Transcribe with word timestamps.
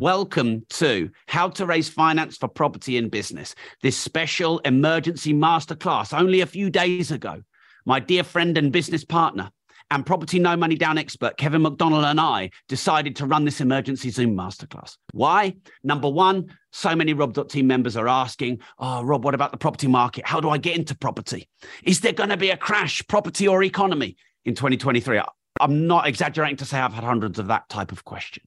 Welcome 0.00 0.64
to 0.70 1.10
How 1.26 1.50
to 1.50 1.66
Raise 1.66 1.90
Finance 1.90 2.38
for 2.38 2.48
Property 2.48 2.96
and 2.96 3.10
Business, 3.10 3.54
this 3.82 3.98
special 3.98 4.58
emergency 4.60 5.34
masterclass 5.34 6.18
only 6.18 6.40
a 6.40 6.46
few 6.46 6.70
days 6.70 7.10
ago. 7.10 7.42
My 7.84 8.00
dear 8.00 8.24
friend 8.24 8.56
and 8.56 8.72
business 8.72 9.04
partner 9.04 9.50
and 9.90 10.06
property 10.06 10.38
no 10.38 10.56
money 10.56 10.74
down 10.74 10.96
expert 10.96 11.36
Kevin 11.36 11.60
McDonald 11.60 12.06
and 12.06 12.18
I 12.18 12.48
decided 12.66 13.14
to 13.16 13.26
run 13.26 13.44
this 13.44 13.60
emergency 13.60 14.08
Zoom 14.08 14.34
masterclass. 14.34 14.96
Why? 15.12 15.56
Number 15.84 16.08
one, 16.08 16.46
so 16.72 16.96
many 16.96 17.12
Rob.team 17.12 17.66
members 17.66 17.94
are 17.94 18.08
asking, 18.08 18.60
Oh, 18.78 19.02
Rob, 19.02 19.22
what 19.22 19.34
about 19.34 19.50
the 19.50 19.58
property 19.58 19.86
market? 19.86 20.26
How 20.26 20.40
do 20.40 20.48
I 20.48 20.56
get 20.56 20.78
into 20.78 20.96
property? 20.96 21.46
Is 21.84 22.00
there 22.00 22.14
going 22.14 22.30
to 22.30 22.38
be 22.38 22.48
a 22.48 22.56
crash, 22.56 23.06
property 23.06 23.46
or 23.46 23.62
economy 23.62 24.16
in 24.46 24.54
2023? 24.54 25.20
I'm 25.60 25.86
not 25.86 26.06
exaggerating 26.06 26.56
to 26.56 26.64
say 26.64 26.78
I've 26.78 26.94
had 26.94 27.04
hundreds 27.04 27.38
of 27.38 27.48
that 27.48 27.68
type 27.68 27.92
of 27.92 28.06
question. 28.06 28.44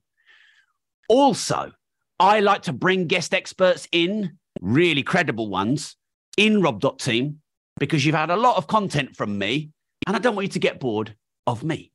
Also, 1.09 1.71
I 2.19 2.39
like 2.39 2.63
to 2.63 2.73
bring 2.73 3.07
guest 3.07 3.33
experts 3.33 3.87
in, 3.91 4.37
really 4.61 5.03
credible 5.03 5.49
ones, 5.49 5.95
in 6.37 6.61
Rob.team, 6.61 7.41
because 7.79 8.05
you've 8.05 8.15
had 8.15 8.29
a 8.29 8.37
lot 8.37 8.57
of 8.57 8.67
content 8.67 9.15
from 9.15 9.37
me, 9.37 9.71
and 10.07 10.15
I 10.15 10.19
don't 10.19 10.35
want 10.35 10.45
you 10.45 10.51
to 10.53 10.59
get 10.59 10.79
bored 10.79 11.15
of 11.47 11.63
me. 11.63 11.91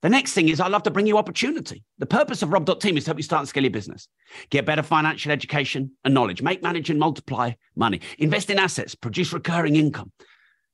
The 0.00 0.08
next 0.08 0.32
thing 0.32 0.48
is 0.48 0.60
I 0.60 0.68
love 0.68 0.84
to 0.84 0.92
bring 0.92 1.08
you 1.08 1.18
opportunity. 1.18 1.82
The 1.98 2.06
purpose 2.06 2.42
of 2.42 2.52
Rob.team 2.52 2.96
is 2.96 3.04
to 3.04 3.08
help 3.08 3.18
you 3.18 3.24
start 3.24 3.40
and 3.40 3.48
scale 3.48 3.64
your 3.64 3.72
business, 3.72 4.08
get 4.50 4.64
better 4.64 4.82
financial 4.82 5.32
education 5.32 5.90
and 6.04 6.14
knowledge, 6.14 6.40
make, 6.40 6.62
manage, 6.62 6.88
and 6.88 7.00
multiply 7.00 7.52
money, 7.74 8.00
invest 8.18 8.48
in 8.48 8.60
assets, 8.60 8.94
produce 8.94 9.32
recurring 9.32 9.74
income, 9.74 10.12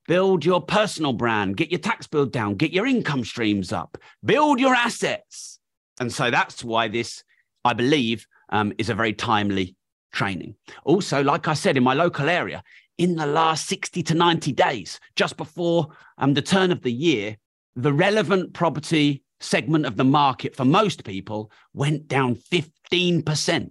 build 0.06 0.44
your 0.44 0.60
personal 0.60 1.14
brand, 1.14 1.56
get 1.56 1.70
your 1.70 1.80
tax 1.80 2.06
bill 2.06 2.26
down, 2.26 2.54
get 2.56 2.72
your 2.72 2.86
income 2.86 3.24
streams 3.24 3.72
up, 3.72 3.96
build 4.22 4.60
your 4.60 4.74
assets. 4.74 5.58
And 6.00 6.12
so 6.12 6.30
that's 6.30 6.64
why 6.64 6.88
this, 6.88 7.22
I 7.64 7.72
believe, 7.72 8.26
um, 8.50 8.72
is 8.78 8.90
a 8.90 8.94
very 8.94 9.12
timely 9.12 9.76
training. 10.12 10.54
Also, 10.84 11.22
like 11.22 11.48
I 11.48 11.54
said, 11.54 11.76
in 11.76 11.82
my 11.82 11.94
local 11.94 12.28
area, 12.28 12.62
in 12.98 13.16
the 13.16 13.26
last 13.26 13.66
60 13.66 14.02
to 14.04 14.14
90 14.14 14.52
days, 14.52 15.00
just 15.16 15.36
before 15.36 15.88
um, 16.18 16.34
the 16.34 16.42
turn 16.42 16.70
of 16.70 16.82
the 16.82 16.92
year, 16.92 17.36
the 17.76 17.92
relevant 17.92 18.54
property 18.54 19.22
segment 19.40 19.84
of 19.84 19.96
the 19.96 20.04
market 20.04 20.54
for 20.54 20.64
most 20.64 21.04
people 21.04 21.50
went 21.74 22.06
down 22.08 22.36
15%, 22.36 23.70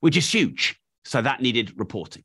which 0.00 0.16
is 0.16 0.32
huge. 0.32 0.78
So 1.04 1.22
that 1.22 1.40
needed 1.40 1.72
reporting. 1.78 2.24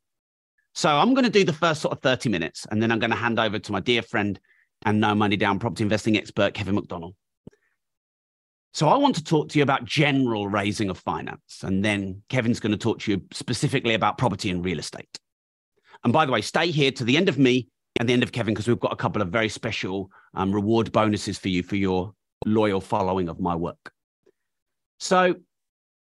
So 0.74 0.90
I'm 0.90 1.14
going 1.14 1.24
to 1.24 1.30
do 1.30 1.46
the 1.46 1.54
first 1.54 1.82
sort 1.82 1.94
of 1.94 2.02
30 2.02 2.30
minutes, 2.30 2.66
and 2.70 2.82
then 2.82 2.92
I'm 2.92 3.00
going 3.00 3.12
to 3.12 3.16
hand 3.16 3.40
over 3.40 3.60
to 3.60 3.72
my 3.72 3.80
dear 3.80 4.02
friend 4.02 4.40
and 4.86 5.00
no 5.00 5.14
money 5.14 5.38
down 5.38 5.60
property 5.60 5.84
investing 5.84 6.18
expert, 6.18 6.56
Kevin 6.56 6.76
McDonald. 6.76 7.16
So 8.74 8.88
I 8.88 8.98
want 8.98 9.16
to 9.16 9.24
talk 9.24 9.50
to 9.50 9.60
you 9.60 9.64
about 9.64 9.86
general 9.86 10.48
raising 10.48 10.90
of 10.90 10.98
finance. 10.98 11.62
And 11.62 11.86
then 11.86 12.24
Kevin's 12.30 12.60
going 12.60 12.72
to 12.72 12.78
talk 12.78 13.00
to 13.02 13.12
you 13.12 13.22
specifically 13.32 13.94
about 13.94 14.18
property 14.18 14.50
and 14.50 14.66
real 14.66 14.80
estate. 14.80 15.20
And 16.04 16.12
by 16.12 16.26
the 16.26 16.32
way, 16.32 16.42
stay 16.42 16.72
here 16.72 16.92
to 16.92 17.04
the 17.04 17.16
end 17.16 17.30
of 17.30 17.38
me 17.38 17.68
and 18.00 18.10
the 18.10 18.14
end 18.14 18.24
of 18.24 18.32
Kevin, 18.32 18.56
because 18.56 18.68
we've 18.68 18.80
got 18.80 18.92
a 18.92 18.98
couple 18.98 19.22
of 19.22 19.30
very 19.30 19.48
special 19.48 20.10
um, 20.34 20.52
reward 20.52 20.92
bonuses 20.92 21.38
for 21.38 21.50
you 21.50 21.62
for 21.62 21.76
your 21.76 22.14
loyal 22.48 22.82
following 22.82 23.30
of 23.30 23.40
my 23.40 23.56
work. 23.56 23.92
So 25.00 25.36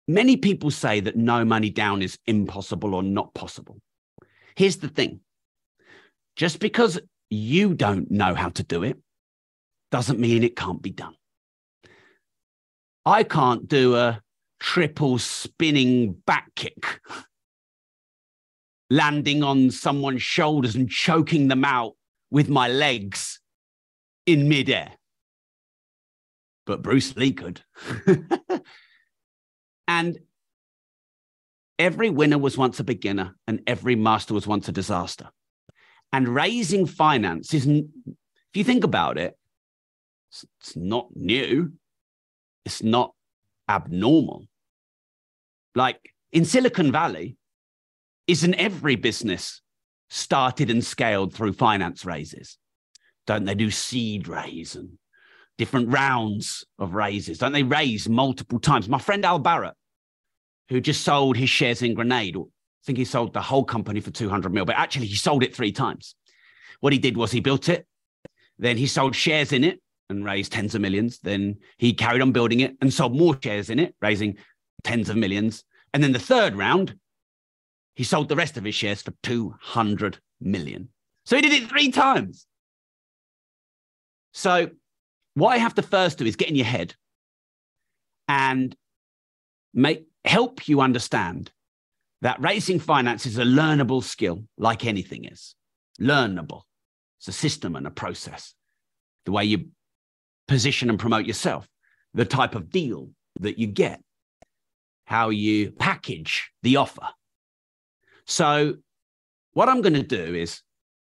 many 0.07 0.35
people 0.35 0.71
say 0.71 0.99
that 1.01 1.15
no 1.15 1.45
money 1.45 1.69
down 1.69 2.01
is 2.01 2.17
impossible 2.25 2.95
or 2.95 3.03
not 3.03 3.33
possible. 3.35 3.79
Here's 4.55 4.77
the 4.77 4.89
thing 4.89 5.19
just 6.35 6.59
because 6.59 6.99
you 7.29 7.75
don't 7.75 8.09
know 8.09 8.33
how 8.33 8.49
to 8.49 8.63
do 8.63 8.83
it 8.83 8.97
doesn't 9.91 10.19
mean 10.19 10.43
it 10.43 10.55
can't 10.55 10.81
be 10.81 10.91
done. 10.91 11.15
I 13.05 13.23
can't 13.23 13.67
do 13.67 13.95
a 13.95 14.21
triple 14.59 15.19
spinning 15.19 16.13
back 16.25 16.49
kick, 16.55 16.99
landing 18.89 19.43
on 19.43 19.69
someone's 19.69 20.23
shoulders 20.23 20.75
and 20.75 20.89
choking 20.89 21.47
them 21.47 21.63
out 21.63 21.93
with 22.31 22.49
my 22.49 22.67
legs 22.67 23.39
in 24.25 24.49
midair. 24.49 24.91
But 26.65 26.81
Bruce 26.81 27.15
Lee 27.15 27.31
could. 27.31 27.61
and 29.87 30.17
every 31.77 32.09
winner 32.09 32.39
was 32.39 32.57
once 32.57 32.79
a 32.79 32.83
beginner, 32.83 33.35
and 33.47 33.61
every 33.67 33.95
master 33.95 34.33
was 34.33 34.47
once 34.47 34.67
a 34.67 34.71
disaster. 34.71 35.29
And 36.11 36.27
raising 36.27 36.87
finance 36.87 37.53
isn't, 37.53 37.87
if 38.07 38.57
you 38.57 38.63
think 38.63 38.83
about 38.83 39.19
it, 39.19 39.37
it's, 40.59 40.75
not 40.75 41.07
new 41.15 41.73
it's 42.65 42.83
not 42.83 43.13
abnormal. 43.69 44.45
Like 45.75 46.13
in 46.31 46.45
Silicon 46.45 46.91
Valley, 46.91 47.37
isn't 48.27 48.55
every 48.55 48.95
business 48.95 49.61
started 50.09 50.69
and 50.69 50.83
scaled 50.83 51.33
through 51.33 51.53
finance 51.53 52.05
raises? 52.05 52.57
Don't 53.27 53.45
they 53.45 53.55
do 53.55 53.71
seed 53.71 54.27
raise 54.27 54.75
and 54.75 54.97
different 55.57 55.89
rounds 55.89 56.65
of 56.79 56.93
raises? 56.93 57.37
Don't 57.37 57.53
they 57.53 57.63
raise 57.63 58.09
multiple 58.09 58.59
times? 58.59 58.89
My 58.89 58.99
friend 58.99 59.25
Al 59.25 59.39
Barratt, 59.39 59.73
who 60.69 60.81
just 60.81 61.03
sold 61.03 61.37
his 61.37 61.49
shares 61.49 61.81
in 61.81 61.93
Grenade, 61.93 62.35
I 62.37 62.41
think 62.85 62.97
he 62.97 63.05
sold 63.05 63.33
the 63.33 63.41
whole 63.41 63.63
company 63.63 63.99
for 63.99 64.11
200 64.11 64.53
mil, 64.53 64.65
but 64.65 64.75
actually 64.75 65.07
he 65.07 65.15
sold 65.15 65.43
it 65.43 65.55
three 65.55 65.71
times. 65.71 66.15
What 66.81 66.93
he 66.93 66.99
did 66.99 67.17
was 67.17 67.31
he 67.31 67.39
built 67.39 67.67
it, 67.69 67.87
then 68.59 68.77
he 68.77 68.87
sold 68.87 69.15
shares 69.15 69.51
in 69.51 69.63
it, 69.63 69.81
and 70.09 70.25
raised 70.25 70.51
tens 70.51 70.75
of 70.75 70.81
millions. 70.81 71.19
Then 71.19 71.57
he 71.77 71.93
carried 71.93 72.21
on 72.21 72.31
building 72.31 72.59
it 72.59 72.75
and 72.81 72.93
sold 72.93 73.15
more 73.15 73.37
shares 73.41 73.69
in 73.69 73.79
it, 73.79 73.95
raising 74.01 74.37
tens 74.83 75.09
of 75.09 75.17
millions. 75.17 75.63
And 75.93 76.03
then 76.03 76.11
the 76.11 76.19
third 76.19 76.55
round, 76.55 76.95
he 77.95 78.03
sold 78.03 78.29
the 78.29 78.35
rest 78.35 78.57
of 78.57 78.63
his 78.63 78.75
shares 78.75 79.01
for 79.01 79.13
200 79.23 80.19
million. 80.41 80.89
So 81.25 81.35
he 81.35 81.41
did 81.41 81.53
it 81.53 81.69
three 81.69 81.91
times. 81.91 82.45
So, 84.33 84.69
what 85.33 85.49
I 85.49 85.57
have 85.57 85.75
to 85.75 85.81
first 85.81 86.17
do 86.17 86.25
is 86.25 86.35
get 86.35 86.49
in 86.49 86.55
your 86.55 86.65
head 86.65 86.93
and 88.27 88.75
make 89.73 90.05
help 90.23 90.67
you 90.67 90.81
understand 90.81 91.51
that 92.21 92.41
raising 92.41 92.79
finance 92.79 93.25
is 93.25 93.37
a 93.37 93.43
learnable 93.43 94.03
skill, 94.03 94.43
like 94.57 94.85
anything 94.85 95.25
is. 95.25 95.55
Learnable. 95.99 96.63
It's 97.19 97.27
a 97.27 97.31
system 97.31 97.75
and 97.75 97.87
a 97.87 97.91
process. 97.91 98.53
The 99.25 99.31
way 99.31 99.45
you 99.45 99.69
position 100.47 100.89
and 100.89 100.99
promote 100.99 101.25
yourself, 101.25 101.67
the 102.13 102.25
type 102.25 102.55
of 102.55 102.69
deal 102.69 103.09
that 103.39 103.57
you 103.57 103.67
get, 103.67 104.01
how 105.05 105.29
you 105.29 105.71
package 105.71 106.51
the 106.63 106.77
offer. 106.77 107.07
So, 108.25 108.75
what 109.53 109.69
I'm 109.69 109.81
going 109.81 109.93
to 109.93 110.03
do 110.03 110.35
is 110.35 110.61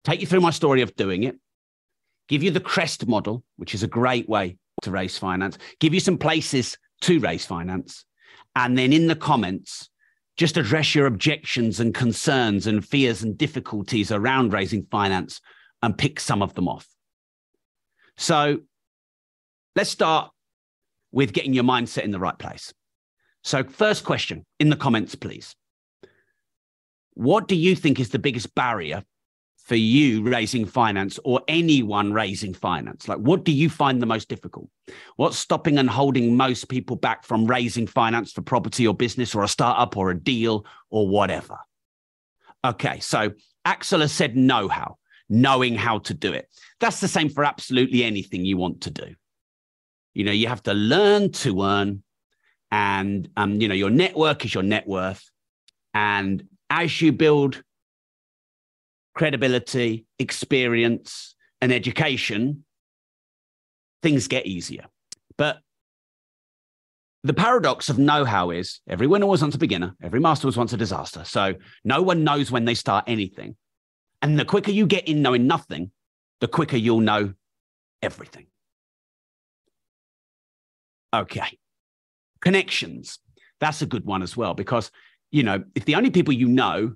take 0.03 0.21
you 0.21 0.27
through 0.27 0.41
my 0.41 0.51
story 0.51 0.81
of 0.81 0.95
doing 0.95 1.23
it, 1.23 1.35
give 2.27 2.43
you 2.43 2.51
the 2.51 2.59
CREST 2.59 3.07
model, 3.07 3.43
which 3.57 3.73
is 3.73 3.83
a 3.83 3.87
great 3.87 4.29
way 4.29 4.57
to 4.83 4.91
raise 4.91 5.17
finance, 5.17 5.57
give 5.79 5.93
you 5.93 5.99
some 5.99 6.17
places 6.17 6.77
to 7.01 7.19
raise 7.19 7.45
finance, 7.45 8.05
and 8.55 8.77
then 8.77 8.93
in 8.93 9.07
the 9.07 9.15
comments, 9.15 9.89
just 10.37 10.55
address 10.55 10.95
your 10.95 11.05
objections 11.05 11.81
and 11.81 11.93
concerns 11.93 12.65
and 12.65 12.85
fears 12.85 13.23
and 13.23 13.37
difficulties 13.37 14.11
around 14.11 14.53
raising 14.53 14.85
finance 14.89 15.41
and 15.81 15.97
pick 15.97 16.19
some 16.19 16.41
of 16.41 16.53
them 16.53 16.67
off. 16.67 16.87
So, 18.15 18.59
Let's 19.79 19.91
start 19.91 20.29
with 21.13 21.31
getting 21.31 21.53
your 21.53 21.63
mindset 21.63 22.03
in 22.03 22.11
the 22.11 22.19
right 22.19 22.37
place. 22.37 22.73
So, 23.45 23.63
first 23.63 24.03
question 24.03 24.45
in 24.59 24.69
the 24.69 24.75
comments, 24.75 25.15
please. 25.15 25.55
What 27.13 27.47
do 27.47 27.55
you 27.55 27.77
think 27.77 27.97
is 27.97 28.09
the 28.09 28.19
biggest 28.19 28.53
barrier 28.55 29.05
for 29.63 29.77
you 29.77 30.21
raising 30.23 30.65
finance 30.65 31.17
or 31.23 31.39
anyone 31.47 32.11
raising 32.11 32.53
finance? 32.53 33.07
Like, 33.07 33.19
what 33.19 33.45
do 33.45 33.53
you 33.53 33.69
find 33.69 34.01
the 34.01 34.05
most 34.05 34.27
difficult? 34.27 34.69
What's 35.15 35.37
stopping 35.37 35.77
and 35.77 35.89
holding 35.89 36.35
most 36.35 36.67
people 36.67 36.97
back 36.97 37.23
from 37.23 37.45
raising 37.45 37.87
finance 37.87 38.33
for 38.33 38.41
property 38.41 38.85
or 38.85 38.93
business 38.93 39.33
or 39.33 39.43
a 39.43 39.47
startup 39.47 39.95
or 39.95 40.11
a 40.11 40.19
deal 40.19 40.65
or 40.89 41.07
whatever? 41.07 41.57
Okay, 42.65 42.99
so 42.99 43.31
Axel 43.63 44.01
has 44.01 44.11
said 44.11 44.35
know 44.35 44.67
how, 44.67 44.97
knowing 45.29 45.75
how 45.75 45.99
to 45.99 46.13
do 46.13 46.33
it. 46.33 46.49
That's 46.81 46.99
the 46.99 47.07
same 47.07 47.29
for 47.29 47.45
absolutely 47.45 48.03
anything 48.03 48.43
you 48.43 48.57
want 48.57 48.81
to 48.81 48.91
do. 48.91 49.15
You 50.19 50.25
know, 50.25 50.33
you 50.33 50.49
have 50.49 50.63
to 50.63 50.73
learn 50.73 51.31
to 51.31 51.61
earn, 51.61 52.03
and 52.71 53.29
um, 53.37 53.61
you 53.61 53.69
know, 53.69 53.73
your 53.73 53.89
network 53.89 54.43
is 54.43 54.53
your 54.53 54.63
net 54.63 54.85
worth. 54.85 55.23
And 55.93 56.43
as 56.69 57.01
you 57.01 57.13
build 57.13 57.63
credibility, 59.15 60.07
experience, 60.19 61.35
and 61.61 61.71
education, 61.71 62.65
things 64.03 64.27
get 64.27 64.45
easier. 64.45 64.87
But 65.37 65.59
the 67.23 67.33
paradox 67.33 67.87
of 67.87 67.97
know 67.97 68.25
how 68.25 68.49
is 68.49 68.81
every 68.89 69.07
winner 69.07 69.25
was 69.25 69.41
once 69.41 69.55
a 69.55 69.57
beginner, 69.57 69.95
every 70.03 70.19
master 70.19 70.47
was 70.47 70.57
once 70.57 70.73
a 70.73 70.77
disaster. 70.77 71.23
So 71.23 71.53
no 71.85 72.01
one 72.01 72.25
knows 72.25 72.51
when 72.51 72.65
they 72.65 72.75
start 72.75 73.05
anything. 73.07 73.55
And 74.21 74.37
the 74.37 74.43
quicker 74.43 74.71
you 74.71 74.85
get 74.85 75.07
in 75.07 75.21
knowing 75.21 75.47
nothing, 75.47 75.91
the 76.41 76.49
quicker 76.49 76.75
you'll 76.75 76.99
know 76.99 77.35
everything. 78.01 78.47
Okay. 81.13 81.57
Connections. 82.41 83.19
That's 83.59 83.81
a 83.81 83.85
good 83.85 84.05
one 84.05 84.23
as 84.23 84.37
well, 84.37 84.53
because, 84.53 84.91
you 85.31 85.43
know, 85.43 85.63
if 85.75 85.85
the 85.85 85.95
only 85.95 86.11
people 86.11 86.33
you 86.33 86.47
know 86.47 86.95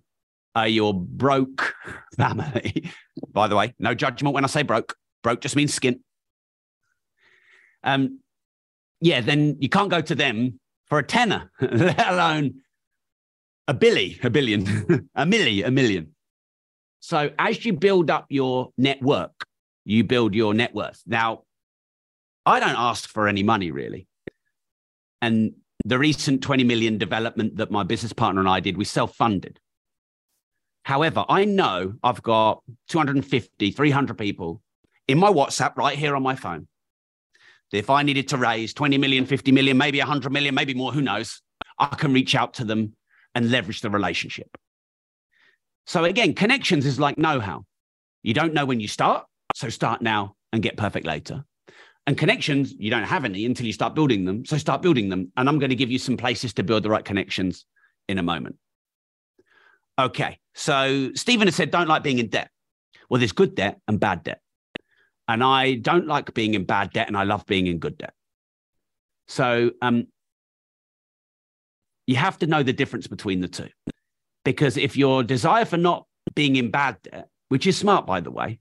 are 0.56 0.68
your 0.68 0.94
broke 0.94 1.75
family. 2.18 2.92
By 3.31 3.48
the 3.48 3.56
way, 3.56 3.74
no 3.80 3.94
judgment 3.94 4.33
when 4.33 4.44
I 4.44 4.48
say 4.48 4.63
broke. 4.63 4.95
Broke 5.24 5.42
just 5.42 5.56
means 5.56 5.74
skin. 5.74 6.01
Um, 7.83 8.19
yeah, 9.01 9.21
then 9.21 9.57
you 9.60 9.69
can't 9.69 9.89
go 9.89 10.01
to 10.01 10.16
them 10.16 10.59
for 10.88 11.00
a 11.00 11.04
tenner, 11.04 11.51
let 11.62 12.07
alone 12.07 12.62
a 13.68 13.74
billy, 13.74 14.19
a 14.24 14.30
billion, 14.30 15.09
a 15.16 15.25
milli, 15.25 15.66
a 15.66 15.71
million. 15.71 16.16
So 17.00 17.31
as 17.38 17.66
you 17.66 17.74
build 17.74 18.09
up 18.09 18.27
your 18.30 18.71
network, 18.77 19.31
you 19.86 20.04
build 20.04 20.33
your 20.33 20.54
net 20.54 20.74
worth. 20.74 21.01
Now, 21.06 21.44
I 22.45 22.60
don't 22.60 22.75
ask 22.78 23.10
for 23.10 23.28
any 23.28 23.44
money 23.44 23.72
really. 23.72 24.07
And 25.22 25.54
the 25.86 26.00
recent 26.00 26.42
20 26.44 26.63
million 26.63 26.98
development 26.98 27.57
that 27.57 27.72
my 27.72 27.84
business 27.84 28.13
partner 28.13 28.42
and 28.42 28.50
I 28.50 28.60
did, 28.60 28.78
we 28.78 28.86
self 28.86 29.16
funded. 29.16 29.60
However, 30.84 31.25
I 31.30 31.45
know 31.45 31.94
I've 32.04 32.22
got 32.22 32.62
250, 32.90 33.72
300 33.72 34.18
people 34.18 34.62
in 35.07 35.18
my 35.18 35.30
WhatsApp 35.30 35.78
right 35.78 35.98
here 35.98 36.16
on 36.16 36.24
my 36.24 36.36
phone. 36.36 36.68
If 37.72 37.90
I 37.90 38.04
needed 38.04 38.28
to 38.30 38.38
raise 38.38 38.74
20 38.74 38.98
million, 38.98 39.25
50 39.25 39.51
million, 39.51 39.78
maybe 39.78 39.98
100 39.98 40.31
million, 40.31 40.54
maybe 40.54 40.74
more, 40.74 40.92
who 40.92 41.01
knows? 41.01 41.42
I 41.80 41.88
can 41.88 42.13
reach 42.13 42.36
out 42.36 42.54
to 42.56 42.66
them 42.66 42.95
and 43.34 43.50
leverage 43.50 43.81
the 43.81 43.90
relationship. 43.90 44.56
So, 45.88 46.04
again, 46.04 46.34
connections 46.34 46.86
is 46.86 47.00
like 47.00 47.18
know 47.18 47.40
how. 47.40 47.66
You 48.22 48.34
don't 48.34 48.54
know 48.54 48.66
when 48.66 48.80
you 48.80 48.88
start, 48.88 49.25
so 49.56 49.69
start 49.69 50.01
now 50.01 50.36
and 50.51 50.62
get 50.62 50.78
perfect 50.78 51.06
later. 51.06 51.45
And 52.06 52.18
connections, 52.18 52.74
you 52.78 52.92
don't 52.92 53.04
have 53.04 53.24
any 53.24 53.46
until 53.46 53.66
you 53.66 53.74
start 53.74 53.96
building 53.96 54.26
them. 54.26 54.46
So, 54.46 54.58
start 54.58 54.82
building 54.82 55.10
them. 55.10 55.32
And 55.38 55.48
I'm 55.48 55.58
going 55.58 55.70
to 55.70 55.76
give 55.76 55.90
you 55.90 56.00
some 56.00 56.18
places 56.18 56.54
to 56.56 56.64
build 56.64 56.84
the 56.84 56.90
right 56.90 57.06
connections 57.06 57.66
in 58.10 58.18
a 58.18 58.24
moment. 58.24 58.58
Okay. 59.98 60.40
So 60.56 61.12
Stephen 61.16 61.48
has 61.48 61.56
said, 61.56 61.72
don't 61.72 61.88
like 61.88 62.04
being 62.04 62.20
in 62.20 62.28
debt. 62.28 62.50
Well, 63.10 63.20
there's 63.20 63.32
good 63.32 63.56
debt 63.56 63.80
and 63.88 64.00
bad 64.00 64.24
debt. 64.24 64.40
And 65.28 65.44
I 65.44 65.76
don't 65.76 66.08
like 66.08 66.34
being 66.34 66.54
in 66.54 66.66
bad 66.66 66.92
debt 66.92 67.08
and 67.08 67.18
I 67.18 67.24
love 67.24 67.46
being 67.46 67.68
in 67.68 67.80
good 67.80 67.98
debt. 67.98 68.14
So 69.28 69.72
um, 69.82 70.08
you 72.08 72.16
have 72.18 72.38
to 72.40 72.48
know 72.48 72.64
the 72.64 72.74
difference 72.74 73.08
between 73.08 73.40
the 73.40 73.48
two. 73.48 73.70
Because 74.44 74.76
if 74.78 74.98
your 74.98 75.24
desire 75.24 75.66
for 75.66 75.78
not 75.78 76.06
being 76.36 76.56
in 76.56 76.72
bad 76.72 76.98
debt, 77.04 77.30
which 77.50 77.66
is 77.66 77.78
smart, 77.78 78.06
by 78.06 78.20
the 78.20 78.32
way, 78.32 78.60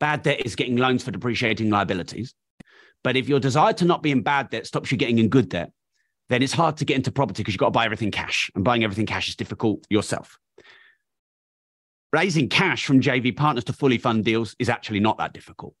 bad 0.00 0.22
debt 0.22 0.44
is 0.44 0.56
getting 0.56 0.76
loans 0.76 1.04
for 1.04 1.12
depreciating 1.12 1.70
liabilities. 1.70 2.34
But 3.04 3.16
if 3.16 3.28
your 3.28 3.40
desire 3.40 3.72
to 3.74 3.84
not 3.84 4.02
be 4.02 4.10
in 4.10 4.22
bad 4.22 4.50
debt 4.50 4.66
stops 4.66 4.92
you 4.92 4.98
getting 4.98 5.18
in 5.18 5.28
good 5.28 5.48
debt, 5.48 5.72
then 6.28 6.42
it's 6.42 6.52
hard 6.52 6.76
to 6.78 6.84
get 6.84 6.96
into 6.96 7.12
property 7.12 7.42
because 7.42 7.54
you've 7.54 7.60
got 7.60 7.66
to 7.66 7.72
buy 7.72 7.84
everything 7.84 8.10
cash. 8.10 8.50
And 8.54 8.64
buying 8.64 8.84
everything 8.84 9.06
cash 9.06 9.28
is 9.28 9.36
difficult 9.36 9.84
yourself 9.90 10.38
raising 12.12 12.48
cash 12.48 12.84
from 12.84 13.00
JV 13.00 13.36
partners 13.36 13.64
to 13.64 13.72
fully 13.72 13.98
fund 13.98 14.24
deals 14.24 14.54
is 14.58 14.68
actually 14.68 15.00
not 15.00 15.18
that 15.18 15.32
difficult. 15.32 15.74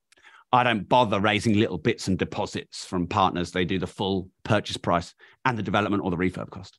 I 0.50 0.64
don't 0.64 0.88
bother 0.88 1.20
raising 1.20 1.58
little 1.58 1.78
bits 1.78 2.08
and 2.08 2.18
deposits 2.18 2.84
from 2.84 3.06
partners. 3.06 3.52
They 3.52 3.64
do 3.64 3.78
the 3.78 3.86
full 3.86 4.28
purchase 4.44 4.76
price 4.76 5.14
and 5.44 5.56
the 5.56 5.62
development 5.62 6.02
or 6.04 6.10
the 6.10 6.16
refurb 6.16 6.50
cost. 6.50 6.78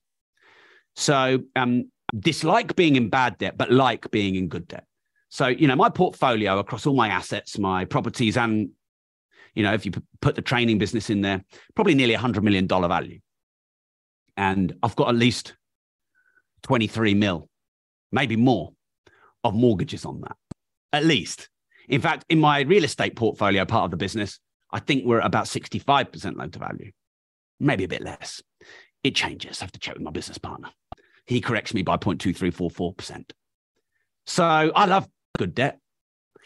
So, 0.96 1.40
um, 1.56 1.90
dislike 2.18 2.76
being 2.76 2.96
in 2.96 3.10
bad 3.10 3.40
debt, 3.40 3.58
but 3.58 3.72
like 3.72 4.12
being 4.12 4.36
in 4.36 4.48
good 4.48 4.68
debt. 4.68 4.86
So, 5.30 5.48
you 5.48 5.68
know, 5.68 5.76
my 5.76 5.90
portfolio 5.90 6.60
across 6.60 6.86
all 6.86 6.96
my 6.96 7.08
assets, 7.08 7.58
my 7.58 7.86
properties, 7.86 8.38
and, 8.38 8.70
you 9.56 9.64
know, 9.64 9.74
if 9.74 9.86
you 9.86 9.92
put 10.22 10.36
the 10.36 10.42
training 10.42 10.78
business 10.78 11.10
in 11.10 11.22
there, 11.22 11.44
probably 11.76 11.96
nearly 11.96 12.14
a 12.14 12.20
$100 12.20 12.42
million 12.44 12.68
value. 12.68 13.20
And 14.36 14.74
I've 14.82 14.96
got 14.96 15.10
at 15.10 15.16
least 15.16 15.54
23 16.64 17.14
mil, 17.14 17.50
maybe 18.12 18.36
more 18.36 18.74
of 19.44 19.54
mortgages 19.54 20.06
on 20.06 20.22
that, 20.22 20.36
at 20.92 21.06
least. 21.06 21.50
In 21.88 22.02
fact, 22.02 22.26
in 22.30 22.40
my 22.40 22.62
real 22.62 22.84
estate 22.84 23.16
portfolio, 23.16 23.66
part 23.66 23.86
of 23.86 23.92
the 23.92 23.98
business, 23.98 24.40
I 24.72 24.80
think 24.80 25.06
we're 25.06 25.20
at 25.20 25.26
about 25.26 25.46
65% 25.46 26.36
loan 26.36 26.50
to 26.52 26.60
value, 26.60 26.92
maybe 27.60 27.84
a 27.84 27.88
bit 27.88 28.02
less. 28.02 28.42
It 29.04 29.16
changes. 29.16 29.62
I 29.62 29.66
have 29.66 29.72
to 29.74 29.80
check 29.80 29.96
with 29.96 30.04
my 30.04 30.12
business 30.12 30.38
partner. 30.38 30.70
He 31.26 31.42
corrects 31.42 31.74
me 31.74 31.84
by 31.84 31.98
0.2344%. 31.98 33.32
So 34.26 34.44
I 34.44 34.86
love 34.86 35.08
good 35.38 35.54
debt. 35.54 35.80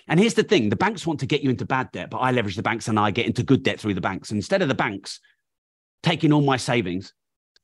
And 0.08 0.20
here's 0.20 0.36
the 0.36 0.44
thing 0.44 0.70
the 0.70 0.76
banks 0.76 1.06
want 1.06 1.20
to 1.20 1.26
get 1.26 1.42
you 1.42 1.50
into 1.50 1.66
bad 1.66 1.92
debt, 1.92 2.10
but 2.10 2.20
I 2.20 2.32
leverage 2.32 2.56
the 2.56 2.64
banks 2.64 2.88
and 2.88 3.00
I 3.00 3.12
get 3.12 3.26
into 3.26 3.44
good 3.44 3.64
debt 3.64 3.80
through 3.80 3.94
the 3.94 4.02
banks. 4.02 4.30
And 4.30 4.38
instead 4.38 4.62
of 4.62 4.68
the 4.68 4.76
banks 4.76 5.20
taking 6.04 6.32
all 6.32 6.42
my 6.42 6.58
savings 6.58 7.14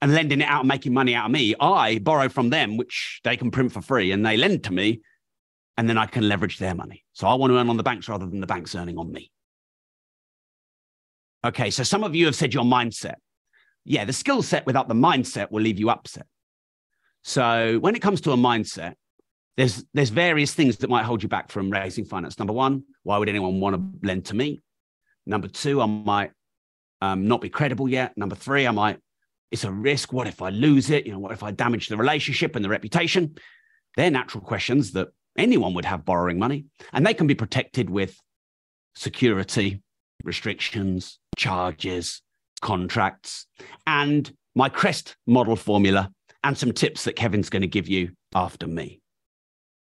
and 0.01 0.13
lending 0.13 0.41
it 0.41 0.47
out 0.47 0.61
and 0.61 0.67
making 0.67 0.93
money 0.93 1.15
out 1.15 1.25
of 1.25 1.31
me, 1.31 1.55
I 1.59 1.99
borrow 1.99 2.29
from 2.29 2.49
them, 2.49 2.77
which 2.77 3.21
they 3.23 3.37
can 3.37 3.51
print 3.51 3.71
for 3.71 3.81
free, 3.81 4.11
and 4.11 4.25
they 4.25 4.37
lend 4.37 4.63
to 4.65 4.73
me 4.73 5.01
and 5.77 5.89
then 5.89 5.97
I 5.97 6.05
can 6.05 6.27
leverage 6.27 6.59
their 6.59 6.75
money. 6.75 7.03
So 7.13 7.27
I 7.27 7.33
want 7.35 7.51
to 7.51 7.57
earn 7.57 7.69
on 7.69 7.77
the 7.77 7.83
banks 7.83 8.07
rather 8.07 8.25
than 8.25 8.41
the 8.41 8.47
banks 8.47 8.75
earning 8.75 8.97
on 8.97 9.11
me. 9.11 9.31
Okay, 11.45 11.71
so 11.71 11.83
some 11.83 12.03
of 12.03 12.15
you 12.15 12.25
have 12.25 12.35
said 12.35 12.53
your 12.53 12.63
mindset. 12.63 13.15
Yeah, 13.85 14.05
the 14.05 14.13
skill 14.13 14.43
set 14.43 14.65
without 14.65 14.87
the 14.87 14.93
mindset 14.93 15.51
will 15.51 15.61
leave 15.61 15.79
you 15.79 15.89
upset. 15.89 16.25
So 17.23 17.79
when 17.79 17.95
it 17.95 18.01
comes 18.01 18.21
to 18.21 18.31
a 18.31 18.37
mindset, 18.37 18.93
there's 19.57 19.85
there's 19.93 20.09
various 20.09 20.53
things 20.53 20.77
that 20.77 20.89
might 20.89 21.03
hold 21.03 21.23
you 21.23 21.29
back 21.29 21.51
from 21.51 21.69
raising 21.69 22.05
finance. 22.05 22.39
Number 22.39 22.53
one, 22.53 22.83
why 23.03 23.17
would 23.17 23.29
anyone 23.29 23.59
want 23.59 23.75
to 23.75 24.07
lend 24.07 24.25
to 24.25 24.35
me? 24.35 24.61
Number 25.25 25.47
two, 25.47 25.81
I 25.81 25.85
might 25.85 26.31
um, 27.01 27.27
not 27.27 27.41
be 27.41 27.49
credible 27.49 27.87
yet. 27.87 28.17
Number 28.17 28.35
three, 28.35 28.65
I 28.65 28.71
might 28.71 28.99
it's 29.53 29.63
a 29.63 29.71
risk. 29.71 30.11
What 30.11 30.27
if 30.27 30.41
I 30.41 30.49
lose 30.49 30.89
it? 30.89 31.05
You 31.05 31.11
know, 31.11 31.19
what 31.19 31.31
if 31.31 31.43
I 31.43 31.51
damage 31.51 31.87
the 31.87 31.95
relationship 31.95 32.55
and 32.55 32.65
the 32.65 32.69
reputation? 32.69 33.35
They're 33.95 34.09
natural 34.09 34.43
questions 34.43 34.93
that 34.93 35.09
anyone 35.37 35.75
would 35.75 35.85
have 35.85 36.05
borrowing 36.05 36.39
money, 36.39 36.65
and 36.91 37.05
they 37.05 37.13
can 37.13 37.27
be 37.27 37.35
protected 37.35 37.87
with 37.87 38.17
security, 38.95 39.83
restrictions, 40.23 41.19
charges, 41.37 42.23
contracts, 42.61 43.45
and 43.85 44.31
my 44.55 44.69
CREST 44.69 45.15
model 45.27 45.55
formula, 45.55 46.11
and 46.43 46.57
some 46.57 46.71
tips 46.71 47.03
that 47.03 47.15
Kevin's 47.15 47.49
going 47.51 47.61
to 47.61 47.67
give 47.67 47.87
you 47.87 48.11
after 48.33 48.65
me. 48.65 49.02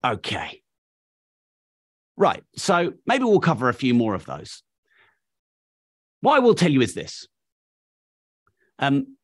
Okay. 0.05 0.61
Right. 2.17 2.43
So 2.55 2.93
maybe 3.05 3.23
we'll 3.23 3.39
cover 3.39 3.69
a 3.69 3.73
few 3.73 3.93
more 3.93 4.13
of 4.13 4.25
those. 4.25 4.63
What 6.21 6.35
I 6.35 6.39
will 6.39 6.55
tell 6.55 6.71
you 6.71 6.81
is 6.81 6.93
this 6.93 7.27
um, 8.79 9.17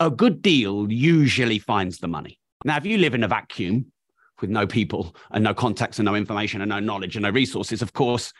a 0.00 0.10
good 0.10 0.42
deal 0.42 0.90
usually 0.90 1.58
finds 1.58 1.98
the 1.98 2.08
money. 2.08 2.38
Now, 2.64 2.76
if 2.76 2.86
you 2.86 2.98
live 2.98 3.14
in 3.14 3.22
a 3.22 3.28
vacuum, 3.28 3.92
with 4.40 4.50
no 4.50 4.66
people 4.66 5.14
and 5.30 5.42
no 5.44 5.54
contacts 5.54 5.98
and 5.98 6.06
no 6.06 6.14
information 6.14 6.60
and 6.60 6.68
no 6.68 6.80
knowledge 6.80 7.16
and 7.16 7.22
no 7.22 7.30
resources, 7.30 7.82
of 7.82 7.92
course, 7.92 8.32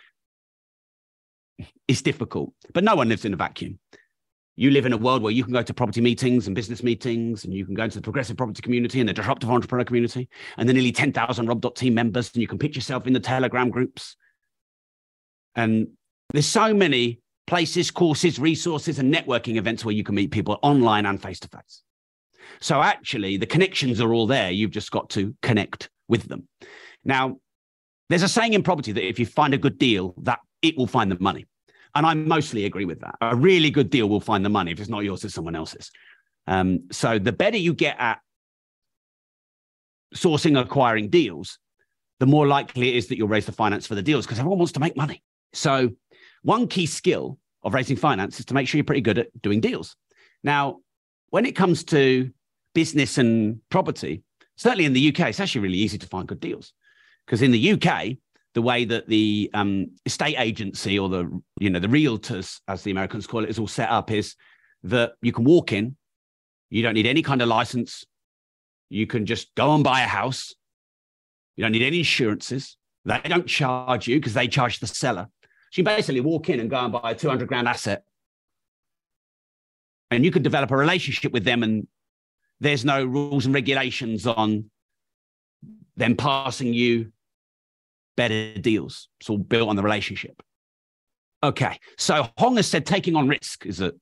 it's 1.88 2.02
difficult. 2.02 2.52
But 2.74 2.84
no 2.84 2.94
one 2.94 3.08
lives 3.08 3.24
in 3.24 3.32
a 3.32 3.36
vacuum. 3.36 3.78
You 4.58 4.70
live 4.70 4.86
in 4.86 4.92
a 4.94 4.96
world 4.96 5.22
where 5.22 5.32
you 5.32 5.44
can 5.44 5.52
go 5.52 5.62
to 5.62 5.74
property 5.74 6.00
meetings 6.00 6.46
and 6.46 6.56
business 6.56 6.82
meetings, 6.82 7.44
and 7.44 7.52
you 7.52 7.66
can 7.66 7.74
go 7.74 7.84
into 7.84 7.98
the 7.98 8.02
progressive 8.02 8.38
property 8.38 8.62
community 8.62 9.00
and 9.00 9.08
the 9.08 9.12
disruptive 9.12 9.50
entrepreneur 9.50 9.84
community, 9.84 10.28
and 10.56 10.66
the 10.68 10.72
nearly 10.72 10.92
10,000 10.92 11.46
Rob 11.46 11.62
Rob.team 11.62 11.92
members, 11.92 12.32
and 12.32 12.40
you 12.40 12.48
can 12.48 12.58
pitch 12.58 12.74
yourself 12.74 13.06
in 13.06 13.12
the 13.12 13.20
Telegram 13.20 13.68
groups. 13.68 14.16
And 15.54 15.88
there's 16.32 16.46
so 16.46 16.72
many 16.72 17.20
places, 17.46 17.90
courses, 17.90 18.38
resources, 18.38 18.98
and 18.98 19.12
networking 19.12 19.56
events 19.56 19.84
where 19.84 19.94
you 19.94 20.02
can 20.02 20.14
meet 20.14 20.30
people 20.30 20.58
online 20.62 21.06
and 21.06 21.22
face 21.22 21.40
to 21.40 21.48
face. 21.48 21.82
So 22.60 22.82
actually, 22.82 23.36
the 23.36 23.46
connections 23.46 24.00
are 24.00 24.12
all 24.12 24.26
there. 24.26 24.50
You've 24.50 24.70
just 24.70 24.90
got 24.90 25.10
to 25.10 25.34
connect 25.42 25.90
with 26.08 26.28
them. 26.28 26.48
Now, 27.04 27.38
there's 28.08 28.22
a 28.22 28.28
saying 28.28 28.54
in 28.54 28.62
property 28.62 28.92
that 28.92 29.06
if 29.06 29.18
you 29.18 29.26
find 29.26 29.52
a 29.52 29.58
good 29.58 29.78
deal, 29.78 30.14
that 30.22 30.40
it 30.62 30.76
will 30.76 30.86
find 30.86 31.10
the 31.10 31.18
money. 31.20 31.46
And 31.96 32.04
I 32.04 32.12
mostly 32.12 32.66
agree 32.66 32.84
with 32.84 33.00
that. 33.00 33.14
A 33.22 33.34
really 33.34 33.70
good 33.70 33.88
deal 33.88 34.06
will 34.06 34.20
find 34.20 34.44
the 34.44 34.50
money. 34.50 34.70
If 34.70 34.80
it's 34.80 34.90
not 34.90 35.02
yours, 35.02 35.24
it's 35.24 35.32
someone 35.32 35.56
else's. 35.56 35.90
Um, 36.46 36.88
so 36.92 37.18
the 37.18 37.32
better 37.32 37.56
you 37.56 37.72
get 37.72 37.96
at 37.98 38.20
sourcing, 40.14 40.60
acquiring 40.60 41.08
deals, 41.08 41.58
the 42.20 42.26
more 42.26 42.46
likely 42.46 42.90
it 42.90 42.96
is 42.96 43.06
that 43.06 43.16
you'll 43.16 43.28
raise 43.28 43.46
the 43.46 43.52
finance 43.52 43.86
for 43.86 43.94
the 43.94 44.02
deals 44.02 44.26
because 44.26 44.38
everyone 44.38 44.58
wants 44.58 44.72
to 44.72 44.80
make 44.80 44.94
money. 44.94 45.22
So 45.54 45.90
one 46.42 46.68
key 46.68 46.84
skill 46.84 47.38
of 47.62 47.72
raising 47.72 47.96
finance 47.96 48.38
is 48.38 48.44
to 48.44 48.54
make 48.54 48.68
sure 48.68 48.76
you're 48.76 48.84
pretty 48.84 49.00
good 49.00 49.16
at 49.16 49.28
doing 49.40 49.62
deals. 49.62 49.96
Now, 50.44 50.80
when 51.30 51.46
it 51.46 51.56
comes 51.56 51.82
to 51.84 52.30
business 52.74 53.16
and 53.16 53.58
property, 53.70 54.22
certainly 54.56 54.84
in 54.84 54.92
the 54.92 55.08
UK, 55.08 55.30
it's 55.30 55.40
actually 55.40 55.62
really 55.62 55.78
easy 55.78 55.96
to 55.96 56.06
find 56.06 56.28
good 56.28 56.40
deals 56.40 56.74
because 57.26 57.40
in 57.40 57.52
the 57.52 57.72
UK, 57.72 58.18
the 58.56 58.62
way 58.62 58.86
that 58.86 59.06
the 59.06 59.50
um, 59.52 59.90
estate 60.06 60.36
agency 60.38 60.98
or 60.98 61.10
the 61.10 61.42
you 61.60 61.68
know 61.68 61.78
the 61.78 61.86
realtors, 61.88 62.58
as 62.66 62.82
the 62.82 62.90
Americans 62.90 63.26
call 63.26 63.44
it, 63.44 63.50
is 63.50 63.58
all 63.58 63.68
set 63.68 63.90
up 63.90 64.10
is 64.10 64.34
that 64.82 65.12
you 65.20 65.30
can 65.30 65.44
walk 65.44 65.74
in, 65.74 65.94
you 66.70 66.82
don't 66.82 66.94
need 66.94 67.04
any 67.04 67.20
kind 67.20 67.42
of 67.42 67.48
license, 67.48 68.06
you 68.88 69.06
can 69.06 69.26
just 69.26 69.54
go 69.56 69.74
and 69.74 69.84
buy 69.84 70.00
a 70.00 70.06
house, 70.06 70.54
you 71.54 71.62
don't 71.62 71.72
need 71.72 71.82
any 71.82 71.98
insurances. 71.98 72.78
They 73.04 73.20
don't 73.26 73.46
charge 73.46 74.08
you 74.08 74.16
because 74.18 74.32
they 74.32 74.48
charge 74.48 74.80
the 74.80 74.86
seller. 74.86 75.28
So 75.70 75.80
you 75.80 75.84
basically 75.84 76.22
walk 76.22 76.48
in 76.48 76.58
and 76.58 76.70
go 76.70 76.78
and 76.78 76.90
buy 76.90 77.10
a 77.10 77.14
200 77.14 77.46
grand 77.46 77.68
asset. 77.68 78.04
And 80.10 80.24
you 80.24 80.30
can 80.30 80.42
develop 80.42 80.70
a 80.70 80.76
relationship 80.76 81.30
with 81.30 81.44
them, 81.44 81.62
and 81.62 81.86
there's 82.60 82.86
no 82.86 83.04
rules 83.04 83.44
and 83.44 83.54
regulations 83.54 84.26
on 84.26 84.70
them 85.94 86.16
passing 86.16 86.72
you 86.72 87.12
better 88.16 88.54
deals. 88.54 89.08
It's 89.20 89.30
all 89.30 89.38
built 89.38 89.68
on 89.68 89.76
the 89.76 89.82
relationship. 89.82 90.42
Okay. 91.42 91.78
So 91.98 92.28
Hong 92.38 92.56
has 92.56 92.66
said 92.66 92.86
taking 92.86 93.14
on 93.16 93.28
risk 93.28 93.66
is 93.66 93.80
a, 93.80 93.92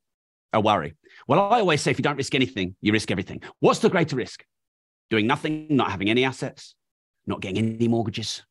a 0.52 0.60
worry. 0.60 0.94
Well, 1.26 1.40
I 1.40 1.60
always 1.60 1.80
say 1.80 1.90
if 1.90 1.98
you 1.98 2.02
don't 2.02 2.16
risk 2.16 2.34
anything, 2.34 2.76
you 2.80 2.92
risk 2.92 3.10
everything. 3.10 3.42
What's 3.60 3.80
the 3.80 3.90
greater 3.90 4.16
risk? 4.16 4.44
Doing 5.10 5.26
nothing, 5.26 5.66
not 5.70 5.90
having 5.90 6.10
any 6.10 6.24
assets, 6.24 6.74
not 7.26 7.40
getting 7.40 7.58
any 7.58 7.88
mortgages, 7.88 8.42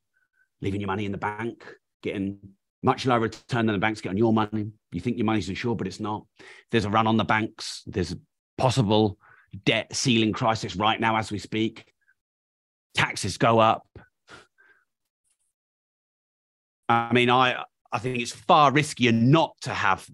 leaving 0.61 0.81
your 0.81 0.87
money 0.87 1.05
in 1.05 1.11
the 1.11 1.17
bank, 1.17 1.65
getting 2.01 2.39
much 2.83 3.05
lower 3.05 3.21
return 3.21 3.65
than 3.65 3.73
the 3.73 3.79
bank's 3.79 4.01
get 4.01 4.09
on 4.09 4.17
your 4.17 4.33
money. 4.33 4.71
You 4.91 5.01
think 5.01 5.17
your 5.17 5.25
money's 5.25 5.49
insured, 5.49 5.77
but 5.77 5.87
it's 5.87 5.99
not. 5.99 6.25
There's 6.69 6.85
a 6.85 6.89
run 6.89 7.07
on 7.07 7.17
the 7.17 7.23
banks. 7.23 7.83
There's 7.85 8.11
a 8.11 8.17
possible 8.57 9.17
debt 9.65 9.95
ceiling 9.95 10.33
crisis 10.33 10.75
right 10.75 10.99
now 10.99 11.15
as 11.15 11.31
we 11.31 11.39
speak. 11.39 11.85
Taxes 12.93 13.37
go 13.37 13.59
up. 13.59 13.87
I 16.93 17.13
mean, 17.13 17.29
I 17.29 17.63
I 17.91 17.99
think 17.99 18.19
it's 18.19 18.31
far 18.31 18.71
riskier 18.71 19.13
not 19.13 19.55
to 19.61 19.73
have 19.73 20.07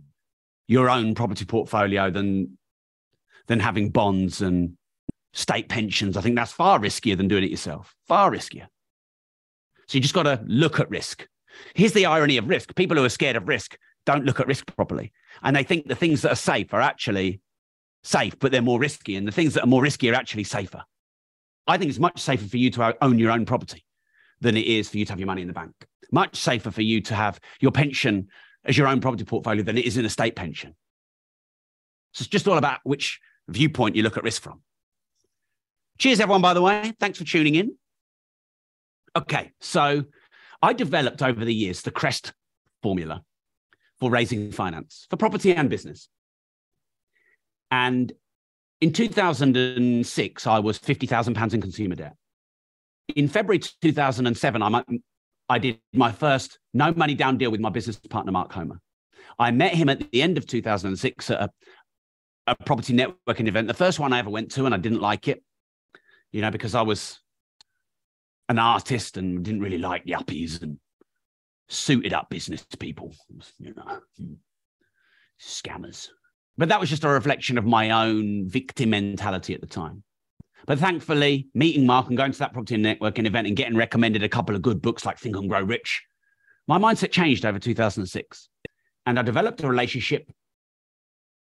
your 0.68 0.90
own 0.90 1.16
property 1.16 1.46
portfolio 1.46 2.10
than 2.10 2.58
than 3.48 3.60
having 3.60 3.90
bonds 3.90 4.42
and 4.42 4.78
state 5.34 5.70
pensions. 5.70 6.18
I 6.18 6.22
think 6.22 6.36
that's 6.36 6.52
far 6.52 6.80
riskier 6.80 7.18
than 7.18 7.28
doing 7.28 7.44
it 7.44 7.52
yourself. 7.52 7.96
Far 8.08 8.32
riskier. 8.32 8.68
So 9.88 9.98
you 9.98 10.02
just 10.02 10.14
got 10.14 10.24
to 10.24 10.44
look 10.46 10.80
at 10.80 10.90
risk. 10.90 11.28
Here's 11.74 11.94
the 11.94 12.06
irony 12.06 12.38
of 12.38 12.48
risk. 12.48 12.76
People 12.76 12.98
who 12.98 13.04
are 13.04 13.10
scared 13.10 13.36
of 13.36 13.48
risk 13.48 13.78
don't 14.06 14.26
look 14.26 14.40
at 14.40 14.48
risk 14.48 14.68
properly. 14.76 15.12
And 15.42 15.56
they 15.56 15.64
think 15.64 15.88
the 15.88 15.96
things 15.96 16.22
that 16.22 16.32
are 16.32 16.36
safe 16.36 16.74
are 16.74 16.82
actually 16.82 17.42
safe, 18.04 18.38
but 18.40 18.52
they're 18.52 18.62
more 18.62 18.80
risky. 18.80 19.16
And 19.16 19.28
the 19.28 19.32
things 19.32 19.56
that 19.56 19.64
are 19.64 19.68
more 19.68 19.82
risky 19.82 20.10
are 20.10 20.16
actually 20.16 20.44
safer. 20.44 20.84
I 21.68 21.78
think 21.78 21.90
it's 21.90 22.00
much 22.00 22.20
safer 22.20 22.48
for 22.48 22.58
you 22.58 22.70
to 22.72 22.96
own 23.04 23.20
your 23.20 23.32
own 23.32 23.46
property 23.46 23.84
than 24.42 24.56
it 24.56 24.66
is 24.66 24.90
for 24.90 24.98
you 24.98 25.06
to 25.06 25.12
have 25.12 25.20
your 25.20 25.28
money 25.28 25.42
in 25.42 25.48
the 25.48 25.54
bank. 25.54 25.74
Much 26.12 26.36
safer 26.36 26.72
for 26.72 26.82
you 26.82 27.02
to 27.02 27.16
have 27.16 27.40
your 27.60 27.72
pension 27.72 28.28
as 28.66 28.78
your 28.78 28.88
own 28.88 29.00
property 29.02 29.24
portfolio 29.24 29.64
than 29.64 29.78
it 29.78 29.86
is 29.86 29.98
in 29.98 30.06
a 30.06 30.10
state 30.10 30.36
pension. 30.36 30.76
So 32.14 32.24
it's 32.24 32.30
just 32.30 32.48
all 32.48 32.58
about 32.58 32.80
which 32.84 33.20
viewpoint 33.48 33.96
you 33.96 34.04
look 34.04 34.18
at 34.18 34.24
risk 34.24 34.42
from. 34.42 34.62
Cheers, 35.98 36.20
everyone, 36.20 36.42
by 36.42 36.54
the 36.54 36.62
way. 36.62 36.94
Thanks 37.00 37.18
for 37.18 37.26
tuning 37.26 37.56
in. 37.56 37.76
Okay, 39.16 39.52
so 39.60 40.06
I 40.62 40.74
developed 40.74 41.22
over 41.22 41.44
the 41.44 41.54
years 41.54 41.82
the 41.82 41.92
CREST 41.92 42.34
formula 42.82 43.24
for 44.00 44.10
raising 44.10 44.52
finance 44.52 45.08
for 45.10 45.18
property 45.18 45.54
and 45.54 45.70
business. 45.70 46.10
And 47.72 48.12
in 48.82 48.94
2006, 48.94 50.48
I 50.48 50.60
was 50.60 50.80
£50,000 50.80 51.54
in 51.54 51.62
consumer 51.62 51.96
debt 51.96 52.16
in 53.16 53.28
February 53.28 53.60
2007, 53.60 54.62
I, 54.62 54.84
I 55.50 55.58
did 55.58 55.80
my 55.94 56.12
first 56.12 56.60
no 56.74 56.94
money 56.94 57.16
down 57.16 57.38
deal 57.38 57.52
with 57.52 57.60
my 57.60 57.70
business 57.70 57.98
partner, 57.98 58.32
Mark 58.32 58.54
Homer. 58.54 58.80
I 59.40 59.52
met 59.52 59.74
him 59.74 59.90
at 59.90 60.12
the 60.12 60.22
end 60.22 60.38
of 60.38 60.46
2006 60.46 61.32
at 61.32 61.42
a, 61.42 61.50
a 62.48 62.56
property 62.66 62.94
networking 62.94 63.48
event, 63.48 63.68
the 63.68 63.74
first 63.74 64.00
one 64.00 64.14
I 64.14 64.20
ever 64.20 64.30
went 64.30 64.52
to, 64.52 64.66
and 64.66 64.76
I 64.76 64.78
didn't 64.78 65.02
like 65.02 65.28
it, 65.28 65.44
you 66.32 66.42
know, 66.42 66.52
because 66.52 66.76
I 66.76 66.82
was 66.82 67.20
an 68.48 68.60
artist 68.60 69.18
and 69.18 69.44
didn't 69.44 69.62
really 69.62 69.78
like 69.78 70.06
yuppies 70.06 70.62
and 70.62 70.78
suited 71.68 72.14
up 72.14 72.30
business 72.30 72.66
people, 72.80 73.14
you 73.60 73.74
know, 73.76 74.00
scammers. 75.40 76.10
But 76.58 76.70
that 76.70 76.80
was 76.80 76.90
just 76.90 77.04
a 77.04 77.10
reflection 77.10 77.58
of 77.58 77.66
my 77.66 77.92
own 77.92 78.50
victim 78.50 78.90
mentality 78.90 79.54
at 79.54 79.62
the 79.62 79.68
time. 79.68 80.04
But 80.66 80.80
thankfully, 80.80 81.48
meeting 81.54 81.86
Mark 81.86 82.08
and 82.08 82.18
going 82.18 82.32
to 82.32 82.40
that 82.40 82.54
property 82.54 82.76
and 82.76 82.86
networking 82.86 83.26
event 83.26 83.48
and 83.48 83.56
getting 83.56 83.78
recommended 83.78 84.24
a 84.24 84.30
couple 84.30 84.56
of 84.56 84.62
good 84.62 84.82
books 84.82 85.06
like 85.06 85.18
Think 85.18 85.36
and 85.36 85.50
Grow 85.50 85.62
Rich, 85.62 86.04
my 86.68 86.78
mindset 86.78 87.12
changed 87.12 87.46
over 87.46 87.60
2006. 87.60 88.50
And 89.06 89.18
I 89.18 89.22
developed 89.22 89.64
a 89.64 89.68
relationship 89.68 90.30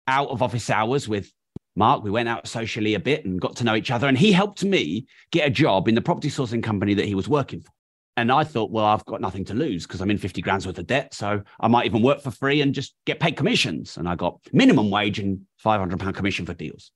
out 0.07 0.29
of 0.29 0.41
office 0.41 0.69
hours 0.69 1.07
with 1.07 1.31
Mark. 1.75 2.03
We 2.03 2.09
went 2.09 2.29
out 2.29 2.47
socially 2.47 2.95
a 2.95 2.99
bit 2.99 3.25
and 3.25 3.39
got 3.39 3.55
to 3.57 3.63
know 3.63 3.75
each 3.75 3.91
other. 3.91 4.07
And 4.07 4.17
he 4.17 4.31
helped 4.31 4.63
me 4.63 5.05
get 5.31 5.47
a 5.47 5.51
job 5.51 5.87
in 5.87 5.95
the 5.95 6.01
property 6.01 6.29
sourcing 6.29 6.63
company 6.63 6.93
that 6.95 7.05
he 7.05 7.15
was 7.15 7.29
working 7.29 7.61
for. 7.61 7.71
And 8.17 8.31
I 8.31 8.43
thought, 8.43 8.71
well, 8.71 8.85
I've 8.85 9.05
got 9.05 9.21
nothing 9.21 9.45
to 9.45 9.53
lose 9.53 9.87
because 9.87 10.01
I'm 10.01 10.11
in 10.11 10.17
50 10.17 10.41
grand's 10.41 10.67
worth 10.67 10.77
of 10.77 10.87
debt. 10.87 11.13
So 11.13 11.41
I 11.59 11.67
might 11.69 11.85
even 11.85 12.01
work 12.01 12.21
for 12.21 12.31
free 12.31 12.59
and 12.59 12.73
just 12.73 12.93
get 13.05 13.19
paid 13.19 13.37
commissions. 13.37 13.95
And 13.95 14.09
I 14.09 14.15
got 14.15 14.39
minimum 14.51 14.89
wage 14.89 15.19
and 15.19 15.41
500 15.59 15.97
pound 15.99 16.15
commission 16.15 16.45
for 16.45 16.53
deals. 16.53 16.91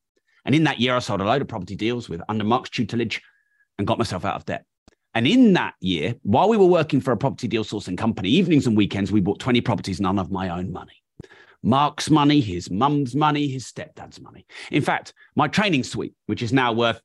And 0.46 0.54
in 0.54 0.64
that 0.66 0.80
year, 0.80 0.96
I 0.96 1.00
sold 1.00 1.22
a 1.22 1.26
load 1.26 1.42
of 1.42 1.48
property 1.48 1.76
deals 1.76 2.10
with 2.10 2.22
under 2.28 2.44
Mark's 2.44 2.70
tutelage 2.70 3.22
and 3.78 3.88
got 3.88 3.98
myself 3.98 4.26
out 4.26 4.36
of 4.36 4.46
debt. 4.46 4.66
And 5.16 5.28
in 5.28 5.54
that 5.54 5.76
year, 5.80 6.16
while 6.24 6.50
we 6.50 6.58
were 6.58 6.66
working 6.66 7.00
for 7.00 7.12
a 7.12 7.18
property 7.18 7.48
deal 7.48 7.64
sourcing 7.64 7.98
company, 7.98 8.30
evenings 8.30 8.66
and 8.66 8.76
weekends, 8.76 9.12
we 9.12 9.22
bought 9.22 9.40
20 9.40 9.62
properties, 9.62 10.02
none 10.02 10.18
of 10.18 10.32
my 10.32 10.50
own 10.50 10.72
money. 10.72 10.94
Mark's 11.62 12.10
money, 12.10 12.42
his 12.42 12.70
mum's 12.70 13.16
money, 13.16 13.48
his 13.48 13.66
stepdad's 13.66 14.20
money. 14.20 14.46
In 14.72 14.82
fact, 14.82 15.14
my 15.36 15.48
training 15.48 15.84
suite, 15.84 16.14
which 16.26 16.42
is 16.42 16.52
now 16.52 16.74
worth 16.74 17.00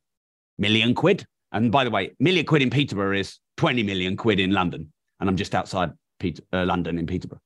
million 0.59 0.95
quid. 0.95 1.25
And 1.53 1.71
by 1.71 1.85
the 1.85 1.91
way, 1.91 2.17
million 2.19 2.45
quid 2.45 2.63
in 2.63 2.71
Peterborough 2.71 3.17
is 3.17 3.39
20 3.59 3.83
million 3.83 4.17
quid 4.17 4.41
in 4.41 4.53
London. 4.53 4.93
And 5.21 5.29
I'm 5.29 5.37
just 5.37 5.55
outside 5.55 5.93
Peter, 6.19 6.43
uh, 6.53 6.65
London 6.65 6.99
in 6.99 7.07
Peterborough. 7.07 7.41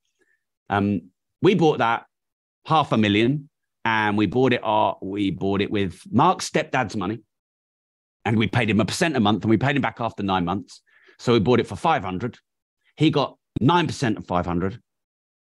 Um, 0.71 1.11
we 1.43 1.55
bought 1.55 1.79
that 1.79 2.07
half 2.65 2.93
a 2.93 2.97
million 2.97 3.51
and 3.85 4.17
we 4.17 4.27
bought 4.27 4.53
it. 4.53 4.61
We 5.03 5.31
bought 5.31 5.61
it 5.61 5.71
with 5.71 6.01
Mark's 6.11 6.49
stepdad's 6.49 6.97
money, 6.97 7.21
and 8.25 8.39
we 8.39 8.47
paid 8.47 8.71
him 8.71 8.81
a 8.81 8.85
percent 8.85 9.17
a 9.17 9.21
month, 9.21 9.43
and 9.43 9.51
we 9.51 9.57
paid 9.57 9.77
him 9.77 9.83
back 9.83 10.01
after 10.01 10.23
nine 10.23 10.45
months. 10.45 10.81
So 11.19 11.33
we 11.33 11.41
bought 11.41 11.61
it 11.61 11.67
for 11.67 11.77
five 11.77 12.05
hundred. 12.05 12.39
He 12.97 13.11
got 13.11 13.37
nine 13.61 13.87
percent 13.87 14.19
of 14.19 14.27
five 14.27 14.47
hundred. 14.47 14.81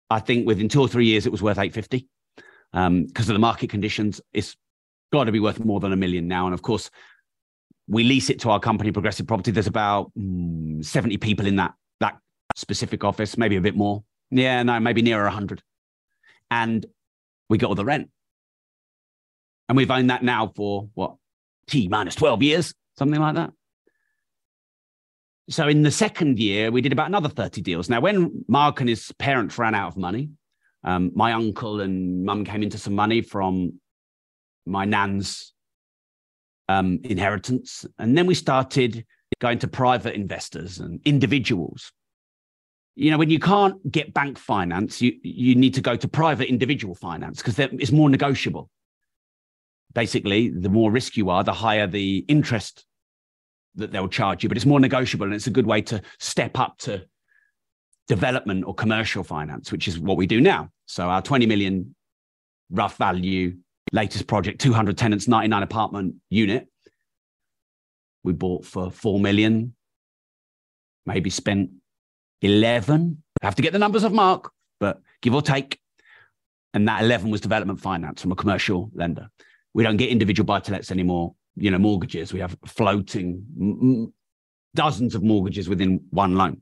I 0.10 0.20
think 0.20 0.46
within 0.46 0.70
two 0.70 0.82
or 0.82 0.88
three 0.88 1.06
years, 1.06 1.26
it 1.26 1.32
was 1.32 1.42
worth 1.42 1.60
eight 1.60 1.74
fifty. 1.74 2.08
Um, 2.74 3.06
because 3.06 3.30
of 3.30 3.34
the 3.34 3.40
market 3.40 3.70
conditions, 3.70 4.20
it's 4.34 4.58
got 5.14 5.26
to 5.26 5.32
be 5.32 5.40
worth 5.40 5.64
more 5.64 5.80
than 5.80 5.94
a 5.94 5.96
million 5.96 6.28
now. 6.28 6.46
And 6.46 6.54
of 6.54 6.62
course, 6.62 6.90
we 7.88 8.04
lease 8.04 8.30
it 8.30 8.40
to 8.42 8.50
our 8.50 8.60
company, 8.60 8.92
Progressive 8.92 9.28
Property. 9.28 9.52
There's 9.52 9.68
about 9.68 10.12
mm, 10.18 10.84
70 10.84 11.18
people 11.18 11.46
in 11.46 11.56
that 11.58 11.74
that 12.00 12.18
specific 12.56 13.04
office, 13.04 13.38
maybe 13.38 13.56
a 13.56 13.62
bit 13.62 13.76
more. 13.76 14.04
Yeah, 14.32 14.64
no, 14.64 14.80
maybe 14.80 15.02
nearer 15.02 15.24
100. 15.24 15.62
And 16.52 16.86
we 17.50 17.58
got 17.58 17.68
all 17.68 17.76
the 17.76 17.86
rent. 17.86 18.10
And 19.68 19.76
we've 19.76 19.92
owned 19.92 20.10
that 20.10 20.24
now 20.24 20.52
for 20.56 20.90
what, 20.94 21.16
T 21.68 21.88
minus 21.88 22.16
12 22.16 22.44
years, 22.44 22.74
something 22.98 23.20
like 23.20 23.36
that. 23.36 23.52
So 25.50 25.68
in 25.68 25.84
the 25.84 25.92
second 25.92 26.40
year, 26.40 26.72
we 26.72 26.82
did 26.82 26.92
about 26.92 27.08
another 27.08 27.30
30 27.30 27.62
deals. 27.62 27.90
Now, 27.90 28.02
when 28.02 28.46
Mark 28.48 28.80
and 28.80 28.90
his 28.90 29.12
parents 29.20 29.58
ran 29.58 29.76
out 29.76 29.90
of 29.90 29.98
money, 29.98 30.30
um, 30.84 31.12
my 31.16 31.34
uncle 31.34 31.82
and 31.82 32.24
mum 32.24 32.46
came 32.46 32.64
into 32.64 32.78
some 32.78 32.94
money 32.94 33.22
from 33.22 33.80
my 34.66 34.86
nan's 34.86 35.54
um, 36.70 37.00
inheritance. 37.04 37.86
And 38.00 38.18
then 38.18 38.26
we 38.26 38.36
started 38.36 39.06
going 39.40 39.60
to 39.60 39.68
private 39.68 40.16
investors 40.16 40.80
and 40.80 41.00
individuals. 41.06 41.92
You 42.96 43.12
know, 43.12 43.18
when 43.18 43.30
you 43.30 43.40
can't 43.40 43.92
get 43.92 44.14
bank 44.14 44.38
finance, 44.38 45.02
you, 45.02 45.14
you 45.22 45.56
need 45.56 45.74
to 45.74 45.82
go 45.82 45.96
to 45.96 46.08
private 46.08 46.50
individual 46.50 46.96
finance 46.96 47.38
because 47.38 47.60
it's 47.60 47.92
more 47.92 48.10
negotiable 48.10 48.70
basically, 49.96 50.50
the 50.50 50.70
more 50.70 50.92
risk 50.92 51.18
you 51.18 51.32
are, 51.32 51.44
the 51.44 51.54
higher 51.54 51.88
the 51.88 52.24
interest 52.28 52.86
that 53.76 53.92
they'll 53.92 54.08
charge 54.08 54.44
you, 54.44 54.50
but 54.50 54.58
it's 54.58 54.66
more 54.66 54.80
negotiable 54.80 55.26
and 55.26 55.34
it's 55.34 55.48
a 55.48 55.52
good 55.52 55.66
way 55.66 55.82
to 55.82 56.02
step 56.20 56.60
up 56.60 56.78
to 56.78 57.04
development 58.08 58.64
or 58.66 58.76
commercial 58.76 59.24
finance, 59.24 59.72
which 59.72 59.88
is 59.88 60.00
what 60.00 60.18
we 60.18 60.28
do 60.28 60.40
now. 60.40 60.70
So 60.86 61.10
our 61.10 61.22
20 61.22 61.48
million 61.48 61.96
rough 62.70 62.98
value 62.98 63.56
latest 63.92 64.28
project, 64.28 64.62
200 64.62 64.98
tenants, 64.98 65.28
99 65.28 65.64
apartment 65.64 66.16
unit, 66.30 66.68
we 68.24 68.34
bought 68.34 68.66
for 68.66 68.92
4 68.92 69.20
million, 69.20 69.76
maybe 71.06 71.30
spent 71.30 71.72
11. 72.42 73.24
I 73.42 73.46
have 73.46 73.56
to 73.56 73.62
get 73.62 73.74
the 73.74 73.80
numbers 73.80 74.04
of 74.04 74.12
Mark, 74.12 74.52
but 74.80 75.02
give 75.22 75.34
or 75.34 75.42
take. 75.42 75.80
And 76.74 76.88
that 76.88 77.04
11 77.04 77.30
was 77.30 77.40
development 77.42 77.80
finance 77.80 78.22
from 78.22 78.32
a 78.32 78.36
commercial 78.36 78.92
lender. 78.94 79.30
We 79.76 79.84
don't 79.84 79.98
get 79.98 80.10
individual 80.10 80.46
buy 80.46 80.62
to 80.62 80.72
lets 80.72 80.90
anymore, 80.90 81.36
you 81.58 81.70
know, 81.70 81.78
mortgages. 81.78 82.32
We 82.32 82.40
have 82.40 82.56
floating 82.66 83.46
m- 83.60 84.14
dozens 84.74 85.16
of 85.16 85.22
mortgages 85.22 85.68
within 85.68 86.00
one 86.12 86.36
loan. 86.36 86.62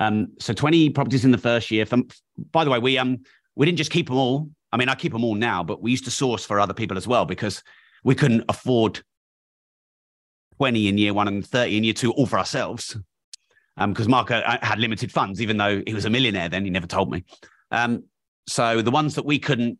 Um, 0.00 0.32
so 0.40 0.52
20 0.52 0.90
properties 0.90 1.24
in 1.24 1.30
the 1.30 1.38
first 1.38 1.70
year. 1.70 1.86
From, 1.86 2.08
by 2.50 2.64
the 2.64 2.70
way, 2.70 2.80
we 2.80 2.98
um 2.98 3.20
we 3.54 3.64
didn't 3.64 3.78
just 3.78 3.92
keep 3.92 4.08
them 4.08 4.16
all. 4.16 4.50
I 4.72 4.76
mean, 4.76 4.88
I 4.88 4.96
keep 4.96 5.12
them 5.12 5.22
all 5.22 5.36
now, 5.36 5.62
but 5.62 5.80
we 5.80 5.92
used 5.92 6.04
to 6.06 6.10
source 6.10 6.44
for 6.44 6.58
other 6.58 6.74
people 6.74 6.96
as 6.96 7.06
well 7.06 7.24
because 7.24 7.62
we 8.02 8.16
couldn't 8.16 8.42
afford 8.48 9.02
20 10.56 10.88
in 10.88 10.98
year 10.98 11.14
one 11.14 11.28
and 11.28 11.46
30 11.46 11.76
in 11.76 11.84
year 11.84 11.94
two 11.94 12.10
all 12.14 12.26
for 12.26 12.40
ourselves. 12.40 12.96
Because 13.78 14.06
um, 14.06 14.10
Mark 14.10 14.32
uh, 14.32 14.58
had 14.62 14.80
limited 14.80 15.12
funds, 15.12 15.40
even 15.40 15.58
though 15.58 15.80
he 15.86 15.94
was 15.94 16.06
a 16.06 16.10
millionaire 16.10 16.48
then, 16.48 16.64
he 16.64 16.70
never 16.70 16.88
told 16.88 17.12
me. 17.12 17.24
Um, 17.70 18.02
so 18.48 18.82
the 18.82 18.90
ones 18.90 19.14
that 19.14 19.24
we 19.24 19.38
couldn't 19.38 19.78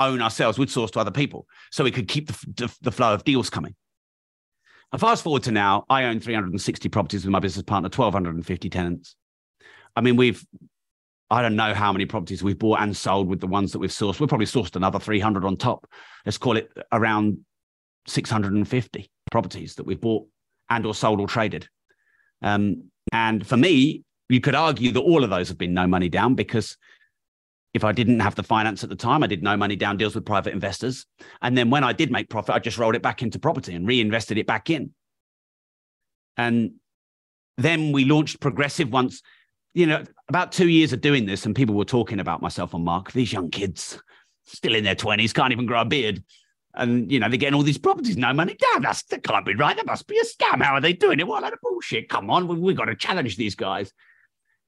own 0.00 0.22
ourselves 0.22 0.58
would 0.58 0.70
source 0.70 0.90
to 0.92 1.00
other 1.00 1.10
people 1.10 1.46
so 1.70 1.84
we 1.84 1.90
could 1.90 2.08
keep 2.08 2.28
the, 2.28 2.72
the, 2.82 2.92
flow 2.92 3.14
of 3.14 3.24
deals 3.24 3.50
coming. 3.50 3.74
And 4.92 5.00
fast 5.00 5.22
forward 5.22 5.42
to 5.44 5.52
now, 5.52 5.84
I 5.90 6.04
own 6.04 6.20
360 6.20 6.88
properties 6.88 7.24
with 7.24 7.32
my 7.32 7.40
business 7.40 7.64
partner, 7.64 7.88
1,250 7.88 8.70
tenants. 8.70 9.16
I 9.96 10.00
mean, 10.00 10.16
we've, 10.16 10.44
I 11.30 11.42
don't 11.42 11.56
know 11.56 11.74
how 11.74 11.92
many 11.92 12.06
properties 12.06 12.42
we've 12.42 12.58
bought 12.58 12.80
and 12.80 12.96
sold 12.96 13.28
with 13.28 13.40
the 13.40 13.46
ones 13.46 13.72
that 13.72 13.80
we've 13.80 13.90
sourced. 13.90 14.18
We've 14.18 14.28
probably 14.28 14.46
sourced 14.46 14.76
another 14.76 14.98
300 14.98 15.44
on 15.44 15.56
top. 15.56 15.86
Let's 16.24 16.38
call 16.38 16.56
it 16.56 16.70
around 16.92 17.38
650 18.06 19.10
properties 19.30 19.74
that 19.74 19.84
we've 19.84 20.00
bought 20.00 20.26
and 20.70 20.86
or 20.86 20.94
sold 20.94 21.20
or 21.20 21.26
traded. 21.26 21.68
Um, 22.40 22.90
and 23.12 23.46
for 23.46 23.56
me, 23.56 24.04
you 24.28 24.40
could 24.40 24.54
argue 24.54 24.92
that 24.92 25.00
all 25.00 25.24
of 25.24 25.30
those 25.30 25.48
have 25.48 25.58
been 25.58 25.74
no 25.74 25.86
money 25.86 26.08
down 26.08 26.34
because 26.34 26.76
if 27.78 27.84
I 27.84 27.92
didn't 27.92 28.18
have 28.18 28.34
the 28.34 28.42
finance 28.42 28.82
at 28.82 28.90
the 28.90 28.96
time, 28.96 29.22
I 29.22 29.28
did 29.28 29.40
no 29.40 29.56
money 29.56 29.76
down 29.76 29.96
deals 29.96 30.16
with 30.16 30.26
private 30.26 30.52
investors. 30.52 31.06
And 31.40 31.56
then 31.56 31.70
when 31.70 31.84
I 31.84 31.92
did 31.92 32.10
make 32.10 32.28
profit, 32.28 32.56
I 32.56 32.58
just 32.58 32.76
rolled 32.76 32.96
it 32.96 33.02
back 33.02 33.22
into 33.22 33.38
property 33.38 33.72
and 33.72 33.86
reinvested 33.86 34.36
it 34.36 34.48
back 34.48 34.68
in. 34.68 34.90
And 36.36 36.72
then 37.56 37.92
we 37.92 38.04
launched 38.04 38.40
Progressive 38.40 38.92
once, 38.92 39.22
you 39.74 39.86
know, 39.86 40.02
about 40.28 40.50
two 40.50 40.68
years 40.68 40.92
of 40.92 41.00
doing 41.00 41.24
this, 41.24 41.46
and 41.46 41.54
people 41.54 41.76
were 41.76 41.84
talking 41.84 42.18
about 42.18 42.42
myself 42.42 42.74
and 42.74 42.84
Mark, 42.84 43.12
these 43.12 43.32
young 43.32 43.48
kids 43.48 44.02
still 44.44 44.74
in 44.74 44.82
their 44.82 44.96
20s, 44.96 45.32
can't 45.32 45.52
even 45.52 45.66
grow 45.66 45.82
a 45.82 45.84
beard. 45.84 46.24
And 46.74 47.10
you 47.12 47.20
know, 47.20 47.28
they're 47.28 47.38
getting 47.38 47.54
all 47.54 47.62
these 47.62 47.78
properties, 47.78 48.16
no 48.16 48.32
money 48.32 48.54
down. 48.54 48.82
That's 48.82 49.04
that 49.04 49.22
can't 49.22 49.46
be 49.46 49.54
right. 49.54 49.76
That 49.76 49.86
must 49.86 50.08
be 50.08 50.18
a 50.18 50.24
scam. 50.24 50.62
How 50.62 50.74
are 50.74 50.80
they 50.80 50.92
doing 50.92 51.20
it? 51.20 51.26
What 51.26 51.42
a 51.42 51.46
lot 51.46 51.52
of 51.52 51.60
bullshit. 51.62 52.08
Come 52.08 52.28
on, 52.28 52.48
we, 52.48 52.56
we've 52.56 52.76
got 52.76 52.86
to 52.86 52.96
challenge 52.96 53.36
these 53.36 53.54
guys. 53.54 53.92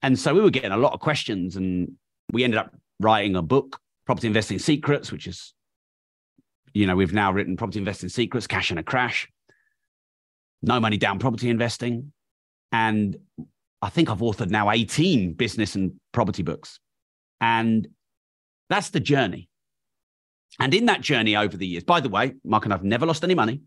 And 0.02 0.18
so 0.18 0.32
we 0.32 0.40
were 0.40 0.50
getting 0.50 0.72
a 0.72 0.76
lot 0.76 0.92
of 0.92 1.00
questions, 1.00 1.56
and 1.56 1.92
we 2.32 2.44
ended 2.44 2.58
up 2.58 2.74
writing 3.00 3.34
a 3.34 3.42
book, 3.42 3.80
Property 4.06 4.28
Investing 4.28 4.58
Secrets, 4.58 5.10
which 5.10 5.26
is, 5.26 5.54
you 6.72 6.86
know, 6.86 6.94
we've 6.94 7.12
now 7.12 7.32
written 7.32 7.56
Property 7.56 7.78
Investing 7.78 8.08
Secrets, 8.08 8.46
Cash 8.46 8.70
in 8.70 8.78
a 8.78 8.82
Crash, 8.82 9.28
No 10.62 10.78
Money 10.78 10.98
Down 10.98 11.18
Property 11.18 11.50
Investing. 11.50 12.12
And 12.70 13.16
I 13.82 13.88
think 13.88 14.10
I've 14.10 14.18
authored 14.18 14.50
now 14.50 14.70
18 14.70 15.32
business 15.32 15.74
and 15.74 15.92
property 16.12 16.42
books. 16.42 16.78
And 17.40 17.88
that's 18.68 18.90
the 18.90 19.00
journey. 19.00 19.48
And 20.60 20.74
in 20.74 20.86
that 20.86 21.00
journey 21.00 21.36
over 21.36 21.56
the 21.56 21.66
years, 21.66 21.84
by 21.84 22.00
the 22.00 22.08
way, 22.08 22.34
Mark 22.44 22.64
and 22.64 22.74
I've 22.74 22.84
never 22.84 23.06
lost 23.06 23.24
any 23.24 23.34
money. 23.34 23.62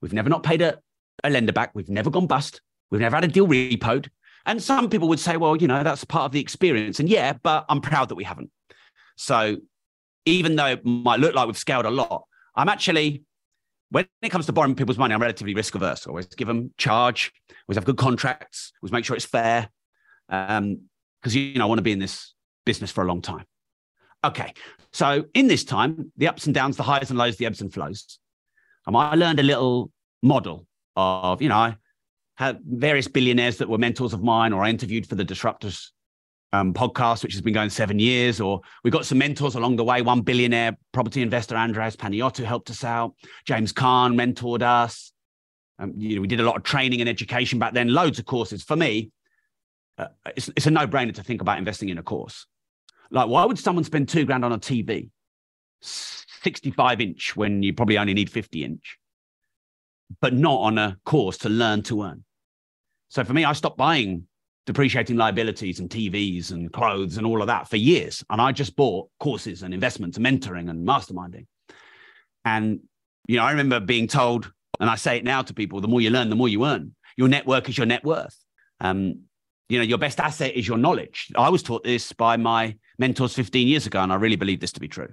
We've 0.00 0.12
never 0.12 0.28
not 0.28 0.42
paid 0.42 0.62
a, 0.62 0.78
a 1.24 1.30
lender 1.30 1.52
back. 1.52 1.72
We've 1.74 1.88
never 1.88 2.10
gone 2.10 2.26
bust. 2.26 2.60
We've 2.90 3.00
never 3.00 3.16
had 3.16 3.24
a 3.24 3.28
deal 3.28 3.48
repoed. 3.48 4.08
And 4.44 4.62
some 4.62 4.88
people 4.88 5.08
would 5.08 5.18
say, 5.18 5.36
well, 5.36 5.56
you 5.56 5.66
know, 5.66 5.82
that's 5.82 6.04
part 6.04 6.26
of 6.26 6.32
the 6.32 6.40
experience. 6.40 7.00
And 7.00 7.08
yeah, 7.08 7.32
but 7.42 7.64
I'm 7.68 7.80
proud 7.80 8.08
that 8.10 8.14
we 8.14 8.22
haven't. 8.22 8.50
So 9.16 9.56
even 10.24 10.56
though 10.56 10.66
it 10.66 10.84
might 10.84 11.20
look 11.20 11.34
like 11.34 11.46
we've 11.46 11.58
scaled 11.58 11.86
a 11.86 11.90
lot, 11.90 12.24
I'm 12.54 12.68
actually, 12.68 13.22
when 13.90 14.06
it 14.22 14.30
comes 14.30 14.46
to 14.46 14.52
borrowing 14.52 14.74
people's 14.74 14.98
money, 14.98 15.14
I'm 15.14 15.20
relatively 15.20 15.54
risk 15.54 15.74
averse. 15.74 16.06
Always 16.06 16.26
give 16.26 16.48
them 16.48 16.72
charge, 16.78 17.32
always 17.68 17.76
have 17.76 17.84
good 17.84 17.96
contracts, 17.96 18.72
always 18.82 18.92
make 18.92 19.04
sure 19.04 19.16
it's 19.16 19.26
fair. 19.26 19.68
Um, 20.28 20.82
because 21.20 21.34
you 21.34 21.54
know, 21.58 21.64
I 21.64 21.68
want 21.68 21.78
to 21.78 21.82
be 21.82 21.92
in 21.92 21.98
this 21.98 22.34
business 22.64 22.92
for 22.92 23.02
a 23.02 23.06
long 23.06 23.20
time. 23.20 23.44
Okay. 24.24 24.52
So 24.92 25.24
in 25.34 25.46
this 25.46 25.64
time, 25.64 26.12
the 26.16 26.28
ups 26.28 26.46
and 26.46 26.54
downs, 26.54 26.76
the 26.76 26.82
highs 26.82 27.10
and 27.10 27.18
lows, 27.18 27.36
the 27.36 27.46
ebbs 27.46 27.60
and 27.60 27.72
flows. 27.72 28.18
Um, 28.86 28.96
I 28.96 29.14
learned 29.14 29.40
a 29.40 29.42
little 29.42 29.90
model 30.22 30.66
of, 30.94 31.42
you 31.42 31.48
know, 31.48 31.56
I 31.56 31.76
had 32.36 32.60
various 32.64 33.08
billionaires 33.08 33.58
that 33.58 33.68
were 33.68 33.78
mentors 33.78 34.12
of 34.12 34.22
mine, 34.22 34.52
or 34.52 34.62
I 34.62 34.70
interviewed 34.70 35.06
for 35.06 35.14
the 35.14 35.24
Disruptors 35.24 35.88
um, 36.52 36.72
podcast, 36.72 37.22
which 37.22 37.32
has 37.32 37.42
been 37.42 37.54
going 37.54 37.70
seven 37.70 37.98
years, 37.98 38.40
or 38.40 38.60
we 38.84 38.90
got 38.90 39.04
some 39.04 39.18
mentors 39.18 39.54
along 39.54 39.76
the 39.76 39.84
way. 39.84 40.02
One 40.02 40.22
billionaire 40.22 40.76
property 40.92 41.22
investor, 41.22 41.56
Andreas 41.56 41.96
Panayiotou, 41.96 42.44
helped 42.44 42.70
us 42.70 42.84
out. 42.84 43.14
James 43.44 43.72
Caan 43.72 44.14
mentored 44.14 44.62
us. 44.62 45.12
Um, 45.78 45.92
you 45.96 46.16
know, 46.16 46.22
we 46.22 46.28
did 46.28 46.40
a 46.40 46.44
lot 46.44 46.56
of 46.56 46.62
training 46.62 47.00
and 47.00 47.08
education 47.08 47.58
back 47.58 47.74
then, 47.74 47.92
loads 47.92 48.18
of 48.18 48.24
courses. 48.24 48.62
For 48.62 48.76
me, 48.76 49.10
uh, 49.98 50.06
it's, 50.34 50.48
it's 50.56 50.66
a 50.66 50.70
no 50.70 50.86
brainer 50.86 51.14
to 51.14 51.22
think 51.22 51.42
about 51.42 51.58
investing 51.58 51.88
in 51.88 51.98
a 51.98 52.02
course. 52.02 52.46
Like, 53.10 53.28
why 53.28 53.44
would 53.44 53.58
someone 53.58 53.84
spend 53.84 54.08
two 54.08 54.24
grand 54.24 54.44
on 54.44 54.52
a 54.52 54.58
TV, 54.58 55.10
65 55.80 57.00
inch, 57.00 57.36
when 57.36 57.62
you 57.62 57.72
probably 57.72 57.98
only 57.98 58.14
need 58.14 58.30
50 58.30 58.64
inch, 58.64 58.98
but 60.20 60.32
not 60.32 60.60
on 60.60 60.78
a 60.78 60.96
course 61.04 61.38
to 61.38 61.48
learn 61.48 61.82
to 61.84 62.02
earn? 62.02 62.24
So 63.08 63.22
for 63.22 63.32
me, 63.32 63.44
I 63.44 63.52
stopped 63.52 63.76
buying 63.76 64.26
depreciating 64.66 65.16
liabilities 65.16 65.78
and 65.78 65.88
TVs 65.88 66.50
and 66.50 66.72
clothes 66.72 67.16
and 67.16 67.26
all 67.26 67.40
of 67.40 67.46
that 67.46 67.68
for 67.68 67.76
years. 67.76 68.22
And 68.28 68.40
I 68.40 68.52
just 68.52 68.76
bought 68.76 69.08
courses 69.20 69.62
and 69.62 69.72
investments 69.72 70.16
and 70.16 70.26
mentoring 70.26 70.68
and 70.68 70.86
masterminding. 70.86 71.46
And, 72.44 72.80
you 73.26 73.36
know, 73.36 73.44
I 73.44 73.52
remember 73.52 73.80
being 73.80 74.08
told, 74.08 74.50
and 74.80 74.90
I 74.90 74.96
say 74.96 75.16
it 75.16 75.24
now 75.24 75.42
to 75.42 75.54
people 75.54 75.80
the 75.80 75.88
more 75.88 76.00
you 76.00 76.10
learn, 76.10 76.30
the 76.30 76.36
more 76.36 76.48
you 76.48 76.66
earn. 76.66 76.94
Your 77.16 77.28
network 77.28 77.68
is 77.68 77.78
your 77.78 77.86
net 77.86 78.04
worth. 78.04 78.36
Um, 78.80 79.20
you 79.68 79.78
know, 79.78 79.84
your 79.84 79.98
best 79.98 80.20
asset 80.20 80.54
is 80.54 80.66
your 80.66 80.78
knowledge. 80.78 81.28
I 81.36 81.48
was 81.48 81.62
taught 81.62 81.84
this 81.84 82.12
by 82.12 82.36
my 82.36 82.76
mentors 82.98 83.34
15 83.34 83.66
years 83.66 83.86
ago, 83.86 84.00
and 84.00 84.12
I 84.12 84.16
really 84.16 84.36
believe 84.36 84.60
this 84.60 84.72
to 84.72 84.80
be 84.80 84.88
true. 84.88 85.12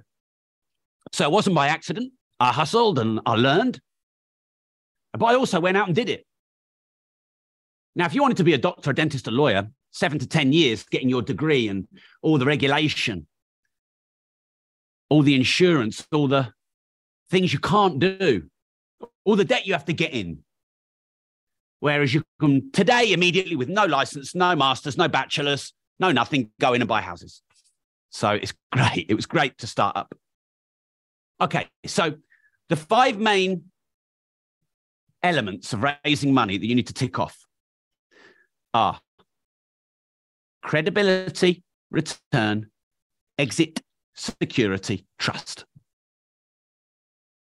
So 1.12 1.24
it 1.24 1.30
wasn't 1.30 1.56
by 1.56 1.68
accident. 1.68 2.12
I 2.40 2.52
hustled 2.52 2.98
and 2.98 3.20
I 3.24 3.34
learned, 3.34 3.80
but 5.12 5.26
I 5.26 5.34
also 5.34 5.60
went 5.60 5.76
out 5.76 5.86
and 5.86 5.94
did 5.94 6.08
it. 6.08 6.26
Now, 7.96 8.06
if 8.06 8.14
you 8.14 8.22
wanted 8.22 8.38
to 8.38 8.44
be 8.44 8.54
a 8.54 8.58
doctor, 8.58 8.90
a 8.90 8.94
dentist, 8.94 9.28
a 9.28 9.30
lawyer, 9.30 9.68
seven 9.90 10.18
to 10.18 10.26
10 10.26 10.52
years 10.52 10.82
getting 10.84 11.08
your 11.08 11.22
degree 11.22 11.68
and 11.68 11.86
all 12.22 12.38
the 12.38 12.46
regulation, 12.46 13.26
all 15.08 15.22
the 15.22 15.34
insurance, 15.34 16.06
all 16.12 16.26
the 16.26 16.52
things 17.30 17.52
you 17.52 17.60
can't 17.60 17.98
do, 17.98 18.48
all 19.24 19.36
the 19.36 19.44
debt 19.44 19.66
you 19.66 19.72
have 19.72 19.84
to 19.84 19.92
get 19.92 20.12
in. 20.12 20.38
Whereas 21.78 22.12
you 22.12 22.24
can 22.40 22.72
today 22.72 23.12
immediately 23.12 23.56
with 23.56 23.68
no 23.68 23.84
license, 23.84 24.34
no 24.34 24.56
masters, 24.56 24.96
no 24.96 25.06
bachelors, 25.06 25.72
no 26.00 26.10
nothing, 26.10 26.50
go 26.60 26.72
in 26.72 26.82
and 26.82 26.88
buy 26.88 27.00
houses. 27.00 27.42
So 28.10 28.30
it's 28.30 28.54
great. 28.72 29.06
It 29.08 29.14
was 29.14 29.26
great 29.26 29.58
to 29.58 29.66
start 29.66 29.96
up. 29.96 30.14
Okay, 31.40 31.68
so 31.86 32.14
the 32.68 32.76
five 32.76 33.18
main 33.18 33.64
elements 35.22 35.72
of 35.72 35.84
raising 36.04 36.32
money 36.32 36.58
that 36.58 36.66
you 36.66 36.74
need 36.74 36.86
to 36.86 36.94
tick 36.94 37.18
off 37.18 37.43
are 38.74 39.00
credibility, 40.62 41.62
return, 41.90 42.70
exit, 43.38 43.80
security, 44.14 45.06
trust. 45.18 45.64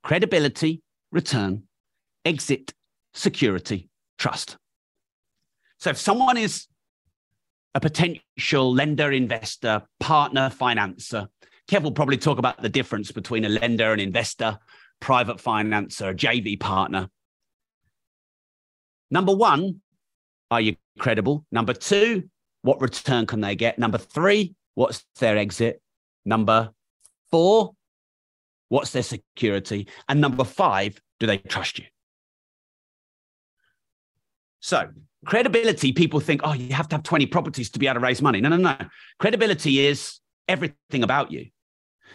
Credibility, 0.05 0.83
return, 1.11 1.65
exit, 2.25 2.75
security, 3.15 3.89
trust. 4.19 4.57
So 5.79 5.91
if 5.91 5.99
someone 5.99 6.37
is 6.37 6.67
a 7.75 7.81
potential 7.81 8.73
lender, 8.73 9.13
investor, 9.13 9.83
partner, 10.01 10.51
financer, 10.51 11.29
Kev 11.69 11.83
will 11.83 11.93
probably 11.93 12.17
talk 12.17 12.39
about 12.39 12.63
the 12.63 12.69
difference 12.69 13.11
between 13.11 13.45
a 13.45 13.49
lender, 13.49 13.93
an 13.93 14.01
investor, 14.01 14.59
private 15.01 15.39
financer, 15.39 16.11
a 16.11 16.15
JV 16.15 16.59
partner. 16.59 17.09
Number 19.11 19.35
one, 19.35 19.81
are 20.51 20.61
you 20.61 20.77
credible? 20.99 21.45
Number 21.51 21.73
two, 21.73 22.29
what 22.63 22.81
return 22.81 23.27
can 23.27 23.41
they 23.41 23.55
get? 23.55 23.79
Number 23.79 23.99
three, 23.99 24.55
what's 24.75 25.05
their 25.19 25.37
exit? 25.37 25.81
Number 26.25 26.71
four, 27.31 27.73
what's 28.69 28.91
their 28.91 29.03
security? 29.03 29.89
And 30.09 30.21
number 30.21 30.45
five, 30.45 31.01
do 31.21 31.27
they 31.27 31.39
trust 31.39 31.79
you? 31.79 31.85
So, 34.61 34.89
credibility, 35.25 35.93
people 35.93 36.19
think, 36.21 36.41
oh, 36.45 36.53
you 36.53 36.73
have 36.75 36.89
to 36.89 36.97
have 36.97 37.03
20 37.05 37.27
properties 37.27 37.71
to 37.71 37.79
be 37.79 37.87
able 37.87 37.95
to 37.95 38.01
raise 38.01 38.21
money. 38.21 38.41
No, 38.41 38.49
no, 38.49 38.57
no. 38.57 38.77
Credibility 39.19 39.87
is 39.87 40.19
everything 40.49 41.05
about 41.05 41.31
you. 41.31 41.47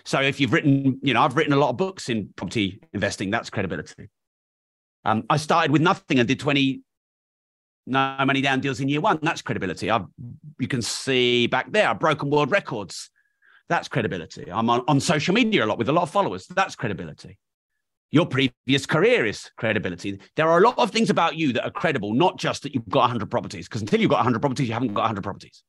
So, 0.03 0.19
if 0.19 0.39
you've 0.39 0.51
written, 0.51 0.99
you 1.01 1.13
know, 1.13 1.21
I've 1.21 1.37
written 1.37 1.53
a 1.53 1.57
lot 1.57 1.69
of 1.69 1.77
books 1.77 2.09
in 2.09 2.33
property 2.35 2.81
investing, 2.93 3.29
that's 3.29 3.49
credibility. 3.49 4.09
Um, 5.05 5.23
I 5.29 5.37
started 5.37 5.71
with 5.71 5.81
nothing 5.81 6.19
and 6.19 6.27
did 6.27 6.39
20 6.39 6.81
no 7.87 8.15
money 8.25 8.41
down 8.41 8.59
deals 8.59 8.79
in 8.79 8.89
year 8.89 9.01
one. 9.01 9.19
That's 9.21 9.41
credibility. 9.41 9.89
I've, 9.89 10.05
you 10.59 10.67
can 10.67 10.81
see 10.81 11.47
back 11.47 11.71
there, 11.71 11.89
I've 11.89 11.99
broken 11.99 12.29
world 12.29 12.51
records. 12.51 13.09
That's 13.69 13.87
credibility. 13.87 14.51
I'm 14.51 14.69
on, 14.69 14.83
on 14.87 14.99
social 14.99 15.33
media 15.33 15.65
a 15.65 15.67
lot 15.67 15.77
with 15.77 15.89
a 15.89 15.93
lot 15.93 16.03
of 16.03 16.09
followers. 16.09 16.45
That's 16.47 16.75
credibility. 16.75 17.37
Your 18.11 18.25
previous 18.25 18.85
career 18.85 19.25
is 19.25 19.49
credibility. 19.57 20.19
There 20.35 20.49
are 20.49 20.59
a 20.59 20.61
lot 20.61 20.77
of 20.77 20.91
things 20.91 21.09
about 21.09 21.37
you 21.37 21.53
that 21.53 21.63
are 21.63 21.71
credible, 21.71 22.13
not 22.13 22.37
just 22.37 22.63
that 22.63 22.73
you've 22.75 22.89
got 22.89 23.01
100 23.01 23.31
properties, 23.31 23.69
because 23.69 23.81
until 23.81 24.01
you've 24.01 24.09
got 24.09 24.17
100 24.17 24.41
properties, 24.41 24.67
you 24.67 24.73
haven't 24.73 24.93
got 24.93 25.03
100 25.03 25.23
properties. 25.23 25.63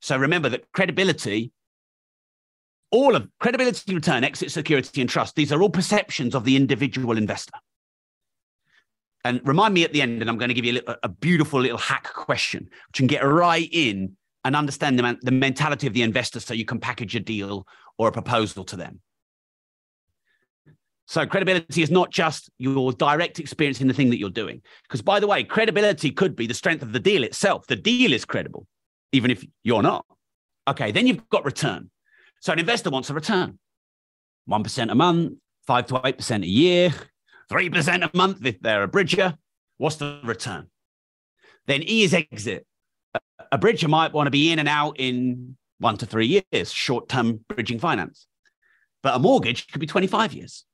So 0.00 0.16
remember 0.16 0.48
that 0.48 0.70
credibility, 0.72 1.52
all 2.90 3.14
of 3.14 3.28
credibility, 3.38 3.94
return, 3.94 4.24
exit, 4.24 4.50
security, 4.50 5.00
and 5.00 5.08
trust, 5.08 5.36
these 5.36 5.52
are 5.52 5.62
all 5.62 5.70
perceptions 5.70 6.34
of 6.34 6.44
the 6.44 6.56
individual 6.56 7.16
investor. 7.16 7.54
And 9.24 9.40
remind 9.44 9.72
me 9.72 9.84
at 9.84 9.92
the 9.92 10.02
end, 10.02 10.20
and 10.20 10.28
I'm 10.28 10.36
going 10.36 10.50
to 10.50 10.54
give 10.54 10.66
you 10.66 10.80
a, 10.86 10.96
a 11.04 11.08
beautiful 11.08 11.60
little 11.60 11.78
hack 11.78 12.12
question, 12.12 12.68
which 12.88 13.00
you 13.00 13.02
can 13.02 13.06
get 13.06 13.24
right 13.24 13.68
in 13.72 14.16
and 14.44 14.54
understand 14.54 14.98
the, 14.98 15.18
the 15.22 15.30
mentality 15.30 15.86
of 15.86 15.94
the 15.94 16.02
investor 16.02 16.40
so 16.40 16.52
you 16.52 16.66
can 16.66 16.78
package 16.78 17.16
a 17.16 17.20
deal 17.20 17.66
or 17.96 18.08
a 18.08 18.12
proposal 18.12 18.64
to 18.64 18.76
them. 18.76 19.00
So 21.06 21.26
credibility 21.26 21.82
is 21.82 21.90
not 21.90 22.10
just 22.10 22.50
your 22.58 22.92
direct 22.92 23.38
experience 23.38 23.80
in 23.80 23.88
the 23.88 23.94
thing 23.94 24.10
that 24.10 24.18
you're 24.18 24.30
doing. 24.30 24.62
Because 24.82 25.02
by 25.02 25.20
the 25.20 25.26
way, 25.26 25.44
credibility 25.44 26.10
could 26.10 26.34
be 26.34 26.46
the 26.46 26.54
strength 26.54 26.82
of 26.82 26.92
the 26.92 27.00
deal 27.00 27.24
itself. 27.24 27.66
The 27.66 27.76
deal 27.76 28.12
is 28.12 28.24
credible, 28.24 28.66
even 29.12 29.30
if 29.30 29.44
you're 29.62 29.82
not. 29.82 30.06
Okay, 30.66 30.92
then 30.92 31.06
you've 31.06 31.28
got 31.28 31.44
return. 31.44 31.90
So 32.40 32.52
an 32.52 32.58
investor 32.58 32.90
wants 32.90 33.10
a 33.10 33.14
return. 33.14 33.58
1% 34.48 34.90
a 34.90 34.94
month, 34.94 35.34
5 35.66 35.86
to 35.86 35.94
8% 35.94 36.42
a 36.42 36.46
year, 36.46 36.94
3% 37.50 38.02
a 38.02 38.16
month 38.16 38.44
if 38.44 38.60
they're 38.60 38.82
a 38.82 38.88
bridger. 38.88 39.34
What's 39.76 39.96
the 39.96 40.20
return? 40.24 40.68
Then 41.66 41.82
E 41.82 42.02
is 42.02 42.14
exit. 42.14 42.66
A 43.52 43.58
bridger 43.58 43.88
might 43.88 44.12
want 44.12 44.26
to 44.26 44.30
be 44.30 44.50
in 44.50 44.58
and 44.58 44.68
out 44.68 44.96
in 44.98 45.56
one 45.78 45.96
to 45.98 46.06
three 46.06 46.42
years, 46.52 46.72
short 46.72 47.08
term 47.08 47.44
bridging 47.48 47.78
finance. 47.78 48.26
But 49.02 49.14
a 49.14 49.18
mortgage 49.18 49.66
could 49.68 49.80
be 49.80 49.86
25 49.86 50.32
years. 50.32 50.64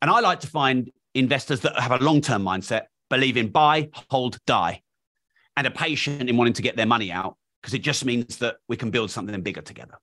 And 0.00 0.10
I 0.10 0.20
like 0.20 0.40
to 0.40 0.46
find 0.46 0.90
investors 1.14 1.60
that 1.60 1.78
have 1.78 2.00
a 2.00 2.04
long 2.04 2.20
term 2.20 2.42
mindset, 2.42 2.84
believe 3.10 3.36
in 3.36 3.48
buy, 3.48 3.88
hold, 4.08 4.38
die, 4.46 4.82
and 5.56 5.66
are 5.66 5.70
patient 5.70 6.28
in 6.28 6.36
wanting 6.36 6.52
to 6.54 6.62
get 6.62 6.76
their 6.76 6.86
money 6.86 7.10
out 7.10 7.36
because 7.60 7.74
it 7.74 7.80
just 7.80 8.04
means 8.04 8.36
that 8.38 8.56
we 8.68 8.76
can 8.76 8.90
build 8.90 9.10
something 9.10 9.40
bigger 9.42 9.60
together. 9.60 9.98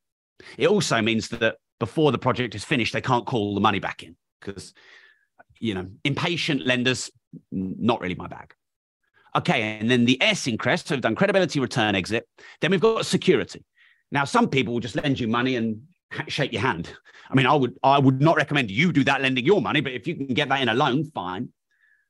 It 0.58 0.68
also 0.68 1.02
means 1.02 1.30
that 1.30 1.56
before 1.80 2.12
the 2.12 2.18
project 2.18 2.56
is 2.56 2.64
finished, 2.64 2.94
they 2.94 3.02
can't 3.02 3.26
call 3.26 3.56
the 3.56 3.62
money 3.62 3.80
back 3.80 4.04
in 4.04 4.16
because, 4.40 4.74
you 5.66 5.74
know, 5.74 5.88
impatient 6.04 6.66
lenders, 6.66 7.12
not 7.52 8.02
really 8.02 8.16
my 8.16 8.28
bag. 8.28 8.54
Okay. 9.36 9.78
And 9.80 9.92
then 9.92 10.06
the 10.06 10.22
S 10.22 10.48
in 10.48 10.58
Crest, 10.58 10.88
so 10.88 10.96
we've 10.96 11.02
done 11.02 11.16
credibility, 11.16 11.60
return, 11.60 11.96
exit. 11.96 12.28
Then 12.62 12.72
we've 12.72 12.80
got 12.80 13.06
security. 13.06 13.66
Now, 14.12 14.24
some 14.24 14.48
people 14.48 14.74
will 14.74 14.82
just 14.82 14.96
lend 14.96 15.20
you 15.20 15.28
money 15.28 15.56
and 15.56 15.82
shake 16.28 16.54
your 16.54 16.62
hand. 16.62 16.90
I 17.30 17.36
mean, 17.36 17.48
I 17.48 17.56
would 17.56 17.74
I 17.84 17.98
would 18.00 18.22
not 18.22 18.38
recommend 18.38 18.70
you 18.70 18.94
do 18.94 19.04
that 19.06 19.22
lending 19.22 19.46
your 19.46 19.62
money, 19.62 19.82
but 19.82 19.94
if 19.94 20.08
you 20.08 20.16
can 20.16 20.28
get 20.28 20.48
that 20.50 20.62
in 20.62 20.70
a 20.70 20.74
loan, 20.74 21.04
fine. 21.12 21.50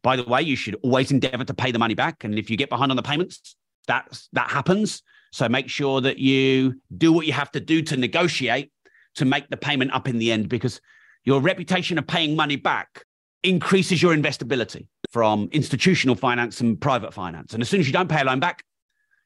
By 0.04 0.18
the 0.18 0.24
way, 0.24 0.42
you 0.42 0.56
should 0.56 0.76
always 0.84 1.10
endeavor 1.10 1.46
to 1.46 1.54
pay 1.54 1.72
the 1.72 1.80
money 1.80 1.96
back. 1.96 2.24
And 2.26 2.38
if 2.38 2.50
you 2.50 2.58
get 2.58 2.70
behind 2.70 2.92
on 2.92 2.98
the 2.98 3.02
payments, 3.02 3.56
that's 3.88 4.28
that 4.34 4.52
happens. 4.52 5.02
So 5.32 5.48
make 5.50 5.70
sure 5.70 6.02
that 6.02 6.20
you 6.20 6.82
do 6.96 7.12
what 7.12 7.26
you 7.26 7.34
have 7.34 7.52
to 7.54 7.60
do 7.60 7.82
to 7.84 7.98
negotiate 7.98 8.72
to 9.16 9.26
make 9.26 9.50
the 9.50 9.58
payment 9.58 9.94
up 9.94 10.08
in 10.08 10.20
the 10.20 10.32
end, 10.32 10.50
because 10.50 10.82
your 11.24 11.40
reputation 11.40 11.98
of 11.98 12.06
paying 12.06 12.36
money 12.36 12.58
back 12.58 13.05
increases 13.46 14.02
your 14.02 14.16
investability 14.16 14.88
from 15.12 15.50
institutional 15.52 16.16
finance 16.16 16.62
and 16.62 16.80
private 16.80 17.14
finance. 17.14 17.54
And 17.54 17.62
as 17.62 17.70
soon 17.70 17.80
as 17.80 17.88
you 17.88 17.94
don't 17.94 18.10
pay 18.10 18.22
a 18.22 18.26
loan 18.26 18.40
back, 18.40 18.64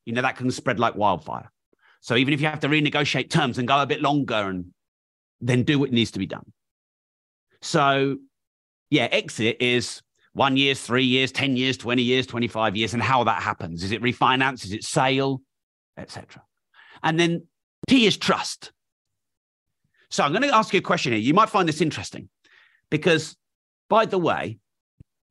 you 0.06 0.14
know 0.14 0.22
that 0.22 0.38
can 0.38 0.52
spread 0.52 0.80
like 0.80 0.96
wildfire. 0.96 1.52
So 2.02 2.16
even 2.16 2.34
if 2.34 2.42
you 2.42 2.48
have 2.48 2.62
to 2.62 2.68
renegotiate 2.68 3.30
terms 3.30 3.58
and 3.58 3.68
go 3.68 3.82
a 3.82 3.86
bit 3.86 4.02
longer 4.02 4.36
and 4.36 4.66
then 5.42 5.64
do 5.64 5.80
what 5.80 5.92
needs 5.92 6.12
to 6.12 6.20
be 6.20 6.26
done. 6.26 6.52
So 7.62 8.18
yeah, 8.90 9.08
exit 9.12 9.58
is 9.60 10.02
one 10.34 10.58
years, 10.58 10.82
three 10.82 11.04
years, 11.04 11.32
10 11.32 11.58
years, 11.58 11.78
20 11.78 12.02
years, 12.02 12.28
25 12.28 12.76
years, 12.76 12.94
and 12.94 13.04
how 13.04 13.24
that 13.26 13.42
happens. 13.42 13.84
Is 13.84 13.92
it 13.92 14.02
refinance? 14.02 14.64
Is 14.64 14.72
it 14.72 14.84
sale, 14.84 15.42
etc. 15.98 16.44
And 17.04 17.20
then 17.20 17.48
T 17.88 18.06
is 18.06 18.18
trust. 18.18 18.72
So 20.10 20.24
I'm 20.24 20.32
going 20.32 20.44
to 20.44 20.56
ask 20.56 20.74
you 20.74 20.80
a 20.80 20.84
question 20.84 21.14
here. 21.14 21.22
You 21.22 21.34
might 21.34 21.50
find 21.50 21.68
this 21.68 21.82
interesting 21.82 22.30
because, 22.90 23.36
by 23.90 24.06
the 24.06 24.18
way, 24.18 24.60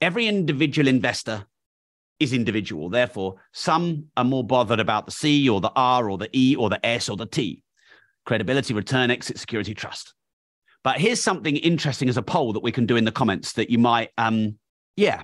every 0.01 0.27
individual 0.27 0.89
investor 0.89 1.47
is 2.21 2.33
individual. 2.33 2.91
Therefore, 2.91 3.37
some 3.53 4.07
are 4.17 4.25
more 4.25 4.45
bothered 4.45 4.81
about 4.81 5.07
the 5.07 5.13
C 5.13 5.49
or 5.49 5.61
the 5.61 5.73
R 5.75 6.11
or 6.11 6.19
the 6.19 6.29
E 6.33 6.57
or 6.57 6.69
the 6.69 6.85
S 6.85 7.09
or 7.09 7.17
the 7.17 7.27
T 7.27 7.63
credibility, 8.29 8.75
return, 8.75 9.11
exit, 9.11 9.39
security, 9.39 9.73
trust. 9.73 10.13
But 10.85 11.01
here's 11.01 11.21
something 11.21 11.57
interesting 11.57 12.11
as 12.11 12.19
a 12.19 12.23
poll 12.23 12.53
that 12.53 12.63
we 12.63 12.71
can 12.71 12.85
do 12.85 12.97
in 12.97 13.07
the 13.07 13.11
comments 13.11 13.55
that 13.55 13.71
you 13.71 13.79
might, 13.79 14.11
um, 14.19 14.59
yeah, 14.97 15.23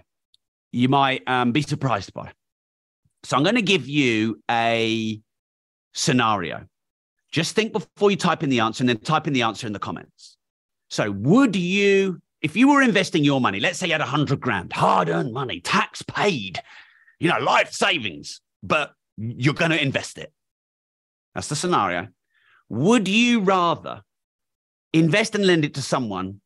you 0.73 0.89
might 0.89 1.23
um, 1.29 1.53
be 1.53 1.61
surprised 1.61 2.15
by. 2.15 2.33
So 3.23 3.37
I'm 3.37 3.43
going 3.43 3.57
to 3.57 3.63
give 3.63 3.87
you 3.87 4.43
a 4.51 5.21
scenario. 5.93 6.67
Just 7.31 7.55
think 7.55 7.73
before 7.73 8.11
you 8.11 8.17
type 8.17 8.43
in 8.43 8.49
the 8.49 8.61
answer 8.61 8.83
and 8.83 8.89
then 8.89 8.99
type 8.99 9.27
in 9.27 9.35
the 9.35 9.43
answer 9.43 9.67
in 9.67 9.75
the 9.75 9.79
comments. 9.79 10.39
So 10.89 11.11
would 11.11 11.57
you, 11.57 12.23
if 12.45 12.55
you 12.55 12.69
were 12.69 12.83
investing 12.83 13.25
your 13.25 13.41
money, 13.41 13.59
let's 13.59 13.79
say 13.79 13.87
you 13.87 13.93
had 13.93 14.03
a 14.03 14.05
hundred 14.05 14.39
grand, 14.39 14.71
hard 14.71 15.09
earned 15.09 15.33
money, 15.33 15.61
tax 15.61 16.03
paid, 16.03 16.61
you 17.19 17.31
know, 17.31 17.39
life 17.39 17.73
savings, 17.73 18.43
but 18.63 18.93
you're 19.17 19.55
going 19.55 19.71
to 19.71 19.83
invest 19.83 20.19
it. 20.19 20.31
That's 21.35 21.49
the 21.49 21.57
scenario. 21.57 22.09
Would 22.69 23.09
you 23.09 23.41
rather 23.41 24.03
invest 24.93 25.35
and 25.35 25.47
lend 25.47 25.65
it 25.65 25.73
to 25.75 25.83
someone 25.83 26.43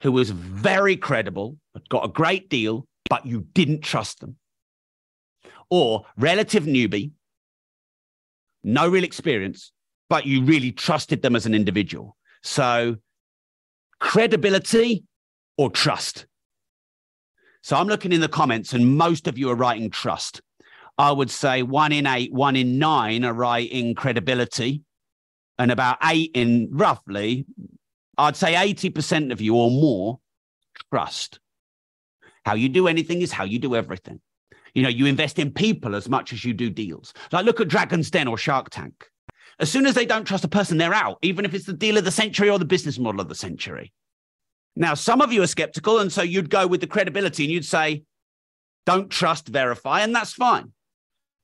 who 0.00 0.10
was 0.10 0.30
very 0.30 0.96
credible, 0.96 1.58
got 1.90 2.06
a 2.06 2.08
great 2.08 2.48
deal, 2.48 2.86
but 3.10 3.26
you 3.26 3.42
didn't 3.52 3.82
trust 3.82 4.20
them? 4.20 4.36
Or 5.68 6.06
relative 6.16 6.64
newbie, 6.64 7.10
no 8.64 8.88
real 8.88 9.04
experience, 9.04 9.70
but 10.08 10.24
you 10.24 10.44
really 10.44 10.72
trusted 10.72 11.20
them 11.20 11.36
as 11.36 11.44
an 11.44 11.54
individual? 11.54 12.16
So, 12.42 12.96
credibility 14.00 15.04
or 15.56 15.70
trust? 15.70 16.26
So, 17.62 17.76
I'm 17.76 17.88
looking 17.88 18.12
in 18.12 18.20
the 18.20 18.28
comments, 18.28 18.72
and 18.72 18.96
most 18.96 19.28
of 19.28 19.38
you 19.38 19.50
are 19.50 19.54
writing 19.54 19.90
trust. 19.90 20.40
I 20.98 21.12
would 21.12 21.30
say 21.30 21.62
one 21.62 21.92
in 21.92 22.06
eight, 22.06 22.32
one 22.32 22.56
in 22.56 22.78
nine 22.78 23.24
are 23.24 23.32
writing 23.32 23.94
credibility 23.94 24.82
and 25.58 25.70
about 25.70 25.98
eight 26.04 26.32
in 26.34 26.68
roughly, 26.72 27.46
I'd 28.18 28.36
say 28.36 28.54
80% 28.54 29.32
of 29.32 29.40
you 29.40 29.54
or 29.54 29.70
more 29.70 30.18
trust. 30.92 31.38
How 32.44 32.54
you 32.54 32.68
do 32.68 32.88
anything 32.88 33.22
is 33.22 33.32
how 33.32 33.44
you 33.44 33.58
do 33.58 33.76
everything. 33.76 34.20
You 34.74 34.82
know, 34.82 34.88
you 34.88 35.06
invest 35.06 35.38
in 35.38 35.52
people 35.52 35.94
as 35.94 36.08
much 36.08 36.32
as 36.32 36.44
you 36.44 36.52
do 36.52 36.70
deals. 36.70 37.12
Like 37.30 37.44
look 37.44 37.60
at 37.60 37.68
Dragon's 37.68 38.10
Den 38.10 38.26
or 38.26 38.38
Shark 38.38 38.70
Tank. 38.70 39.08
As 39.58 39.70
soon 39.70 39.86
as 39.86 39.94
they 39.94 40.06
don't 40.06 40.24
trust 40.24 40.44
a 40.44 40.48
person, 40.48 40.78
they're 40.78 40.94
out, 40.94 41.18
even 41.22 41.44
if 41.44 41.54
it's 41.54 41.66
the 41.66 41.72
deal 41.72 41.98
of 41.98 42.04
the 42.04 42.10
century 42.10 42.50
or 42.50 42.58
the 42.58 42.64
business 42.64 42.98
model 42.98 43.20
of 43.20 43.28
the 43.28 43.34
century. 43.34 43.92
Now, 44.74 44.94
some 44.94 45.20
of 45.20 45.32
you 45.32 45.42
are 45.42 45.46
skeptical, 45.46 45.98
and 45.98 46.12
so 46.12 46.22
you'd 46.22 46.50
go 46.50 46.66
with 46.66 46.80
the 46.80 46.86
credibility 46.86 47.44
and 47.44 47.52
you'd 47.52 47.64
say, 47.64 48.04
don't 48.86 49.10
trust, 49.10 49.48
verify, 49.48 50.00
and 50.00 50.14
that's 50.14 50.32
fine. 50.32 50.72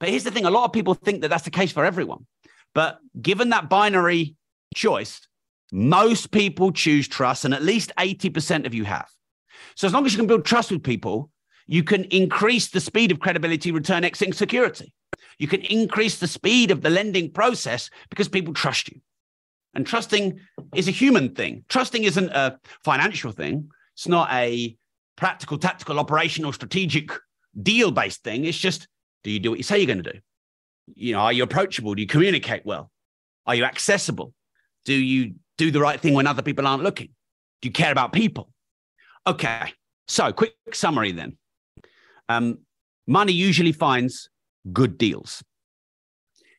But 0.00 0.08
here's 0.08 0.24
the 0.24 0.30
thing 0.30 0.44
a 0.44 0.50
lot 0.50 0.64
of 0.64 0.72
people 0.72 0.94
think 0.94 1.20
that 1.22 1.28
that's 1.28 1.44
the 1.44 1.50
case 1.50 1.72
for 1.72 1.84
everyone. 1.84 2.26
But 2.74 2.98
given 3.20 3.50
that 3.50 3.68
binary 3.68 4.36
choice, 4.74 5.20
most 5.72 6.30
people 6.30 6.72
choose 6.72 7.06
trust, 7.08 7.44
and 7.44 7.52
at 7.52 7.62
least 7.62 7.92
80% 7.98 8.66
of 8.66 8.74
you 8.74 8.84
have. 8.84 9.08
So 9.74 9.86
as 9.86 9.92
long 9.92 10.06
as 10.06 10.12
you 10.12 10.18
can 10.18 10.26
build 10.26 10.44
trust 10.44 10.70
with 10.70 10.82
people, 10.82 11.30
you 11.66 11.84
can 11.84 12.04
increase 12.04 12.68
the 12.68 12.80
speed 12.80 13.10
of 13.12 13.20
credibility, 13.20 13.70
return, 13.72 14.04
exit, 14.04 14.34
security. 14.34 14.94
You 15.38 15.48
can 15.48 15.60
increase 15.62 16.18
the 16.18 16.26
speed 16.26 16.70
of 16.70 16.80
the 16.80 16.90
lending 16.90 17.30
process 17.30 17.90
because 18.08 18.28
people 18.28 18.54
trust 18.54 18.88
you. 18.88 19.00
And 19.78 19.86
trusting 19.86 20.40
is 20.74 20.88
a 20.88 20.90
human 20.90 21.36
thing. 21.36 21.64
Trusting 21.68 22.02
isn't 22.02 22.30
a 22.30 22.58
financial 22.84 23.30
thing. 23.30 23.70
It's 23.94 24.08
not 24.08 24.28
a 24.32 24.76
practical, 25.16 25.56
tactical, 25.56 26.00
operational, 26.00 26.52
strategic, 26.52 27.12
deal 27.62 27.92
based 27.92 28.24
thing. 28.24 28.44
It's 28.44 28.58
just 28.58 28.88
do 29.22 29.30
you 29.30 29.38
do 29.38 29.50
what 29.50 29.58
you 29.58 29.62
say 29.62 29.78
you're 29.78 29.86
going 29.86 30.02
to 30.02 30.12
do? 30.14 30.18
you 30.96 31.12
know, 31.12 31.20
are 31.20 31.32
you 31.32 31.44
approachable? 31.44 31.94
Do 31.94 32.02
you 32.02 32.08
communicate 32.08 32.66
well? 32.66 32.90
Are 33.46 33.54
you 33.54 33.62
accessible? 33.62 34.34
Do 34.84 34.94
you 34.94 35.34
do 35.56 35.70
the 35.70 35.80
right 35.80 36.00
thing 36.00 36.14
when 36.14 36.26
other 36.26 36.42
people 36.42 36.66
aren't 36.66 36.82
looking? 36.82 37.10
Do 37.62 37.68
you 37.68 37.72
care 37.72 37.92
about 37.92 38.12
people? 38.12 38.50
Okay. 39.28 39.72
So, 40.08 40.32
quick 40.32 40.54
summary 40.72 41.12
then. 41.12 41.36
Um, 42.28 42.58
money 43.06 43.32
usually 43.32 43.70
finds 43.70 44.28
good 44.72 44.98
deals. 44.98 45.40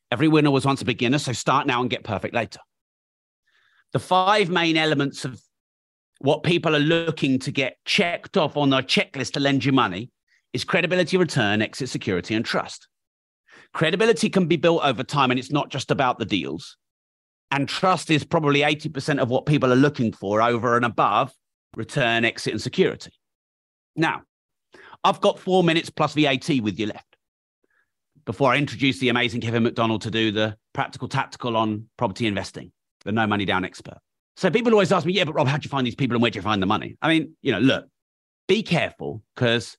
Every 0.09 0.29
winner 0.29 0.51
was 0.51 0.65
once 0.65 0.81
a 0.81 0.85
beginner, 0.85 1.17
so 1.17 1.33
start 1.33 1.67
now 1.67 1.81
and 1.81 1.89
get 1.89 2.05
perfect 2.05 2.33
later. 2.33 2.61
The 3.93 3.99
five 3.99 4.49
main 4.49 4.77
elements 4.77 5.25
of 5.25 5.41
what 6.19 6.43
people 6.43 6.75
are 6.75 6.79
looking 6.79 7.39
to 7.39 7.51
get 7.51 7.77
checked 7.85 8.37
off 8.37 8.57
on 8.57 8.69
their 8.69 8.81
checklist 8.81 9.33
to 9.33 9.39
lend 9.39 9.65
you 9.65 9.71
money 9.71 10.11
is 10.53 10.63
credibility, 10.63 11.17
return, 11.17 11.61
exit 11.61 11.89
security, 11.89 12.35
and 12.35 12.45
trust. 12.45 12.87
Credibility 13.73 14.29
can 14.29 14.47
be 14.47 14.57
built 14.57 14.83
over 14.83 15.03
time, 15.03 15.31
and 15.31 15.39
it's 15.39 15.51
not 15.51 15.69
just 15.69 15.91
about 15.91 16.19
the 16.19 16.25
deals. 16.25 16.77
And 17.51 17.67
trust 17.67 18.11
is 18.11 18.23
probably 18.23 18.61
80% 18.61 19.19
of 19.19 19.29
what 19.29 19.45
people 19.45 19.71
are 19.71 19.77
looking 19.77 20.11
for 20.11 20.41
over 20.41 20.75
and 20.75 20.85
above 20.85 21.33
return, 21.75 22.25
exit, 22.25 22.53
and 22.53 22.61
security. 22.61 23.11
Now, 23.95 24.23
I've 25.03 25.21
got 25.21 25.39
four 25.39 25.63
minutes 25.63 25.89
plus 25.89 26.13
VAT 26.13 26.49
with 26.61 26.79
you 26.79 26.87
left 26.87 27.15
before 28.25 28.51
I 28.53 28.57
introduce 28.57 28.99
the 28.99 29.09
amazing 29.09 29.41
Kevin 29.41 29.63
McDonald 29.63 30.01
to 30.03 30.11
do 30.11 30.31
the 30.31 30.55
practical 30.73 31.07
tactical 31.07 31.55
on 31.57 31.89
property 31.97 32.27
investing, 32.27 32.71
the 33.09 33.13
no 33.13 33.25
money 33.25 33.45
down 33.45 33.65
expert. 33.65 33.97
So 34.37 34.49
people 34.49 34.71
always 34.71 34.91
ask 34.91 35.05
me, 35.05 35.13
yeah, 35.13 35.23
but 35.23 35.33
Rob, 35.33 35.47
how'd 35.47 35.65
you 35.65 35.69
find 35.69 35.85
these 35.85 35.95
people 35.95 36.15
and 36.15 36.21
where'd 36.21 36.35
you 36.35 36.41
find 36.41 36.61
the 36.61 36.67
money? 36.67 36.95
I 37.01 37.09
mean, 37.09 37.35
you 37.41 37.51
know, 37.51 37.59
look, 37.59 37.87
be 38.47 38.63
careful 38.63 39.23
because 39.35 39.77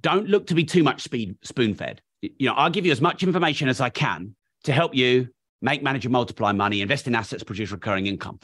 don't 0.00 0.28
look 0.28 0.46
to 0.48 0.54
be 0.54 0.64
too 0.64 0.82
much 0.82 1.02
speed 1.02 1.36
spoon 1.42 1.74
fed. 1.74 2.00
You 2.20 2.48
know, 2.48 2.54
I'll 2.54 2.70
give 2.70 2.86
you 2.86 2.92
as 2.92 3.00
much 3.00 3.22
information 3.22 3.68
as 3.68 3.80
I 3.80 3.88
can 3.88 4.36
to 4.64 4.72
help 4.72 4.94
you 4.94 5.28
make, 5.60 5.82
manage, 5.82 6.04
and 6.04 6.12
multiply 6.12 6.52
money, 6.52 6.82
invest 6.82 7.06
in 7.06 7.14
assets, 7.14 7.42
produce 7.42 7.72
recurring 7.72 8.06
income. 8.06 8.38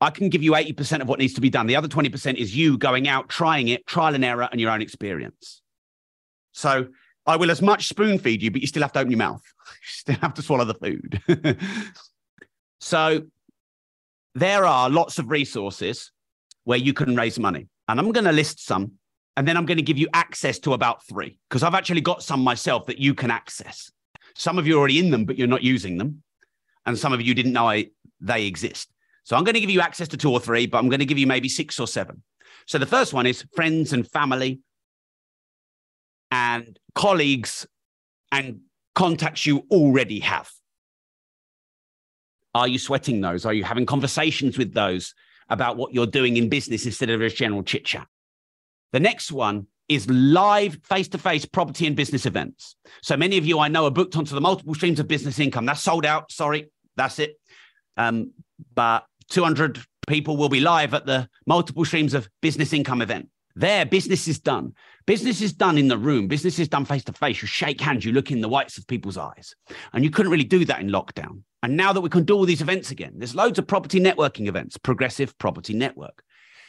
I 0.00 0.10
can 0.10 0.28
give 0.28 0.42
you 0.42 0.52
80% 0.52 1.00
of 1.00 1.08
what 1.08 1.18
needs 1.18 1.34
to 1.34 1.40
be 1.40 1.48
done. 1.48 1.66
The 1.66 1.76
other 1.76 1.88
20% 1.88 2.34
is 2.34 2.54
you 2.54 2.76
going 2.76 3.08
out, 3.08 3.28
trying 3.28 3.68
it, 3.68 3.86
trial 3.86 4.14
and 4.14 4.24
error, 4.24 4.48
and 4.52 4.60
your 4.60 4.70
own 4.70 4.82
experience. 4.82 5.62
So 6.52 6.88
I 7.26 7.36
will 7.36 7.50
as 7.50 7.62
much 7.62 7.88
spoon 7.88 8.18
feed 8.18 8.42
you, 8.42 8.50
but 8.50 8.60
you 8.60 8.66
still 8.66 8.82
have 8.82 8.92
to 8.92 9.00
open 9.00 9.10
your 9.10 9.18
mouth. 9.18 9.42
You 9.68 9.88
still 9.88 10.16
have 10.16 10.34
to 10.34 10.42
swallow 10.42 10.64
the 10.64 10.74
food. 10.74 11.20
so 12.86 13.22
there 14.36 14.64
are 14.64 14.88
lots 14.88 15.18
of 15.18 15.28
resources 15.28 16.12
where 16.62 16.78
you 16.78 16.92
can 16.92 17.16
raise 17.16 17.36
money. 17.36 17.66
And 17.88 17.98
I'm 17.98 18.12
going 18.12 18.26
to 18.26 18.30
list 18.30 18.64
some. 18.64 18.92
And 19.36 19.46
then 19.46 19.56
I'm 19.56 19.66
going 19.66 19.78
to 19.78 19.82
give 19.82 19.98
you 19.98 20.06
access 20.14 20.60
to 20.60 20.72
about 20.72 21.04
three 21.04 21.36
because 21.50 21.64
I've 21.64 21.74
actually 21.74 22.00
got 22.00 22.22
some 22.22 22.44
myself 22.44 22.86
that 22.86 22.98
you 22.98 23.12
can 23.12 23.32
access. 23.32 23.90
Some 24.36 24.56
of 24.56 24.68
you 24.68 24.76
are 24.76 24.78
already 24.78 25.00
in 25.00 25.10
them, 25.10 25.24
but 25.24 25.36
you're 25.36 25.48
not 25.48 25.64
using 25.64 25.98
them. 25.98 26.22
And 26.86 26.96
some 26.96 27.12
of 27.12 27.20
you 27.20 27.34
didn't 27.34 27.54
know 27.54 27.68
I, 27.68 27.86
they 28.20 28.46
exist. 28.46 28.88
So 29.24 29.34
I'm 29.34 29.42
going 29.42 29.54
to 29.54 29.60
give 29.60 29.70
you 29.70 29.80
access 29.80 30.06
to 30.06 30.16
two 30.16 30.30
or 30.30 30.38
three, 30.38 30.66
but 30.66 30.78
I'm 30.78 30.88
going 30.88 31.00
to 31.00 31.06
give 31.06 31.18
you 31.18 31.26
maybe 31.26 31.48
six 31.48 31.80
or 31.80 31.88
seven. 31.88 32.22
So 32.66 32.78
the 32.78 32.86
first 32.86 33.12
one 33.12 33.26
is 33.26 33.44
friends 33.56 33.94
and 33.94 34.08
family 34.08 34.60
and 36.30 36.78
colleagues 36.94 37.66
and 38.30 38.60
contacts 38.94 39.44
you 39.44 39.66
already 39.72 40.20
have. 40.20 40.48
Are 42.56 42.66
you 42.66 42.78
sweating 42.78 43.20
those? 43.20 43.44
Are 43.44 43.52
you 43.52 43.64
having 43.64 43.84
conversations 43.84 44.56
with 44.56 44.72
those 44.72 45.14
about 45.50 45.76
what 45.76 45.92
you're 45.92 46.06
doing 46.06 46.38
in 46.38 46.48
business 46.48 46.86
instead 46.86 47.10
of 47.10 47.20
just 47.20 47.36
general 47.36 47.62
chit 47.62 47.84
chat? 47.84 48.06
The 48.94 49.00
next 49.00 49.30
one 49.30 49.66
is 49.90 50.08
live 50.08 50.78
face 50.82 51.06
to 51.08 51.18
face 51.18 51.44
property 51.44 51.86
and 51.86 51.94
business 51.94 52.24
events. 52.24 52.74
So 53.02 53.14
many 53.14 53.36
of 53.36 53.44
you 53.44 53.58
I 53.58 53.68
know 53.68 53.84
are 53.84 53.90
booked 53.90 54.16
onto 54.16 54.34
the 54.34 54.40
multiple 54.40 54.74
streams 54.74 54.98
of 54.98 55.06
business 55.06 55.38
income. 55.38 55.66
That's 55.66 55.82
sold 55.82 56.06
out. 56.06 56.32
Sorry, 56.32 56.70
that's 56.96 57.18
it. 57.18 57.38
Um, 57.98 58.32
but 58.74 59.04
200 59.28 59.78
people 60.08 60.38
will 60.38 60.48
be 60.48 60.60
live 60.60 60.94
at 60.94 61.04
the 61.04 61.28
multiple 61.46 61.84
streams 61.84 62.14
of 62.14 62.26
business 62.40 62.72
income 62.72 63.02
event. 63.02 63.28
There, 63.58 63.86
business 63.86 64.28
is 64.28 64.38
done. 64.38 64.74
Business 65.06 65.40
is 65.40 65.54
done 65.54 65.78
in 65.78 65.88
the 65.88 65.96
room. 65.96 66.28
Business 66.28 66.58
is 66.58 66.68
done 66.68 66.84
face 66.84 67.04
to 67.04 67.12
face. 67.14 67.40
You 67.40 67.48
shake 67.48 67.80
hands, 67.80 68.04
you 68.04 68.12
look 68.12 68.30
in 68.30 68.42
the 68.42 68.50
whites 68.50 68.76
of 68.76 68.86
people's 68.86 69.16
eyes. 69.16 69.54
And 69.94 70.04
you 70.04 70.10
couldn't 70.10 70.30
really 70.30 70.44
do 70.44 70.66
that 70.66 70.80
in 70.80 70.88
lockdown. 70.90 71.42
And 71.62 71.74
now 71.74 71.94
that 71.94 72.02
we 72.02 72.10
can 72.10 72.24
do 72.24 72.34
all 72.36 72.44
these 72.44 72.60
events 72.60 72.90
again, 72.90 73.14
there's 73.16 73.34
loads 73.34 73.58
of 73.58 73.66
property 73.66 73.98
networking 73.98 74.46
events, 74.46 74.76
Progressive 74.76 75.36
Property 75.38 75.72
Network. 75.72 76.22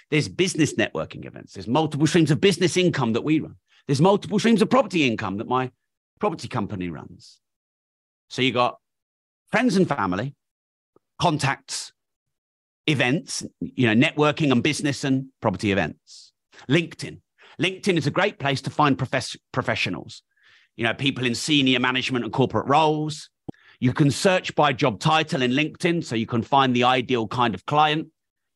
There's 0.10 0.30
business 0.30 0.76
networking 0.76 1.26
events. 1.26 1.54
There's 1.54 1.68
multiple 1.68 2.08
streams 2.08 2.32
of 2.32 2.40
business 2.40 2.78
income 2.78 3.12
that 3.14 3.24
we 3.24 3.42
run. 3.42 3.58
There's 3.88 4.00
multiple 4.00 4.40
streams 4.40 4.62
of 4.62 4.70
property 4.70 5.06
income 5.06 5.38
that 5.38 5.48
my 5.48 5.72
property 6.20 6.48
company 6.48 6.90
runs. 6.90 7.40
So 8.30 8.42
you 8.42 8.54
got 8.54 8.78
friends 9.52 9.76
and 9.76 9.88
family, 9.88 10.36
contacts, 11.20 11.92
events, 12.86 13.46
you 13.60 13.94
know, 13.94 14.10
networking 14.10 14.54
and 14.54 14.64
business 14.64 15.04
and 15.04 15.28
property 15.42 15.74
events. 15.74 16.27
LinkedIn. 16.70 17.20
LinkedIn 17.62 17.98
is 17.98 18.08
a 18.08 18.12
great 18.12 18.40
place 18.40 18.62
to 18.62 18.70
find 18.70 18.98
profess- 18.98 19.38
professionals, 19.52 20.22
you 20.76 20.84
know, 20.84 20.94
people 20.94 21.26
in 21.26 21.36
senior 21.36 21.80
management 21.80 22.24
and 22.24 22.34
corporate 22.34 22.68
roles. 22.68 23.30
You 23.80 23.94
can 23.94 24.12
search 24.12 24.56
by 24.56 24.74
job 24.74 25.00
title 25.00 25.42
in 25.42 25.52
LinkedIn 25.52 26.04
so 26.04 26.16
you 26.16 26.26
can 26.26 26.42
find 26.42 26.76
the 26.76 26.84
ideal 26.84 27.28
kind 27.28 27.54
of 27.54 27.66
client. 27.66 28.08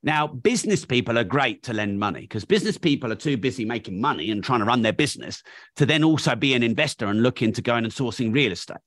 Now, 0.04 0.26
business 0.26 0.84
people 0.84 1.18
are 1.20 1.24
great 1.24 1.62
to 1.64 1.74
lend 1.74 2.00
money 2.00 2.22
because 2.22 2.44
business 2.44 2.78
people 2.78 3.12
are 3.12 3.16
too 3.16 3.38
busy 3.38 3.66
making 3.66 4.02
money 4.02 4.32
and 4.32 4.44
trying 4.44 4.60
to 4.60 4.66
run 4.66 4.82
their 4.82 4.94
business 4.94 5.44
to 5.76 5.86
then 5.86 6.04
also 6.04 6.36
be 6.36 6.56
an 6.56 6.64
investor 6.64 7.06
and 7.06 7.22
look 7.22 7.44
into 7.44 7.62
going 7.62 7.84
and 7.84 7.94
sourcing 7.94 8.34
real 8.34 8.52
estate. 8.52 8.78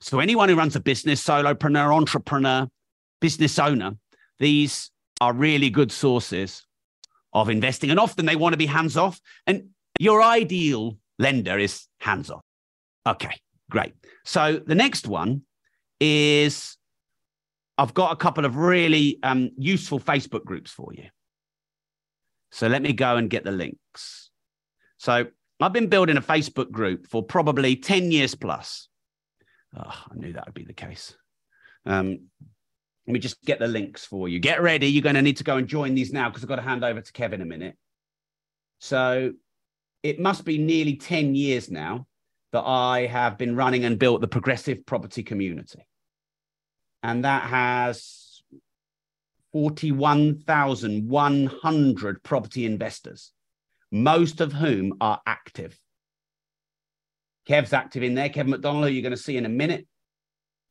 So, 0.00 0.20
anyone 0.20 0.48
who 0.48 0.54
runs 0.54 0.76
a 0.76 0.80
business, 0.80 1.24
solopreneur, 1.24 1.92
entrepreneur, 1.92 2.68
business 3.20 3.58
owner, 3.58 3.92
these 4.38 4.90
are 5.20 5.32
really 5.32 5.70
good 5.70 5.90
sources 5.90 6.64
of 7.34 7.50
investing. 7.50 7.90
And 7.90 7.98
often 7.98 8.26
they 8.26 8.36
want 8.36 8.52
to 8.52 8.56
be 8.58 8.66
hands 8.66 8.96
off. 8.96 9.20
And 9.46 9.70
your 9.98 10.22
ideal 10.22 10.96
lender 11.18 11.58
is 11.58 11.86
hands 11.98 12.30
off. 12.30 12.42
Okay, 13.06 13.34
great. 13.70 13.94
So 14.24 14.60
the 14.64 14.74
next 14.74 15.06
one 15.06 15.42
is 16.00 16.76
I've 17.76 17.94
got 17.94 18.12
a 18.12 18.16
couple 18.16 18.44
of 18.44 18.56
really 18.56 19.18
um, 19.22 19.50
useful 19.58 20.00
Facebook 20.00 20.44
groups 20.44 20.70
for 20.70 20.92
you. 20.94 21.08
So 22.52 22.68
let 22.68 22.82
me 22.82 22.92
go 22.92 23.16
and 23.16 23.28
get 23.28 23.44
the 23.44 23.50
links. 23.50 24.30
So 24.96 25.26
I've 25.60 25.72
been 25.72 25.88
building 25.88 26.16
a 26.16 26.22
Facebook 26.22 26.70
group 26.70 27.06
for 27.08 27.22
probably 27.22 27.76
10 27.76 28.10
years 28.10 28.34
plus. 28.34 28.88
Oh, 29.76 29.82
I 29.82 30.14
knew 30.14 30.32
that 30.32 30.46
would 30.46 30.54
be 30.54 30.64
the 30.64 30.72
case. 30.72 31.16
Um, 31.84 32.28
let 33.06 33.12
me 33.12 33.20
just 33.20 33.42
get 33.44 33.58
the 33.58 33.68
links 33.68 34.06
for 34.06 34.28
you. 34.28 34.38
Get 34.38 34.62
ready. 34.62 34.86
You're 34.86 35.02
going 35.02 35.16
to 35.16 35.22
need 35.22 35.36
to 35.36 35.44
go 35.44 35.58
and 35.58 35.68
join 35.68 35.94
these 35.94 36.12
now 36.12 36.28
because 36.28 36.42
I've 36.42 36.48
got 36.48 36.56
to 36.56 36.62
hand 36.62 36.84
over 36.84 37.00
to 37.00 37.12
Kevin 37.12 37.42
a 37.42 37.44
minute. 37.44 37.76
So 38.80 39.32
it 40.02 40.20
must 40.20 40.44
be 40.44 40.58
nearly 40.58 40.96
10 40.96 41.34
years 41.34 41.70
now 41.70 42.06
that 42.52 42.62
I 42.62 43.06
have 43.06 43.36
been 43.36 43.56
running 43.56 43.84
and 43.84 43.98
built 43.98 44.20
the 44.20 44.28
progressive 44.28 44.86
property 44.86 45.22
community. 45.22 45.86
And 47.02 47.24
that 47.24 47.42
has 47.42 48.42
41,100 49.52 52.22
property 52.22 52.64
investors, 52.64 53.32
most 53.92 54.40
of 54.40 54.52
whom 54.52 54.94
are 55.00 55.20
active. 55.26 55.78
Kev's 57.46 57.74
active 57.74 58.02
in 58.02 58.14
there. 58.14 58.30
Kevin 58.30 58.50
McDonald, 58.50 58.92
you're 58.92 59.02
going 59.02 59.12
to 59.12 59.16
see 59.16 59.36
in 59.36 59.46
a 59.46 59.50
minute. 59.50 59.86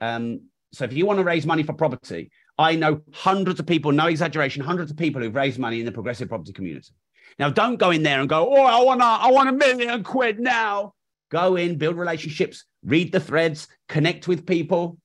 Um, 0.02 0.50
so 0.73 0.86
if 0.86 0.93
you 0.93 1.05
want 1.05 1.19
to 1.19 1.23
raise 1.23 1.45
money 1.45 1.62
for 1.62 1.73
property, 1.73 2.31
I 2.57 2.75
know 2.75 3.01
hundreds 3.13 3.59
of 3.59 3.67
people, 3.67 3.91
no 3.91 4.07
exaggeration, 4.07 4.63
hundreds 4.63 4.89
of 4.89 4.97
people 4.97 5.21
who've 5.21 5.33
raised 5.33 5.59
money 5.59 5.79
in 5.79 5.86
the 5.86 5.91
progressive 5.91 6.29
property 6.29 6.51
community. 6.51 6.93
Now, 7.38 7.49
don't 7.49 7.77
go 7.77 7.91
in 7.91 8.03
there 8.03 8.19
and 8.19 8.27
go, 8.27 8.55
oh, 8.55 8.63
I 8.63 8.81
want 8.83 9.01
a, 9.01 9.05
I 9.05 9.31
want 9.31 9.49
a 9.49 9.53
million 9.53 10.03
quid 10.03 10.39
now. 10.39 10.93
Go 11.31 11.55
in, 11.55 11.77
build 11.77 11.95
relationships, 11.95 12.65
read 12.83 13.12
the 13.12 13.19
threads, 13.19 13.67
connect 13.88 14.27
with 14.27 14.45
people. 14.45 14.97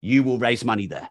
You 0.00 0.22
will 0.22 0.38
raise 0.38 0.64
money 0.64 0.86
there. 0.86 1.08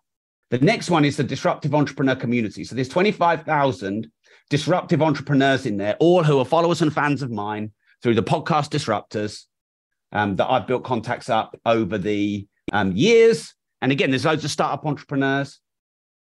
The 0.52 0.60
next 0.60 0.90
one 0.90 1.04
is 1.04 1.18
the 1.18 1.24
disruptive 1.24 1.74
entrepreneur 1.74 2.16
community. 2.16 2.64
So 2.64 2.76
there's 2.76 2.90
25,000 2.90 4.10
disruptive 4.50 5.02
entrepreneurs 5.02 5.66
in 5.66 5.78
there, 5.78 5.96
all 6.00 6.24
who 6.24 6.40
are 6.40 6.46
followers 6.46 6.82
and 6.82 6.94
fans 6.94 7.22
of 7.22 7.32
mine 7.32 7.72
through 8.02 8.16
the 8.16 8.24
podcast 8.24 8.70
disruptors 8.70 9.44
um, 10.12 10.36
that 10.36 10.50
I've 10.50 10.68
built 10.68 10.84
contacts 10.84 11.30
up 11.30 11.60
over 11.66 11.98
the 11.98 12.48
um, 12.72 12.92
years 12.92 13.55
and 13.82 13.92
again, 13.92 14.10
there's 14.10 14.26
loads 14.26 14.44
of 14.46 14.52
startup 14.52 14.86
entrepreneurs. 14.86 15.60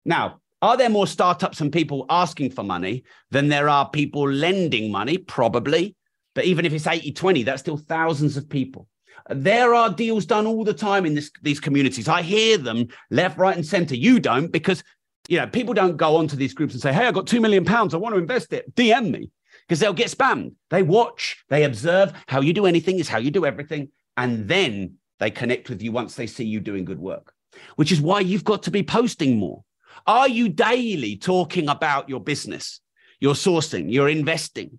Now, 0.04 0.40
are 0.62 0.76
there 0.76 0.88
more 0.88 1.06
startups 1.06 1.60
and 1.60 1.72
people 1.72 2.06
asking 2.08 2.50
for 2.50 2.62
money 2.62 3.04
than 3.30 3.48
there 3.48 3.68
are 3.68 3.90
people 3.90 4.28
lending 4.30 4.90
money? 4.90 5.18
Probably. 5.18 5.94
But 6.34 6.44
even 6.44 6.64
if 6.64 6.72
it's 6.72 6.86
80 6.86 7.12
20, 7.12 7.42
that's 7.42 7.62
still 7.62 7.76
thousands 7.76 8.36
of 8.36 8.48
people. 8.48 8.88
There 9.28 9.74
are 9.74 9.90
deals 9.90 10.26
done 10.26 10.46
all 10.46 10.64
the 10.64 10.74
time 10.74 11.04
in 11.06 11.14
this, 11.14 11.30
these 11.42 11.60
communities. 11.60 12.08
I 12.08 12.22
hear 12.22 12.58
them 12.58 12.88
left, 13.10 13.38
right, 13.38 13.56
and 13.56 13.66
center. 13.66 13.94
You 13.94 14.20
don't 14.20 14.52
because 14.52 14.82
you 15.28 15.38
know 15.38 15.46
people 15.46 15.74
don't 15.74 15.96
go 15.96 16.16
onto 16.16 16.36
these 16.36 16.54
groups 16.54 16.74
and 16.74 16.82
say, 16.82 16.92
"Hey, 16.92 17.06
I 17.06 17.10
got 17.10 17.26
two 17.26 17.40
million 17.40 17.64
pounds. 17.64 17.94
I 17.94 17.98
want 17.98 18.14
to 18.14 18.20
invest 18.20 18.52
it." 18.52 18.72
DM 18.76 19.10
me 19.10 19.30
because 19.66 19.80
they'll 19.80 19.92
get 19.92 20.10
spammed. 20.10 20.54
They 20.70 20.82
watch, 20.82 21.42
they 21.48 21.64
observe 21.64 22.12
how 22.28 22.40
you 22.40 22.52
do 22.52 22.66
anything 22.66 22.98
is 22.98 23.08
how 23.08 23.18
you 23.18 23.32
do 23.32 23.44
everything, 23.44 23.88
and 24.16 24.46
then 24.46 24.94
they 25.18 25.30
connect 25.30 25.68
with 25.68 25.82
you 25.82 25.90
once 25.90 26.14
they 26.14 26.26
see 26.26 26.44
you 26.44 26.60
doing 26.60 26.84
good 26.84 27.00
work 27.00 27.32
which 27.76 27.92
is 27.92 28.00
why 28.00 28.20
you've 28.20 28.44
got 28.44 28.62
to 28.64 28.70
be 28.70 28.82
posting 28.82 29.38
more. 29.38 29.62
Are 30.06 30.28
you 30.28 30.48
daily 30.48 31.16
talking 31.16 31.68
about 31.68 32.08
your 32.08 32.20
business, 32.20 32.80
your 33.20 33.34
sourcing, 33.34 33.92
your 33.92 34.08
investing, 34.08 34.78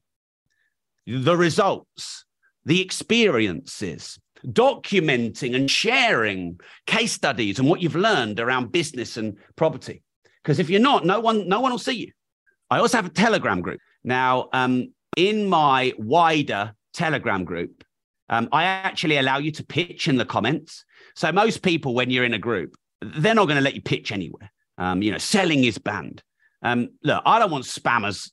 the 1.06 1.36
results, 1.36 2.26
the 2.66 2.82
experiences, 2.82 4.20
documenting 4.46 5.56
and 5.56 5.70
sharing 5.70 6.60
case 6.86 7.13
studies 7.13 7.60
and 7.60 7.68
what 7.68 7.82
you've 7.82 7.96
learned 7.96 8.40
around 8.40 8.72
business 8.72 9.18
and 9.18 9.38
property. 9.56 10.04
Because 10.44 10.60
if 10.60 10.70
you're 10.70 10.80
not, 10.80 11.06
no 11.06 11.20
one, 11.20 11.48
no 11.48 11.60
one 11.60 11.72
will 11.72 11.80
see 11.80 11.94
you. 11.94 12.12
I 12.70 12.80
also 12.80 12.98
have 12.98 13.06
a 13.06 13.10
Telegram 13.10 13.62
group. 13.62 13.80
Now, 14.04 14.50
um, 14.54 14.94
in 15.16 15.48
my 15.48 15.94
wider 15.98 16.74
Telegram 16.94 17.44
group, 17.44 17.84
um, 18.30 18.50
I 18.52 18.63
actually 18.63 19.18
allow 19.18 19.38
you 19.38 19.52
to 19.52 19.66
pitch 19.66 20.08
in 20.08 20.18
the 20.18 20.26
comments. 20.26 20.86
So 21.18 21.32
most 21.32 21.64
people, 21.64 21.96
when 21.96 22.12
you're 22.12 22.26
in 22.26 22.36
a 22.36 22.38
group, 22.38 22.76
they're 23.02 23.34
not 23.34 23.46
going 23.46 23.58
to 23.58 23.64
let 23.64 23.74
you 23.74 23.82
pitch 23.82 24.12
anywhere. 24.12 24.52
Um, 24.78 25.02
you 25.02 25.12
know, 25.12 25.18
selling 25.18 25.64
is 25.64 25.80
banned. 25.80 26.22
Um, 26.62 26.90
look, 27.02 27.24
I 27.26 27.40
don't 27.40 27.50
want 27.50 27.64
spammers 27.64 28.30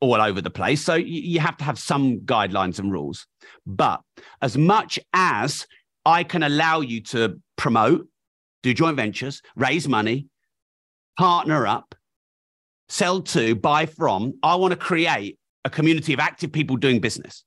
all 0.00 0.20
over 0.20 0.42
the 0.42 0.50
place. 0.50 0.84
So 0.84 0.96
you, 0.96 1.22
you 1.22 1.40
have 1.40 1.56
to 1.56 1.64
have 1.64 1.78
some 1.78 2.20
guidelines 2.20 2.78
and 2.78 2.92
rules. 2.92 3.26
But 3.64 4.02
as 4.42 4.58
much 4.58 4.98
as 5.14 5.66
I 6.04 6.24
can 6.24 6.42
allow 6.42 6.82
you 6.82 7.00
to 7.04 7.40
promote, 7.56 8.06
do 8.62 8.74
joint 8.74 8.96
ventures, 8.96 9.40
raise 9.56 9.88
money, 9.88 10.26
partner 11.18 11.66
up, 11.66 11.94
sell 12.90 13.22
to, 13.22 13.54
buy 13.54 13.86
from, 13.86 14.34
I 14.42 14.56
want 14.56 14.72
to 14.72 14.76
create 14.76 15.38
a 15.64 15.70
community 15.70 16.12
of 16.12 16.20
active 16.20 16.52
people 16.52 16.76
doing 16.76 17.00
business. 17.00 17.44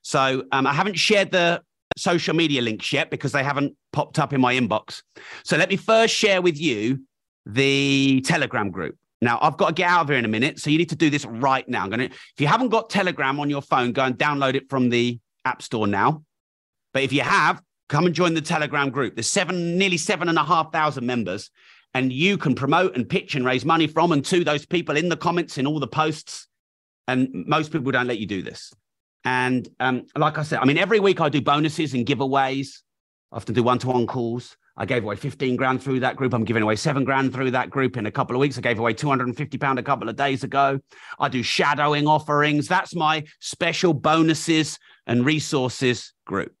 So 0.00 0.44
um, 0.50 0.66
I 0.66 0.72
haven't 0.72 0.96
shared 0.96 1.30
the 1.30 1.60
social 1.98 2.34
media 2.34 2.62
links 2.62 2.92
yet 2.92 3.10
because 3.10 3.32
they 3.32 3.44
haven't 3.44 3.76
popped 3.92 4.18
up 4.18 4.32
in 4.32 4.40
my 4.40 4.54
inbox. 4.54 5.02
So 5.44 5.56
let 5.56 5.68
me 5.68 5.76
first 5.76 6.14
share 6.14 6.40
with 6.40 6.58
you 6.58 7.04
the 7.46 8.22
Telegram 8.26 8.70
group. 8.70 8.96
Now, 9.20 9.38
I've 9.42 9.56
got 9.56 9.68
to 9.68 9.74
get 9.74 9.88
out 9.88 10.02
of 10.02 10.08
here 10.08 10.18
in 10.18 10.24
a 10.24 10.28
minute. 10.28 10.60
So 10.60 10.70
you 10.70 10.78
need 10.78 10.90
to 10.90 10.96
do 10.96 11.10
this 11.10 11.24
right 11.24 11.68
now. 11.68 11.82
I'm 11.82 11.90
going 11.90 12.08
to, 12.08 12.14
if 12.14 12.40
you 12.40 12.46
haven't 12.46 12.68
got 12.68 12.88
Telegram 12.88 13.40
on 13.40 13.50
your 13.50 13.62
phone, 13.62 13.92
go 13.92 14.04
and 14.04 14.16
download 14.16 14.54
it 14.54 14.70
from 14.70 14.90
the 14.90 15.18
App 15.44 15.62
Store 15.62 15.86
now. 15.86 16.22
But 16.94 17.02
if 17.02 17.12
you 17.12 17.22
have, 17.22 17.60
come 17.88 18.06
and 18.06 18.14
join 18.14 18.34
the 18.34 18.40
Telegram 18.40 18.90
group. 18.90 19.16
There's 19.16 19.26
seven, 19.26 19.76
nearly 19.76 19.96
seven 19.96 20.28
and 20.28 20.38
a 20.38 20.44
half 20.44 20.72
thousand 20.72 21.06
members, 21.06 21.50
and 21.94 22.12
you 22.12 22.38
can 22.38 22.54
promote 22.54 22.94
and 22.96 23.08
pitch 23.08 23.34
and 23.34 23.44
raise 23.44 23.64
money 23.64 23.86
from 23.86 24.12
and 24.12 24.24
to 24.26 24.44
those 24.44 24.64
people 24.64 24.96
in 24.96 25.08
the 25.08 25.16
comments 25.16 25.58
in 25.58 25.66
all 25.66 25.80
the 25.80 25.88
posts. 25.88 26.46
And 27.08 27.46
most 27.46 27.72
people 27.72 27.90
don't 27.90 28.06
let 28.06 28.18
you 28.18 28.26
do 28.26 28.42
this. 28.42 28.72
And 29.24 29.68
um, 29.80 30.06
like 30.16 30.38
I 30.38 30.42
said, 30.42 30.60
I 30.60 30.64
mean, 30.64 30.78
every 30.78 31.00
week 31.00 31.20
I 31.20 31.28
do 31.28 31.40
bonuses 31.40 31.94
and 31.94 32.06
giveaways. 32.06 32.82
I 33.32 33.36
often 33.36 33.54
do 33.54 33.62
one-to-one 33.62 34.06
calls. 34.06 34.56
I 34.80 34.86
gave 34.86 35.02
away 35.02 35.16
15 35.16 35.56
grand 35.56 35.82
through 35.82 36.00
that 36.00 36.14
group. 36.14 36.32
I'm 36.32 36.44
giving 36.44 36.62
away 36.62 36.76
seven 36.76 37.02
grand 37.02 37.32
through 37.32 37.50
that 37.50 37.68
group 37.68 37.96
in 37.96 38.06
a 38.06 38.12
couple 38.12 38.36
of 38.36 38.40
weeks. 38.40 38.56
I 38.56 38.60
gave 38.60 38.78
away 38.78 38.94
250 38.94 39.58
pound 39.58 39.78
a 39.78 39.82
couple 39.82 40.08
of 40.08 40.14
days 40.14 40.44
ago. 40.44 40.78
I 41.18 41.28
do 41.28 41.42
shadowing 41.42 42.06
offerings. 42.06 42.68
That's 42.68 42.94
my 42.94 43.24
special 43.40 43.92
bonuses 43.92 44.78
and 45.06 45.26
resources 45.26 46.12
group. 46.24 46.54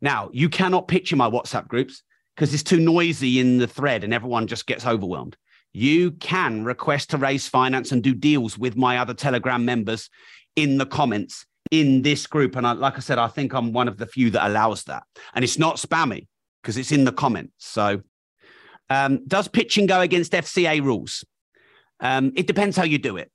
Now, 0.00 0.30
you 0.32 0.48
cannot 0.48 0.88
picture 0.88 1.14
my 1.14 1.30
WhatsApp 1.30 1.68
groups 1.68 2.02
because 2.34 2.52
it's 2.52 2.64
too 2.64 2.80
noisy 2.80 3.38
in 3.38 3.58
the 3.58 3.68
thread 3.68 4.02
and 4.02 4.12
everyone 4.12 4.48
just 4.48 4.66
gets 4.66 4.84
overwhelmed. 4.84 5.36
You 5.72 6.12
can 6.12 6.64
request 6.64 7.10
to 7.10 7.18
raise 7.18 7.46
finance 7.46 7.92
and 7.92 8.02
do 8.02 8.14
deals 8.14 8.58
with 8.58 8.76
my 8.76 8.98
other 8.98 9.14
Telegram 9.14 9.64
members 9.64 10.10
in 10.56 10.78
the 10.78 10.86
comments 10.86 11.46
in 11.70 12.02
this 12.02 12.26
group. 12.26 12.56
And 12.56 12.66
I, 12.66 12.72
like 12.72 12.96
I 12.96 13.00
said, 13.00 13.18
I 13.18 13.28
think 13.28 13.52
I'm 13.52 13.72
one 13.72 13.88
of 13.88 13.98
the 13.98 14.06
few 14.06 14.30
that 14.30 14.46
allows 14.46 14.84
that. 14.84 15.04
And 15.34 15.44
it's 15.44 15.58
not 15.58 15.76
spammy 15.76 16.26
because 16.62 16.76
it's 16.76 16.92
in 16.92 17.04
the 17.04 17.12
comments. 17.12 17.54
So, 17.58 18.02
um, 18.90 19.26
does 19.26 19.48
pitching 19.48 19.86
go 19.86 20.00
against 20.00 20.32
FCA 20.32 20.82
rules? 20.82 21.24
Um, 22.00 22.32
it 22.36 22.46
depends 22.46 22.76
how 22.76 22.84
you 22.84 22.98
do 22.98 23.16
it. 23.16 23.30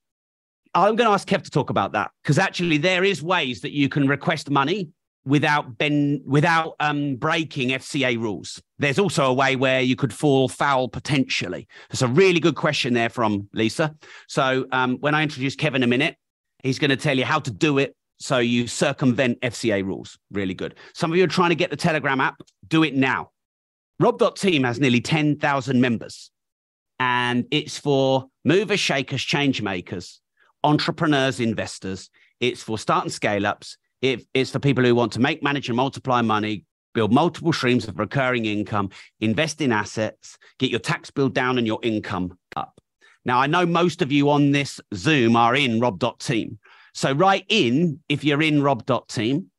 I'm 0.74 0.96
going 0.96 1.08
to 1.08 1.14
ask 1.14 1.28
Kev 1.28 1.44
to 1.44 1.52
talk 1.52 1.70
about 1.70 1.92
that 1.92 2.12
because 2.24 2.40
actually 2.40 2.78
there 2.78 3.04
is 3.04 3.22
ways 3.22 3.62
that 3.62 3.72
you 3.72 3.90
can 3.90 4.08
request 4.08 4.50
money 4.50 4.90
without 5.26 5.78
ben, 5.78 6.22
without 6.26 6.76
um, 6.80 7.16
breaking 7.16 7.70
FCA 7.70 8.18
rules. 8.20 8.62
There's 8.80 9.00
also 9.00 9.26
a 9.26 9.34
way 9.34 9.56
where 9.56 9.82
you 9.82 9.96
could 9.96 10.14
fall 10.14 10.50
foul 10.50 10.90
potentially. 10.90 11.68
That's 11.90 12.02
a 12.02 12.08
really 12.08 12.40
good 12.40 12.56
question 12.56 12.94
there 12.94 13.10
from 13.10 13.48
Lisa. 13.54 13.96
So 14.28 14.66
um, 14.72 14.98
when 14.98 15.16
I 15.16 15.24
introduce 15.24 15.56
Kevin 15.56 15.84
in 15.84 15.84
a 15.84 15.88
minute, 15.88 16.18
he's 16.64 16.80
going 16.80 16.90
to 16.90 16.98
tell 16.98 17.18
you 17.18 17.26
how 17.26 17.40
to 17.40 17.52
do 17.52 17.78
it 17.78 17.96
so 18.20 18.38
you 18.38 18.68
circumvent 18.68 19.42
FCA 19.42 19.86
rules. 19.86 20.18
Really 20.32 20.54
good. 20.54 20.76
Some 20.94 21.12
of 21.12 21.18
you 21.18 21.24
are 21.24 21.28
trying 21.28 21.50
to 21.50 21.56
get 21.56 21.70
the 21.70 21.76
Telegram 21.76 22.22
app. 22.22 22.42
Do 22.68 22.84
it 22.84 22.96
now. 22.96 23.32
Rob.team 24.00 24.64
has 24.64 24.80
nearly 24.80 25.02
10,000 25.02 25.80
members, 25.80 26.32
and 27.00 27.46
it's 27.52 27.78
for 27.78 28.26
movers, 28.44 28.80
shakers, 28.80 29.22
change 29.22 29.62
makers, 29.62 30.20
entrepreneurs, 30.64 31.40
investors. 31.40 32.10
It's 32.40 32.62
for 32.62 32.78
start 32.78 33.06
and 33.06 33.14
scale 33.14 33.46
ups. 33.46 33.78
It, 34.02 34.26
it's 34.34 34.52
for 34.52 34.60
people 34.60 34.84
who 34.84 34.96
want 34.96 35.14
to 35.14 35.22
make, 35.22 35.44
manage, 35.44 35.70
and 35.70 35.78
multiply 35.78 36.22
money, 36.22 36.66
build 36.94 37.14
multiple 37.14 37.54
streams 37.54 37.88
of 37.88 38.00
recurring 38.00 38.46
income, 38.46 38.90
invest 39.22 39.62
in 39.62 39.72
assets, 39.72 40.38
get 40.60 40.70
your 40.70 40.80
tax 40.80 41.10
bill 41.10 41.30
down 41.30 41.58
and 41.58 41.68
your 41.68 41.80
income 41.84 42.38
up. 42.56 42.80
Now, 43.26 43.40
I 43.40 43.48
know 43.48 43.66
most 43.66 44.02
of 44.02 44.12
you 44.12 44.30
on 44.30 44.52
this 44.52 44.82
Zoom 44.94 45.36
are 45.36 45.56
in 45.56 45.80
Rob.team. 45.80 46.60
So 46.94 47.12
write 47.12 47.46
in 47.50 48.00
if 48.10 48.24
you're 48.24 48.42
in 48.42 48.62
rob.team, 48.62 49.50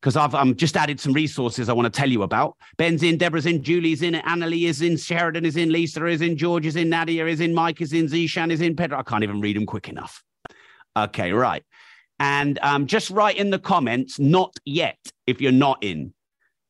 because 0.00 0.16
I've 0.16 0.34
um, 0.34 0.54
just 0.54 0.76
added 0.76 1.00
some 1.00 1.12
resources 1.12 1.68
I 1.68 1.72
want 1.72 1.92
to 1.92 1.98
tell 1.98 2.10
you 2.10 2.22
about. 2.22 2.56
Ben's 2.76 3.02
in, 3.02 3.16
Deborah's 3.16 3.46
in, 3.46 3.62
Julie's 3.62 4.02
in, 4.02 4.14
Annalie 4.14 4.68
is 4.68 4.82
in, 4.82 4.96
Sheridan 4.96 5.46
is 5.46 5.56
in, 5.56 5.72
Lisa 5.72 6.04
is 6.06 6.20
in, 6.20 6.36
George 6.36 6.66
is 6.66 6.76
in, 6.76 6.90
Nadia 6.90 7.26
is 7.26 7.40
in, 7.40 7.54
Mike 7.54 7.80
is 7.80 7.92
in, 7.92 8.06
Zishan 8.06 8.50
is 8.50 8.60
in, 8.60 8.76
Pedro. 8.76 8.98
I 8.98 9.02
can't 9.02 9.24
even 9.24 9.40
read 9.40 9.56
them 9.56 9.64
quick 9.64 9.88
enough. 9.88 10.22
Okay, 10.96 11.32
right. 11.32 11.64
And 12.20 12.58
um, 12.60 12.86
just 12.86 13.10
write 13.10 13.38
in 13.38 13.50
the 13.50 13.58
comments, 13.58 14.18
not 14.18 14.54
yet, 14.64 14.98
if 15.26 15.40
you're 15.40 15.52
not 15.52 15.82
in. 15.82 16.12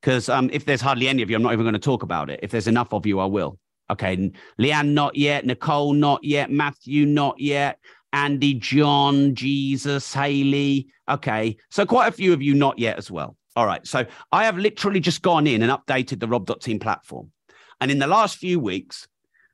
Because 0.01 0.29
um, 0.29 0.49
if 0.53 0.65
there's 0.65 0.81
hardly 0.81 1.09
any 1.09 1.23
of 1.23 1.29
you, 1.29 1.37
I'm 1.37 1.43
not 1.43 1.53
even 1.55 1.65
going 1.65 1.75
to 1.75 1.79
talk 1.79 2.03
about 2.03 2.31
it. 2.31 2.41
If 2.43 2.51
there's 2.51 2.69
enough 2.69 2.93
of 2.93 3.05
you, 3.05 3.21
I 3.21 3.27
will. 3.27 3.59
Okay. 3.91 4.33
Leanne, 4.61 4.93
not 4.93 5.17
yet. 5.17 5.45
Nicole, 5.45 5.93
not 5.93 6.23
yet. 6.23 6.51
Matthew, 6.51 7.05
not 7.05 7.41
yet. 7.41 7.79
Andy, 8.15 8.55
John, 8.55 9.35
Jesus, 9.35 10.15
Haley. 10.15 10.87
Okay. 11.11 11.57
So 11.71 11.85
quite 11.85 12.07
a 12.07 12.13
few 12.13 12.33
of 12.33 12.41
you 12.41 12.55
not 12.55 12.79
yet 12.79 12.97
as 12.97 13.11
well. 13.11 13.37
All 13.57 13.67
right. 13.67 13.85
So 13.85 14.07
I 14.31 14.45
have 14.45 14.57
literally 14.57 15.01
just 15.01 15.21
gone 15.21 15.49
in 15.49 15.63
and 15.63 15.73
updated 15.73 16.21
the 16.21 16.29
Rob.team 16.29 16.79
platform. 16.79 17.33
And 17.81 17.91
in 17.91 17.99
the 17.99 18.07
last 18.07 18.37
few 18.37 18.61
weeks, 18.61 19.09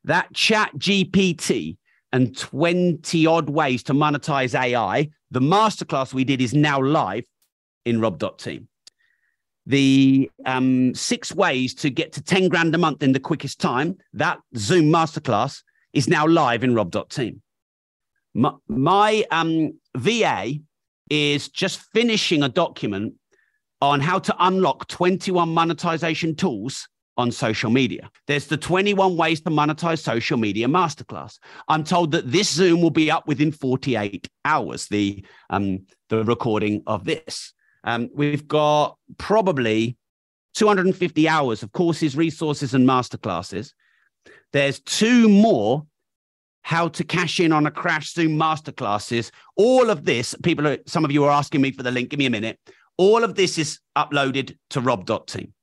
that 0.05 0.33
chat 0.35 0.73
GPT 0.77 1.79
and 2.13 2.37
20 2.37 3.27
odd 3.27 3.49
ways 3.49 3.83
to 3.85 3.95
monetize 3.95 4.55
AI, 4.55 5.09
the 5.31 5.41
masterclass 5.41 6.13
we 6.13 6.25
did 6.25 6.43
is 6.43 6.53
now 6.53 6.83
live 6.83 7.25
in 7.87 7.99
Rob.team. 7.99 8.69
The 9.65 10.31
um, 10.45 10.95
six 10.95 11.35
ways 11.35 11.75
to 11.77 11.89
get 11.89 12.13
to 12.13 12.23
10 12.23 12.49
grand 12.49 12.75
a 12.75 12.79
month 12.79 13.03
in 13.03 13.13
the 13.13 13.21
quickest 13.21 13.59
time, 13.59 13.97
that 14.13 14.39
Zoom 14.55 14.87
masterclass 14.87 15.63
is 15.95 16.09
now 16.09 16.27
live 16.27 16.63
in 16.63 16.75
Rob.team. 16.75 17.41
My, 18.41 18.53
my 18.69 19.25
um, 19.31 19.79
VA 19.95 20.55
is 21.11 21.51
just 21.51 21.81
finishing 21.93 22.43
a 22.43 22.49
document 22.49 23.13
on 23.83 24.01
how 24.01 24.19
to 24.19 24.35
unlock 24.39 24.89
21 24.89 25.51
monetization 25.51 26.35
tools 26.35 26.89
on 27.19 27.31
social 27.31 27.71
media. 27.71 28.11
There's 28.27 28.47
the 28.47 28.57
21 28.57 29.15
ways 29.19 29.43
to 29.43 29.51
monetize 29.51 29.99
social 29.99 30.39
media 30.39 30.69
masterclass. 30.69 31.39
I'm 31.69 31.85
told 31.85 32.13
that 32.13 32.33
this 32.33 32.49
Zoom 32.51 32.81
will 32.81 32.91
be 32.91 33.11
up 33.11 33.29
within 33.29 33.53
48 33.53 34.27
hours, 34.47 34.87
the, 34.87 35.23
um, 35.51 35.85
the 36.09 36.25
recording 36.25 36.83
of 36.87 37.05
this. 37.05 37.53
Um, 37.85 38.09
we've 38.15 38.49
got 38.49 38.97
probably 39.19 39.99
250 40.55 41.29
hours 41.29 41.63
of 41.63 41.73
courses, 41.73 42.17
resources, 42.17 42.73
and 42.73 42.89
masterclasses. 42.89 43.73
There's 44.55 44.81
two 44.81 45.29
more 45.29 45.85
how 46.63 46.89
to 46.89 47.05
cash 47.05 47.41
in 47.41 47.53
on 47.53 47.67
a 47.67 47.71
crash 47.71 48.13
Zoom 48.13 48.33
masterclasses. 48.39 49.31
All 49.57 49.91
of 49.91 50.05
this, 50.05 50.35
people, 50.43 50.67
are, 50.67 50.79
some 50.87 51.05
of 51.05 51.13
you 51.13 51.25
are 51.25 51.31
asking 51.31 51.61
me 51.61 51.73
for 51.73 51.83
the 51.83 51.91
link. 51.91 52.11
Give 52.11 52.19
me 52.19 52.27
a 52.27 52.31
minute. 52.31 52.59
All 52.97 53.25
of 53.25 53.35
this 53.35 53.59
is 53.59 53.81
uploaded 53.97 54.57
to 54.71 54.81
rob.team. 54.81 55.55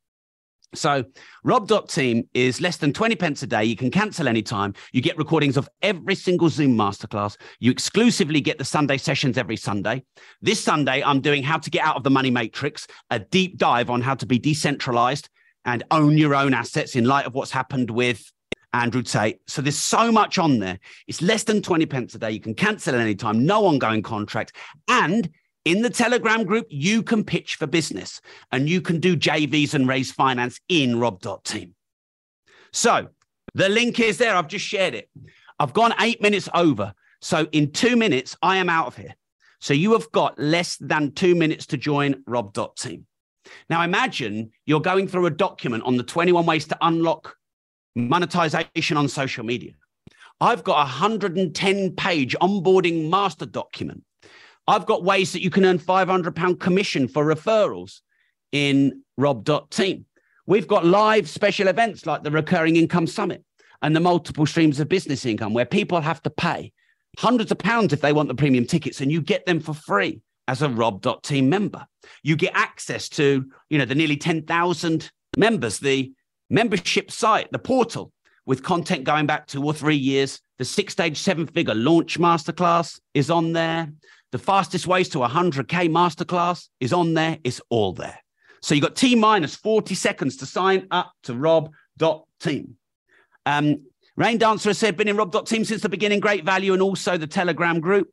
So, 0.75 1.05
rob.team 1.43 2.27
is 2.33 2.59
less 2.59 2.77
than 2.77 2.91
20 2.91 3.15
pence 3.15 3.41
a 3.41 3.47
day. 3.47 3.63
You 3.63 3.75
can 3.75 3.89
cancel 3.89 4.27
anytime. 4.27 4.73
You 4.91 5.01
get 5.01 5.17
recordings 5.17 5.55
of 5.55 5.69
every 5.81 6.15
single 6.15 6.49
Zoom 6.49 6.77
masterclass. 6.77 7.37
You 7.59 7.71
exclusively 7.71 8.41
get 8.41 8.57
the 8.57 8.65
Sunday 8.65 8.97
sessions 8.97 9.37
every 9.37 9.55
Sunday. 9.55 10.03
This 10.41 10.61
Sunday, 10.61 11.01
I'm 11.03 11.21
doing 11.21 11.41
How 11.41 11.57
to 11.57 11.69
Get 11.69 11.85
Out 11.85 11.95
of 11.95 12.03
the 12.03 12.09
Money 12.09 12.31
Matrix, 12.31 12.85
a 13.09 13.19
deep 13.19 13.57
dive 13.57 13.89
on 13.89 14.01
how 14.01 14.15
to 14.15 14.25
be 14.25 14.39
decentralized 14.39 15.29
and 15.63 15.83
own 15.91 16.17
your 16.17 16.35
own 16.35 16.53
assets 16.53 16.95
in 16.95 17.05
light 17.05 17.25
of 17.25 17.33
what's 17.33 17.51
happened 17.51 17.89
with 17.89 18.29
Andrew 18.77 19.01
Tate. 19.01 19.39
So 19.47 19.61
there's 19.61 19.77
so 19.77 20.11
much 20.11 20.37
on 20.37 20.59
there. 20.59 20.79
It's 21.07 21.21
less 21.21 21.43
than 21.43 21.61
20 21.61 21.85
pence 21.87 22.15
a 22.15 22.19
day. 22.19 22.31
You 22.31 22.39
can 22.39 22.53
cancel 22.53 22.95
at 22.95 23.01
any 23.01 23.15
time, 23.15 23.45
no 23.45 23.65
ongoing 23.65 24.03
contract. 24.03 24.53
And 24.87 25.29
in 25.65 25.81
the 25.81 25.89
Telegram 25.89 26.43
group, 26.45 26.67
you 26.69 27.03
can 27.03 27.23
pitch 27.23 27.55
for 27.55 27.67
business 27.67 28.21
and 28.51 28.69
you 28.69 28.81
can 28.81 28.99
do 28.99 29.17
JVs 29.17 29.73
and 29.73 29.87
raise 29.87 30.11
finance 30.11 30.59
in 30.69 30.99
Rob.team. 30.99 31.75
So 32.71 33.09
the 33.53 33.69
link 33.69 33.99
is 33.99 34.17
there. 34.17 34.35
I've 34.35 34.47
just 34.47 34.65
shared 34.65 34.93
it. 34.93 35.09
I've 35.59 35.73
gone 35.73 35.93
eight 35.99 36.21
minutes 36.21 36.47
over. 36.53 36.93
So 37.21 37.47
in 37.51 37.71
two 37.71 37.95
minutes, 37.95 38.37
I 38.41 38.57
am 38.57 38.69
out 38.69 38.87
of 38.87 38.95
here. 38.95 39.15
So 39.59 39.73
you 39.73 39.93
have 39.93 40.11
got 40.11 40.37
less 40.37 40.77
than 40.77 41.13
two 41.13 41.33
minutes 41.33 41.65
to 41.67 41.77
join 41.77 42.23
Rob.team. 42.27 43.07
Now 43.69 43.81
imagine 43.81 44.51
you're 44.65 44.81
going 44.81 45.07
through 45.07 45.25
a 45.25 45.31
document 45.31 45.83
on 45.83 45.97
the 45.97 46.03
21 46.03 46.45
ways 46.45 46.67
to 46.67 46.77
unlock 46.81 47.36
monetization 47.97 48.97
on 48.97 49.07
social 49.07 49.43
media. 49.43 49.73
I've 50.39 50.63
got 50.63 50.75
a 50.75 50.89
110 50.89 51.95
page 51.95 52.35
onboarding 52.41 53.09
master 53.09 53.45
document. 53.45 54.03
I've 54.67 54.85
got 54.85 55.03
ways 55.03 55.31
that 55.33 55.41
you 55.41 55.49
can 55.49 55.65
earn 55.65 55.79
500 55.79 56.35
pound 56.35 56.59
commission 56.59 57.07
for 57.07 57.25
referrals 57.25 58.01
in 58.51 59.03
Rob.team. 59.17 60.05
We've 60.45 60.67
got 60.67 60.85
live 60.85 61.27
special 61.27 61.67
events 61.67 62.05
like 62.05 62.23
the 62.23 62.31
recurring 62.31 62.75
income 62.75 63.07
summit 63.07 63.43
and 63.81 63.95
the 63.95 63.99
multiple 63.99 64.45
streams 64.45 64.79
of 64.79 64.89
business 64.89 65.25
income 65.25 65.53
where 65.53 65.65
people 65.65 65.99
have 65.99 66.21
to 66.23 66.29
pay 66.29 66.71
hundreds 67.17 67.51
of 67.51 67.57
pounds 67.57 67.93
if 67.93 68.01
they 68.01 68.13
want 68.13 68.27
the 68.27 68.35
premium 68.35 68.65
tickets 68.65 69.01
and 69.01 69.11
you 69.11 69.21
get 69.21 69.45
them 69.45 69.59
for 69.59 69.73
free 69.73 70.21
as 70.47 70.61
a 70.61 70.69
rob.team 70.69 71.49
member 71.49 71.85
you 72.23 72.35
get 72.35 72.51
access 72.55 73.09
to 73.09 73.45
you 73.69 73.77
know 73.77 73.85
the 73.85 73.95
nearly 73.95 74.15
10,000 74.15 75.11
members 75.35 75.79
the 75.79 76.11
membership 76.49 77.11
site 77.11 77.51
the 77.51 77.59
portal 77.59 78.11
with 78.45 78.63
content 78.63 79.03
going 79.03 79.25
back 79.25 79.47
two 79.47 79.63
or 79.63 79.73
three 79.73 79.95
years. 79.95 80.39
The 80.57 80.65
six 80.65 80.93
stage 80.93 81.17
seven 81.17 81.45
figure 81.45 81.75
launch 81.75 82.19
masterclass 82.19 82.99
is 83.13 83.29
on 83.29 83.53
there. 83.53 83.91
The 84.31 84.39
fastest 84.39 84.87
ways 84.87 85.09
to 85.09 85.19
100k 85.19 85.89
masterclass 85.89 86.67
is 86.79 86.93
on 86.93 87.13
there. 87.13 87.37
It's 87.43 87.61
all 87.69 87.93
there. 87.93 88.19
So 88.61 88.75
you've 88.75 88.83
got 88.83 88.95
t 88.95 89.15
minus 89.15 89.55
40 89.55 89.95
seconds 89.95 90.37
to 90.37 90.45
sign 90.45 90.87
up 90.91 91.11
to 91.23 91.35
rob.team 91.35 92.77
um, 93.47 93.81
Rain 94.17 94.37
Dancer 94.37 94.69
has 94.69 94.77
said, 94.77 94.97
been 94.97 95.07
in 95.07 95.15
Rob.team 95.15 95.63
since 95.63 95.81
the 95.81 95.89
beginning, 95.89 96.19
great 96.19 96.43
value, 96.43 96.73
and 96.73 96.81
also 96.81 97.17
the 97.17 97.27
Telegram 97.27 97.79
group. 97.79 98.09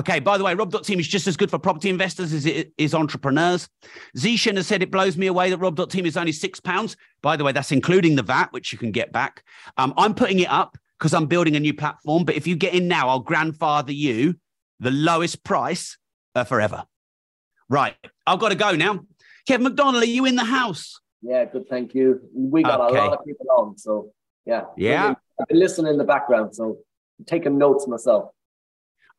Okay, 0.00 0.18
by 0.18 0.38
the 0.38 0.44
way, 0.44 0.54
Rob.team 0.54 0.98
is 0.98 1.06
just 1.06 1.26
as 1.26 1.36
good 1.36 1.50
for 1.50 1.58
property 1.58 1.90
investors 1.90 2.32
as 2.32 2.46
it 2.46 2.72
is 2.78 2.94
entrepreneurs. 2.94 3.68
Zishan 4.16 4.56
has 4.56 4.66
said 4.66 4.82
it 4.82 4.90
blows 4.90 5.18
me 5.18 5.26
away 5.26 5.50
that 5.50 5.58
Rob.team 5.58 6.06
is 6.06 6.16
only 6.16 6.32
six 6.32 6.58
pounds. 6.58 6.96
By 7.20 7.36
the 7.36 7.44
way, 7.44 7.52
that's 7.52 7.70
including 7.70 8.16
the 8.16 8.22
VAT, 8.22 8.50
which 8.50 8.72
you 8.72 8.78
can 8.78 8.92
get 8.92 9.12
back. 9.12 9.44
Um, 9.76 9.92
I'm 9.98 10.14
putting 10.14 10.38
it 10.38 10.48
up 10.48 10.78
because 10.98 11.12
I'm 11.12 11.26
building 11.26 11.54
a 11.54 11.60
new 11.60 11.74
platform. 11.74 12.24
But 12.24 12.36
if 12.36 12.46
you 12.46 12.56
get 12.56 12.72
in 12.72 12.88
now, 12.88 13.10
I'll 13.10 13.20
grandfather 13.20 13.92
you 13.92 14.36
the 14.78 14.90
lowest 14.90 15.44
price 15.44 15.98
uh, 16.34 16.44
forever. 16.44 16.84
Right, 17.68 17.94
I've 18.26 18.38
got 18.38 18.48
to 18.48 18.54
go 18.54 18.74
now. 18.74 19.00
Kevin 19.46 19.64
McDonald, 19.64 20.02
are 20.02 20.06
you 20.06 20.24
in 20.24 20.34
the 20.34 20.44
house? 20.44 20.98
Yeah, 21.20 21.44
good. 21.44 21.68
Thank 21.68 21.94
you. 21.94 22.22
We 22.34 22.62
got 22.62 22.80
okay. 22.80 22.98
a 22.98 23.02
lot 23.02 23.18
of 23.18 23.26
people 23.26 23.46
on, 23.54 23.76
so 23.76 24.12
yeah. 24.46 24.62
Yeah. 24.78 25.14
I've 25.38 25.48
been 25.48 25.58
listening 25.58 25.92
in 25.92 25.98
the 25.98 26.04
background, 26.04 26.54
so 26.54 26.78
I'm 27.18 27.26
taking 27.26 27.58
notes 27.58 27.86
myself. 27.86 28.30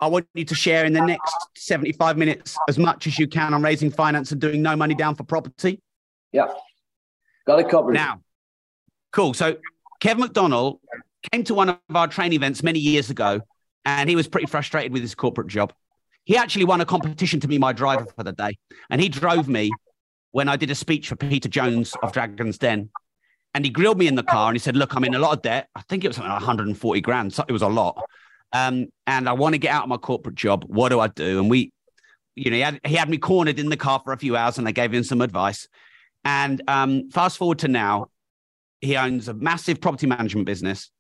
I 0.01 0.07
want 0.07 0.27
you 0.33 0.45
to 0.45 0.55
share 0.55 0.85
in 0.85 0.93
the 0.93 1.01
next 1.01 1.35
75 1.55 2.17
minutes 2.17 2.57
as 2.67 2.77
much 2.77 3.07
as 3.07 3.19
you 3.19 3.27
can 3.27 3.53
on 3.53 3.61
raising 3.61 3.91
finance 3.91 4.31
and 4.31 4.41
doing 4.41 4.61
no 4.61 4.75
money 4.75 4.95
down 4.95 5.15
for 5.15 5.23
property. 5.23 5.79
Yeah. 6.31 6.47
Got 7.45 7.59
it 7.59 7.69
covered. 7.69 7.93
Now, 7.93 8.21
cool. 9.11 9.33
So 9.33 9.57
Kev 10.01 10.17
McDonald 10.17 10.79
came 11.31 11.43
to 11.45 11.53
one 11.53 11.69
of 11.69 11.77
our 11.93 12.07
training 12.07 12.33
events 12.33 12.63
many 12.63 12.79
years 12.79 13.09
ago, 13.09 13.41
and 13.85 14.09
he 14.09 14.15
was 14.15 14.27
pretty 14.27 14.47
frustrated 14.47 14.91
with 14.91 15.03
his 15.03 15.13
corporate 15.13 15.47
job. 15.47 15.71
He 16.23 16.35
actually 16.35 16.65
won 16.65 16.81
a 16.81 16.85
competition 16.85 17.39
to 17.39 17.47
be 17.47 17.57
my 17.57 17.73
driver 17.73 18.07
for 18.15 18.23
the 18.23 18.31
day, 18.31 18.57
and 18.89 18.99
he 18.99 19.09
drove 19.09 19.47
me 19.47 19.71
when 20.31 20.49
I 20.49 20.55
did 20.55 20.71
a 20.71 20.75
speech 20.75 21.09
for 21.09 21.15
Peter 21.15 21.49
Jones 21.49 21.93
of 22.01 22.11
Dragon's 22.11 22.57
Den 22.57 22.89
and 23.53 23.65
he 23.65 23.71
grilled 23.71 23.97
me 23.97 24.07
in 24.07 24.15
the 24.15 24.23
car 24.23 24.47
and 24.47 24.55
he 24.55 24.59
said, 24.59 24.75
Look, 24.75 24.95
I'm 24.95 25.03
in 25.03 25.13
a 25.13 25.19
lot 25.19 25.33
of 25.35 25.41
debt. 25.41 25.67
I 25.75 25.81
think 25.81 26.03
it 26.03 26.07
was 26.07 26.15
something 26.15 26.31
like 26.31 26.39
140 26.39 27.01
grand. 27.01 27.33
So 27.33 27.43
it 27.47 27.51
was 27.51 27.61
a 27.61 27.67
lot. 27.67 28.01
Um, 28.53 28.87
and 29.07 29.29
I 29.29 29.33
want 29.33 29.53
to 29.53 29.59
get 29.59 29.71
out 29.71 29.83
of 29.83 29.89
my 29.89 29.97
corporate 29.97 30.35
job. 30.35 30.65
What 30.67 30.89
do 30.89 30.99
I 30.99 31.07
do? 31.07 31.39
And 31.39 31.49
we, 31.49 31.71
you 32.35 32.51
know, 32.51 32.57
he 32.57 32.61
had, 32.61 32.79
he 32.85 32.95
had 32.95 33.09
me 33.09 33.17
cornered 33.17 33.59
in 33.59 33.69
the 33.69 33.77
car 33.77 34.01
for 34.03 34.13
a 34.13 34.17
few 34.17 34.35
hours 34.35 34.57
and 34.57 34.67
I 34.67 34.71
gave 34.71 34.93
him 34.93 35.03
some 35.03 35.21
advice. 35.21 35.67
And 36.23 36.61
um, 36.67 37.09
fast 37.09 37.37
forward 37.37 37.59
to 37.59 37.67
now, 37.67 38.07
he 38.81 38.97
owns 38.97 39.27
a 39.27 39.33
massive 39.33 39.79
property 39.79 40.07
management 40.07 40.45
business. 40.45 40.91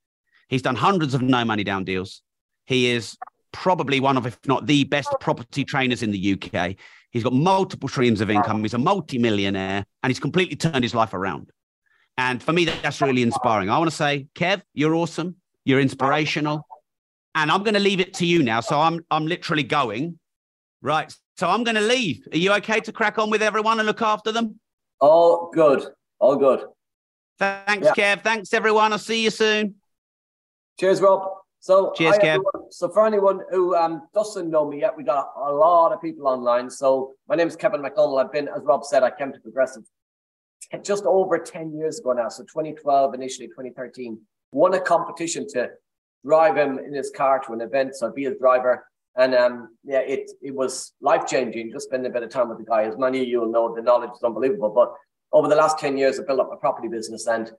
He's 0.47 0.61
done 0.61 0.75
hundreds 0.75 1.13
of 1.13 1.21
no 1.21 1.43
money 1.45 1.63
down 1.63 1.83
deals. 1.83 2.21
He 2.65 2.87
is 2.87 3.17
probably 3.51 3.99
one 3.99 4.17
of, 4.17 4.25
if 4.25 4.37
not 4.47 4.65
the 4.65 4.83
best 4.85 5.13
property 5.19 5.63
trainers 5.65 6.03
in 6.03 6.11
the 6.11 6.33
UK. 6.33 6.75
He's 7.11 7.23
got 7.23 7.33
multiple 7.33 7.89
streams 7.89 8.21
of 8.21 8.29
income. 8.29 8.61
He's 8.61 8.73
a 8.73 8.77
multi-millionaire 8.77 9.85
and 10.03 10.09
he's 10.09 10.19
completely 10.19 10.55
turned 10.55 10.83
his 10.83 10.95
life 10.95 11.13
around. 11.13 11.51
And 12.17 12.41
for 12.41 12.53
me, 12.53 12.65
that's 12.65 13.01
really 13.01 13.21
inspiring. 13.21 13.69
I 13.69 13.77
want 13.77 13.89
to 13.89 13.95
say, 13.95 14.27
Kev, 14.35 14.61
you're 14.73 14.95
awesome. 14.95 15.35
You're 15.65 15.79
inspirational. 15.79 16.65
And 17.35 17.51
I'm 17.51 17.63
going 17.63 17.73
to 17.73 17.79
leave 17.79 17.99
it 17.99 18.13
to 18.15 18.25
you 18.25 18.43
now. 18.43 18.59
So 18.59 18.79
I'm 18.79 19.05
I'm 19.09 19.25
literally 19.25 19.63
going. 19.63 20.19
Right. 20.81 21.13
So 21.37 21.49
I'm 21.49 21.63
going 21.63 21.75
to 21.75 21.81
leave. 21.81 22.27
Are 22.31 22.37
you 22.37 22.53
okay 22.53 22.79
to 22.81 22.91
crack 22.91 23.17
on 23.17 23.29
with 23.29 23.41
everyone 23.41 23.79
and 23.79 23.87
look 23.87 24.01
after 24.01 24.31
them? 24.31 24.59
All 24.99 25.49
good. 25.53 25.85
All 26.19 26.35
good. 26.35 26.65
Thanks, 27.39 27.87
yeah. 27.97 28.15
Kev. 28.15 28.23
Thanks, 28.23 28.53
everyone. 28.53 28.91
I'll 28.93 28.99
see 28.99 29.23
you 29.23 29.31
soon. 29.31 29.75
Cheers, 30.79 31.01
Rob. 31.01 31.23
So, 31.59 31.93
cheers, 31.95 32.17
Kev. 32.17 32.23
Everyone. 32.23 32.71
So, 32.71 32.89
for 32.89 33.07
anyone 33.07 33.39
who 33.49 33.75
um, 33.75 34.03
doesn't 34.13 34.49
know 34.49 34.69
me 34.69 34.81
yet, 34.81 34.95
we 34.95 35.03
got 35.03 35.31
a 35.35 35.51
lot 35.51 35.91
of 35.91 36.01
people 36.01 36.27
online. 36.27 36.69
So, 36.69 37.13
my 37.27 37.35
name 37.35 37.47
is 37.47 37.55
Kevin 37.55 37.81
McDonald. 37.81 38.19
I've 38.19 38.31
been, 38.31 38.47
as 38.47 38.61
Rob 38.63 38.83
said, 38.83 39.01
I 39.01 39.09
came 39.09 39.33
to 39.33 39.39
Progressive 39.39 39.83
just 40.83 41.05
over 41.05 41.37
10 41.37 41.73
years 41.73 41.99
ago 41.99 42.13
now, 42.13 42.29
so 42.29 42.43
2012, 42.43 43.13
initially 43.13 43.47
2013, 43.47 44.19
won 44.51 44.73
a 44.73 44.79
competition 44.79 45.47
to 45.49 45.69
drive 46.25 46.57
him 46.57 46.79
in 46.79 46.93
his 46.93 47.11
car 47.11 47.39
to 47.45 47.53
an 47.53 47.61
event, 47.61 47.95
so 47.95 48.11
be 48.11 48.25
his 48.25 48.37
driver. 48.37 48.85
And 49.15 49.35
um, 49.35 49.75
yeah, 49.83 49.99
it 49.99 50.31
it 50.41 50.55
was 50.55 50.93
life 51.01 51.25
changing. 51.27 51.71
Just 51.71 51.87
spending 51.87 52.09
a 52.09 52.13
bit 52.13 52.23
of 52.23 52.29
time 52.29 52.49
with 52.49 52.59
the 52.59 52.63
guy. 52.63 52.83
As 52.83 52.97
many 52.97 53.21
of 53.21 53.27
you 53.27 53.41
will 53.41 53.51
know, 53.51 53.75
the 53.75 53.81
knowledge 53.81 54.11
is 54.15 54.23
unbelievable. 54.23 54.69
But 54.69 54.93
over 55.33 55.47
the 55.47 55.55
last 55.55 55.79
10 55.79 55.97
years, 55.97 56.19
I 56.19 56.23
built 56.23 56.39
up 56.39 56.51
a 56.51 56.57
property 56.57 56.87
business 56.87 57.27
and 57.27 57.51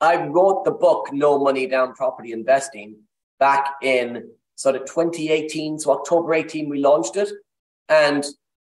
I 0.00 0.26
wrote 0.26 0.64
the 0.64 0.72
book 0.72 1.08
No 1.12 1.38
Money 1.38 1.66
Down 1.66 1.94
Property 1.94 2.32
Investing 2.32 2.96
back 3.38 3.74
in 3.82 4.30
sort 4.56 4.76
of 4.76 4.82
2018. 4.82 5.78
So 5.78 5.92
October 5.92 6.34
18, 6.34 6.68
we 6.68 6.80
launched 6.80 7.16
it. 7.16 7.30
And 7.88 8.24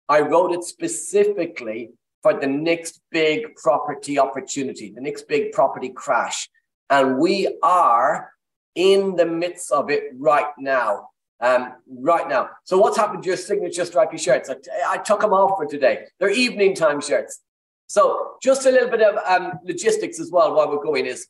I 0.09 0.21
wrote 0.21 0.53
it 0.53 0.63
specifically 0.63 1.91
for 2.21 2.39
the 2.39 2.47
next 2.47 3.01
big 3.11 3.55
property 3.55 4.17
opportunity, 4.17 4.91
the 4.93 5.01
next 5.01 5.27
big 5.27 5.51
property 5.51 5.89
crash. 5.89 6.49
And 6.89 7.17
we 7.17 7.57
are 7.61 8.31
in 8.77 9.15
the 9.15 9.25
midst 9.25 9.71
of 9.71 9.89
it 9.89 10.03
right 10.15 10.53
now. 10.57 11.09
Um, 11.39 11.73
right 11.87 12.27
now. 12.27 12.49
So 12.63 12.79
what's 12.79 12.97
happened 12.97 13.21
to 13.21 13.27
your 13.27 13.37
signature 13.37 13.85
stripy 13.85 14.17
shirts? 14.17 14.49
I, 14.49 14.55
I 14.93 14.97
took 14.97 15.21
them 15.21 15.33
off 15.33 15.55
for 15.57 15.67
today. 15.67 16.05
They're 16.19 16.31
evening 16.31 16.73
time 16.73 16.99
shirts. 16.99 17.41
So 17.85 18.37
just 18.41 18.65
a 18.65 18.71
little 18.71 18.89
bit 18.89 19.01
of 19.01 19.17
um, 19.23 19.59
logistics 19.63 20.19
as 20.19 20.31
well 20.31 20.55
while 20.55 20.67
we're 20.67 20.83
going 20.83 21.05
is 21.05 21.27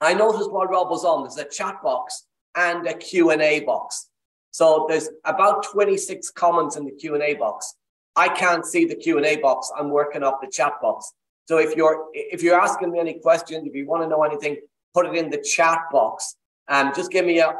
I 0.00 0.12
noticed 0.14 0.50
while 0.50 0.66
Rob 0.66 0.90
was 0.90 1.04
on, 1.04 1.22
there's 1.22 1.38
a 1.38 1.48
chat 1.48 1.80
box 1.84 2.24
and 2.56 2.84
a 2.88 2.94
Q&A 2.94 3.60
box. 3.60 4.08
So 4.50 4.86
there's 4.88 5.08
about 5.24 5.62
26 5.62 6.30
comments 6.30 6.74
in 6.76 6.84
the 6.84 6.90
Q&A 6.90 7.34
box. 7.34 7.76
I 8.16 8.28
can't 8.28 8.66
see 8.66 8.84
the 8.84 8.96
Q 8.96 9.18
and 9.18 9.26
A 9.26 9.36
box. 9.36 9.70
I'm 9.78 9.90
working 9.90 10.24
off 10.24 10.40
the 10.40 10.50
chat 10.50 10.72
box. 10.82 11.12
So 11.44 11.58
if 11.58 11.76
you're 11.76 12.06
if 12.12 12.42
you're 12.42 12.60
asking 12.60 12.90
me 12.90 12.98
any 12.98 13.20
questions, 13.20 13.64
if 13.64 13.74
you 13.76 13.86
want 13.86 14.02
to 14.02 14.08
know 14.08 14.24
anything, 14.24 14.56
put 14.92 15.06
it 15.06 15.14
in 15.14 15.30
the 15.30 15.38
chat 15.38 15.82
box 15.92 16.34
and 16.68 16.94
just 16.94 17.10
give 17.10 17.24
me 17.24 17.40
a 17.40 17.54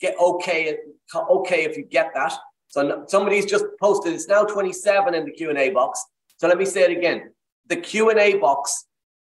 get 0.00 0.16
okay 0.20 0.78
okay 1.14 1.64
if 1.64 1.76
you 1.76 1.84
get 1.84 2.10
that. 2.14 2.34
So 2.68 3.04
somebody's 3.08 3.46
just 3.46 3.64
posted. 3.80 4.14
It's 4.14 4.28
now 4.28 4.44
27 4.44 5.14
in 5.14 5.24
the 5.24 5.32
Q 5.32 5.50
and 5.50 5.58
A 5.58 5.70
box. 5.70 6.04
So 6.36 6.46
let 6.48 6.58
me 6.58 6.64
say 6.64 6.82
it 6.82 6.96
again. 6.96 7.32
The 7.66 7.76
Q 7.76 8.10
and 8.10 8.18
A 8.18 8.38
box 8.38 8.86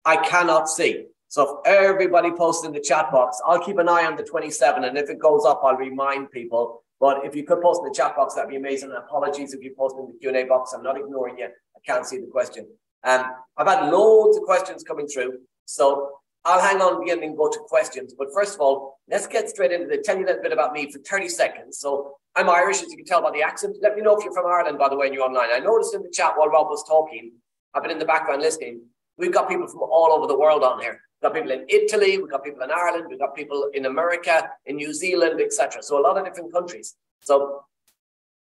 I 0.05 0.17
cannot 0.17 0.69
see. 0.69 1.07
So 1.29 1.61
if 1.65 1.73
everybody 1.73 2.33
posts 2.33 2.67
in 2.67 2.73
the 2.73 2.81
chat 2.81 3.13
box, 3.13 3.41
I'll 3.47 3.65
keep 3.65 3.79
an 3.79 3.89
eye 3.89 4.05
on 4.05 4.17
the 4.17 4.25
27, 4.25 4.83
and 4.83 4.99
if 4.99 5.09
it 5.11 5.21
goes 5.21 5.45
up, 5.45 5.61
I'll 5.63 5.77
remind 5.77 6.33
people 6.33 6.83
but 7.01 7.25
if 7.25 7.35
you 7.35 7.45
could 7.45 7.63
post 7.63 7.81
in 7.81 7.89
the 7.89 7.95
chat 7.95 8.15
box, 8.15 8.35
that'd 8.35 8.51
be 8.51 8.57
amazing. 8.57 8.91
And 8.91 8.99
apologies 8.99 9.55
if 9.55 9.65
you 9.65 9.75
post 9.77 9.97
in 9.99 10.07
the 10.07 10.19
Q&A 10.21 10.45
box. 10.45 10.75
I'm 10.75 10.83
not 10.83 11.01
ignoring 11.01 11.39
you. 11.39 11.47
I 11.47 11.81
can't 11.85 12.05
see 12.05 12.19
the 12.19 12.27
question. 12.27 12.67
Um, 13.03 13.25
I've 13.57 13.67
had 13.67 13.91
loads 13.91 14.37
of 14.37 14.43
questions 14.43 14.85
coming 14.85 15.09
through. 15.09 15.39
So 15.65 16.11
I'll 16.45 16.61
hang 16.61 16.83
on 16.83 17.03
again 17.03 17.23
and 17.23 17.37
go 17.37 17.49
to 17.49 17.59
questions. 17.69 18.15
But 18.17 18.29
first 18.35 18.55
of 18.55 18.61
all, 18.61 18.99
let's 19.09 19.27
get 19.27 19.49
straight 19.49 19.73
into 19.73 19.91
it. 19.91 20.05
Tell 20.05 20.17
you 20.17 20.25
a 20.25 20.27
little 20.27 20.43
bit 20.43 20.53
about 20.53 20.73
me 20.73 20.91
for 20.91 20.99
30 20.99 21.29
seconds. 21.29 21.79
So 21.79 22.17
I'm 22.37 22.49
Irish, 22.49 22.83
as 22.83 22.91
you 22.91 22.97
can 22.97 23.07
tell 23.07 23.23
by 23.23 23.31
the 23.31 23.43
accent. 23.43 23.77
Let 23.83 23.97
me 23.97 24.03
know 24.03 24.17
if 24.17 24.25
you're 24.25 24.33
from 24.33 24.47
Ireland, 24.47 24.79
by 24.79 24.89
the 24.89 24.97
way, 24.97 25.07
and 25.07 25.15
you're 25.15 25.25
online. 25.25 25.49
I 25.53 25.59
noticed 25.59 25.95
in 25.95 26.03
the 26.03 26.11
chat 26.11 26.35
while 26.37 26.49
Rob 26.49 26.69
was 26.69 26.85
talking, 26.87 27.33
I've 27.75 27.83
been 27.83 27.91
in 27.91 27.99
the 27.99 28.05
background 28.05 28.43
listening. 28.43 28.83
We've 29.17 29.33
got 29.33 29.49
people 29.49 29.67
from 29.67 29.83
all 29.83 30.13
over 30.13 30.27
the 30.27 30.39
world 30.39 30.63
on 30.63 30.81
here. 30.81 31.01
We've 31.21 31.31
got 31.31 31.35
people 31.35 31.51
in 31.51 31.67
Italy, 31.69 32.19
we've 32.19 32.31
got 32.31 32.45
people 32.45 32.63
in 32.63 32.71
Ireland, 32.71 33.07
we've 33.09 33.19
got 33.19 33.35
people 33.35 33.71
in 33.75 33.87
America, 33.87 34.49
in 34.65 34.77
New 34.77 34.95
Zealand, 34.95 35.41
etc. 35.41 35.83
So 35.83 35.99
a 35.99 36.03
lot 36.03 36.17
of 36.17 36.25
different 36.25 36.53
countries. 36.53 36.97
So 37.23 37.65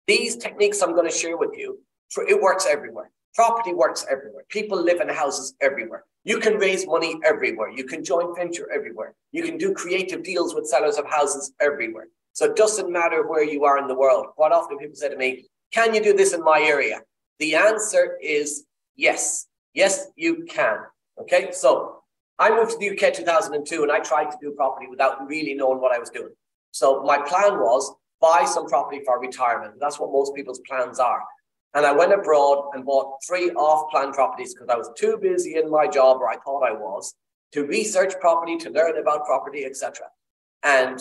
these 0.05 0.35
techniques 0.35 0.81
I'm 0.81 0.93
going 0.93 1.09
to 1.09 1.15
share 1.15 1.37
with 1.37 1.57
you, 1.57 1.79
it 2.27 2.39
works 2.39 2.67
everywhere. 2.69 3.09
Property 3.37 3.71
works 3.71 4.03
everywhere. 4.09 4.45
People 4.49 4.81
live 4.81 4.99
in 4.99 5.09
houses 5.09 5.53
everywhere. 5.61 6.03
You 6.23 6.39
can 6.39 6.55
raise 6.55 6.87
money 6.87 7.19
everywhere. 7.23 7.69
You 7.69 7.83
can 7.83 8.03
join 8.03 8.35
venture 8.35 8.67
everywhere. 8.73 9.13
You 9.31 9.43
can 9.43 9.59
do 9.59 9.75
creative 9.75 10.23
deals 10.23 10.55
with 10.55 10.65
sellers 10.65 10.97
of 10.97 11.05
houses 11.07 11.53
everywhere. 11.61 12.07
So 12.33 12.45
it 12.45 12.55
doesn't 12.55 12.91
matter 12.91 13.27
where 13.27 13.43
you 13.43 13.63
are 13.63 13.77
in 13.77 13.87
the 13.87 13.93
world. 13.93 14.25
Quite 14.35 14.53
often 14.53 14.79
people 14.79 14.95
say 14.95 15.09
to 15.09 15.15
me, 15.15 15.45
Can 15.71 15.93
you 15.93 16.01
do 16.01 16.13
this 16.13 16.33
in 16.33 16.43
my 16.43 16.59
area? 16.61 17.01
The 17.37 17.53
answer 17.53 18.17
is 18.23 18.65
yes. 18.95 19.45
Yes, 19.75 20.07
you 20.15 20.43
can. 20.49 20.79
Okay, 21.21 21.51
so 21.51 22.01
I 22.39 22.49
moved 22.49 22.71
to 22.71 22.77
the 22.79 22.89
UK 22.89 23.13
2002 23.13 23.83
and 23.83 23.91
I 23.91 23.99
tried 23.99 24.31
to 24.31 24.37
do 24.41 24.51
property 24.53 24.87
without 24.89 25.27
really 25.27 25.53
knowing 25.53 25.79
what 25.79 25.95
I 25.95 25.99
was 25.99 26.09
doing. 26.09 26.33
So 26.71 27.03
my 27.03 27.19
plan 27.19 27.59
was 27.59 27.93
buy 28.19 28.45
some 28.45 28.65
property 28.65 29.03
for 29.05 29.19
retirement. 29.19 29.75
That's 29.79 29.99
what 29.99 30.11
most 30.11 30.33
people's 30.33 30.61
plans 30.67 30.97
are. 30.97 31.21
And 31.77 31.85
I 31.85 31.91
went 31.91 32.11
abroad 32.11 32.71
and 32.73 32.83
bought 32.83 33.19
three 33.27 33.51
off-plan 33.51 34.11
properties 34.11 34.55
because 34.55 34.67
I 34.67 34.75
was 34.75 34.89
too 34.97 35.15
busy 35.21 35.57
in 35.57 35.69
my 35.69 35.87
job, 35.87 36.17
or 36.19 36.27
I 36.27 36.37
thought 36.37 36.63
I 36.63 36.71
was, 36.71 37.13
to 37.51 37.67
research 37.67 38.15
property, 38.19 38.57
to 38.57 38.71
learn 38.71 38.97
about 38.97 39.27
property, 39.27 39.63
etc. 39.63 40.07
And 40.63 40.99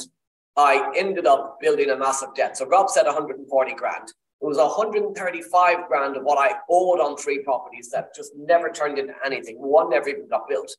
I 0.55 0.93
ended 0.95 1.25
up 1.25 1.57
building 1.63 1.89
a 1.89 1.97
massive 1.97 2.35
debt. 2.35 2.59
So 2.59 2.67
Rob 2.67 2.91
said 2.91 3.07
140 3.07 3.73
grand. 3.73 4.09
It 4.43 4.45
was 4.45 4.59
135 4.59 5.89
grand 5.89 6.19
of 6.19 6.25
what 6.25 6.39
I 6.39 6.59
owed 6.69 7.01
on 7.01 7.17
three 7.17 7.39
properties 7.39 7.89
that 7.93 8.15
just 8.15 8.33
never 8.37 8.69
turned 8.69 8.99
into 8.99 9.15
anything. 9.25 9.57
One 9.57 9.89
never 9.89 10.11
even 10.11 10.29
got 10.29 10.47
built, 10.47 10.77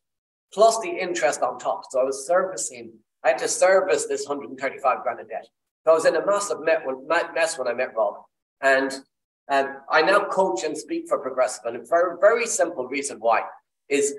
plus 0.54 0.80
the 0.80 0.92
interest 0.92 1.42
on 1.42 1.58
top. 1.58 1.86
So 1.90 2.00
I 2.00 2.04
was 2.04 2.28
servicing, 2.28 2.92
I 3.24 3.30
had 3.30 3.40
to 3.40 3.48
service 3.48 4.06
this 4.06 4.28
135 4.28 5.02
grand 5.02 5.22
of 5.22 5.28
debt. 5.28 5.48
So 5.86 5.92
I 5.92 5.96
was 5.96 6.06
in 6.06 6.16
a 6.16 6.24
massive 6.24 6.60
mess 6.62 7.58
when 7.58 7.68
I 7.68 7.74
met 7.74 7.96
Rob. 7.96 8.18
And 8.62 8.94
um, 9.50 9.78
I 9.90 10.02
now 10.02 10.26
coach 10.26 10.64
and 10.64 10.78
speak 10.78 11.08
for 11.08 11.20
Progressive. 11.20 11.66
And 11.66 11.78
a 11.78 11.86
very, 11.86 12.18
very 12.20 12.46
simple 12.46 12.88
reason 12.88 13.18
why 13.20 13.44
is 13.90 14.16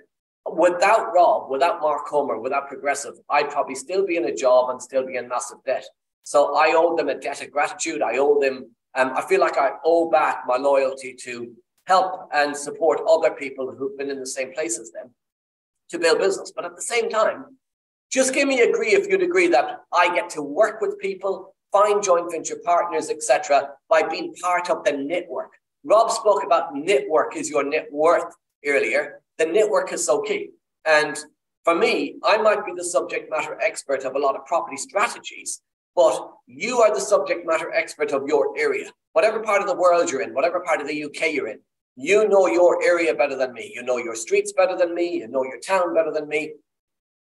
without 0.51 1.13
Rob, 1.13 1.51
without 1.51 1.81
Mark 1.81 2.07
Homer, 2.09 2.39
without 2.41 2.69
Progressive, 2.69 3.15
I'd 3.29 3.51
probably 3.51 3.75
still 3.75 4.07
be 4.07 4.17
in 4.17 4.25
a 4.25 4.35
job 4.35 4.71
and 4.71 4.81
still 4.81 5.07
be 5.07 5.17
in 5.17 5.29
massive 5.29 5.59
debt. 5.67 5.85
So 6.23 6.57
I 6.57 6.73
owe 6.75 6.97
them 6.97 7.09
a 7.09 7.15
debt 7.15 7.43
of 7.43 7.51
gratitude. 7.51 8.03
I 8.03 8.19
owe 8.19 8.41
them 8.41 8.71
um, 8.95 9.13
I 9.15 9.23
feel 9.23 9.41
like 9.41 9.59
I 9.59 9.73
owe 9.85 10.11
back 10.11 10.45
my 10.47 10.57
loyalty 10.57 11.15
to 11.23 11.55
help 11.87 12.29
and 12.33 12.57
support 12.57 13.01
other 13.09 13.31
people 13.31 13.73
who've 13.73 13.97
been 13.97 14.11
in 14.11 14.19
the 14.19 14.27
same 14.27 14.53
place 14.53 14.79
as 14.79 14.91
them 14.91 15.11
to 15.91 15.99
build 15.99 16.19
business. 16.19 16.53
But 16.55 16.65
at 16.65 16.75
the 16.75 16.83
same 16.83 17.09
time, 17.09 17.57
just 18.11 18.35
give 18.35 18.49
me 18.49 18.61
a 18.61 18.69
agree 18.69 18.95
if 18.95 19.07
you'd 19.07 19.23
agree 19.23 19.49
that 19.49 19.83
I 19.93 20.15
get 20.15 20.31
to 20.31 20.43
work 20.43 20.81
with 20.81 20.99
people, 20.99 21.55
find 21.73 22.03
joint 22.03 22.31
venture 22.31 22.61
partners, 22.65 23.11
etc., 23.11 23.71
by 23.89 24.03
being 24.03 24.35
part 24.35 24.71
of 24.71 24.85
the 24.85 24.93
network. 24.93 25.53
Rob 25.85 26.11
spoke 26.11 26.45
about 26.45 26.75
network 26.75 27.37
is 27.37 27.49
your 27.49 27.65
net 27.65 27.89
worth 27.93 28.35
earlier. 28.67 29.21
The 29.39 29.47
network 29.47 29.93
is 29.93 30.05
so 30.05 30.23
key. 30.23 30.51
And 30.85 31.17
for 31.65 31.75
me, 31.75 32.17
I 32.25 32.39
might 32.39 32.65
be 32.65 32.73
the 32.75 32.85
subject 32.85 33.31
matter 33.31 33.59
expert 33.61 34.05
of 34.05 34.15
a 34.15 34.19
lot 34.19 34.37
of 34.37 34.47
property 34.47 34.77
strategies, 34.77 35.61
but 35.95 36.31
you 36.47 36.79
are 36.81 36.95
the 36.95 37.01
subject 37.01 37.47
matter 37.47 37.73
expert 37.73 38.13
of 38.13 38.27
your 38.27 38.59
area. 38.59 38.91
Whatever 39.13 39.41
part 39.41 39.61
of 39.61 39.69
the 39.69 39.77
world 39.77 40.11
you're 40.11 40.23
in, 40.23 40.35
whatever 40.35 40.61
part 40.61 40.81
of 40.81 40.89
the 40.89 41.05
UK 41.05 41.33
you're 41.33 41.49
in, 41.49 41.61
you 41.97 42.29
know 42.29 42.47
your 42.47 42.83
area 42.83 43.15
better 43.15 43.37
than 43.37 43.53
me. 43.53 43.73
You 43.75 43.83
know 43.83 43.99
your 43.99 44.15
streets 44.15 44.53
better 44.53 44.77
than 44.77 44.95
me. 44.95 45.17
You 45.17 45.29
know 45.29 45.45
your 45.45 45.59
town 45.59 45.95
better 45.95 46.13
than 46.13 46.29
me. 46.29 46.53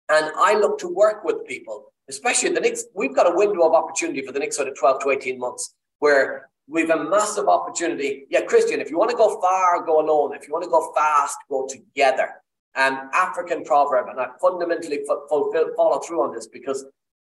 And 0.08 0.32
I 0.36 0.54
look 0.54 0.78
to 0.78 0.88
work 0.88 1.24
with 1.24 1.46
people, 1.46 1.92
especially 2.08 2.50
the 2.50 2.60
next, 2.60 2.86
we've 2.94 3.14
got 3.14 3.30
a 3.30 3.36
window 3.36 3.66
of 3.66 3.74
opportunity 3.74 4.22
for 4.22 4.32
the 4.32 4.38
next 4.38 4.56
sort 4.56 4.68
of 4.68 4.78
12 4.78 5.02
to 5.02 5.10
18 5.10 5.38
months 5.38 5.74
where 5.98 6.50
we've 6.68 6.90
a 6.90 7.04
massive 7.04 7.48
opportunity. 7.48 8.26
Yeah, 8.30 8.42
Christian, 8.42 8.80
if 8.80 8.90
you 8.90 8.98
want 8.98 9.10
to 9.10 9.16
go 9.16 9.40
far, 9.40 9.84
go 9.84 10.00
alone. 10.00 10.34
If 10.34 10.46
you 10.46 10.52
want 10.52 10.64
to 10.64 10.70
go 10.70 10.92
fast, 10.94 11.36
go 11.48 11.66
together. 11.68 12.30
Um, 12.76 13.08
African 13.12 13.64
proverb, 13.64 14.08
and 14.08 14.20
I 14.20 14.26
fundamentally 14.40 15.00
fulfill, 15.06 15.74
follow 15.76 16.00
through 16.00 16.22
on 16.24 16.34
this 16.34 16.48
because 16.48 16.84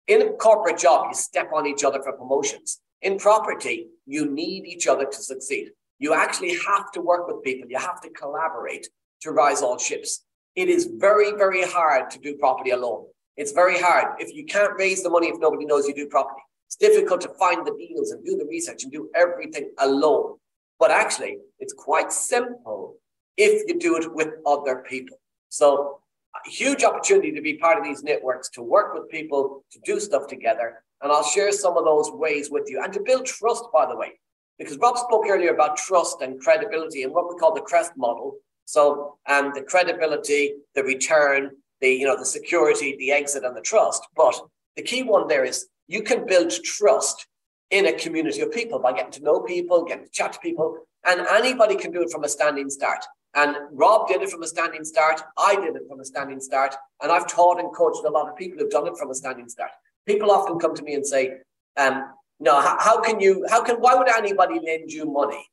in 0.07 0.22
a 0.22 0.34
corporate 0.34 0.78
job, 0.78 1.07
you 1.09 1.15
step 1.15 1.49
on 1.53 1.65
each 1.65 1.84
other 1.84 2.01
for 2.03 2.13
promotions. 2.13 2.80
In 3.01 3.17
property, 3.17 3.88
you 4.05 4.30
need 4.30 4.65
each 4.65 4.88
other 4.88 5.05
to 5.05 5.17
succeed. 5.17 5.72
You 5.97 6.13
actually 6.13 6.55
have 6.67 6.91
to 6.91 7.01
work 7.01 7.28
with 7.28 7.43
people. 7.43 7.69
You 7.69 7.78
have 7.78 8.01
to 8.01 8.09
collaborate 8.09 8.88
to 9.22 9.32
rise 9.32 9.61
all 9.61 9.78
ships. 9.78 10.24
It 10.55 10.67
is 10.67 10.89
very, 10.97 11.32
very 11.32 11.63
hard 11.63 12.09
to 12.11 12.19
do 12.19 12.36
property 12.36 12.72
alone. 12.72 13.05
It's 13.38 13.51
very 13.51 13.79
hard. 13.79 14.15
If 14.19 14.34
you 14.34 14.45
can't 14.45 14.73
raise 14.77 15.03
the 15.03 15.09
money, 15.09 15.27
if 15.27 15.39
nobody 15.39 15.65
knows 15.65 15.88
you 15.88 15.95
do 15.95 16.07
property, 16.07 16.41
it's 16.67 16.75
difficult 16.75 17.21
to 17.21 17.29
find 17.29 17.65
the 17.65 17.75
deals 17.77 18.11
and 18.11 18.23
do 18.25 18.38
the 18.38 18.45
research 18.45 18.84
and 18.84 18.91
do 18.91 19.09
everything 19.15 19.71
alone. 19.79 20.38
But 20.79 20.91
actually, 20.91 21.38
it's 21.59 21.73
quite 21.73 22.11
simple 22.11 22.97
if 23.38 23.67
you 23.67 23.79
do 23.79 23.97
it 23.97 24.13
with 24.13 24.29
other 24.45 24.84
people. 24.88 25.17
So 25.49 25.99
a 26.36 26.49
huge 26.49 26.84
opportunity 26.84 27.32
to 27.34 27.41
be 27.41 27.55
part 27.55 27.77
of 27.77 27.84
these 27.84 28.03
networks, 28.03 28.49
to 28.51 28.61
work 28.61 28.93
with 28.93 29.09
people, 29.09 29.63
to 29.71 29.79
do 29.84 29.99
stuff 29.99 30.27
together. 30.27 30.84
And 31.01 31.11
I'll 31.11 31.23
share 31.23 31.51
some 31.51 31.77
of 31.77 31.86
those 31.86 32.11
ways 32.11 32.49
with 32.49 32.69
you 32.69 32.82
and 32.84 32.93
to 32.93 33.01
build 33.01 33.25
trust, 33.25 33.65
by 33.73 33.86
the 33.86 33.95
way, 33.95 34.19
because 34.57 34.77
Rob 34.77 34.97
spoke 34.97 35.25
earlier 35.27 35.53
about 35.53 35.77
trust 35.77 36.21
and 36.21 36.39
credibility 36.39 37.03
and 37.03 37.13
what 37.13 37.27
we 37.27 37.36
call 37.36 37.53
the 37.53 37.61
CREST 37.61 37.93
model. 37.97 38.36
So, 38.65 39.17
um, 39.27 39.51
the 39.53 39.63
credibility, 39.63 40.53
the 40.75 40.84
return, 40.84 41.51
the, 41.82 41.89
you 41.89 42.05
know, 42.05 42.17
the 42.17 42.25
security, 42.25 42.95
the 42.97 43.11
exit 43.11 43.43
and 43.43 43.55
the 43.55 43.61
trust. 43.61 44.07
But 44.15 44.39
the 44.75 44.84
key 44.84 45.03
one 45.03 45.27
there 45.27 45.43
is 45.43 45.67
you 45.88 46.03
can 46.03 46.25
build 46.25 46.51
trust 46.63 47.27
in 47.69 47.88
a 47.88 47.93
community 47.93 48.41
of 48.41 48.51
people 48.51 48.79
by 48.79 48.93
getting 48.93 49.11
to 49.11 49.23
know 49.23 49.41
people, 49.41 49.84
getting 49.84 50.05
to 50.05 50.11
chat 50.11 50.34
to 50.34 50.39
people, 50.39 50.77
and 51.05 51.21
anybody 51.21 51.75
can 51.75 51.91
do 51.91 52.01
it 52.01 52.11
from 52.11 52.23
a 52.23 52.29
standing 52.29 52.69
start. 52.69 53.03
And 53.34 53.55
Rob 53.71 54.07
did 54.07 54.21
it 54.21 54.29
from 54.29 54.43
a 54.43 54.47
standing 54.47 54.84
start. 54.84 55.21
I 55.38 55.55
did 55.55 55.75
it 55.75 55.84
from 55.88 56.01
a 56.01 56.05
standing 56.05 56.41
start. 56.41 56.75
And 57.01 57.11
I've 57.11 57.27
taught 57.27 57.59
and 57.59 57.73
coached 57.73 58.03
a 58.05 58.09
lot 58.09 58.29
of 58.29 58.36
people 58.36 58.59
who've 58.59 58.69
done 58.69 58.88
it 58.88 58.97
from 58.97 59.09
a 59.09 59.15
standing 59.15 59.47
start. 59.47 59.71
People 60.05 60.32
often 60.32 60.59
come 60.59 60.75
to 60.75 60.84
me 60.84 60.95
and 60.95 61.05
say, 61.05 61.38
um, 61.77 62.09
no, 62.39 62.59
how, 62.59 62.77
how 62.79 63.01
can 63.01 63.21
you, 63.21 63.45
how 63.49 63.63
can, 63.63 63.77
why 63.77 63.95
would 63.95 64.09
anybody 64.09 64.59
lend 64.59 64.91
you 64.91 65.05
money 65.05 65.47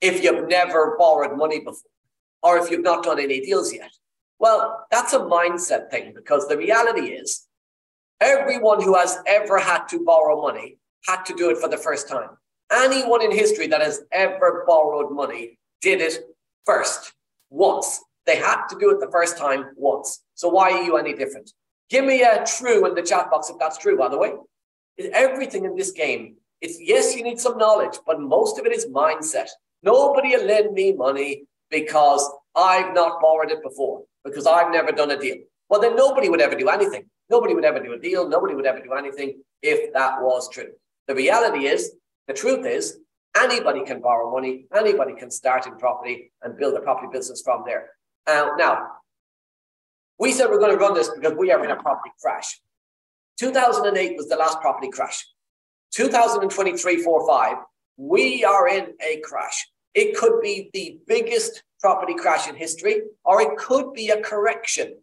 if 0.00 0.22
you've 0.22 0.48
never 0.48 0.94
borrowed 0.96 1.36
money 1.36 1.58
before 1.58 1.90
or 2.42 2.58
if 2.58 2.70
you've 2.70 2.82
not 2.82 3.02
done 3.02 3.18
any 3.18 3.40
deals 3.40 3.72
yet? 3.72 3.90
Well, 4.38 4.86
that's 4.90 5.12
a 5.12 5.20
mindset 5.20 5.90
thing 5.90 6.12
because 6.14 6.48
the 6.48 6.56
reality 6.56 7.08
is 7.08 7.46
everyone 8.20 8.82
who 8.82 8.94
has 8.94 9.18
ever 9.26 9.58
had 9.58 9.86
to 9.88 10.04
borrow 10.04 10.40
money 10.40 10.78
had 11.06 11.24
to 11.26 11.34
do 11.34 11.50
it 11.50 11.58
for 11.58 11.68
the 11.68 11.76
first 11.76 12.08
time. 12.08 12.30
Anyone 12.72 13.22
in 13.22 13.30
history 13.30 13.66
that 13.68 13.82
has 13.82 14.02
ever 14.10 14.64
borrowed 14.66 15.12
money 15.12 15.58
did 15.80 16.00
it 16.00 16.18
first 16.64 17.12
once. 17.50 18.00
They 18.26 18.36
had 18.36 18.66
to 18.68 18.78
do 18.78 18.90
it 18.90 19.00
the 19.00 19.10
first 19.10 19.36
time 19.36 19.66
once. 19.76 20.22
So 20.34 20.48
why 20.48 20.72
are 20.72 20.82
you 20.82 20.96
any 20.96 21.14
different? 21.14 21.52
Give 21.90 22.04
me 22.04 22.22
a 22.22 22.44
true 22.44 22.86
in 22.86 22.94
the 22.94 23.02
chat 23.02 23.30
box 23.30 23.50
if 23.50 23.58
that's 23.58 23.78
true, 23.78 23.96
by 23.96 24.08
the 24.08 24.18
way. 24.18 24.32
Everything 25.12 25.64
in 25.64 25.76
this 25.76 25.90
game, 25.90 26.36
it's 26.60 26.80
yes, 26.80 27.14
you 27.14 27.22
need 27.22 27.38
some 27.38 27.58
knowledge, 27.58 27.98
but 28.06 28.20
most 28.20 28.58
of 28.58 28.64
it 28.64 28.72
is 28.72 28.86
mindset. 28.86 29.48
Nobody 29.82 30.34
will 30.34 30.46
lend 30.46 30.72
me 30.72 30.92
money 30.92 31.44
because 31.70 32.28
I've 32.54 32.94
not 32.94 33.20
borrowed 33.20 33.50
it 33.50 33.62
before, 33.62 34.04
because 34.24 34.46
I've 34.46 34.72
never 34.72 34.92
done 34.92 35.10
a 35.10 35.18
deal. 35.18 35.36
Well, 35.68 35.80
then 35.80 35.96
nobody 35.96 36.28
would 36.28 36.40
ever 36.40 36.54
do 36.54 36.68
anything. 36.68 37.04
Nobody 37.30 37.54
would 37.54 37.64
ever 37.64 37.80
do 37.80 37.92
a 37.92 37.98
deal. 37.98 38.28
Nobody 38.28 38.54
would 38.54 38.66
ever 38.66 38.80
do 38.80 38.92
anything 38.92 39.42
if 39.62 39.92
that 39.92 40.20
was 40.20 40.48
true. 40.48 40.72
The 41.08 41.14
reality 41.14 41.66
is, 41.66 41.92
the 42.26 42.34
truth 42.34 42.66
is, 42.66 42.98
Anybody 43.36 43.84
can 43.84 44.00
borrow 44.00 44.30
money, 44.30 44.66
anybody 44.74 45.14
can 45.14 45.30
start 45.30 45.66
in 45.66 45.76
property 45.76 46.30
and 46.42 46.56
build 46.56 46.74
a 46.74 46.80
property 46.80 47.08
business 47.12 47.42
from 47.42 47.64
there. 47.66 47.90
Uh, 48.28 48.50
now, 48.56 48.90
we 50.20 50.30
said 50.30 50.48
we're 50.48 50.60
going 50.60 50.70
to 50.70 50.78
run 50.78 50.94
this 50.94 51.10
because 51.10 51.32
we 51.36 51.50
are 51.50 51.64
in 51.64 51.72
a 51.72 51.76
property 51.76 52.12
crash. 52.20 52.60
2008 53.40 54.16
was 54.16 54.28
the 54.28 54.36
last 54.36 54.60
property 54.60 54.88
crash. 54.88 55.26
2023 55.92 57.02
4 57.02 57.26
5, 57.26 57.56
we 57.96 58.44
are 58.44 58.68
in 58.68 58.94
a 59.00 59.20
crash. 59.24 59.66
It 59.94 60.16
could 60.16 60.40
be 60.40 60.70
the 60.72 60.98
biggest 61.06 61.62
property 61.80 62.14
crash 62.14 62.48
in 62.48 62.54
history, 62.54 63.02
or 63.24 63.42
it 63.42 63.56
could 63.56 63.92
be 63.92 64.08
a 64.08 64.20
correction. 64.20 64.96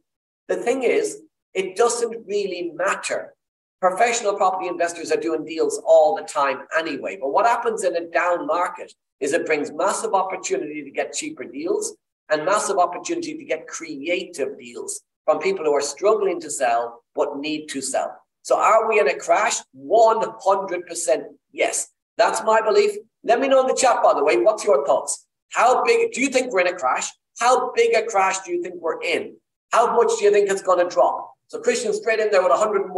The 0.48 0.58
thing 0.58 0.84
is, 0.84 1.22
it 1.54 1.76
doesn't 1.76 2.26
really 2.28 2.72
matter 2.74 3.34
Professional 3.82 4.36
property 4.36 4.68
investors 4.68 5.12
are 5.12 5.20
doing 5.20 5.44
deals 5.44 5.82
all 5.88 6.16
the 6.16 6.22
time 6.22 6.60
anyway. 6.78 7.18
But 7.20 7.34
what 7.34 7.48
happens 7.48 7.84
in 7.84 7.96
a 7.96 8.08
down 8.12 8.46
market 8.46 8.94
is 9.20 9.34
it 9.34 9.48
brings 9.48 9.72
massive 9.72 10.14
opportunity 10.14 10.84
to 10.84 10.92
get 10.92 11.14
cheaper 11.14 11.46
deals 11.46 11.96
and 12.30 12.46
massive 12.46 12.78
opportunity 12.78 13.36
to 13.36 13.44
get 13.44 13.68
creative 13.68 14.60
deals 14.60 15.02
from 15.26 15.40
people 15.40 15.66
who 15.66 15.74
are 15.74 15.82
struggling 15.82 16.40
to 16.42 16.52
sell 16.52 17.04
but 17.16 17.38
need 17.38 17.66
to 17.70 17.82
sell. 17.82 18.16
So 18.44 18.56
are 18.56 18.88
we 18.88 19.00
in 19.00 19.08
a 19.08 19.16
crash? 19.16 19.58
100% 19.76 21.24
yes. 21.52 21.88
That's 22.18 22.44
my 22.44 22.62
belief. 22.62 22.92
Let 23.24 23.40
me 23.40 23.48
know 23.48 23.62
in 23.62 23.68
the 23.68 23.76
chat, 23.76 24.02
by 24.04 24.14
the 24.14 24.24
way, 24.24 24.38
what's 24.38 24.64
your 24.64 24.86
thoughts? 24.86 25.28
How 25.50 25.84
big 25.84 26.12
do 26.12 26.22
you 26.22 26.30
think 26.30 26.52
we're 26.52 26.62
in 26.62 26.68
a 26.68 26.78
crash? 26.78 27.10
How 27.40 27.72
big 27.74 27.96
a 27.96 28.06
crash 28.06 28.40
do 28.40 28.52
you 28.52 28.62
think 28.62 28.76
we're 28.80 29.02
in? 29.02 29.36
How 29.72 29.96
much 29.96 30.18
do 30.18 30.26
you 30.26 30.32
think 30.32 30.50
it's 30.50 30.62
going 30.62 30.80
to 30.80 30.94
drop? 30.94 31.34
So 31.48 31.60
Christian 31.60 31.94
straight 31.94 32.20
in 32.20 32.32
there 32.32 32.42
with 32.42 32.52
101% 32.52 32.90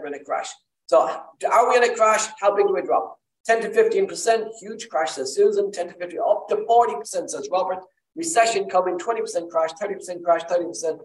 we're 0.00 0.06
in 0.06 0.14
a 0.14 0.24
crash. 0.24 0.48
So 0.86 1.00
are 1.00 1.68
we 1.68 1.76
in 1.76 1.84
a 1.84 1.94
crash? 1.94 2.26
How 2.40 2.54
big 2.54 2.66
do 2.66 2.74
we 2.74 2.82
drop? 2.82 3.18
10 3.46 3.62
to 3.62 3.68
15%, 3.70 4.48
huge 4.60 4.88
crash, 4.88 5.12
says 5.12 5.34
Susan. 5.34 5.72
10 5.72 5.88
to 5.88 5.94
50, 5.94 6.18
up 6.18 6.48
to 6.48 6.56
40%, 6.56 7.04
says 7.04 7.48
Robert. 7.50 7.78
Recession 8.14 8.68
coming, 8.68 8.98
20% 8.98 9.48
crash, 9.48 9.70
30% 9.80 10.22
crash, 10.22 10.42
30%. 10.42 10.74
So 10.74 11.00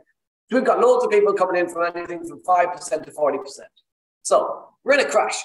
we've 0.51 0.66
got 0.66 0.80
loads 0.80 1.05
of 1.05 1.11
people 1.11 1.34
coming 1.34 1.61
in 1.61 1.70
from 1.70 1.91
anything 1.95 2.28
from 2.28 2.41
5% 2.43 3.03
to 3.03 3.11
40%. 3.11 3.59
So 4.24 4.68
we're 4.84 4.95
in 4.95 5.05
a 5.05 5.09
crash. 5.09 5.41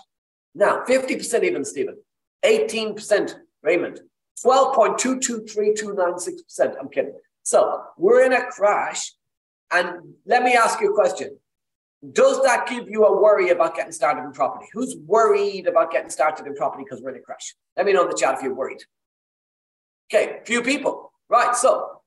Now, 0.55 0.83
50% 0.87 1.45
even, 1.45 1.65
Stephen. 1.65 1.97
18% 2.45 3.35
Raymond, 3.63 4.01
12.223296%. 4.45 6.75
I'm 6.81 6.89
kidding. 6.89 7.15
So 7.43 7.83
we're 7.97 8.25
in 8.25 8.33
a 8.33 8.47
crash. 8.47 9.13
And 9.71 10.15
let 10.25 10.43
me 10.43 10.55
ask 10.55 10.81
you 10.81 10.93
a 10.93 10.95
question. 10.95 11.37
Does 12.13 12.41
that 12.43 12.69
give 12.69 12.89
you 12.89 13.05
a 13.05 13.21
worry 13.21 13.51
about 13.51 13.75
getting 13.75 13.93
started 13.93 14.23
in 14.23 14.33
property? 14.33 14.67
Who's 14.73 14.97
worried 15.05 15.67
about 15.67 15.91
getting 15.91 16.11
started 16.11 16.47
in 16.47 16.55
property 16.55 16.85
because 16.85 17.03
we're 17.03 17.11
in 17.11 17.17
a 17.17 17.21
crash? 17.21 17.55
Let 17.77 17.87
me 17.87 17.93
know 17.93 18.05
in 18.05 18.11
the 18.11 18.17
chat 18.17 18.37
if 18.37 18.43
you're 18.43 18.55
worried. 18.55 18.85
Okay, 20.13 20.39
few 20.47 20.63
people. 20.63 21.13
Right. 21.29 21.57
So, 21.57 22.01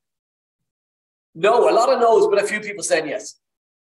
no, 1.35 1.69
a 1.69 1.73
lot 1.73 1.91
of 1.91 1.99
no's, 1.99 2.27
but 2.27 2.41
a 2.41 2.47
few 2.47 2.61
people 2.61 2.83
saying 2.83 3.07
yes. 3.07 3.35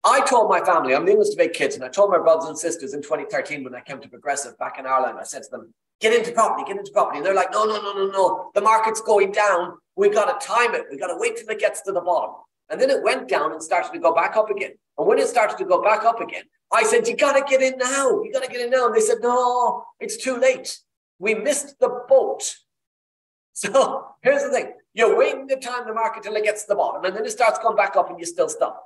I 0.06 0.22
told 0.22 0.49
my 0.49 0.60
family, 0.60 0.93
I'm 0.93 1.06
the 1.06 1.12
youngest 1.12 1.34
of 1.34 1.39
eight 1.39 1.54
kids, 1.54 1.76
and 1.76 1.84
I 1.84 1.88
told 1.88 2.12
my 2.12 2.18
brothers 2.18 2.49
and 2.49 2.58
sisters 2.58 2.93
in 2.93 3.01
2013 3.01 3.64
when 3.64 3.74
I 3.74 3.80
came 3.80 4.01
to 4.01 4.10
Progressive 4.10 4.58
back 4.58 4.78
in 4.78 4.86
Ireland, 4.86 5.18
I 5.20 5.24
said 5.24 5.43
to 5.43 5.49
them, 5.49 5.74
get 6.01 6.14
into 6.14 6.34
property, 6.34 6.68
get 6.68 6.78
into 6.78 6.91
property. 6.91 7.20
And 7.20 7.26
they're 7.26 7.34
like, 7.34 7.54
no, 7.54 7.64
no, 7.64 7.82
no, 7.82 7.93
no, 7.93 8.12
no. 8.12 8.51
The 8.54 8.62
market's 8.62 8.99
going 8.99 9.32
down. 9.32 9.78
We've 9.95 10.14
got 10.14 10.39
to 10.39 10.45
time 10.45 10.76
it. 10.76 10.86
We've 10.91 10.99
got 10.99 11.08
to 11.08 11.18
wait 11.18 11.38
till 11.38 11.47
it 11.47 11.60
gets 11.60 11.82
to 11.84 11.93
the 11.93 12.01
bottom. 12.01 12.36
And 12.70 12.82
then 12.82 12.89
it 12.89 13.01
went 13.01 13.30
down 13.30 13.54
and 13.54 13.64
started 13.64 13.93
to 13.93 13.99
go 13.99 14.14
back 14.14 14.36
up 14.36 14.49
again. 14.49 14.72
And 14.97 15.08
when 15.08 15.20
it 15.20 15.28
started 15.28 15.58
to 15.58 15.66
go 15.66 15.82
back 15.82 16.04
up 16.04 16.20
again, 16.20 16.43
I 16.72 16.84
said, 16.84 17.08
you 17.08 17.16
got 17.16 17.34
to 17.34 17.45
get 17.49 17.62
in 17.62 17.78
now. 17.78 18.22
You 18.24 18.32
got 18.34 18.43
to 18.43 18.51
get 18.51 18.60
in 18.62 18.72
now. 18.72 18.88
And 18.88 18.95
they 18.95 18.99
said, 18.99 19.20
no, 19.22 19.86
it's 20.01 20.18
too 20.18 20.38
late. 20.38 20.80
We 21.20 21.34
missed 21.36 21.80
the 21.80 22.04
boat. 22.08 22.56
So 23.56 24.08
here's 24.24 24.41
the 24.41 24.49
thing. 24.49 24.74
You're 24.95 25.16
waiting 25.16 25.47
to 25.49 25.60
time 25.60 25.86
the 25.86 25.93
market 25.93 26.24
till 26.24 26.36
it 26.36 26.43
gets 26.43 26.64
to 26.64 26.70
the 26.70 26.76
bottom 26.76 27.06
and 27.06 27.16
then 27.16 27.24
it 27.24 27.30
starts 27.30 27.60
going 27.60 27.76
back 27.76 27.95
up 27.95 28.10
and 28.10 28.20
you 28.20 28.26
still 28.26 28.49
stop. 28.49 28.84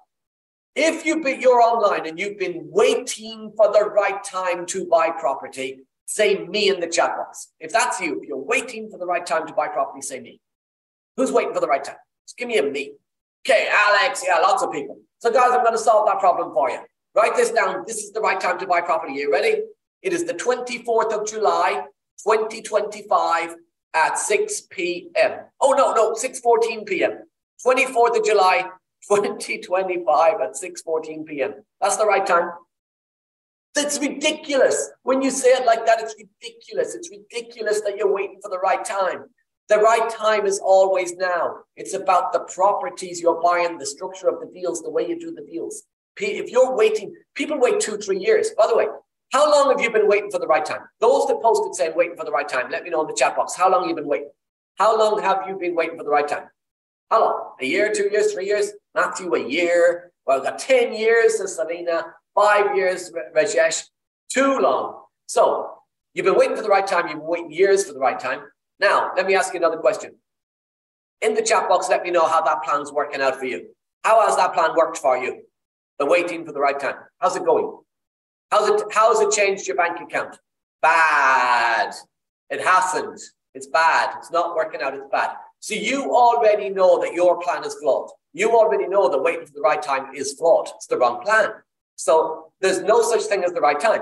If 0.80 1.08
you've 1.08 1.24
been, 1.24 1.42
you're 1.42 1.60
online 1.60 2.06
and 2.06 2.20
you've 2.20 2.38
been 2.38 2.68
waiting 2.70 3.52
for 3.58 3.74
the 3.74 3.84
right 3.86 4.24
time 4.24 4.64
to 4.68 4.86
buy 4.86 5.10
property, 5.10 5.80
say 6.06 6.46
me 6.46 6.70
in 6.70 6.80
the 6.80 6.88
chat 6.88 7.18
box. 7.18 7.48
If 7.60 7.72
that's 7.72 8.00
you, 8.00 8.22
if 8.22 8.28
you're 8.28 8.38
waiting 8.38 8.88
for 8.92 9.00
the 9.00 9.06
right 9.08 9.26
time 9.26 9.48
to 9.48 9.54
buy 9.54 9.70
property, 9.70 10.02
say 10.02 10.20
me. 10.20 10.40
Who's 11.16 11.32
waiting 11.32 11.56
for 11.56 11.62
the 11.62 11.68
right 11.68 11.84
time? 11.84 11.96
Just 12.28 12.38
give 12.38 12.48
me 12.48 12.60
a 12.60 12.64
me. 12.64 12.92
Okay, 13.44 13.68
Alex, 13.72 14.24
yeah, 14.24 14.38
lots 14.38 14.62
of 14.62 14.72
people. 14.72 15.00
So, 15.18 15.32
guys, 15.32 15.50
I'm 15.52 15.64
going 15.64 15.72
to 15.72 15.80
solve 15.80 16.06
that 16.10 16.20
problem 16.20 16.54
for 16.54 16.70
you. 16.70 16.78
Write 17.16 17.36
this 17.36 17.50
down. 17.50 17.84
This 17.88 17.98
is 18.04 18.12
the 18.12 18.22
right 18.22 18.40
time 18.40 18.60
to 18.60 18.68
buy 18.68 18.82
property. 18.82 19.14
Are 19.14 19.16
you 19.16 19.32
ready? 19.32 19.64
It 20.04 20.14
is 20.14 20.26
the 20.26 20.36
24th 20.36 21.12
of 21.12 21.28
July, 21.28 21.86
2025 22.24 23.56
at 23.96 24.20
6 24.20 24.62
p.m. 24.70 25.40
Oh, 25.60 25.72
no, 25.72 25.94
no, 25.94 26.14
6.14 26.14 26.86
p.m. 26.86 27.24
24th 27.66 28.20
of 28.20 28.24
July, 28.24 28.70
2025 29.10 30.42
at 30.42 30.54
6.14 30.54 31.26
p.m. 31.26 31.54
That's 31.82 31.98
the 31.98 32.06
right 32.06 32.26
time. 32.26 32.52
That's 33.74 34.00
ridiculous. 34.00 34.90
When 35.04 35.22
you 35.22 35.32
say 35.32 35.50
it 35.50 35.66
like 35.66 35.86
that, 35.86 36.02
it's 36.02 36.16
ridiculous. 36.18 36.96
It's 36.96 37.12
ridiculous 37.12 37.82
that 37.82 37.96
you're 37.96 38.12
waiting 38.12 38.40
for 38.42 38.50
the 38.50 38.60
right 38.60 38.84
time. 38.84 39.26
The 39.70 39.78
right 39.78 40.10
time 40.10 40.46
is 40.46 40.60
always 40.60 41.14
now. 41.16 41.58
It's 41.76 41.94
about 41.94 42.34
the 42.34 42.40
properties 42.40 43.22
you're 43.22 43.42
buying, 43.42 43.78
the 43.78 43.86
structure 43.86 44.30
of 44.30 44.40
the 44.40 44.48
deals, 44.48 44.82
the 44.82 44.90
way 44.90 45.08
you 45.08 45.20
do 45.20 45.32
the 45.32 45.44
deals. 45.44 45.84
If 46.20 46.50
you're 46.50 46.76
waiting, 46.76 47.14
people 47.36 47.60
wait 47.60 47.80
two, 47.80 47.98
three 47.98 48.18
years. 48.18 48.52
By 48.58 48.68
the 48.68 48.76
way, 48.76 48.88
how 49.34 49.52
long 49.52 49.70
have 49.70 49.82
you 49.82 49.92
been 49.92 50.08
waiting 50.08 50.32
for 50.32 50.40
the 50.40 50.48
right 50.48 50.66
time? 50.66 50.82
Those 51.00 51.28
that 51.28 51.42
posted 51.42 51.76
saying 51.76 51.94
waiting 51.96 52.16
for 52.18 52.26
the 52.26 52.32
right 52.32 52.48
time, 52.48 52.72
let 52.72 52.84
me 52.84 52.90
know 52.90 53.02
in 53.02 53.08
the 53.08 53.14
chat 53.14 53.36
box. 53.36 53.56
How 53.56 53.70
long 53.70 53.82
have 53.82 53.90
you 53.90 53.96
been 53.96 54.08
waiting? 54.08 54.30
How 54.78 54.98
long 54.98 55.22
have 55.22 55.44
you 55.48 55.58
been 55.58 55.76
waiting 55.76 55.98
for 55.98 56.04
the 56.04 56.10
right 56.10 56.28
time? 56.28 56.50
How 57.10 57.22
long? 57.22 57.52
A 57.62 57.66
year, 57.66 57.92
two 57.94 58.10
years, 58.12 58.34
three 58.34 58.46
years? 58.46 58.72
Matthew, 58.94 59.34
a 59.34 59.48
year. 59.48 60.12
Well, 60.26 60.38
I've 60.40 60.44
got 60.44 60.60
10 60.60 60.94
years, 60.94 61.38
says 61.38 61.56
Selena. 61.56 62.06
Five 62.36 62.76
years, 62.76 63.12
Rajesh. 63.36 63.84
Too 64.30 64.60
long. 64.60 65.04
So 65.26 65.72
you've 66.14 66.26
been 66.26 66.36
waiting 66.36 66.56
for 66.56 66.64
the 66.64 66.70
right 66.70 66.86
time. 66.86 67.08
You've 67.08 67.20
been 67.20 67.28
waiting 67.28 67.52
years 67.52 67.86
for 67.86 67.94
the 67.94 68.00
right 68.00 68.20
time. 68.20 68.42
Now, 68.80 69.12
let 69.16 69.26
me 69.26 69.36
ask 69.36 69.54
you 69.54 69.60
another 69.60 69.78
question. 69.78 70.16
In 71.22 71.34
the 71.34 71.42
chat 71.42 71.68
box, 71.68 71.90
let 71.90 72.04
me 72.04 72.12
know 72.12 72.28
how 72.28 72.42
that 72.44 72.64
plan's 72.64 72.92
working 72.92 73.22
out 73.22 73.38
for 73.38 73.46
you. 73.46 73.70
How 74.04 74.26
has 74.28 74.36
that 74.36 74.54
plan 74.54 74.76
worked 74.76 74.98
for 74.98 75.18
you? 75.18 75.44
The 75.98 76.06
waiting 76.06 76.46
for 76.46 76.52
the 76.52 76.60
right 76.60 76.80
time. 76.80 76.96
How's 77.20 77.36
it 77.36 77.44
going? 77.44 77.80
How's 78.52 78.70
it, 78.70 78.88
how's 78.92 79.20
it 79.20 79.32
changed 79.32 79.68
your 79.68 79.76
bank 79.76 80.00
account? 80.00 80.38
Bad. 80.82 81.94
It 82.50 82.62
hasn't. 82.62 83.20
It's 83.56 83.68
bad. 83.68 84.16
It's 84.20 84.32
not 84.32 84.56
working 84.56 84.82
out. 84.82 84.94
It's 84.94 85.08
bad. 85.12 85.32
So 85.60 85.74
you 85.74 86.16
already 86.16 86.70
know 86.70 87.00
that 87.00 87.14
your 87.14 87.40
plan 87.42 87.64
is 87.64 87.76
flawed. 87.76 88.10
You 88.34 88.52
already 88.52 88.88
know 88.88 89.10
that 89.10 89.22
waiting 89.22 89.46
for 89.46 89.54
the 89.54 89.62
right 89.62 89.82
time 89.82 90.14
is 90.14 90.34
flawed. 90.34 90.70
It's 90.76 90.88
the 90.88 90.98
wrong 90.98 91.22
plan. 91.22 91.50
So 91.96 92.52
there's 92.62 92.82
no 92.84 93.02
such 93.02 93.24
thing 93.24 93.44
as 93.44 93.52
the 93.52 93.62
right 93.62 93.80
time. 93.80 94.02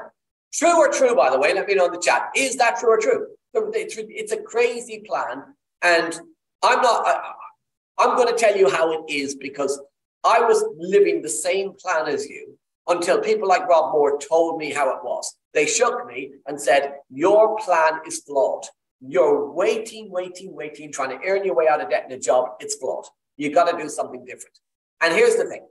True 0.54 0.78
or 0.78 0.90
true, 0.92 1.16
by 1.16 1.30
the 1.30 1.40
way, 1.40 1.54
let 1.54 1.68
me 1.68 1.76
know 1.76 1.86
in 1.86 1.92
the 1.92 2.00
chat. 2.00 2.30
Is 2.36 2.56
that 2.58 2.78
true 2.78 2.90
or 2.90 3.00
true? 3.00 3.28
It's, 3.54 4.32
a 4.32 4.38
crazy 4.38 5.04
plan. 5.06 5.44
And 5.82 6.20
I'm 6.64 6.82
not, 6.82 7.08
I, 7.08 7.32
I'm 7.98 8.16
going 8.16 8.28
to 8.28 8.38
tell 8.38 8.56
you 8.56 8.70
how 8.70 8.92
it 8.92 9.10
is 9.10 9.36
because 9.36 9.80
I 10.24 10.42
was 10.42 10.64
living 10.78 11.22
the 11.22 11.30
same 11.30 11.74
plan 11.74 12.08
as 12.08 12.28
you 12.28 12.58
until 12.88 13.20
people 13.20 13.48
like 13.48 13.68
Rob 13.68 13.94
Moore 13.94 14.18
told 14.18 14.58
me 14.58 14.72
how 14.72 14.90
it 14.90 15.04
was. 15.04 15.36
They 15.54 15.66
shook 15.66 16.06
me 16.08 16.34
and 16.48 16.60
said, 16.60 16.96
Your 17.10 17.58
plan 17.58 18.02
is 18.06 18.20
flawed. 18.20 18.66
You're 19.08 19.52
waiting, 19.52 20.10
waiting, 20.12 20.56
waiting, 20.56 20.92
trying 20.92 21.18
to 21.18 21.26
earn 21.26 21.46
your 21.46 21.56
way 21.56 21.68
out 21.68 21.82
of 21.82 21.90
debt 21.90 22.06
in 22.08 22.12
a 22.12 22.20
job. 22.20 22.50
It's 22.60 22.76
flawed. 22.76 23.06
You 23.38 23.54
got 23.54 23.70
to 23.72 23.78
do 23.78 23.90
something 23.90 24.24
different. 24.26 24.58
And 25.02 25.14
here's 25.14 25.36
the 25.36 25.46
thing 25.46 25.66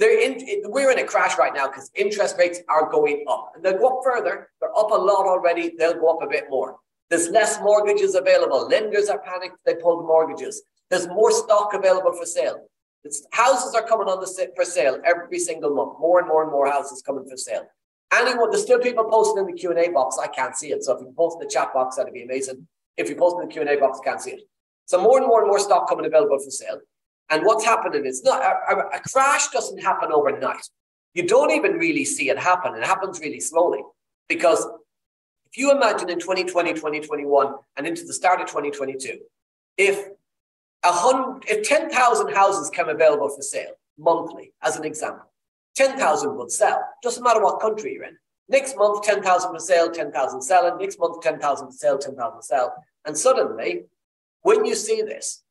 in, 0.00 0.62
we're 0.64 0.90
in 0.90 0.98
a 0.98 1.04
crash 1.04 1.38
right 1.38 1.54
now 1.54 1.68
because 1.68 1.90
interest 1.94 2.36
rates 2.38 2.60
are 2.68 2.90
going 2.90 3.24
up 3.28 3.52
and 3.54 3.64
they'll 3.64 3.78
go 3.78 3.98
up 3.98 4.04
further. 4.04 4.48
They're 4.60 4.76
up 4.76 4.90
a 4.90 4.94
lot 4.94 5.26
already. 5.26 5.74
They'll 5.78 5.94
go 5.94 6.08
up 6.08 6.22
a 6.22 6.28
bit 6.28 6.44
more. 6.50 6.76
There's 7.10 7.28
less 7.28 7.60
mortgages 7.60 8.14
available. 8.14 8.66
Lenders 8.68 9.08
are 9.08 9.20
panicked. 9.20 9.58
They 9.64 9.74
pulled 9.74 10.06
mortgages. 10.06 10.62
There's 10.90 11.06
more 11.06 11.30
stock 11.30 11.74
available 11.74 12.12
for 12.12 12.26
sale. 12.26 12.66
It's, 13.04 13.26
houses 13.32 13.74
are 13.74 13.86
coming 13.86 14.08
on 14.08 14.20
the 14.20 14.52
for 14.56 14.64
sale 14.64 14.98
every 15.04 15.38
single 15.38 15.74
month. 15.74 15.98
More 16.00 16.18
and 16.18 16.28
more 16.28 16.42
and 16.42 16.50
more 16.50 16.66
houses 16.66 17.02
coming 17.02 17.26
for 17.28 17.36
sale. 17.36 17.66
Anyone, 18.12 18.50
there's 18.50 18.62
still 18.62 18.78
people 18.78 19.04
posting 19.04 19.38
in 19.38 19.46
the 19.46 19.52
Q 19.52 19.70
and 19.70 19.78
A 19.78 19.90
box. 19.90 20.18
I 20.20 20.28
can't 20.28 20.56
see 20.56 20.72
it. 20.72 20.82
So 20.84 20.96
if 20.96 21.00
you 21.00 21.12
post 21.16 21.36
in 21.40 21.46
the 21.46 21.52
chat 21.52 21.74
box, 21.74 21.96
that'd 21.96 22.12
be 22.12 22.22
amazing. 22.22 22.66
If 22.96 23.08
you 23.08 23.16
post 23.16 23.36
in 23.40 23.48
the 23.48 23.52
Q 23.52 23.62
and 23.62 23.70
A 23.70 23.76
box, 23.76 24.00
I 24.00 24.04
can't 24.08 24.20
see 24.20 24.32
it. 24.32 24.40
So 24.86 25.00
more 25.00 25.18
and 25.18 25.26
more 25.26 25.40
and 25.40 25.48
more 25.48 25.58
stock 25.58 25.88
coming 25.88 26.06
available 26.06 26.38
for 26.38 26.50
sale. 26.50 26.80
And 27.30 27.44
what's 27.44 27.64
happening 27.64 28.04
is 28.04 28.22
not 28.22 28.42
a, 28.42 28.74
a, 28.74 28.78
a 28.96 29.00
crash 29.00 29.48
doesn't 29.48 29.78
happen 29.78 30.12
overnight. 30.12 30.68
You 31.14 31.26
don't 31.26 31.50
even 31.52 31.72
really 31.74 32.04
see 32.04 32.28
it 32.28 32.38
happen. 32.38 32.74
It 32.74 32.84
happens 32.84 33.20
really 33.20 33.40
slowly 33.40 33.80
because 34.28 34.66
if 35.46 35.58
you 35.58 35.70
imagine 35.70 36.10
in 36.10 36.18
2020, 36.18 36.74
2021, 36.74 37.54
and 37.76 37.86
into 37.86 38.04
the 38.04 38.12
start 38.12 38.40
of 38.40 38.48
2022, 38.48 39.18
if 39.78 40.08
a 40.82 40.92
hundred, 40.92 41.44
if 41.48 41.66
10,000 41.66 42.34
houses 42.34 42.70
come 42.70 42.88
available 42.88 43.28
for 43.28 43.40
sale 43.40 43.70
monthly, 43.96 44.52
as 44.62 44.76
an 44.76 44.84
example, 44.84 45.30
10,000 45.76 46.36
would 46.36 46.50
sell. 46.50 46.80
Doesn't 47.02 47.22
matter 47.22 47.42
what 47.42 47.60
country 47.60 47.94
you're 47.94 48.04
in. 48.04 48.18
Next 48.48 48.76
month, 48.76 49.02
10,000 49.04 49.52
for 49.52 49.58
sale, 49.58 49.90
10,000 49.90 50.42
selling. 50.42 50.78
Next 50.78 50.98
month, 50.98 51.22
10,000 51.22 51.66
for 51.66 51.72
sale, 51.72 51.98
10,000 51.98 52.42
sell. 52.42 52.74
And 53.04 53.16
suddenly, 53.16 53.84
when 54.42 54.64
you 54.64 54.74
see 54.74 55.02
this, 55.02 55.42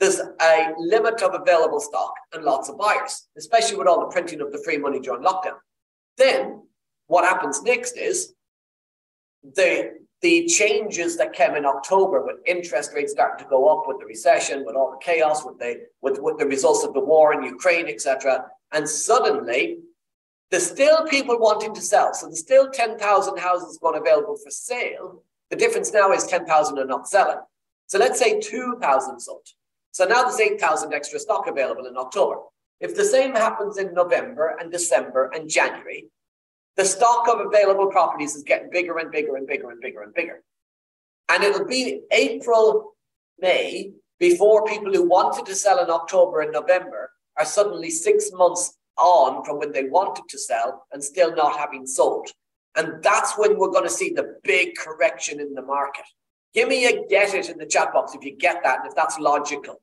there's 0.00 0.18
a 0.18 0.72
limit 0.78 1.22
of 1.22 1.34
available 1.34 1.78
stock 1.78 2.14
and 2.32 2.42
lots 2.42 2.68
of 2.68 2.78
buyers, 2.78 3.28
especially 3.36 3.76
with 3.76 3.86
all 3.86 4.00
the 4.00 4.06
printing 4.06 4.40
of 4.40 4.50
the 4.50 4.62
free 4.64 4.78
money 4.78 4.98
during 4.98 5.22
lockdown. 5.22 5.58
Then 6.16 6.62
what 7.06 7.24
happens 7.24 7.62
next 7.62 7.96
is 7.96 8.34
the 9.42 10.00
the 10.22 10.46
changes 10.46 11.16
that 11.16 11.32
came 11.32 11.54
in 11.54 11.64
October 11.64 12.22
with 12.22 12.36
interest 12.44 12.92
rates 12.94 13.12
starting 13.12 13.42
to 13.42 13.48
go 13.48 13.68
up 13.68 13.88
with 13.88 13.98
the 13.98 14.04
recession, 14.04 14.66
with 14.66 14.76
all 14.76 14.90
the 14.90 15.02
chaos, 15.02 15.46
with 15.46 15.58
the 15.58 15.86
with, 16.02 16.18
with 16.20 16.38
the 16.38 16.46
results 16.46 16.84
of 16.84 16.92
the 16.92 17.00
war 17.00 17.32
in 17.32 17.42
Ukraine, 17.42 17.88
etc. 17.88 18.44
And 18.72 18.88
suddenly 18.88 19.78
there's 20.50 20.68
still 20.68 21.06
people 21.06 21.38
wanting 21.38 21.74
to 21.74 21.80
sell. 21.80 22.12
So 22.14 22.26
there's 22.26 22.40
still 22.40 22.70
10,000 22.70 23.38
houses 23.38 23.78
gone 23.80 23.96
available 23.96 24.36
for 24.36 24.50
sale. 24.50 25.22
The 25.50 25.56
difference 25.56 25.92
now 25.92 26.12
is 26.12 26.26
10,000 26.26 26.78
are 26.78 26.84
not 26.84 27.08
selling. 27.08 27.38
So 27.86 27.98
let's 27.98 28.18
say 28.18 28.40
2,000 28.40 29.20
sold. 29.20 29.46
So 29.92 30.04
now 30.04 30.22
there's 30.22 30.40
8,000 30.40 30.92
extra 30.92 31.18
stock 31.18 31.46
available 31.46 31.86
in 31.86 31.96
October. 31.96 32.40
If 32.80 32.94
the 32.94 33.04
same 33.04 33.34
happens 33.34 33.78
in 33.78 33.92
November 33.92 34.56
and 34.60 34.70
December 34.70 35.30
and 35.34 35.48
January, 35.50 36.08
the 36.76 36.84
stock 36.84 37.28
of 37.28 37.40
available 37.40 37.88
properties 37.88 38.36
is 38.36 38.42
getting 38.42 38.70
bigger 38.70 38.98
and 38.98 39.10
bigger 39.10 39.36
and 39.36 39.46
bigger 39.46 39.70
and 39.70 39.80
bigger 39.80 40.02
and 40.02 40.14
bigger. 40.14 40.42
And 41.28 41.42
it'll 41.42 41.66
be 41.66 42.02
April, 42.10 42.94
May 43.40 43.92
before 44.18 44.64
people 44.66 44.92
who 44.92 45.08
wanted 45.08 45.46
to 45.46 45.54
sell 45.54 45.82
in 45.82 45.90
October 45.90 46.40
and 46.40 46.52
November 46.52 47.10
are 47.38 47.44
suddenly 47.44 47.90
six 47.90 48.30
months 48.32 48.76
on 49.00 49.44
from 49.44 49.58
when 49.58 49.72
they 49.72 49.84
wanted 49.84 50.24
to 50.28 50.38
sell 50.38 50.86
and 50.92 51.02
still 51.02 51.34
not 51.34 51.58
having 51.58 51.86
sold. 51.86 52.28
And 52.76 53.02
that's 53.02 53.36
when 53.36 53.58
we're 53.58 53.70
going 53.70 53.84
to 53.84 53.90
see 53.90 54.10
the 54.12 54.36
big 54.44 54.76
correction 54.76 55.40
in 55.40 55.54
the 55.54 55.62
market. 55.62 56.04
Give 56.54 56.68
me 56.68 56.86
a 56.86 57.06
get 57.06 57.34
it 57.34 57.48
in 57.48 57.58
the 57.58 57.66
chat 57.66 57.92
box 57.92 58.14
if 58.14 58.24
you 58.24 58.36
get 58.36 58.62
that 58.62 58.80
and 58.80 58.88
if 58.88 58.94
that's 58.94 59.18
logical. 59.18 59.80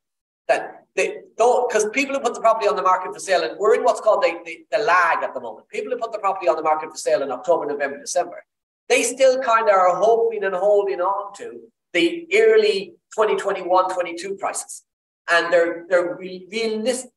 That 0.48 0.86
they 0.96 1.18
don't, 1.38 1.68
because 1.68 1.90
people 1.90 2.16
who 2.16 2.22
put 2.22 2.34
the 2.34 2.40
property 2.40 2.68
on 2.68 2.78
the 2.78 2.82
market 2.82 3.14
for 3.14 3.20
sale, 3.20 3.44
and 3.44 3.60
we're 3.60 3.76
in 3.76 3.84
what's 3.84 4.00
called 4.00 4.24
the, 4.24 4.40
the, 4.46 4.66
the 4.72 4.84
lag 4.84 5.22
at 5.22 5.34
the 5.34 5.42
moment. 5.42 5.68
People 5.68 5.92
who 5.92 5.98
put 5.98 6.14
the 6.14 6.20
property 6.20 6.48
on 6.48 6.56
the 6.56 6.64
market 6.64 6.90
for 6.90 6.98
sale 6.98 7.22
in 7.22 7.32
October, 7.32 7.66
November, 7.66 8.00
December, 8.00 8.44
they 8.88 9.04
still 9.04 9.40
kind 9.42 9.68
of 9.68 9.76
are 9.76 9.96
hoping 9.98 10.46
and 10.46 10.56
holding 10.56 11.02
on 11.02 11.34
to 11.36 11.62
the 11.94 12.28
early 12.34 12.94
2021, 13.16 13.94
22 13.94 14.36
prices. 14.36 14.84
And 15.30 15.52
they're, 15.52 15.86
they're 15.90 16.16
re- 16.16 16.48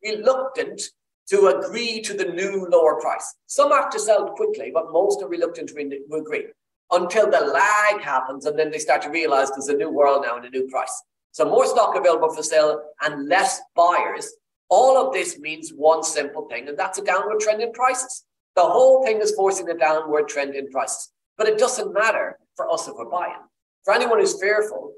reluctant 0.02 0.82
to 1.30 1.46
agree 1.46 2.00
to 2.02 2.14
the 2.14 2.24
new 2.24 2.66
lower 2.70 3.00
price. 3.00 3.36
Some 3.46 3.70
have 3.70 3.90
to 3.90 4.00
sell 4.00 4.28
quickly, 4.30 4.70
but 4.72 4.92
most 4.92 5.22
are 5.22 5.28
reluctant 5.28 5.68
to, 5.68 5.74
re- 5.74 5.88
to 5.88 6.16
agree 6.16 6.46
until 6.92 7.30
the 7.30 7.40
lag 7.40 8.02
happens 8.02 8.46
and 8.46 8.58
then 8.58 8.70
they 8.70 8.78
start 8.78 9.00
to 9.02 9.10
realize 9.10 9.50
there's 9.50 9.68
a 9.68 9.76
new 9.76 9.90
world 9.90 10.24
now 10.26 10.36
and 10.36 10.44
a 10.44 10.50
new 10.50 10.68
price. 10.68 11.02
So 11.32 11.44
more 11.44 11.66
stock 11.66 11.96
available 11.96 12.34
for 12.34 12.42
sale 12.42 12.82
and 13.02 13.28
less 13.28 13.60
buyers. 13.76 14.32
All 14.68 14.98
of 14.98 15.12
this 15.12 15.38
means 15.38 15.70
one 15.70 16.02
simple 16.02 16.48
thing, 16.48 16.68
and 16.68 16.78
that's 16.78 16.98
a 16.98 17.04
downward 17.04 17.40
trend 17.40 17.62
in 17.62 17.72
prices. 17.72 18.24
The 18.56 18.62
whole 18.62 19.04
thing 19.04 19.20
is 19.20 19.32
forcing 19.32 19.68
a 19.70 19.78
downward 19.78 20.28
trend 20.28 20.54
in 20.54 20.68
prices. 20.70 21.10
But 21.38 21.48
it 21.48 21.58
doesn't 21.58 21.94
matter 21.94 22.38
for 22.56 22.70
us 22.70 22.88
if 22.88 22.94
we're 22.96 23.08
buying. 23.08 23.38
For 23.84 23.94
anyone 23.94 24.18
who's 24.18 24.40
fearful, 24.40 24.92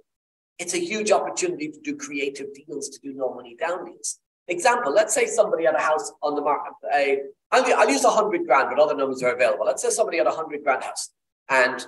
it's 0.59 0.75
a 0.75 0.79
huge 0.79 1.11
opportunity 1.11 1.69
to 1.71 1.81
do 1.81 1.97
creative 1.97 2.49
deals, 2.55 2.89
to 2.89 2.99
do 3.01 3.13
no 3.15 3.35
money 3.35 3.55
down 3.55 3.85
deals. 3.85 4.19
Example, 4.49 4.93
let's 4.93 5.15
say 5.15 5.27
somebody 5.27 5.65
had 5.65 5.75
a 5.75 5.81
house 5.81 6.13
on 6.23 6.35
the 6.35 6.43
market. 6.43 6.73
A, 6.95 7.21
I'll, 7.53 7.65
I'll 7.75 7.91
use 7.91 8.03
100 8.03 8.47
grand, 8.47 8.69
but 8.71 8.79
other 8.79 8.97
numbers 8.97 9.23
are 9.23 9.35
available. 9.35 9.65
Let's 9.65 9.83
say 9.83 9.91
somebody 9.91 10.19
had 10.19 10.27
a 10.27 10.31
100 10.31 10.65
grand 10.65 10.83
house 10.83 11.11
and 11.49 11.87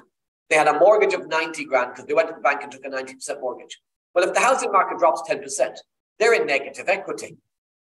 they 0.50 0.56
had 0.56 0.68
a 0.68 0.78
mortgage 0.78 1.14
of 1.14 1.26
90 1.26 1.64
grand 1.64 1.92
because 1.92 2.06
they 2.06 2.14
went 2.14 2.28
to 2.28 2.34
the 2.34 2.40
bank 2.40 2.62
and 2.62 2.70
took 2.70 2.84
a 2.84 2.88
90% 2.88 3.40
mortgage. 3.40 3.80
Well, 4.14 4.24
if 4.24 4.34
the 4.34 4.40
housing 4.40 4.70
market 4.70 4.98
drops 4.98 5.22
10%, 5.28 5.76
they're 6.18 6.34
in 6.34 6.46
negative 6.46 6.88
equity. 6.88 7.38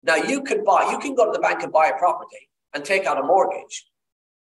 Now 0.02 0.16
you 0.16 0.42
could 0.42 0.64
buy, 0.64 0.88
you 0.90 0.98
can 0.98 1.14
go 1.14 1.26
to 1.26 1.32
the 1.32 1.40
bank 1.40 1.62
and 1.62 1.72
buy 1.72 1.88
a 1.88 1.98
property 1.98 2.48
and 2.72 2.84
take 2.84 3.06
out 3.06 3.18
a 3.18 3.22
mortgage, 3.22 3.86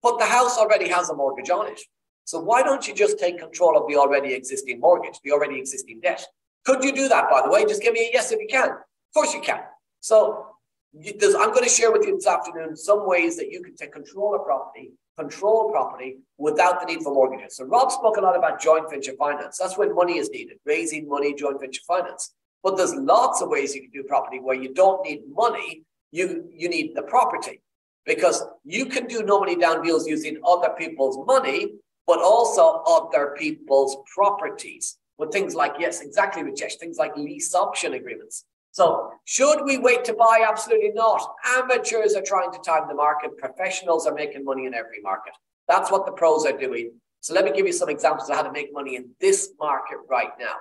but 0.01 0.19
the 0.19 0.25
house 0.25 0.57
already 0.57 0.89
has 0.89 1.09
a 1.09 1.15
mortgage 1.15 1.49
on 1.49 1.67
it. 1.67 1.79
So 2.25 2.39
why 2.39 2.61
don't 2.61 2.87
you 2.87 2.93
just 2.93 3.17
take 3.19 3.39
control 3.39 3.77
of 3.77 3.87
the 3.87 3.95
already 3.95 4.33
existing 4.33 4.79
mortgage, 4.79 5.19
the 5.23 5.31
already 5.31 5.57
existing 5.57 5.99
debt? 6.01 6.25
Could 6.65 6.83
you 6.83 6.91
do 6.91 7.07
that, 7.07 7.29
by 7.29 7.41
the 7.41 7.49
way? 7.49 7.65
Just 7.65 7.81
give 7.81 7.93
me 7.93 8.07
a 8.07 8.09
yes 8.13 8.31
if 8.31 8.39
you 8.39 8.47
can. 8.49 8.69
Of 8.69 9.13
course 9.13 9.33
you 9.33 9.41
can. 9.41 9.59
So 9.99 10.47
I'm 10.93 11.51
going 11.53 11.63
to 11.63 11.69
share 11.69 11.91
with 11.91 12.05
you 12.05 12.15
this 12.15 12.27
afternoon 12.27 12.75
some 12.75 13.07
ways 13.07 13.37
that 13.37 13.51
you 13.51 13.61
can 13.61 13.75
take 13.75 13.93
control 13.93 14.35
of 14.35 14.43
property, 14.45 14.91
control 15.17 15.71
property 15.71 16.17
without 16.37 16.79
the 16.79 16.85
need 16.87 17.03
for 17.03 17.13
mortgages. 17.13 17.57
So 17.57 17.65
Rob 17.65 17.91
spoke 17.91 18.17
a 18.17 18.21
lot 18.21 18.37
about 18.37 18.61
joint 18.61 18.89
venture 18.89 19.13
finance. 19.17 19.57
That's 19.57 19.77
when 19.77 19.93
money 19.93 20.17
is 20.17 20.29
needed, 20.29 20.57
raising 20.65 21.07
money, 21.07 21.33
joint 21.33 21.59
venture 21.59 21.81
finance. 21.87 22.33
But 22.63 22.75
there's 22.75 22.95
lots 22.95 23.41
of 23.41 23.49
ways 23.49 23.75
you 23.75 23.81
can 23.81 23.91
do 23.91 24.03
property 24.03 24.39
where 24.39 24.55
you 24.55 24.73
don't 24.73 25.05
need 25.05 25.21
money, 25.33 25.83
you, 26.11 26.49
you 26.51 26.69
need 26.69 26.95
the 26.95 27.03
property. 27.03 27.61
Because 28.05 28.43
you 28.63 28.85
can 28.87 29.05
do 29.05 29.21
no 29.23 29.39
money 29.39 29.55
down 29.55 29.83
deals 29.83 30.07
using 30.07 30.39
other 30.45 30.69
people's 30.77 31.23
money 31.27 31.73
but 32.09 32.23
also 32.23 32.81
other 32.87 33.35
people's 33.37 33.97
properties 34.15 34.97
with 35.19 35.31
things 35.31 35.53
like, 35.53 35.73
yes, 35.77 36.01
exactly, 36.01 36.41
Rajesh, 36.41 36.73
things 36.79 36.97
like 36.97 37.15
lease 37.15 37.53
option 37.53 37.93
agreements. 37.93 38.45
So, 38.79 39.11
should 39.25 39.65
we 39.65 39.77
wait 39.77 40.05
to 40.05 40.13
buy? 40.13 40.45
Absolutely 40.47 40.93
not. 40.93 41.35
Amateurs 41.45 42.15
are 42.15 42.21
trying 42.21 42.53
to 42.53 42.59
time 42.59 42.87
the 42.87 42.93
market, 42.93 43.37
professionals 43.37 44.07
are 44.07 44.13
making 44.13 44.45
money 44.45 44.67
in 44.67 44.73
every 44.73 45.01
market. 45.01 45.33
That's 45.67 45.91
what 45.91 46.05
the 46.05 46.13
pros 46.13 46.45
are 46.45 46.57
doing. 46.57 46.93
So, 47.19 47.33
let 47.33 47.43
me 47.43 47.51
give 47.51 47.67
you 47.67 47.73
some 47.73 47.89
examples 47.89 48.29
of 48.29 48.37
how 48.37 48.43
to 48.43 48.53
make 48.53 48.71
money 48.71 48.95
in 48.95 49.09
this 49.19 49.51
market 49.59 49.97
right 50.09 50.29
now. 50.39 50.53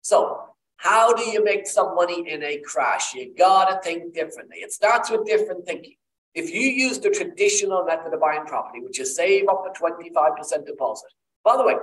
So, 0.00 0.40
how 0.78 1.12
do 1.12 1.24
you 1.24 1.44
make 1.44 1.66
some 1.66 1.94
money 1.94 2.26
in 2.26 2.42
a 2.44 2.62
crash? 2.64 3.12
You 3.12 3.34
got 3.36 3.68
to 3.68 3.78
think 3.86 4.14
differently. 4.14 4.60
It 4.60 4.72
starts 4.72 5.10
with 5.10 5.26
different 5.26 5.66
thinking. 5.66 5.96
If 6.34 6.50
you 6.54 6.62
use 6.62 6.98
the 6.98 7.10
traditional 7.10 7.84
method 7.84 8.14
of 8.14 8.20
buying 8.20 8.46
property, 8.46 8.80
which 8.80 8.98
is 9.00 9.14
save 9.14 9.50
up 9.50 9.66
to 9.66 9.78
25% 9.78 10.64
deposit, 10.64 11.10
by 11.44 11.58
the 11.58 11.62
way, 11.62 11.74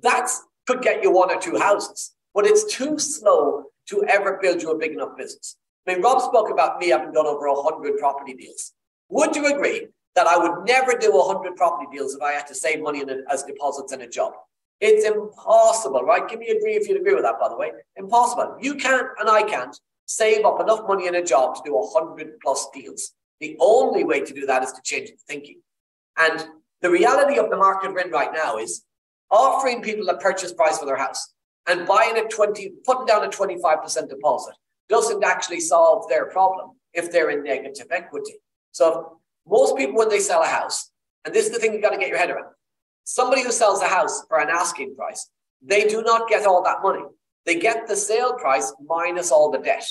that 0.00 0.30
could 0.66 0.80
get 0.80 1.02
you 1.02 1.10
one 1.10 1.30
or 1.30 1.38
two 1.38 1.58
houses, 1.58 2.14
but 2.32 2.46
it's 2.46 2.64
too 2.74 2.98
slow 2.98 3.66
to 3.88 4.04
ever 4.04 4.38
build 4.40 4.62
you 4.62 4.70
a 4.70 4.78
big 4.78 4.92
enough 4.92 5.16
business. 5.16 5.56
I 5.86 5.94
mean, 5.94 6.02
Rob 6.02 6.20
spoke 6.20 6.50
about 6.50 6.78
me 6.78 6.88
having 6.88 7.12
done 7.12 7.26
over 7.26 7.50
100 7.50 7.98
property 7.98 8.34
deals. 8.34 8.72
Would 9.08 9.34
you 9.34 9.46
agree 9.46 9.88
that 10.14 10.26
I 10.26 10.36
would 10.36 10.66
never 10.66 10.92
do 10.92 11.12
100 11.12 11.56
property 11.56 11.88
deals 11.90 12.14
if 12.14 12.22
I 12.22 12.32
had 12.32 12.46
to 12.48 12.54
save 12.54 12.82
money 12.82 13.02
a, 13.02 13.32
as 13.32 13.42
deposits 13.42 13.92
in 13.92 14.02
a 14.02 14.08
job? 14.08 14.32
It's 14.80 15.04
impossible, 15.04 16.02
right? 16.02 16.26
Give 16.28 16.38
me 16.38 16.48
a 16.48 16.56
agree 16.56 16.74
if 16.74 16.88
you'd 16.88 17.00
agree 17.00 17.14
with 17.14 17.24
that, 17.24 17.40
by 17.40 17.48
the 17.48 17.56
way. 17.56 17.70
Impossible. 17.96 18.56
You 18.60 18.76
can't, 18.76 19.06
and 19.18 19.28
I 19.28 19.42
can't, 19.42 19.76
save 20.06 20.44
up 20.44 20.60
enough 20.60 20.88
money 20.88 21.06
in 21.06 21.14
a 21.14 21.24
job 21.24 21.54
to 21.54 21.62
do 21.64 21.74
100 21.74 22.40
plus 22.40 22.68
deals. 22.74 23.12
The 23.40 23.56
only 23.60 24.04
way 24.04 24.20
to 24.20 24.34
do 24.34 24.44
that 24.46 24.62
is 24.62 24.72
to 24.72 24.82
change 24.82 25.10
the 25.10 25.16
thinking. 25.26 25.60
And 26.18 26.46
the 26.80 26.90
reality 26.90 27.38
of 27.38 27.50
the 27.50 27.56
market 27.56 27.92
we're 27.92 28.00
in 28.00 28.10
right 28.10 28.32
now 28.32 28.58
is 28.58 28.84
offering 29.30 29.82
people 29.82 30.08
a 30.08 30.18
purchase 30.18 30.52
price 30.52 30.78
for 30.78 30.86
their 30.86 30.96
house 30.96 31.32
and 31.70 31.86
buying 31.86 32.16
a 32.16 32.24
20, 32.24 32.72
putting 32.84 33.06
down 33.06 33.24
a 33.24 33.28
25% 33.28 34.08
deposit 34.08 34.54
doesn't 34.88 35.24
actually 35.24 35.60
solve 35.60 36.08
their 36.08 36.26
problem 36.26 36.72
if 36.92 37.12
they're 37.12 37.30
in 37.30 37.44
negative 37.44 37.86
equity. 37.90 38.34
So 38.72 39.18
most 39.46 39.76
people, 39.76 39.96
when 39.96 40.08
they 40.08 40.20
sell 40.20 40.42
a 40.42 40.46
house, 40.46 40.90
and 41.24 41.34
this 41.34 41.46
is 41.46 41.52
the 41.52 41.58
thing 41.58 41.72
you've 41.72 41.82
got 41.82 41.90
to 41.90 41.98
get 41.98 42.08
your 42.08 42.18
head 42.18 42.30
around, 42.30 42.52
somebody 43.04 43.42
who 43.42 43.52
sells 43.52 43.82
a 43.82 43.86
house 43.86 44.24
for 44.28 44.40
an 44.40 44.48
asking 44.50 44.96
price, 44.96 45.30
they 45.62 45.86
do 45.86 46.02
not 46.02 46.28
get 46.28 46.46
all 46.46 46.62
that 46.64 46.82
money. 46.82 47.02
They 47.46 47.56
get 47.56 47.86
the 47.86 47.96
sale 47.96 48.34
price 48.34 48.72
minus 48.84 49.30
all 49.30 49.50
the 49.50 49.58
debt. 49.58 49.86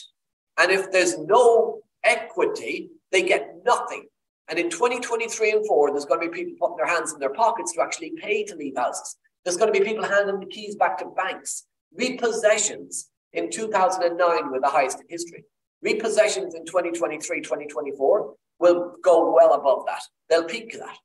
And 0.57 0.71
if 0.71 0.91
there's 0.91 1.17
no 1.17 1.79
equity, 2.03 2.89
they 3.11 3.23
get 3.23 3.55
nothing. 3.65 4.05
And 4.49 4.57
in 4.57 4.69
2023 4.69 5.51
and 5.51 5.67
4, 5.67 5.91
there's 5.91 6.05
going 6.05 6.21
to 6.21 6.29
be 6.29 6.43
people 6.43 6.55
putting 6.59 6.77
their 6.77 6.93
hands 6.93 7.13
in 7.13 7.19
their 7.19 7.33
pockets 7.33 7.73
to 7.73 7.81
actually 7.81 8.13
pay 8.17 8.43
to 8.45 8.55
leave 8.55 8.75
houses. 8.75 9.15
There's 9.43 9.57
going 9.57 9.71
to 9.71 9.79
be 9.79 9.85
people 9.85 10.03
handing 10.03 10.39
the 10.39 10.45
keys 10.47 10.75
back 10.75 10.97
to 10.99 11.05
banks. 11.05 11.65
Repossessions 11.95 13.09
in 13.33 13.49
2009 13.49 14.51
were 14.51 14.59
the 14.59 14.67
highest 14.67 14.99
in 14.99 15.05
history. 15.09 15.45
Repossessions 15.81 16.55
in 16.55 16.65
2023, 16.65 17.41
2024 17.41 18.33
will 18.59 18.95
go 19.01 19.33
well 19.33 19.53
above 19.53 19.85
that. 19.87 20.01
They'll 20.29 20.43
peak 20.43 20.77
that. 20.77 20.97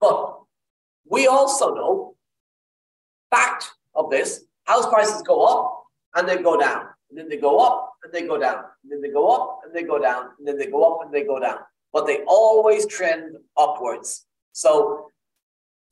But 0.00 0.38
we 1.08 1.26
also 1.26 1.74
know, 1.74 2.16
fact 3.30 3.72
of 3.94 4.10
this, 4.10 4.44
house 4.64 4.86
prices 4.86 5.22
go 5.22 5.44
up 5.44 5.84
and 6.14 6.28
they 6.28 6.38
go 6.38 6.58
down. 6.58 6.86
And 7.10 7.18
then 7.18 7.28
they 7.28 7.36
go 7.36 7.58
up 7.58 7.92
and 8.02 8.12
they 8.12 8.26
go 8.26 8.38
down. 8.38 8.64
And 8.82 8.90
then 8.92 9.00
they 9.00 9.10
go 9.10 9.30
up 9.30 9.60
and 9.64 9.74
they 9.74 9.82
go 9.82 9.98
down. 9.98 10.30
And 10.38 10.48
then 10.48 10.58
they 10.58 10.66
go 10.66 10.94
up 10.94 11.04
and 11.04 11.12
they 11.12 11.24
go 11.24 11.38
down. 11.38 11.58
But 11.92 12.06
they 12.06 12.22
always 12.26 12.86
trend 12.86 13.36
upwards. 13.56 14.26
So 14.52 15.10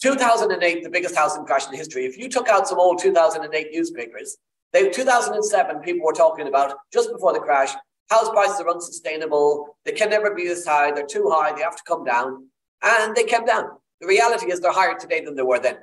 2008, 0.03 0.82
the 0.82 0.90
biggest 0.90 1.14
housing 1.14 1.44
crash 1.44 1.68
in 1.68 1.74
history. 1.74 2.05
If 2.05 2.18
you 2.18 2.28
took 2.28 2.48
out 2.48 2.66
some 2.66 2.80
old 2.80 3.00
2008 3.00 3.68
newspapers, 3.72 4.36
they 4.72 4.90
2007 4.90 5.80
people 5.80 6.05
were 6.05 6.12
talking 6.12 6.48
about 6.48 6.74
just 6.92 7.12
before 7.12 7.32
the 7.32 7.38
crash. 7.38 7.72
House 8.11 8.28
prices 8.30 8.61
are 8.61 8.68
unsustainable. 8.68 9.76
They 9.84 9.92
can 9.92 10.11
never 10.11 10.34
be 10.34 10.48
this 10.48 10.66
high. 10.66 10.90
They're 10.90 11.07
too 11.07 11.30
high. 11.30 11.55
They 11.55 11.62
have 11.62 11.76
to 11.76 11.82
come 11.86 12.05
down, 12.05 12.48
and 12.82 13.14
they 13.14 13.22
came 13.22 13.44
down. 13.44 13.66
The 14.00 14.09
reality 14.09 14.50
is 14.50 14.59
they're 14.59 14.72
higher 14.72 14.98
today 14.98 15.24
than 15.24 15.36
they 15.36 15.42
were 15.42 15.61
then. 15.61 15.76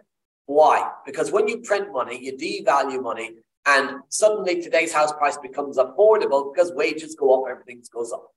Why? 0.47 0.91
Because 1.05 1.31
when 1.31 1.47
you 1.47 1.59
print 1.59 1.93
money, 1.93 2.19
you 2.21 2.33
devalue 2.33 3.01
money, 3.01 3.35
and 3.65 4.01
suddenly 4.09 4.61
today's 4.61 4.91
house 4.91 5.13
price 5.13 5.37
becomes 5.37 5.77
affordable 5.77 6.53
because 6.53 6.73
wages 6.73 7.15
go 7.15 7.41
up, 7.41 7.49
everything 7.49 7.81
goes 7.93 8.11
up. 8.11 8.27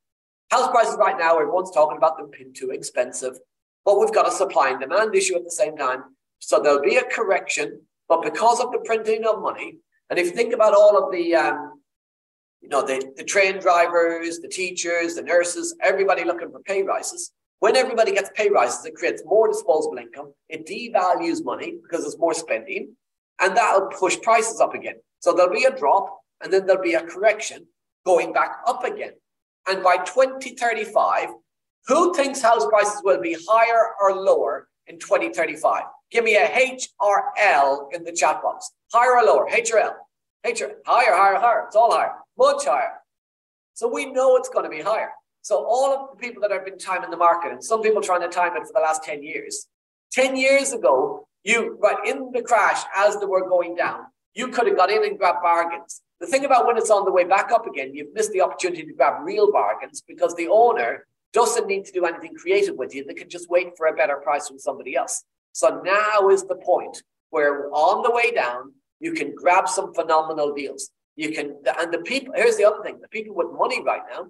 House 0.53 0.71
prices 0.71 0.97
right 0.97 1.19
now, 1.19 1.39
everyone's 1.39 1.73
talking 1.73 1.97
about 1.97 2.19
them 2.19 2.31
being 2.31 2.53
too 2.53 2.71
expensive, 2.71 3.39
but 3.85 3.99
we've 3.99 4.13
got 4.13 4.29
a 4.29 4.31
supply 4.31 4.71
and 4.71 4.81
demand 4.81 5.15
issue 5.15 5.37
at 5.37 5.45
the 5.45 5.51
same 5.51 5.77
time. 5.77 6.05
So 6.39 6.61
there'll 6.61 6.83
be 6.83 6.97
a 6.97 7.05
correction, 7.05 7.81
but 8.09 8.23
because 8.23 8.61
of 8.61 8.73
the 8.73 8.81
printing 8.81 9.25
of 9.25 9.41
money, 9.41 9.77
and 10.11 10.19
if 10.19 10.27
you 10.27 10.33
think 10.33 10.53
about 10.53 10.75
all 10.75 11.03
of 11.03 11.13
the, 11.13 11.35
um, 11.35 11.81
you 12.61 12.69
know, 12.69 12.83
the, 12.85 13.13
the 13.17 13.25
train 13.25 13.59
drivers, 13.59 14.41
the 14.41 14.49
teachers, 14.49 15.15
the 15.15 15.23
nurses, 15.23 15.75
everybody 15.81 16.25
looking 16.25 16.51
for 16.51 16.61
pay 16.61 16.83
rises. 16.83 17.33
When 17.61 17.77
everybody 17.77 18.13
gets 18.13 18.31
pay 18.35 18.51
rises, 18.51 18.85
it 18.85 18.95
creates 18.95 19.23
more 19.25 19.49
disposable 19.49 19.99
income. 19.99 20.33
It 20.49 20.67
devalues 20.67 21.45
money 21.45 21.77
because 21.83 22.03
there's 22.03 22.19
more 22.19 22.35
spending, 22.35 22.97
and 23.41 23.57
that'll 23.57 23.89
push 23.89 24.21
prices 24.21 24.61
up 24.61 24.75
again. 24.75 24.97
So 25.21 25.33
there'll 25.33 25.53
be 25.53 25.65
a 25.65 25.77
drop 25.77 26.19
and 26.43 26.53
then 26.53 26.67
there'll 26.67 26.83
be 26.83 26.95
a 26.95 27.07
correction 27.07 27.67
going 28.05 28.33
back 28.33 28.59
up 28.67 28.85
again. 28.85 29.13
And 29.69 29.83
by 29.83 29.99
2035, 29.99 31.29
who 31.87 32.15
thinks 32.15 32.41
house 32.41 32.67
prices 32.67 33.01
will 33.05 33.21
be 33.21 33.37
higher 33.49 33.91
or 34.01 34.15
lower 34.15 34.69
in 34.87 34.99
2035? 34.99 35.83
Give 36.11 36.25
me 36.25 36.37
a 36.37 36.55
H 36.55 36.89
or 37.01 37.33
L 37.39 37.89
in 37.93 38.05
the 38.05 38.13
chat 38.13 38.43
box. 38.43 38.71
Higher 38.93 39.19
or 39.19 39.25
lower? 39.25 39.49
H 39.49 39.73
or 39.73 39.79
L? 39.79 39.97
H 40.45 40.63
or 40.63 40.73
higher, 40.87 41.15
higher, 41.15 41.39
higher. 41.39 41.65
It's 41.67 41.77
all 41.77 41.93
higher, 41.93 42.13
much 42.39 42.65
higher. 42.67 43.01
So 43.75 43.89
we 43.89 44.07
know 44.07 44.37
it's 44.37 44.49
going 44.49 44.65
to 44.65 44.71
be 44.71 44.83
higher. 44.83 45.11
So 45.41 45.65
all 45.65 45.93
of 45.93 46.11
the 46.11 46.17
people 46.17 46.41
that 46.43 46.53
have 46.53 46.65
been 46.65 46.79
timing 46.79 47.11
the 47.11 47.17
market, 47.17 47.53
and 47.53 47.65
some 47.65 47.83
people 47.83 48.01
trying 48.01 48.21
to 48.21 48.29
time 48.29 48.57
it 48.57 48.67
for 48.67 48.73
the 48.75 48.81
last 48.81 49.03
10 49.03 49.23
years, 49.23 49.67
10 50.13 50.37
years 50.37 50.73
ago, 50.73 51.27
you 51.43 51.77
right 51.81 51.97
in 52.07 52.31
the 52.33 52.43
crash 52.43 52.83
as 52.97 53.19
they 53.19 53.27
were 53.27 53.49
going 53.49 53.75
down, 53.75 54.03
you 54.35 54.49
could 54.49 54.67
have 54.69 54.77
got 54.77 54.91
in 54.91 55.05
and 55.05 55.19
grabbed 55.19 55.43
bargains. 55.43 56.03
The 56.21 56.27
thing 56.27 56.45
about 56.45 56.67
when 56.67 56.77
it's 56.77 56.91
on 56.91 57.05
the 57.05 57.11
way 57.11 57.25
back 57.25 57.51
up 57.51 57.67
again, 57.67 57.93
you've 57.95 58.15
missed 58.15 58.31
the 58.31 58.43
opportunity 58.43 58.85
to 58.85 58.93
grab 58.93 59.25
real 59.25 59.51
bargains 59.51 60.03
because 60.07 60.37
the 60.37 60.47
owner 60.49 61.07
doesn't 61.33 61.67
need 61.67 61.85
to 61.87 61.93
do 61.93 62.05
anything 62.05 62.35
creative 62.35 62.77
with 62.77 62.95
you. 62.95 63.05
They 63.05 63.15
can 63.15 63.29
just 63.29 63.49
wait 63.51 63.77
for 63.77 63.87
a 63.87 63.95
better 63.95 64.17
price 64.17 64.49
from 64.49 64.59
somebody 64.59 64.97
else. 64.97 65.25
So 65.53 65.83
now 65.85 66.29
is 66.29 66.45
the 66.45 66.57
point 66.57 67.03
where 67.31 67.69
on 67.71 68.03
the 68.03 68.11
way 68.11 68.31
down, 68.33 68.73
You 69.03 69.13
can 69.13 69.35
grab 69.35 69.69
some 69.69 69.93
phenomenal 69.93 70.55
deals. 70.55 70.91
You 71.17 71.33
can, 71.33 71.57
and 71.79 71.93
the 71.93 71.99
people, 71.99 72.33
here's 72.35 72.57
the 72.57 72.65
other 72.65 72.83
thing 72.83 73.01
the 73.03 73.09
people 73.09 73.35
with 73.35 73.49
money 73.53 73.83
right 73.83 74.01
now, 74.11 74.29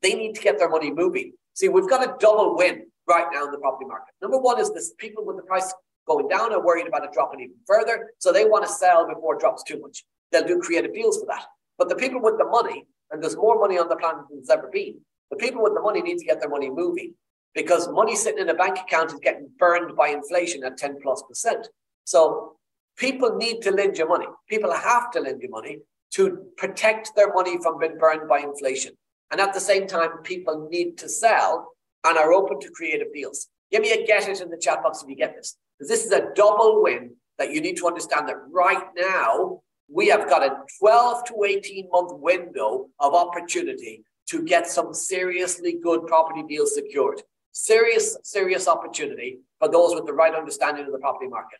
they 0.00 0.14
need 0.14 0.36
to 0.36 0.40
get 0.40 0.58
their 0.58 0.70
money 0.70 0.92
moving. 0.92 1.32
See, 1.54 1.68
we've 1.68 1.90
got 1.90 2.04
a 2.04 2.14
double 2.18 2.56
win 2.56 2.86
right 3.08 3.26
now 3.32 3.44
in 3.46 3.50
the 3.50 3.58
property 3.58 3.86
market. 3.86 4.14
Number 4.22 4.38
one 4.38 4.60
is 4.60 4.72
this 4.72 4.94
people 4.96 5.26
with 5.26 5.36
the 5.36 5.42
price 5.42 5.74
going 6.06 6.28
down 6.28 6.52
are 6.52 6.64
worried 6.64 6.86
about 6.86 7.04
it 7.04 7.12
dropping 7.12 7.40
even 7.40 7.56
further. 7.66 8.12
So 8.18 8.32
they 8.32 8.44
want 8.44 8.64
to 8.64 8.72
sell 8.72 9.06
before 9.06 9.34
it 9.34 9.40
drops 9.40 9.64
too 9.64 9.80
much. 9.80 10.04
They'll 10.30 10.46
do 10.46 10.60
creative 10.60 10.94
deals 10.94 11.18
for 11.18 11.26
that. 11.26 11.44
But 11.76 11.88
the 11.88 11.96
people 11.96 12.22
with 12.22 12.38
the 12.38 12.46
money, 12.46 12.86
and 13.10 13.20
there's 13.20 13.36
more 13.36 13.58
money 13.58 13.76
on 13.76 13.88
the 13.88 13.96
planet 13.96 14.22
than 14.28 14.38
there's 14.38 14.50
ever 14.50 14.70
been, 14.72 15.00
the 15.30 15.36
people 15.36 15.62
with 15.62 15.74
the 15.74 15.80
money 15.80 16.02
need 16.02 16.18
to 16.18 16.24
get 16.24 16.40
their 16.40 16.48
money 16.48 16.70
moving 16.70 17.14
because 17.54 17.88
money 17.88 18.14
sitting 18.14 18.40
in 18.40 18.48
a 18.48 18.54
bank 18.54 18.78
account 18.78 19.12
is 19.12 19.20
getting 19.20 19.48
burned 19.58 19.96
by 19.96 20.08
inflation 20.08 20.64
at 20.64 20.76
10 20.76 21.00
plus 21.02 21.22
percent. 21.22 21.68
So 22.04 22.56
people 22.96 23.36
need 23.36 23.62
to 23.62 23.70
lend 23.70 23.98
you 23.98 24.08
money. 24.08 24.26
People 24.48 24.72
have 24.72 25.10
to 25.12 25.20
lend 25.20 25.42
you 25.42 25.50
money 25.50 25.78
to 26.12 26.46
protect 26.56 27.14
their 27.16 27.32
money 27.32 27.58
from 27.62 27.78
being 27.78 27.98
burned 27.98 28.28
by 28.28 28.40
inflation. 28.40 28.92
And 29.30 29.40
at 29.40 29.54
the 29.54 29.60
same 29.60 29.86
time, 29.86 30.22
people 30.22 30.68
need 30.70 30.98
to 30.98 31.08
sell 31.08 31.72
and 32.04 32.18
are 32.18 32.32
open 32.32 32.58
to 32.60 32.70
creative 32.70 33.12
deals. 33.12 33.48
Give 33.70 33.82
me 33.82 33.92
a 33.92 34.06
get 34.06 34.28
it 34.28 34.40
in 34.40 34.50
the 34.50 34.58
chat 34.58 34.82
box 34.82 35.02
if 35.02 35.08
you 35.08 35.14
get 35.14 35.36
this. 35.36 35.56
Because 35.78 35.88
this 35.88 36.04
is 36.04 36.12
a 36.12 36.28
double 36.34 36.82
win 36.82 37.14
that 37.38 37.52
you 37.52 37.60
need 37.60 37.76
to 37.76 37.86
understand 37.86 38.28
that 38.28 38.36
right 38.50 38.84
now 38.96 39.60
we 39.92 40.08
have 40.08 40.28
got 40.28 40.42
a 40.42 40.56
12 40.78 41.24
to 41.24 41.44
18 41.44 41.88
month 41.90 42.12
window 42.14 42.88
of 42.98 43.14
opportunity 43.14 44.04
to 44.30 44.42
get 44.42 44.68
some 44.68 44.94
seriously 44.94 45.72
good 45.82 46.06
property 46.06 46.44
deals 46.48 46.74
secured. 46.74 47.20
Serious, 47.50 48.16
serious 48.22 48.68
opportunity 48.68 49.40
for 49.58 49.68
those 49.68 49.94
with 49.94 50.06
the 50.06 50.12
right 50.12 50.34
understanding 50.34 50.86
of 50.86 50.92
the 50.92 50.98
property 50.98 51.28
market. 51.28 51.58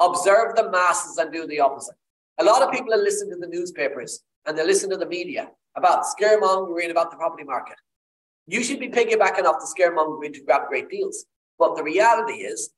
Observe 0.00 0.54
the 0.54 0.70
masses 0.70 1.18
and 1.18 1.32
do 1.32 1.44
the 1.46 1.58
opposite. 1.58 1.96
A 2.38 2.44
lot 2.44 2.62
of 2.62 2.72
people 2.72 2.94
are 2.94 3.02
listening 3.02 3.34
to 3.34 3.40
the 3.40 3.52
newspapers 3.52 4.20
and 4.46 4.56
they 4.56 4.64
listen 4.64 4.90
to 4.90 4.96
the 4.96 5.06
media 5.06 5.50
about 5.76 6.04
scaremongering 6.04 6.90
about 6.90 7.10
the 7.10 7.16
property 7.16 7.44
market. 7.44 7.76
You 8.46 8.62
should 8.62 8.78
be 8.78 8.88
piggybacking 8.88 9.44
off 9.44 9.60
the 9.60 9.74
scaremongering 9.76 10.34
to 10.34 10.44
grab 10.44 10.68
great 10.68 10.88
deals. 10.88 11.24
But 11.58 11.74
the 11.74 11.82
reality 11.82 12.42
is, 12.42 12.70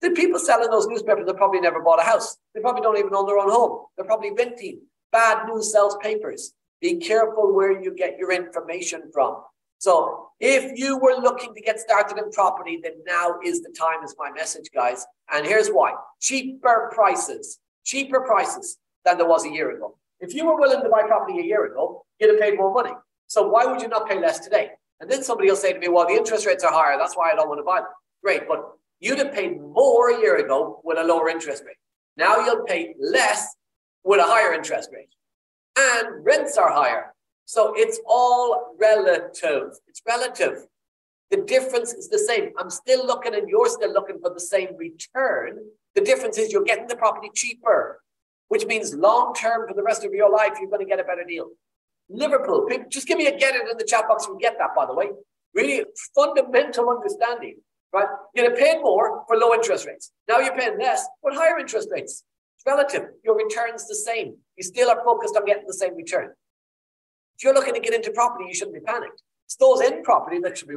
the 0.00 0.10
people 0.10 0.38
selling 0.38 0.70
those 0.70 0.86
newspapers 0.86 1.26
have 1.28 1.36
probably 1.36 1.60
never 1.60 1.80
bought 1.80 2.00
a 2.00 2.04
house. 2.04 2.38
They 2.54 2.60
probably 2.60 2.82
don't 2.82 2.98
even 2.98 3.14
own 3.14 3.26
their 3.26 3.38
own 3.38 3.50
home. 3.50 3.86
They're 3.96 4.06
probably 4.06 4.32
renting. 4.32 4.80
Bad 5.12 5.46
news 5.46 5.70
sells 5.70 5.96
papers. 6.00 6.54
Be 6.80 6.96
careful 6.96 7.54
where 7.54 7.80
you 7.80 7.94
get 7.94 8.18
your 8.18 8.32
information 8.32 9.10
from. 9.12 9.42
So 9.78 10.28
if 10.40 10.78
you 10.78 10.98
were 10.98 11.16
looking 11.20 11.54
to 11.54 11.60
get 11.60 11.80
started 11.80 12.18
in 12.18 12.30
property, 12.30 12.80
then 12.82 12.94
now 13.06 13.36
is 13.44 13.62
the 13.62 13.74
time, 13.78 14.04
is 14.04 14.14
my 14.18 14.30
message, 14.30 14.70
guys. 14.74 15.06
And 15.32 15.46
here's 15.46 15.68
why 15.68 15.94
cheaper 16.20 16.90
prices, 16.92 17.58
cheaper 17.84 18.20
prices 18.20 18.78
than 19.04 19.16
there 19.16 19.26
was 19.26 19.46
a 19.46 19.50
year 19.50 19.70
ago. 19.74 19.96
If 20.20 20.34
you 20.34 20.44
were 20.44 20.58
willing 20.58 20.82
to 20.82 20.88
buy 20.90 21.02
property 21.04 21.38
a 21.40 21.44
year 21.44 21.64
ago, 21.64 22.04
you'd 22.18 22.30
have 22.30 22.40
paid 22.40 22.58
more 22.58 22.72
money. 22.72 22.92
So 23.26 23.48
why 23.48 23.64
would 23.64 23.80
you 23.80 23.88
not 23.88 24.08
pay 24.08 24.20
less 24.20 24.40
today? 24.40 24.70
And 25.00 25.10
then 25.10 25.22
somebody 25.22 25.48
will 25.48 25.56
say 25.56 25.72
to 25.72 25.78
me, 25.78 25.88
well, 25.88 26.06
the 26.06 26.14
interest 26.14 26.44
rates 26.44 26.62
are 26.62 26.72
higher. 26.72 26.98
That's 26.98 27.16
why 27.16 27.32
I 27.32 27.34
don't 27.34 27.48
want 27.48 27.60
to 27.60 27.64
buy 27.64 27.80
them. 27.80 27.88
Great. 28.22 28.46
But 28.46 28.62
you'd 28.98 29.18
have 29.18 29.32
paid 29.32 29.58
more 29.60 30.10
a 30.10 30.20
year 30.20 30.36
ago 30.36 30.82
with 30.84 30.98
a 30.98 31.04
lower 31.04 31.30
interest 31.30 31.62
rate. 31.66 31.76
Now 32.18 32.44
you'll 32.44 32.64
pay 32.64 32.94
less 33.00 33.56
with 34.04 34.20
a 34.20 34.24
higher 34.24 34.52
interest 34.52 34.90
rate. 34.92 35.08
And 35.78 36.24
rents 36.24 36.56
are 36.56 36.72
higher. 36.72 37.14
So 37.46 37.72
it's 37.76 38.00
all 38.06 38.74
relative. 38.78 39.72
It's 39.88 40.02
relative. 40.06 40.66
The 41.30 41.38
difference 41.38 41.92
is 41.92 42.08
the 42.08 42.18
same. 42.18 42.50
I'm 42.58 42.70
still 42.70 43.06
looking 43.06 43.34
and 43.34 43.48
you're 43.48 43.68
still 43.68 43.92
looking 43.92 44.18
for 44.20 44.32
the 44.32 44.40
same 44.40 44.76
return. 44.76 45.58
The 45.94 46.00
difference 46.00 46.38
is 46.38 46.52
you're 46.52 46.64
getting 46.64 46.86
the 46.86 46.96
property 46.96 47.30
cheaper, 47.34 48.02
which 48.48 48.66
means 48.66 48.94
long 48.94 49.34
term 49.34 49.66
for 49.68 49.74
the 49.74 49.82
rest 49.82 50.04
of 50.04 50.12
your 50.12 50.30
life, 50.30 50.52
you're 50.60 50.70
going 50.70 50.84
to 50.84 50.88
get 50.88 51.00
a 51.00 51.04
better 51.04 51.24
deal. 51.24 51.50
Liverpool, 52.08 52.66
people, 52.66 52.86
just 52.88 53.06
give 53.06 53.18
me 53.18 53.26
a 53.28 53.38
get 53.38 53.54
it 53.54 53.68
in 53.68 53.76
the 53.76 53.84
chat 53.84 54.08
box. 54.08 54.28
We 54.28 54.38
get 54.38 54.56
that, 54.58 54.70
by 54.74 54.86
the 54.86 54.94
way. 54.94 55.10
Really 55.54 55.84
fundamental 56.14 56.90
understanding 56.90 57.56
right? 57.92 58.06
You're 58.34 58.56
paying 58.56 58.82
more 58.82 59.24
for 59.26 59.36
low 59.36 59.54
interest 59.54 59.86
rates. 59.86 60.12
Now 60.28 60.38
you're 60.38 60.56
paying 60.56 60.78
less 60.78 61.06
with 61.22 61.34
higher 61.34 61.58
interest 61.58 61.88
rates. 61.90 62.24
Relative. 62.66 63.08
Your 63.24 63.36
return's 63.36 63.86
the 63.86 63.94
same. 63.94 64.36
You 64.56 64.62
still 64.62 64.90
are 64.90 65.02
focused 65.04 65.36
on 65.36 65.44
getting 65.44 65.66
the 65.66 65.74
same 65.74 65.96
return. 65.96 66.30
If 67.36 67.44
you're 67.44 67.54
looking 67.54 67.74
to 67.74 67.80
get 67.80 67.94
into 67.94 68.10
property, 68.10 68.44
you 68.48 68.54
shouldn't 68.54 68.74
be 68.74 68.80
panicked. 68.80 69.22
It's 69.46 69.56
those 69.56 69.80
in 69.80 70.02
property 70.02 70.38
that 70.40 70.58
should 70.58 70.68
be. 70.68 70.76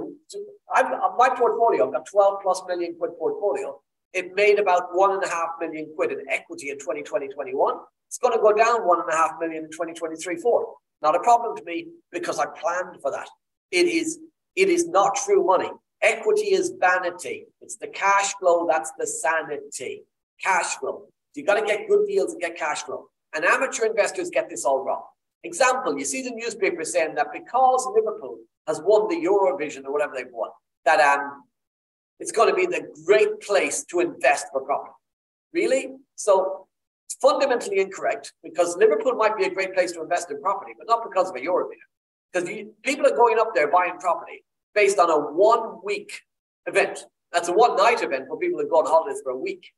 I've, 0.73 0.85
uh, 0.85 1.09
my 1.17 1.29
portfolio, 1.29 1.87
I've 1.87 1.93
got 1.93 2.05
12 2.05 2.39
plus 2.41 2.63
million 2.67 2.95
quid 2.97 3.11
portfolio. 3.19 3.79
It 4.13 4.33
made 4.35 4.59
about 4.59 4.89
one 4.93 5.11
and 5.11 5.23
a 5.23 5.27
half 5.27 5.49
million 5.59 5.91
quid 5.95 6.11
in 6.11 6.19
equity 6.29 6.69
in 6.69 6.79
2020, 6.79 7.27
21. 7.27 7.75
It's 8.07 8.17
going 8.17 8.33
to 8.33 8.41
go 8.41 8.53
down 8.53 8.87
one 8.87 9.01
and 9.01 9.11
a 9.11 9.15
half 9.15 9.33
million 9.39 9.65
in 9.65 9.71
2023, 9.71 10.37
four. 10.37 10.75
Not 11.01 11.15
a 11.15 11.19
problem 11.19 11.55
to 11.57 11.63
me 11.65 11.87
because 12.11 12.39
I 12.39 12.45
planned 12.45 13.01
for 13.01 13.11
that. 13.11 13.27
It 13.71 13.87
is, 13.87 14.19
it 14.55 14.69
is 14.69 14.87
not 14.87 15.15
true 15.15 15.43
money. 15.43 15.69
Equity 16.01 16.53
is 16.53 16.73
vanity. 16.79 17.45
It's 17.61 17.77
the 17.77 17.87
cash 17.87 18.33
flow 18.39 18.67
that's 18.69 18.91
the 18.97 19.07
sanity. 19.07 20.03
Cash 20.41 20.77
flow. 20.77 21.07
So 21.33 21.41
you 21.41 21.45
got 21.47 21.59
to 21.59 21.65
get 21.65 21.87
good 21.89 22.05
deals 22.05 22.33
and 22.33 22.41
get 22.41 22.55
cash 22.55 22.83
flow. 22.83 23.07
And 23.35 23.43
amateur 23.43 23.85
investors 23.85 24.29
get 24.29 24.49
this 24.49 24.65
all 24.65 24.83
wrong. 24.85 25.01
Example, 25.43 25.97
you 25.97 26.05
see 26.05 26.21
the 26.21 26.31
newspaper 26.31 26.83
saying 26.85 27.15
that 27.15 27.33
because 27.33 27.87
Liverpool 27.93 28.37
has 28.67 28.79
won 28.81 29.09
the 29.09 29.15
Eurovision 29.15 29.83
or 29.85 29.91
whatever 29.91 30.13
they've 30.15 30.31
won, 30.31 30.51
that 30.85 30.99
um, 30.99 31.43
it's 32.19 32.31
going 32.31 32.49
to 32.49 32.55
be 32.55 32.67
the 32.67 32.87
great 33.05 33.41
place 33.41 33.83
to 33.85 33.99
invest 33.99 34.45
for 34.53 34.61
property. 34.61 34.93
Really? 35.53 35.89
So 36.15 36.67
it's 37.07 37.15
fundamentally 37.15 37.79
incorrect 37.79 38.33
because 38.43 38.77
Liverpool 38.77 39.15
might 39.15 39.35
be 39.35 39.45
a 39.45 39.53
great 39.53 39.73
place 39.73 39.91
to 39.93 40.01
invest 40.01 40.29
in 40.29 40.39
property, 40.39 40.73
but 40.77 40.87
not 40.87 41.03
because 41.03 41.29
of 41.29 41.35
a 41.35 41.39
Eurovision. 41.39 41.89
Because 42.31 42.49
people 42.83 43.07
are 43.07 43.15
going 43.15 43.39
up 43.39 43.49
there 43.55 43.69
buying 43.69 43.97
property 43.97 44.45
based 44.75 44.99
on 44.99 45.09
a 45.09 45.17
one 45.17 45.79
week 45.83 46.21
event. 46.67 47.05
That's 47.31 47.49
a 47.49 47.53
one 47.53 47.75
night 47.75 48.03
event 48.03 48.27
for 48.27 48.37
people 48.37 48.59
who 48.59 48.69
go 48.69 48.77
on 48.77 48.85
holidays 48.85 49.21
for 49.23 49.31
a 49.31 49.37
week. 49.37 49.71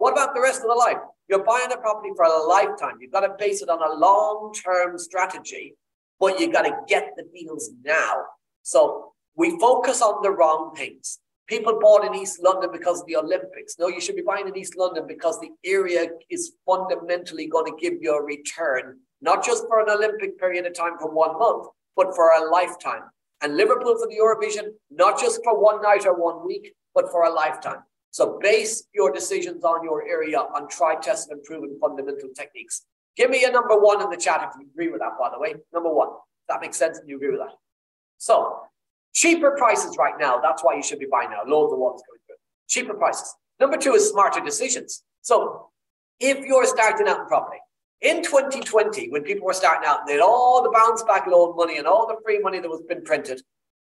What 0.00 0.12
about 0.14 0.34
the 0.34 0.40
rest 0.40 0.62
of 0.62 0.68
the 0.68 0.74
life? 0.74 0.96
You're 1.28 1.44
buying 1.44 1.70
a 1.70 1.76
property 1.76 2.08
for 2.16 2.24
a 2.24 2.42
lifetime. 2.46 2.96
You've 3.00 3.12
got 3.12 3.20
to 3.20 3.34
base 3.38 3.60
it 3.60 3.68
on 3.68 3.82
a 3.82 4.00
long 4.00 4.54
term 4.54 4.96
strategy, 4.98 5.74
but 6.18 6.40
you've 6.40 6.54
got 6.54 6.62
to 6.62 6.74
get 6.88 7.10
the 7.18 7.24
deals 7.34 7.68
now. 7.84 8.14
So 8.62 9.12
we 9.36 9.58
focus 9.58 10.00
on 10.00 10.22
the 10.22 10.30
wrong 10.30 10.74
things. 10.74 11.18
People 11.48 11.78
bought 11.78 12.06
in 12.06 12.14
East 12.14 12.42
London 12.42 12.70
because 12.72 13.02
of 13.02 13.06
the 13.08 13.16
Olympics. 13.16 13.76
No, 13.78 13.88
you 13.88 14.00
should 14.00 14.16
be 14.16 14.22
buying 14.22 14.48
in 14.48 14.56
East 14.56 14.74
London 14.74 15.04
because 15.06 15.38
the 15.38 15.50
area 15.66 16.06
is 16.30 16.54
fundamentally 16.64 17.46
going 17.46 17.70
to 17.70 17.78
give 17.78 17.98
you 18.00 18.14
a 18.14 18.24
return, 18.24 19.00
not 19.20 19.44
just 19.44 19.66
for 19.68 19.80
an 19.80 19.90
Olympic 19.90 20.38
period 20.38 20.64
of 20.64 20.72
time 20.72 20.96
for 20.98 21.10
one 21.10 21.38
month, 21.38 21.66
but 21.94 22.16
for 22.16 22.30
a 22.30 22.50
lifetime 22.50 23.02
and 23.42 23.54
Liverpool 23.54 23.98
for 23.98 24.08
the 24.08 24.16
Eurovision, 24.16 24.70
not 24.90 25.20
just 25.20 25.40
for 25.44 25.62
one 25.62 25.82
night 25.82 26.06
or 26.06 26.18
one 26.18 26.46
week, 26.46 26.74
but 26.94 27.10
for 27.10 27.24
a 27.24 27.30
lifetime. 27.30 27.82
So 28.10 28.38
base 28.40 28.84
your 28.92 29.12
decisions 29.12 29.64
on 29.64 29.84
your 29.84 30.06
area 30.06 30.38
on 30.38 30.68
tried, 30.68 31.02
tested, 31.02 31.32
and 31.32 31.44
proven 31.44 31.78
fundamental 31.80 32.28
techniques. 32.34 32.84
Give 33.16 33.30
me 33.30 33.44
a 33.44 33.50
number 33.50 33.78
one 33.78 34.02
in 34.02 34.10
the 34.10 34.16
chat 34.16 34.42
if 34.42 34.60
you 34.60 34.66
agree 34.72 34.88
with 34.88 35.00
that, 35.00 35.12
by 35.18 35.30
the 35.30 35.38
way. 35.38 35.54
Number 35.72 35.92
one. 35.92 36.08
That 36.48 36.60
makes 36.60 36.76
sense 36.76 36.98
and 36.98 37.08
you 37.08 37.16
agree 37.16 37.30
with 37.30 37.40
that. 37.40 37.54
So 38.18 38.62
cheaper 39.14 39.52
prices 39.56 39.96
right 39.98 40.14
now. 40.18 40.40
That's 40.40 40.64
why 40.64 40.74
you 40.74 40.82
should 40.82 40.98
be 40.98 41.06
buying 41.10 41.30
now. 41.30 41.42
Loads 41.46 41.72
of 41.72 41.78
ones 41.78 42.02
going 42.08 42.20
through. 42.26 42.36
Cheaper 42.68 42.94
prices. 42.94 43.34
Number 43.60 43.76
two 43.76 43.94
is 43.94 44.10
smarter 44.10 44.40
decisions. 44.40 45.04
So 45.22 45.68
if 46.18 46.44
you're 46.44 46.66
starting 46.66 47.06
out 47.06 47.20
in 47.20 47.26
property, 47.26 47.58
in 48.00 48.22
2020, 48.22 49.10
when 49.10 49.22
people 49.22 49.46
were 49.46 49.52
starting 49.52 49.86
out 49.86 50.06
they 50.06 50.14
had 50.14 50.22
all 50.22 50.62
the 50.62 50.70
bounce 50.70 51.02
back 51.02 51.26
loan 51.26 51.54
money 51.54 51.78
and 51.78 51.86
all 51.86 52.06
the 52.06 52.16
free 52.24 52.38
money 52.38 52.58
that 52.58 52.68
was 52.68 52.82
been 52.88 53.02
printed, 53.02 53.42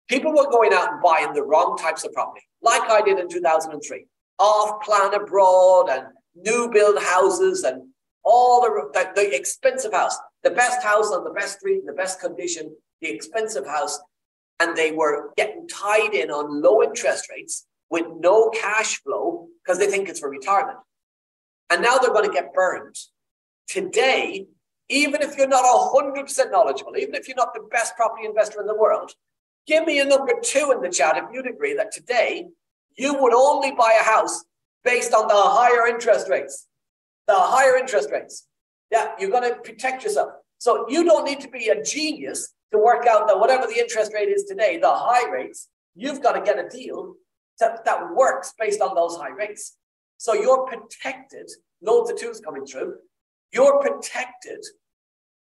people 0.07 0.31
were 0.31 0.49
going 0.49 0.73
out 0.73 0.91
and 0.91 1.01
buying 1.01 1.33
the 1.33 1.43
wrong 1.43 1.77
types 1.77 2.03
of 2.03 2.13
property, 2.13 2.45
like 2.61 2.89
I 2.89 3.01
did 3.01 3.19
in 3.19 3.29
2003. 3.29 4.05
Off 4.39 4.83
plan 4.83 5.13
abroad 5.13 5.89
and 5.89 6.07
new 6.35 6.69
build 6.71 7.01
houses 7.01 7.63
and 7.63 7.89
all 8.23 8.61
the, 8.61 8.89
the, 8.93 9.11
the 9.15 9.35
expensive 9.35 9.93
house, 9.93 10.17
the 10.43 10.51
best 10.51 10.83
house 10.83 11.11
on 11.11 11.23
the 11.23 11.31
best 11.31 11.59
street, 11.59 11.85
the 11.85 11.93
best 11.93 12.19
condition, 12.19 12.75
the 13.01 13.09
expensive 13.09 13.65
house. 13.65 13.99
And 14.59 14.75
they 14.75 14.91
were 14.91 15.31
getting 15.37 15.67
tied 15.67 16.13
in 16.13 16.29
on 16.29 16.61
low 16.61 16.83
interest 16.83 17.29
rates 17.29 17.65
with 17.89 18.05
no 18.19 18.49
cash 18.49 19.01
flow 19.01 19.47
because 19.63 19.79
they 19.79 19.87
think 19.87 20.09
it's 20.09 20.19
for 20.19 20.29
retirement. 20.29 20.79
And 21.69 21.81
now 21.81 21.97
they're 21.97 22.13
going 22.13 22.27
to 22.27 22.33
get 22.33 22.53
burned 22.53 22.95
Today, 23.67 24.47
even 24.87 25.21
if 25.21 25.37
you're 25.37 25.47
not 25.47 25.65
100% 25.65 26.51
knowledgeable, 26.51 26.95
even 26.97 27.15
if 27.15 27.27
you're 27.27 27.35
not 27.35 27.53
the 27.53 27.67
best 27.69 27.95
property 27.97 28.25
investor 28.25 28.61
in 28.61 28.67
the 28.67 28.75
world, 28.75 29.11
give 29.67 29.85
me 29.85 29.99
a 29.99 30.05
number 30.05 30.33
two 30.41 30.71
in 30.73 30.81
the 30.81 30.89
chat 30.89 31.17
if 31.17 31.25
you'd 31.31 31.47
agree 31.47 31.75
that 31.75 31.91
today 31.91 32.47
you 32.95 33.13
would 33.21 33.33
only 33.33 33.71
buy 33.71 33.97
a 33.99 34.03
house 34.03 34.43
based 34.83 35.13
on 35.13 35.27
the 35.27 35.35
higher 35.35 35.87
interest 35.87 36.29
rates. 36.29 36.67
The 37.27 37.35
higher 37.35 37.75
interest 37.75 38.09
rates. 38.11 38.47
Yeah, 38.91 39.11
you're 39.19 39.29
going 39.29 39.49
to 39.49 39.59
protect 39.59 40.03
yourself. 40.03 40.31
So 40.59 40.89
you 40.89 41.03
don't 41.03 41.25
need 41.25 41.41
to 41.41 41.49
be 41.49 41.67
a 41.67 41.83
genius 41.83 42.53
to 42.71 42.79
work 42.79 43.05
out 43.05 43.27
that 43.27 43.39
whatever 43.39 43.67
the 43.67 43.77
interest 43.77 44.13
rate 44.13 44.29
is 44.29 44.45
today, 44.45 44.79
the 44.81 44.89
high 44.89 45.29
rates, 45.29 45.67
you've 45.93 46.23
got 46.23 46.33
to 46.33 46.41
get 46.41 46.57
a 46.57 46.69
deal 46.69 47.15
that, 47.59 47.83
that 47.85 48.15
works 48.15 48.53
based 48.57 48.81
on 48.81 48.95
those 48.95 49.17
high 49.17 49.29
rates. 49.29 49.77
So 50.17 50.33
you're 50.33 50.65
protected, 50.65 51.49
loads 51.81 52.09
of 52.09 52.17
twos 52.17 52.39
coming 52.39 52.65
through, 52.65 52.95
you're 53.53 53.79
protected 53.79 54.65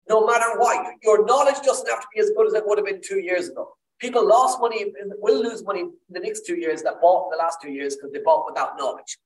no 0.08 0.26
matter 0.26 0.58
what. 0.58 0.94
Your 1.02 1.24
knowledge 1.24 1.60
doesn't 1.62 1.88
have 1.88 2.00
to 2.00 2.06
be 2.14 2.20
as 2.20 2.30
good 2.36 2.46
as 2.46 2.54
it 2.54 2.66
would 2.66 2.78
have 2.78 2.86
been 2.86 3.00
two 3.02 3.20
years 3.20 3.48
ago. 3.48 3.74
People 4.04 4.28
lost 4.28 4.60
money, 4.60 4.92
will 5.18 5.42
lose 5.42 5.64
money 5.64 5.80
in 5.80 5.92
the 6.10 6.20
next 6.20 6.44
two 6.44 6.56
years 6.56 6.82
that 6.82 7.00
bought 7.00 7.24
in 7.24 7.30
the 7.30 7.42
last 7.42 7.62
two 7.62 7.70
years 7.70 7.96
because 7.96 8.12
they 8.12 8.18
bought 8.18 8.44
without 8.44 8.76
knowledge. 8.76 9.16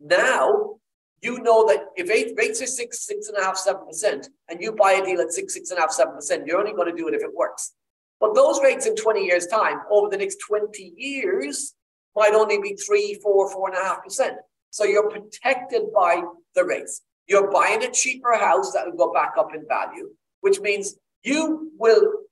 Now, 0.00 0.74
you 1.22 1.40
know 1.40 1.66
that 1.66 1.86
if 1.96 2.10
eight, 2.10 2.34
rates 2.36 2.60
are 2.60 2.66
six, 2.66 3.06
six 3.06 3.30
and 3.30 3.38
a 3.38 3.42
half, 3.42 3.56
seven 3.56 3.86
percent, 3.86 4.28
and 4.50 4.60
you 4.60 4.72
buy 4.72 4.92
a 4.92 5.02
deal 5.02 5.22
at 5.22 5.32
six, 5.32 5.54
six 5.54 5.70
and 5.70 5.78
a 5.78 5.80
half, 5.80 5.92
seven 5.92 6.14
percent, 6.14 6.46
you're 6.46 6.58
only 6.58 6.74
going 6.74 6.94
to 6.94 6.94
do 6.94 7.08
it 7.08 7.14
if 7.14 7.22
it 7.22 7.34
works. 7.34 7.72
But 8.20 8.34
those 8.34 8.60
rates 8.62 8.84
in 8.84 8.96
20 8.96 9.24
years' 9.24 9.46
time, 9.46 9.80
over 9.90 10.10
the 10.10 10.18
next 10.18 10.36
20 10.46 10.92
years, 10.98 11.72
might 12.14 12.34
only 12.34 12.60
be 12.60 12.74
three, 12.74 13.18
four, 13.22 13.50
four 13.50 13.70
and 13.70 13.78
a 13.78 13.82
half 13.82 14.04
percent. 14.04 14.36
So 14.68 14.84
you're 14.84 15.08
protected 15.08 15.84
by 15.94 16.22
the 16.54 16.66
rates. 16.66 17.00
You're 17.26 17.50
buying 17.50 17.82
a 17.82 17.90
cheaper 17.90 18.36
house 18.36 18.74
that 18.74 18.84
will 18.84 19.06
go 19.06 19.10
back 19.10 19.36
up 19.38 19.54
in 19.54 19.66
value, 19.66 20.10
which 20.42 20.60
means 20.60 20.96
you 21.22 21.72
will 21.78 22.27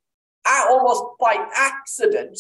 almost 0.69 1.03
by 1.21 1.47
accident 1.55 2.39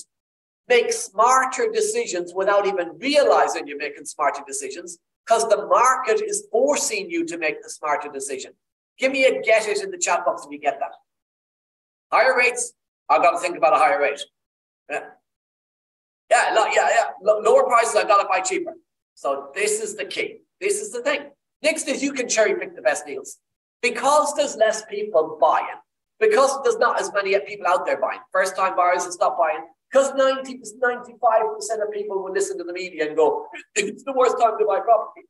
make 0.68 0.92
smarter 0.92 1.70
decisions 1.72 2.32
without 2.34 2.66
even 2.66 2.98
realizing 2.98 3.66
you're 3.66 3.78
making 3.78 4.04
smarter 4.04 4.42
decisions 4.46 4.98
because 5.24 5.48
the 5.48 5.66
market 5.66 6.20
is 6.22 6.46
forcing 6.50 7.10
you 7.10 7.24
to 7.24 7.38
make 7.38 7.62
the 7.62 7.70
smarter 7.70 8.10
decision. 8.10 8.52
Give 8.98 9.12
me 9.12 9.24
a 9.26 9.42
get 9.42 9.68
it 9.68 9.82
in 9.82 9.90
the 9.90 9.98
chat 9.98 10.24
box 10.24 10.44
if 10.44 10.50
you 10.50 10.58
get 10.58 10.78
that. 10.80 10.92
Higher 12.12 12.36
rates, 12.36 12.72
I've 13.08 13.22
got 13.22 13.32
to 13.32 13.38
think 13.38 13.56
about 13.56 13.74
a 13.74 13.78
higher 13.78 14.00
rate. 14.00 14.20
Yeah, 14.90 15.00
yeah, 16.30 16.54
yeah, 16.72 16.88
yeah. 16.90 17.04
Lower 17.22 17.64
prices, 17.64 17.96
I've 17.96 18.08
got 18.08 18.22
to 18.22 18.28
buy 18.28 18.40
cheaper. 18.40 18.72
So 19.14 19.50
this 19.54 19.80
is 19.80 19.96
the 19.96 20.04
key. 20.04 20.38
This 20.60 20.80
is 20.80 20.92
the 20.92 21.02
thing. 21.02 21.30
Next 21.62 21.88
is 21.88 22.02
you 22.02 22.12
can 22.12 22.28
cherry 22.28 22.58
pick 22.58 22.74
the 22.74 22.82
best 22.82 23.06
deals. 23.06 23.38
Because 23.82 24.34
there's 24.34 24.56
less 24.56 24.84
people 24.86 25.38
buying, 25.40 25.66
because 26.20 26.62
there's 26.62 26.78
not 26.78 27.00
as 27.00 27.12
many 27.12 27.38
people 27.40 27.66
out 27.66 27.86
there 27.86 28.00
buying, 28.00 28.20
first 28.32 28.56
time 28.56 28.76
buyers 28.76 29.04
will 29.04 29.12
stop 29.12 29.38
buying, 29.38 29.64
because 29.90 30.12
90 30.14 30.60
95% 30.82 31.82
of 31.82 31.92
people 31.92 32.22
will 32.22 32.32
listen 32.32 32.58
to 32.58 32.64
the 32.64 32.72
media 32.72 33.06
and 33.06 33.16
go, 33.16 33.46
it's 33.74 34.04
the 34.04 34.12
worst 34.12 34.36
time 34.40 34.58
to 34.58 34.64
buy 34.64 34.80
property. 34.80 35.26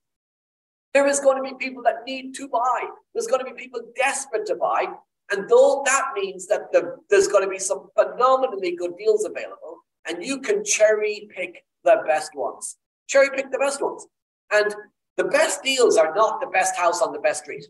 There 0.95 1.07
is 1.07 1.21
going 1.21 1.37
to 1.37 1.43
be 1.43 1.57
people 1.59 1.83
that 1.83 2.05
need 2.07 2.35
to 2.37 2.49
buy. 2.49 2.85
There's 3.13 3.27
going 3.27 3.45
to 3.45 3.53
be 3.53 3.61
people 3.61 3.81
desperate 3.97 4.47
to 4.47 4.55
buy. 4.55 4.87
And 5.31 5.49
though 5.49 5.83
that 5.85 6.13
means 6.15 6.47
that 6.47 6.73
the, 6.73 6.97
there's 7.11 7.29
going 7.29 7.45
to 7.45 7.51
be 7.51 7.59
some 7.59 7.89
phenomenally 7.99 8.77
good 8.77 8.97
deals 8.97 9.25
available, 9.25 9.79
and 10.09 10.25
you 10.25 10.41
can 10.41 10.65
cherry 10.65 11.29
pick 11.35 11.65
the 11.85 12.03
best 12.07 12.31
ones. 12.35 12.77
Cherry 13.09 13.29
pick 13.35 13.51
the 13.51 13.59
best 13.59 13.83
ones. 13.83 14.07
And 14.53 14.75
the 15.17 15.25
best 15.25 15.63
deals 15.63 15.97
are 15.97 16.15
not 16.15 16.41
the 16.41 16.47
best 16.47 16.77
house 16.77 17.03
on 17.03 17.13
the 17.13 17.19
best 17.19 17.43
street. 17.43 17.67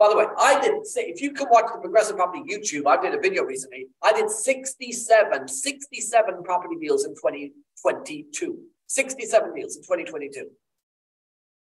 By 0.00 0.08
the 0.08 0.16
way, 0.16 0.24
I 0.38 0.58
did 0.62 0.86
say, 0.86 1.02
if 1.02 1.20
you 1.20 1.30
can 1.30 1.46
watch 1.50 1.66
the 1.74 1.78
Progressive 1.78 2.16
Property 2.16 2.42
YouTube, 2.50 2.86
I 2.86 3.00
did 3.02 3.14
a 3.14 3.20
video 3.20 3.44
recently. 3.44 3.88
I 4.02 4.14
did 4.14 4.30
67, 4.30 5.46
67 5.46 6.42
property 6.42 6.76
deals 6.80 7.04
in 7.04 7.10
2022. 7.10 8.58
67 8.86 9.54
deals 9.54 9.76
in 9.76 9.82
2022. 9.82 10.46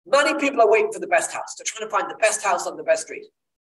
Many 0.05 0.35
people 0.41 0.61
are 0.61 0.71
waiting 0.71 0.93
for 0.93 0.99
the 0.99 1.07
best 1.07 1.33
house. 1.33 1.55
They're 1.57 1.65
trying 1.65 1.89
to 1.89 1.91
find 1.97 2.11
the 2.11 2.17
best 2.17 2.43
house 2.43 2.67
on 2.67 2.77
the 2.77 2.83
best 2.83 3.05
street. 3.05 3.23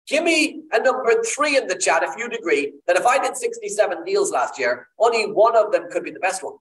Give 0.08 0.26
me 0.26 0.64
a 0.74 0.82
number 0.82 1.24
three 1.24 1.56
in 1.56 1.68
the 1.68 1.78
chat 1.78 2.04
if 2.04 2.18
you'd 2.18 2.38
agree 2.38 2.74
that 2.86 2.98
if 2.98 3.06
I 3.06 3.18
did 3.18 3.38
67 3.38 4.04
deals 4.04 4.30
last 4.30 4.60
year, 4.60 4.90
only 5.00 5.24
one 5.32 5.56
of 5.56 5.72
them 5.72 5.86
could 5.90 6.04
be 6.04 6.12
the 6.12 6.20
best 6.20 6.44
one. 6.44 6.56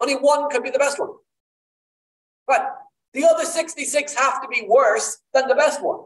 Only 0.00 0.14
one 0.14 0.48
could 0.48 0.62
be 0.62 0.70
the 0.70 0.78
best 0.78 0.98
one. 0.98 1.10
But 2.46 2.78
the 3.12 3.26
other 3.26 3.44
66 3.44 4.14
have 4.14 4.40
to 4.40 4.48
be 4.48 4.64
worse 4.66 5.18
than 5.34 5.48
the 5.48 5.54
best 5.54 5.82
one. 5.82 6.00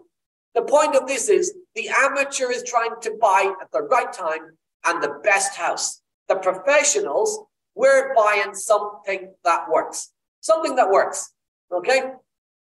The 0.56 0.62
point 0.62 0.96
of 0.96 1.06
this 1.06 1.28
is 1.28 1.54
the 1.74 1.90
amateur 1.90 2.50
is 2.50 2.62
trying 2.62 2.98
to 3.02 3.16
buy 3.20 3.52
at 3.60 3.70
the 3.72 3.82
right 3.82 4.10
time 4.10 4.56
and 4.86 5.02
the 5.02 5.20
best 5.22 5.54
house. 5.54 6.00
The 6.28 6.36
professionals, 6.36 7.38
we're 7.74 8.14
buying 8.14 8.54
something 8.54 9.34
that 9.44 9.68
works. 9.70 10.12
Something 10.40 10.74
that 10.76 10.90
works. 10.90 11.30
Okay? 11.70 12.04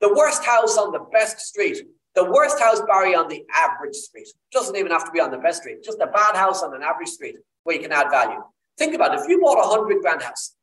The 0.02 0.12
worst 0.12 0.44
house 0.44 0.76
on 0.76 0.92
the 0.92 1.06
best 1.12 1.40
street. 1.40 1.84
The 2.16 2.26
worst 2.26 2.60
house, 2.60 2.82
Barry, 2.88 3.14
on 3.14 3.28
the 3.28 3.46
average 3.56 3.96
street. 3.96 4.28
Doesn't 4.52 4.76
even 4.76 4.92
have 4.92 5.06
to 5.06 5.12
be 5.12 5.20
on 5.20 5.30
the 5.30 5.38
best 5.38 5.62
street. 5.62 5.84
Just 5.84 6.00
a 6.02 6.08
bad 6.08 6.36
house 6.36 6.64
on 6.64 6.74
an 6.76 6.82
average 6.82 7.10
street 7.10 7.36
where 7.64 7.76
you 7.76 7.82
can 7.82 7.92
add 7.92 8.10
value. 8.10 8.42
Think 8.80 8.96
about 8.96 9.14
it. 9.14 9.22
If 9.22 9.30
you 9.30 9.40
bought 9.40 9.64
a 9.64 9.70
hundred 9.70 10.02
grand 10.02 10.24
house, 10.24 10.56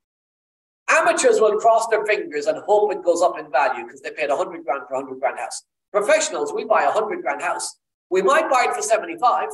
Amateurs 0.89 1.41
will 1.41 1.57
cross 1.59 1.87
their 1.87 2.05
fingers 2.05 2.47
and 2.47 2.59
hope 2.65 2.93
it 2.93 3.05
goes 3.05 3.23
up 3.23 3.39
in 3.39 3.51
value 3.53 3.85
because 3.85 4.01
they 4.01 4.11
paid 4.11 4.31
100 4.31 4.65
grand 4.65 4.83
for 4.89 4.95
a 4.95 4.99
100 4.99 5.21
grand 5.21 5.39
house. 5.39 5.63
Professionals, 5.93 6.53
we 6.53 6.65
buy 6.65 6.83
a 6.83 6.93
100 6.93 7.23
grand 7.23 7.43
house. 7.43 7.77
We 8.11 8.23
might 8.23 8.51
buy 8.51 8.67
it 8.69 8.75
for 8.75 8.83
75, 8.83 9.49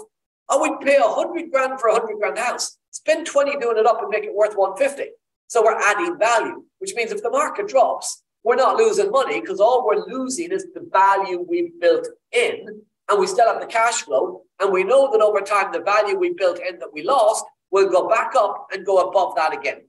or 0.48 0.62
we 0.62 0.84
pay 0.84 0.96
a 0.96 1.00
100 1.00 1.50
grand 1.50 1.80
for 1.80 1.88
a 1.88 1.92
100 1.94 2.18
grand 2.18 2.38
house. 2.38 2.78
Spend 2.90 3.26
20 3.26 3.58
doing 3.58 3.78
it 3.78 3.86
up 3.86 4.00
and 4.00 4.08
make 4.08 4.24
it 4.24 4.34
worth 4.34 4.56
150. 4.56 5.10
So 5.48 5.62
we're 5.62 5.78
adding 5.78 6.18
value, 6.18 6.64
which 6.78 6.94
means 6.94 7.12
if 7.12 7.22
the 7.22 7.30
market 7.30 7.68
drops, 7.68 8.22
we're 8.42 8.56
not 8.56 8.76
losing 8.76 9.10
money 9.10 9.40
because 9.40 9.60
all 9.60 9.86
we're 9.86 10.04
losing 10.06 10.52
is 10.52 10.66
the 10.74 10.88
value 10.92 11.44
we've 11.48 11.78
built 11.80 12.06
in, 12.32 12.82
and 13.08 13.20
we 13.20 13.26
still 13.26 13.52
have 13.52 13.60
the 13.60 13.66
cash 13.66 14.02
flow. 14.02 14.42
And 14.60 14.72
we 14.72 14.84
know 14.84 15.10
that 15.12 15.20
over 15.20 15.40
time, 15.40 15.72
the 15.72 15.80
value 15.80 16.16
we 16.16 16.32
built 16.32 16.58
in 16.58 16.78
that 16.78 16.92
we 16.92 17.02
lost 17.02 17.44
will 17.70 17.90
go 17.90 18.08
back 18.08 18.32
up 18.36 18.68
and 18.72 18.86
go 18.86 19.08
above 19.08 19.34
that 19.36 19.52
again. 19.52 19.82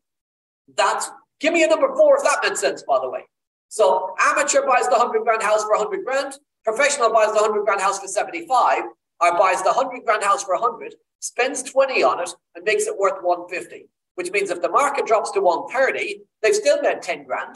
That's 0.76 1.10
Give 1.40 1.54
me 1.54 1.64
a 1.64 1.68
number 1.68 1.94
four 1.96 2.18
if 2.18 2.24
that 2.24 2.40
makes 2.44 2.60
sense, 2.60 2.84
by 2.84 3.00
the 3.00 3.10
way. 3.10 3.22
So 3.70 4.16
amateur 4.22 4.66
buys 4.66 4.86
the 4.86 4.98
100 4.98 5.24
grand 5.24 5.44
house 5.44 5.64
for 5.64 5.78
100 5.78 6.06
grand, 6.06 6.38
professional 6.64 7.12
buys 7.12 7.28
the 7.28 7.42
100 7.42 7.66
grand 7.66 7.82
house 7.82 8.00
for 8.00 8.08
75, 8.08 8.84
or 9.20 9.38
buys 9.38 9.62
the 9.64 9.72
100 9.72 10.06
grand 10.06 10.24
house 10.24 10.44
for 10.44 10.56
100, 10.56 10.96
spends 11.20 11.64
20 11.64 12.04
on 12.04 12.22
it, 12.22 12.30
and 12.56 12.64
makes 12.64 12.88
it 12.88 12.98
worth 12.98 13.22
150. 13.22 13.88
Which 14.16 14.32
means 14.32 14.50
if 14.50 14.62
the 14.62 14.70
market 14.70 15.06
drops 15.06 15.32
to 15.32 15.42
130, 15.42 16.22
they've 16.42 16.56
still 16.56 16.82
made 16.82 17.02
10 17.02 17.26
grand, 17.26 17.56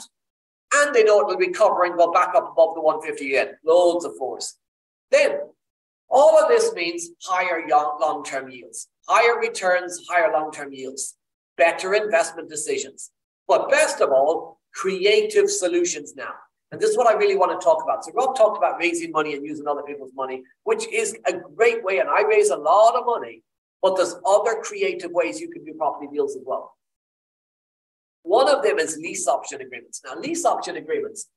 and 0.74 0.94
they 0.94 1.02
know 1.02 1.20
it 1.20 1.26
will 1.26 1.36
recover 1.36 1.84
and 1.84 1.96
go 1.96 2.12
back 2.12 2.34
up 2.34 2.52
above 2.52 2.74
the 2.74 2.80
150 2.80 3.34
again. 3.34 3.54
Loads 3.64 4.04
of 4.04 4.16
force. 4.16 4.56
Then 5.10 5.38
all 6.08 6.38
of 6.38 6.48
this 6.48 6.72
means 6.74 7.10
higher 7.22 7.66
long 7.68 8.22
term 8.24 8.50
yields, 8.50 8.88
higher 9.08 9.38
returns, 9.40 10.06
higher 10.08 10.32
long 10.32 10.52
term 10.52 10.72
yields, 10.72 11.16
better 11.56 11.94
investment 11.94 12.48
decisions. 12.48 13.10
But 13.48 13.70
best 13.70 14.00
of 14.00 14.10
all, 14.10 14.60
creative 14.74 15.50
solutions 15.50 16.14
now. 16.16 16.32
And 16.70 16.80
this 16.80 16.90
is 16.90 16.96
what 16.96 17.06
I 17.06 17.12
really 17.12 17.36
want 17.36 17.58
to 17.58 17.62
talk 17.62 17.82
about. 17.82 18.04
So 18.04 18.12
Rob 18.12 18.34
talked 18.34 18.56
about 18.56 18.78
raising 18.78 19.12
money 19.12 19.34
and 19.34 19.44
using 19.44 19.68
other 19.68 19.82
people's 19.82 20.12
money, 20.14 20.42
which 20.64 20.88
is 20.88 21.16
a 21.26 21.34
great 21.34 21.84
way. 21.84 21.98
And 21.98 22.08
I 22.08 22.22
raise 22.22 22.48
a 22.48 22.56
lot 22.56 22.94
of 22.94 23.04
money, 23.04 23.42
but 23.82 23.96
there's 23.96 24.14
other 24.26 24.56
creative 24.62 25.10
ways 25.10 25.38
you 25.38 25.50
can 25.50 25.64
do 25.64 25.74
property 25.74 26.08
deals 26.10 26.34
as 26.34 26.42
well. 26.46 26.74
One 28.22 28.48
of 28.48 28.62
them 28.62 28.78
is 28.78 28.96
lease 28.96 29.28
option 29.28 29.60
agreements. 29.60 30.00
Now, 30.04 30.18
lease 30.18 30.46
option 30.46 30.76
agreements. 30.76 31.28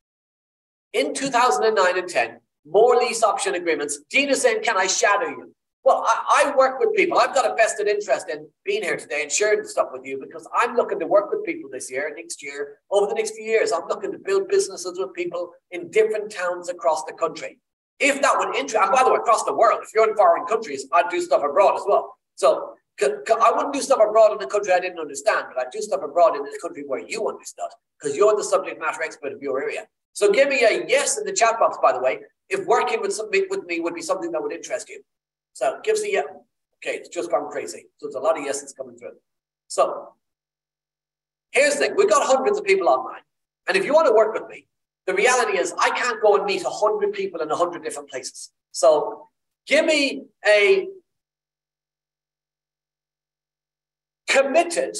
In 0.93 1.13
2009 1.13 1.97
and 1.97 2.07
10, 2.07 2.39
more 2.65 2.95
lease 2.95 3.23
option 3.23 3.55
agreements. 3.55 3.99
Is 4.13 4.41
saying, 4.41 4.63
can 4.63 4.77
I 4.77 4.87
shadow 4.87 5.27
you? 5.27 5.53
Well, 5.85 6.03
I, 6.03 6.47
I, 6.47 6.55
work 6.57 6.79
with 6.79 6.95
people. 6.95 7.19
I've 7.19 7.35
got 7.35 7.45
a 7.45 7.53
vested 7.53 7.87
interest 7.87 8.27
in 8.27 8.47
being 8.65 8.81
here 8.81 8.97
today 8.97 9.21
and 9.21 9.31
sharing 9.31 9.63
stuff 9.65 9.89
with 9.93 10.03
you 10.03 10.19
because 10.19 10.47
I'm 10.51 10.75
looking 10.75 10.99
to 10.99 11.05
work 11.05 11.29
with 11.31 11.45
people 11.45 11.69
this 11.71 11.91
year, 11.91 12.11
next 12.17 12.41
year, 12.41 12.79
over 12.89 13.05
the 13.05 13.13
next 13.13 13.35
few 13.35 13.43
years. 13.43 13.71
I'm 13.71 13.87
looking 13.87 14.11
to 14.11 14.17
build 14.17 14.47
businesses 14.47 14.97
with 14.97 15.13
people 15.13 15.51
in 15.69 15.91
different 15.91 16.31
towns 16.31 16.69
across 16.69 17.03
the 17.03 17.13
country. 17.13 17.59
If 17.99 18.19
that 18.23 18.33
would 18.35 18.55
interest, 18.55 18.83
and 18.83 18.91
by 18.91 19.03
the 19.03 19.11
way, 19.11 19.17
across 19.17 19.43
the 19.43 19.53
world, 19.53 19.81
if 19.83 19.89
you're 19.93 20.09
in 20.09 20.15
foreign 20.15 20.47
countries, 20.47 20.87
I'd 20.91 21.09
do 21.09 21.21
stuff 21.21 21.43
abroad 21.43 21.75
as 21.75 21.83
well. 21.87 22.15
So 22.33 22.73
I 22.99 23.51
wouldn't 23.55 23.73
do 23.73 23.81
stuff 23.81 23.99
abroad 23.99 24.31
in 24.35 24.41
a 24.41 24.49
country 24.49 24.73
I 24.73 24.79
didn't 24.79 24.99
understand, 24.99 25.45
but 25.53 25.67
I'd 25.67 25.71
do 25.71 25.81
stuff 25.81 26.01
abroad 26.03 26.35
in 26.35 26.41
a 26.41 26.59
country 26.63 26.83
where 26.87 27.07
you 27.07 27.29
understood 27.29 27.69
because 28.01 28.17
you're 28.17 28.35
the 28.35 28.43
subject 28.43 28.79
matter 28.79 29.03
expert 29.03 29.33
of 29.33 29.41
your 29.41 29.61
area. 29.61 29.85
So 30.13 30.31
give 30.31 30.49
me 30.49 30.63
a 30.63 30.87
yes 30.87 31.19
in 31.19 31.25
the 31.25 31.33
chat 31.33 31.59
box, 31.59 31.77
by 31.79 31.91
the 31.91 31.99
way, 31.99 32.21
if 32.49 32.65
working 32.65 33.01
with, 33.01 33.19
with 33.51 33.65
me 33.65 33.81
would 33.81 33.93
be 33.93 34.01
something 34.01 34.31
that 34.31 34.41
would 34.41 34.51
interest 34.51 34.89
you. 34.89 35.03
So 35.55 35.79
gives 35.83 36.03
the 36.03 36.11
yes. 36.11 36.25
Okay, 36.83 36.97
it's 36.97 37.07
just 37.07 37.31
gone 37.31 37.49
crazy. 37.49 37.85
So 37.97 38.07
there's 38.07 38.15
a 38.15 38.19
lot 38.19 38.37
of 38.37 38.43
yeses 38.43 38.73
coming 38.73 38.97
through. 38.97 39.13
So 39.67 40.09
here's 41.51 41.75
the 41.75 41.79
thing. 41.79 41.95
We've 41.95 42.09
got 42.09 42.27
hundreds 42.27 42.59
of 42.59 42.65
people 42.65 42.89
online. 42.89 43.21
And 43.67 43.77
if 43.77 43.85
you 43.85 43.93
want 43.93 44.07
to 44.07 44.13
work 44.13 44.33
with 44.33 44.49
me, 44.49 44.67
the 45.07 45.13
reality 45.13 45.57
is 45.57 45.73
I 45.79 45.91
can't 45.91 46.21
go 46.21 46.35
and 46.35 46.45
meet 46.45 46.63
100 46.63 47.13
people 47.13 47.41
in 47.41 47.47
100 47.47 47.83
different 47.83 48.09
places. 48.09 48.51
So 48.73 49.29
give 49.65 49.85
me 49.85 50.25
a 50.45 50.89
committed 54.27 54.97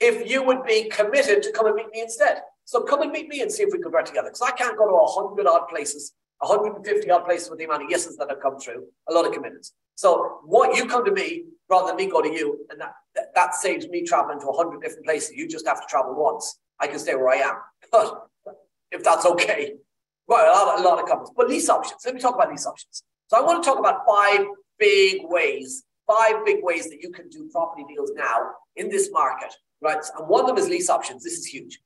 if 0.00 0.30
you 0.30 0.42
would 0.42 0.64
be 0.66 0.90
committed 0.90 1.42
to 1.44 1.52
come 1.52 1.66
and 1.66 1.76
meet 1.76 1.90
me 1.92 2.02
instead. 2.02 2.42
So 2.66 2.82
come 2.82 3.00
and 3.00 3.10
meet 3.10 3.28
me 3.28 3.40
and 3.40 3.50
see 3.50 3.62
if 3.62 3.72
we 3.72 3.80
can 3.80 3.90
work 3.90 4.04
together. 4.04 4.28
Because 4.28 4.42
I 4.42 4.50
can't 4.50 4.76
go 4.76 4.86
to 4.86 4.92
100 4.92 5.46
odd 5.46 5.68
places 5.68 6.12
150 6.38 7.10
odd 7.10 7.24
places 7.24 7.50
with 7.50 7.58
the 7.58 7.64
amount 7.64 7.84
of 7.84 7.90
yeses 7.90 8.16
that 8.16 8.30
have 8.30 8.40
come 8.40 8.58
through, 8.58 8.86
a 9.08 9.12
lot 9.12 9.26
of 9.26 9.32
commitments. 9.32 9.72
So 9.96 10.38
what 10.44 10.76
you 10.76 10.86
come 10.86 11.04
to 11.04 11.12
me 11.12 11.44
rather 11.68 11.88
than 11.88 11.96
me 11.96 12.06
go 12.06 12.22
to 12.22 12.28
you, 12.32 12.66
and 12.70 12.80
that, 12.80 12.94
that, 13.14 13.34
that 13.34 13.54
saves 13.54 13.88
me 13.88 14.04
traveling 14.04 14.40
to 14.40 14.46
100 14.46 14.80
different 14.80 15.04
places. 15.04 15.32
You 15.34 15.48
just 15.48 15.66
have 15.66 15.80
to 15.80 15.86
travel 15.88 16.14
once. 16.14 16.58
I 16.80 16.86
can 16.86 16.98
stay 16.98 17.14
where 17.14 17.30
I 17.30 17.36
am. 17.36 17.56
But 17.90 18.28
if 18.92 19.02
that's 19.02 19.26
okay, 19.26 19.74
well, 20.26 20.44
a 20.44 20.54
lot, 20.66 20.80
a 20.80 20.82
lot 20.82 21.02
of 21.02 21.08
comments. 21.08 21.32
But 21.36 21.48
lease 21.48 21.68
options. 21.68 22.02
Let 22.04 22.14
me 22.14 22.20
talk 22.20 22.34
about 22.34 22.50
lease 22.50 22.66
options. 22.66 23.02
So 23.28 23.36
I 23.36 23.40
want 23.40 23.62
to 23.62 23.68
talk 23.68 23.78
about 23.78 24.06
five 24.06 24.46
big 24.78 25.22
ways, 25.24 25.84
five 26.06 26.44
big 26.44 26.58
ways 26.62 26.88
that 26.90 27.02
you 27.02 27.10
can 27.10 27.28
do 27.28 27.48
property 27.50 27.84
deals 27.88 28.12
now 28.14 28.38
in 28.76 28.88
this 28.88 29.10
market, 29.10 29.52
right? 29.80 29.98
And 30.18 30.28
one 30.28 30.40
of 30.42 30.46
them 30.46 30.58
is 30.58 30.68
lease 30.68 30.88
options. 30.88 31.24
This 31.24 31.38
is 31.38 31.46
huge. 31.46 31.80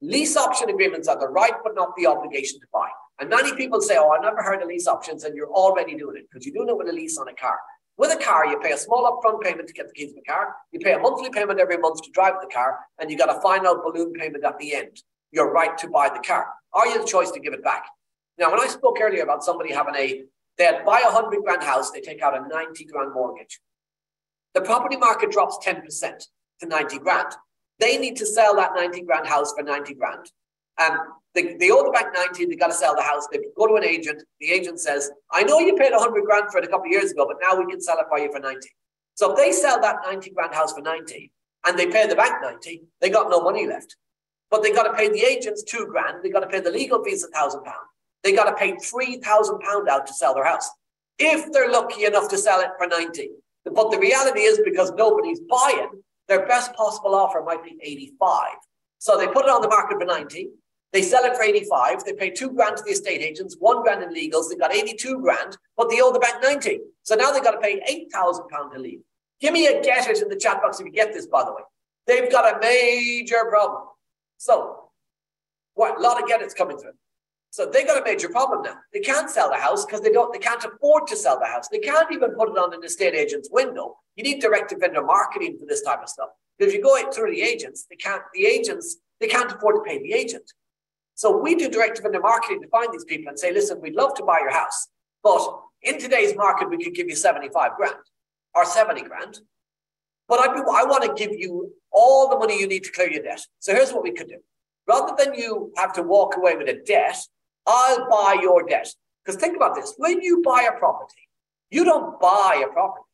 Lease 0.00 0.36
option 0.36 0.68
agreements 0.68 1.08
are 1.08 1.18
the 1.18 1.28
right 1.28 1.54
but 1.64 1.74
not 1.74 1.96
the 1.96 2.06
obligation 2.06 2.60
to 2.60 2.66
buy. 2.72 2.88
And 3.18 3.30
many 3.30 3.54
people 3.54 3.80
say, 3.80 3.96
Oh, 3.98 4.10
I've 4.10 4.22
never 4.22 4.42
heard 4.42 4.62
of 4.62 4.68
lease 4.68 4.86
options, 4.86 5.24
and 5.24 5.34
you're 5.34 5.50
already 5.50 5.96
doing 5.96 6.16
it 6.16 6.26
because 6.30 6.46
you're 6.46 6.54
doing 6.54 6.68
it 6.68 6.76
with 6.76 6.88
a 6.88 6.92
lease 6.92 7.18
on 7.18 7.28
a 7.28 7.34
car. 7.34 7.58
With 7.98 8.12
a 8.12 8.22
car, 8.22 8.46
you 8.46 8.58
pay 8.58 8.72
a 8.72 8.76
small 8.76 9.10
upfront 9.10 9.40
payment 9.40 9.68
to 9.68 9.72
get 9.72 9.88
the 9.88 9.94
keys 9.94 10.10
of 10.10 10.16
the 10.16 10.22
car, 10.22 10.54
you 10.70 10.80
pay 10.80 10.92
a 10.92 10.98
monthly 10.98 11.30
payment 11.30 11.58
every 11.58 11.78
month 11.78 12.02
to 12.02 12.10
drive 12.10 12.34
the 12.42 12.48
car, 12.48 12.78
and 12.98 13.10
you 13.10 13.16
got 13.16 13.34
a 13.34 13.40
final 13.40 13.82
balloon 13.82 14.12
payment 14.12 14.44
at 14.44 14.58
the 14.58 14.74
end. 14.74 15.02
Your 15.32 15.50
right 15.50 15.76
to 15.78 15.88
buy 15.88 16.10
the 16.10 16.20
car. 16.20 16.48
Are 16.74 16.86
you 16.86 17.00
the 17.00 17.06
choice 17.06 17.30
to 17.30 17.40
give 17.40 17.54
it 17.54 17.64
back? 17.64 17.86
Now, 18.38 18.50
when 18.50 18.60
I 18.60 18.66
spoke 18.66 18.98
earlier 19.00 19.22
about 19.22 19.42
somebody 19.42 19.72
having 19.72 19.94
a, 19.94 20.24
they'd 20.58 20.84
buy 20.84 21.00
a 21.00 21.12
100 21.12 21.42
grand 21.42 21.62
house, 21.62 21.90
they 21.90 22.02
take 22.02 22.20
out 22.20 22.36
a 22.36 22.46
90 22.46 22.84
grand 22.84 23.14
mortgage. 23.14 23.60
The 24.54 24.60
property 24.60 24.96
market 24.96 25.30
drops 25.30 25.58
10% 25.66 25.82
to 26.60 26.66
90 26.66 26.98
grand. 26.98 27.34
They 27.78 27.98
need 27.98 28.16
to 28.16 28.26
sell 28.26 28.56
that 28.56 28.72
90 28.74 29.02
grand 29.02 29.26
house 29.26 29.52
for 29.56 29.62
90 29.62 29.94
grand. 29.94 30.30
Um, 30.78 30.92
and 30.92 31.00
they, 31.34 31.54
they 31.54 31.70
owe 31.70 31.84
the 31.84 31.90
bank 31.90 32.08
90, 32.14 32.46
they 32.46 32.56
got 32.56 32.68
to 32.68 32.74
sell 32.74 32.94
the 32.96 33.02
house. 33.02 33.26
They 33.30 33.38
go 33.56 33.66
to 33.66 33.74
an 33.74 33.84
agent. 33.84 34.22
The 34.40 34.50
agent 34.50 34.80
says, 34.80 35.10
I 35.30 35.42
know 35.42 35.58
you 35.58 35.76
paid 35.76 35.92
100 35.92 36.24
grand 36.24 36.50
for 36.50 36.58
it 36.58 36.64
a 36.64 36.68
couple 36.68 36.86
of 36.86 36.92
years 36.92 37.12
ago, 37.12 37.26
but 37.26 37.36
now 37.42 37.58
we 37.58 37.70
can 37.70 37.80
sell 37.80 37.98
it 37.98 38.06
for 38.08 38.18
you 38.18 38.32
for 38.32 38.40
90. 38.40 38.68
So 39.14 39.32
if 39.32 39.36
they 39.36 39.52
sell 39.52 39.80
that 39.80 39.96
90 40.04 40.30
grand 40.30 40.54
house 40.54 40.72
for 40.72 40.80
90 40.80 41.30
and 41.66 41.78
they 41.78 41.86
pay 41.86 42.06
the 42.06 42.16
bank 42.16 42.34
90, 42.42 42.82
they 43.00 43.10
got 43.10 43.30
no 43.30 43.40
money 43.40 43.66
left. 43.66 43.96
But 44.50 44.62
they 44.62 44.72
got 44.72 44.84
to 44.84 44.92
pay 44.94 45.08
the 45.10 45.24
agents 45.24 45.62
two 45.62 45.86
grand. 45.90 46.22
They 46.22 46.30
got 46.30 46.40
to 46.40 46.46
pay 46.46 46.60
the 46.60 46.70
legal 46.70 47.02
fees 47.02 47.24
a 47.24 47.28
thousand 47.28 47.64
pounds. 47.64 47.88
They 48.22 48.32
got 48.32 48.44
to 48.44 48.54
pay 48.54 48.76
three 48.76 49.18
thousand 49.18 49.58
pound 49.60 49.88
out 49.88 50.06
to 50.06 50.14
sell 50.14 50.34
their 50.34 50.44
house 50.44 50.70
if 51.18 51.50
they're 51.52 51.70
lucky 51.70 52.04
enough 52.04 52.28
to 52.28 52.38
sell 52.38 52.60
it 52.60 52.70
for 52.78 52.86
90. 52.86 53.30
But 53.64 53.90
the 53.90 53.98
reality 53.98 54.40
is 54.40 54.60
because 54.64 54.92
nobody's 54.92 55.40
buying, 55.40 55.90
their 56.28 56.46
best 56.46 56.74
possible 56.74 57.14
offer 57.14 57.42
might 57.42 57.64
be 57.64 57.76
85. 57.82 58.48
So 58.98 59.16
they 59.16 59.26
put 59.26 59.44
it 59.44 59.50
on 59.50 59.62
the 59.62 59.68
market 59.68 59.98
for 59.98 60.04
90. 60.04 60.48
They 60.96 61.02
sell 61.02 61.24
it 61.24 61.36
for 61.36 61.42
85. 61.42 62.06
They 62.06 62.14
pay 62.14 62.30
two 62.30 62.52
grand 62.52 62.78
to 62.78 62.82
the 62.82 62.92
estate 62.92 63.20
agents, 63.20 63.54
one 63.58 63.82
grand 63.82 64.02
in 64.02 64.14
legals. 64.14 64.48
They 64.48 64.56
got 64.56 64.74
82 64.74 65.20
grand, 65.20 65.58
but 65.76 65.90
they 65.90 66.00
owe 66.00 66.10
the 66.10 66.18
bank 66.18 66.42
90. 66.42 66.80
So 67.02 67.14
now 67.14 67.32
they've 67.32 67.44
got 67.44 67.50
to 67.50 67.58
pay 67.58 67.82
8,000 67.86 68.48
pounds 68.48 68.72
to 68.72 68.80
leave. 68.80 69.00
Give 69.38 69.52
me 69.52 69.66
a 69.66 69.82
get 69.82 70.08
it 70.08 70.22
in 70.22 70.30
the 70.30 70.36
chat 70.36 70.62
box 70.62 70.80
if 70.80 70.86
you 70.86 70.92
get 70.92 71.12
this, 71.12 71.26
by 71.26 71.44
the 71.44 71.52
way. 71.52 71.60
They've 72.06 72.32
got 72.32 72.56
a 72.56 72.58
major 72.60 73.44
problem. 73.50 73.88
So, 74.38 74.88
what? 75.74 75.98
A 75.98 76.00
lot 76.00 76.22
of 76.22 76.26
get 76.26 76.40
it's 76.40 76.54
coming 76.54 76.78
through. 76.78 76.92
So 77.50 77.66
they've 77.66 77.86
got 77.86 78.00
a 78.00 78.04
major 78.04 78.30
problem 78.30 78.62
now. 78.62 78.76
They 78.94 79.00
can't 79.00 79.28
sell 79.28 79.50
the 79.50 79.56
house 79.56 79.84
because 79.84 80.00
they 80.00 80.12
don't. 80.12 80.32
They 80.32 80.38
can't 80.38 80.64
afford 80.64 81.08
to 81.08 81.16
sell 81.16 81.38
the 81.38 81.44
house. 81.44 81.68
They 81.68 81.78
can't 81.78 82.10
even 82.10 82.30
put 82.30 82.48
it 82.48 82.56
on 82.56 82.72
an 82.72 82.82
estate 82.82 83.14
agent's 83.14 83.50
window. 83.52 83.98
You 84.14 84.24
need 84.24 84.40
direct 84.40 84.70
to 84.70 84.78
vendor 84.78 85.04
marketing 85.04 85.58
for 85.60 85.66
this 85.66 85.82
type 85.82 86.00
of 86.02 86.08
stuff. 86.08 86.30
Because 86.56 86.72
if 86.72 86.78
you 86.78 86.82
go 86.82 87.10
through 87.10 87.32
the 87.32 87.42
agents, 87.42 87.84
they 87.90 87.96
can't. 87.96 88.22
The 88.32 88.46
agents 88.46 88.96
they 89.20 89.26
can't 89.26 89.52
afford 89.52 89.76
to 89.76 89.82
pay 89.82 90.02
the 90.02 90.14
agent. 90.14 90.50
So 91.16 91.34
we 91.36 91.54
do 91.54 91.68
direct 91.70 92.00
vendor 92.02 92.20
marketing 92.20 92.60
to 92.60 92.68
find 92.68 92.92
these 92.92 93.04
people 93.04 93.30
and 93.30 93.38
say, 93.38 93.52
listen, 93.52 93.80
we'd 93.80 93.94
love 93.94 94.14
to 94.14 94.22
buy 94.22 94.38
your 94.38 94.52
house, 94.52 94.88
but 95.24 95.40
in 95.82 95.98
today's 95.98 96.36
market, 96.36 96.68
we 96.68 96.82
could 96.82 96.94
give 96.94 97.08
you 97.08 97.16
75 97.16 97.72
grand 97.76 97.94
or 98.54 98.66
70 98.66 99.02
grand. 99.02 99.40
But 100.28 100.40
I, 100.40 100.46
I 100.52 100.84
want 100.84 101.04
to 101.04 101.14
give 101.14 101.38
you 101.38 101.72
all 101.90 102.28
the 102.28 102.38
money 102.38 102.60
you 102.60 102.66
need 102.66 102.84
to 102.84 102.92
clear 102.92 103.10
your 103.10 103.22
debt. 103.22 103.40
So 103.60 103.72
here's 103.72 103.92
what 103.92 104.02
we 104.02 104.12
could 104.12 104.28
do. 104.28 104.38
Rather 104.86 105.14
than 105.16 105.34
you 105.34 105.72
have 105.76 105.94
to 105.94 106.02
walk 106.02 106.36
away 106.36 106.54
with 106.56 106.68
a 106.68 106.82
debt, 106.84 107.16
I'll 107.66 108.08
buy 108.10 108.36
your 108.42 108.66
debt. 108.66 108.88
Because 109.24 109.40
think 109.40 109.56
about 109.56 109.74
this 109.74 109.94
when 109.96 110.20
you 110.20 110.42
buy 110.42 110.68
a 110.70 110.78
property, 110.78 111.28
you 111.70 111.84
don't 111.84 112.20
buy 112.20 112.62
a 112.64 112.72
property, 112.72 113.05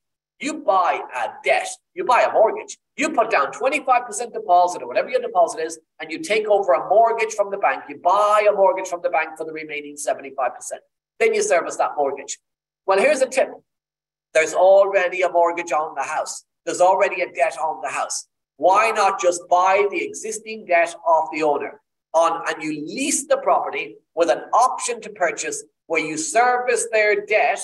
you 0.42 0.62
buy 0.62 1.00
a 1.16 1.28
debt, 1.44 1.68
you 1.94 2.04
buy 2.04 2.22
a 2.22 2.32
mortgage. 2.32 2.78
You 2.96 3.10
put 3.10 3.30
down 3.30 3.52
25% 3.52 4.32
deposit 4.32 4.82
or 4.82 4.88
whatever 4.88 5.08
your 5.08 5.20
deposit 5.20 5.60
is, 5.60 5.78
and 6.00 6.10
you 6.10 6.20
take 6.20 6.46
over 6.48 6.72
a 6.72 6.88
mortgage 6.88 7.34
from 7.34 7.50
the 7.50 7.58
bank. 7.58 7.84
You 7.88 7.98
buy 7.98 8.46
a 8.48 8.52
mortgage 8.52 8.88
from 8.88 9.00
the 9.02 9.10
bank 9.10 9.30
for 9.38 9.44
the 9.44 9.52
remaining 9.52 9.96
75%. 9.96 10.34
Then 11.18 11.34
you 11.34 11.42
service 11.42 11.76
that 11.76 11.92
mortgage. 11.96 12.38
Well, 12.86 12.98
here's 12.98 13.22
a 13.22 13.28
tip 13.28 13.48
there's 14.34 14.54
already 14.54 15.22
a 15.22 15.30
mortgage 15.30 15.72
on 15.72 15.94
the 15.94 16.02
house, 16.02 16.44
there's 16.66 16.80
already 16.80 17.22
a 17.22 17.32
debt 17.32 17.56
on 17.58 17.80
the 17.82 17.90
house. 17.90 18.26
Why 18.56 18.90
not 18.90 19.20
just 19.20 19.42
buy 19.48 19.86
the 19.90 20.04
existing 20.04 20.66
debt 20.66 20.94
off 21.06 21.28
the 21.32 21.42
owner? 21.42 21.80
on 22.14 22.42
and 22.48 22.62
you 22.62 22.84
lease 22.86 23.26
the 23.26 23.38
property 23.38 23.96
with 24.14 24.30
an 24.30 24.42
option 24.52 25.00
to 25.00 25.10
purchase 25.10 25.64
where 25.86 26.04
you 26.04 26.16
service 26.16 26.86
their 26.92 27.24
debt, 27.26 27.60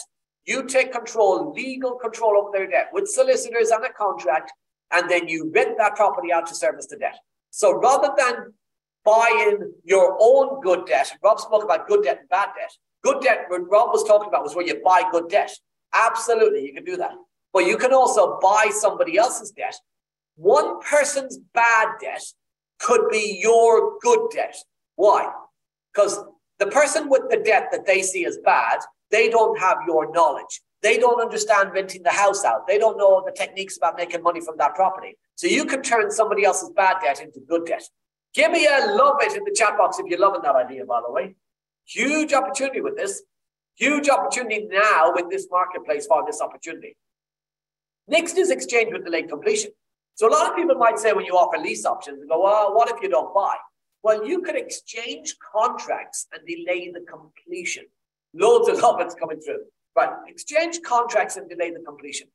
you 0.49 0.65
take 0.65 0.93
control, 0.93 1.53
legal 1.53 1.93
control 1.97 2.39
over 2.39 2.51
their 2.53 2.67
debt 2.67 2.89
with 2.93 3.07
solicitors 3.07 3.71
and 3.71 3.85
a 3.85 3.93
contract, 3.93 4.51
and 4.91 5.09
then 5.09 5.29
you 5.29 5.53
rent 5.55 5.77
that 5.77 5.95
property 5.95 6.33
out 6.33 6.47
to 6.47 6.55
service 6.55 6.87
the 6.87 6.97
debt. 6.97 7.19
So 7.51 7.75
rather 7.75 8.15
than 8.17 8.55
buying 9.05 9.73
your 9.85 10.17
own 10.19 10.61
good 10.63 10.87
debt, 10.87 11.13
Rob 11.23 11.39
spoke 11.39 11.65
about 11.65 11.87
good 11.87 12.03
debt 12.03 12.21
and 12.21 12.29
bad 12.31 12.49
debt. 12.59 12.73
Good 13.05 13.21
debt, 13.21 13.45
what 13.49 13.71
Rob 13.71 13.91
was 13.91 14.05
talking 14.05 14.29
about 14.29 14.43
was 14.43 14.57
where 14.57 14.67
you 14.67 14.81
buy 14.83 15.03
good 15.13 15.29
debt. 15.29 15.51
Absolutely, 15.95 16.65
you 16.65 16.73
can 16.73 16.85
do 16.85 16.97
that. 16.97 17.13
But 17.53 17.67
you 17.67 17.77
can 17.77 17.93
also 17.93 18.39
buy 18.41 18.71
somebody 18.73 19.19
else's 19.19 19.51
debt. 19.51 19.77
One 20.37 20.81
person's 20.81 21.39
bad 21.53 21.89
debt 22.01 22.23
could 22.79 23.09
be 23.11 23.39
your 23.43 23.99
good 24.01 24.31
debt. 24.33 24.57
Why? 24.97 25.31
Because 25.93 26.19
the 26.59 26.67
person 26.67 27.11
with 27.11 27.23
the 27.29 27.37
debt 27.37 27.69
that 27.73 27.87
they 27.87 28.01
see 28.03 28.25
as 28.25 28.39
bad, 28.39 28.79
they 29.11 29.29
don't 29.29 29.59
have 29.59 29.79
your 29.87 30.13
knowledge. 30.13 30.61
They 30.83 30.99
don't 30.99 31.21
understand 31.21 31.73
renting 31.73 32.03
the 32.03 32.11
house 32.11 32.45
out. 32.45 32.67
They 32.67 32.79
don't 32.79 32.97
know 32.97 33.23
the 33.25 33.33
techniques 33.33 33.77
about 33.77 33.97
making 33.97 34.23
money 34.23 34.41
from 34.41 34.57
that 34.59 34.75
property. 34.75 35.17
So 35.35 35.47
you 35.47 35.65
can 35.65 35.83
turn 35.83 36.11
somebody 36.11 36.45
else's 36.45 36.71
bad 36.71 36.97
debt 37.03 37.21
into 37.21 37.41
good 37.49 37.67
debt. 37.67 37.83
Give 38.35 38.53
me 38.53 38.67
a 38.67 38.95
love 38.95 39.17
it 39.21 39.37
in 39.37 39.45
the 39.45 39.55
chat 39.55 39.77
box 39.77 39.99
if 39.99 40.07
you're 40.07 40.21
loving 40.21 40.43
that 40.43 40.55
idea, 40.55 40.85
by 40.85 41.01
the 41.05 41.11
way. 41.11 41.35
Huge 41.87 42.33
opportunity 42.33 42.81
with 42.81 42.97
this. 42.97 43.23
Huge 43.77 44.09
opportunity 44.09 44.69
now 44.71 45.15
in 45.15 45.29
this 45.29 45.49
marketplace 45.51 46.07
for 46.07 46.25
this 46.27 46.41
opportunity. 46.41 46.97
Next 48.07 48.37
is 48.37 48.51
exchange 48.51 48.93
with 48.93 49.05
delayed 49.05 49.29
completion. 49.29 49.71
So 50.15 50.29
a 50.29 50.33
lot 50.33 50.49
of 50.51 50.57
people 50.57 50.75
might 50.75 50.99
say 50.99 51.13
when 51.13 51.25
you 51.25 51.35
offer 51.35 51.63
lease 51.63 51.87
options, 51.87 52.25
go, 52.29 52.43
well, 52.43 52.75
what 52.75 52.91
if 52.91 53.03
you 53.03 53.09
don't 53.09 53.33
buy? 53.35 53.55
Well, 54.03 54.27
you 54.27 54.43
could 54.43 54.57
exchange 54.57 55.37
contracts 55.53 56.27
and 56.33 56.43
delay 56.47 56.91
the 56.93 57.01
completion. 57.01 57.85
Loads 58.35 58.69
of 58.69 58.81
comments 58.81 59.15
coming 59.15 59.41
through. 59.41 59.61
But 59.95 60.21
exchange 60.27 60.81
contracts 60.85 61.37
and 61.37 61.49
delay 61.49 61.71
the 61.71 61.81
completion. 61.81 62.29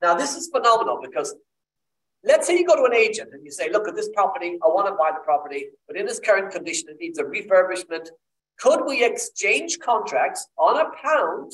Now, 0.00 0.14
this 0.14 0.36
is 0.36 0.48
phenomenal 0.48 1.00
because 1.02 1.34
let's 2.24 2.46
say 2.46 2.58
you 2.58 2.66
go 2.66 2.76
to 2.76 2.84
an 2.84 2.94
agent 2.94 3.30
and 3.32 3.44
you 3.44 3.50
say, 3.50 3.70
look 3.70 3.88
at 3.88 3.96
this 3.96 4.08
property, 4.14 4.58
I 4.62 4.68
want 4.68 4.86
to 4.86 4.94
buy 4.94 5.10
the 5.12 5.24
property, 5.24 5.66
but 5.86 5.96
in 5.96 6.06
its 6.06 6.20
current 6.20 6.52
condition, 6.52 6.88
it 6.88 6.98
needs 7.00 7.18
a 7.18 7.24
refurbishment. 7.24 8.08
Could 8.58 8.84
we 8.86 9.04
exchange 9.04 9.78
contracts 9.78 10.46
on 10.58 10.80
a 10.80 10.90
pound, 11.02 11.52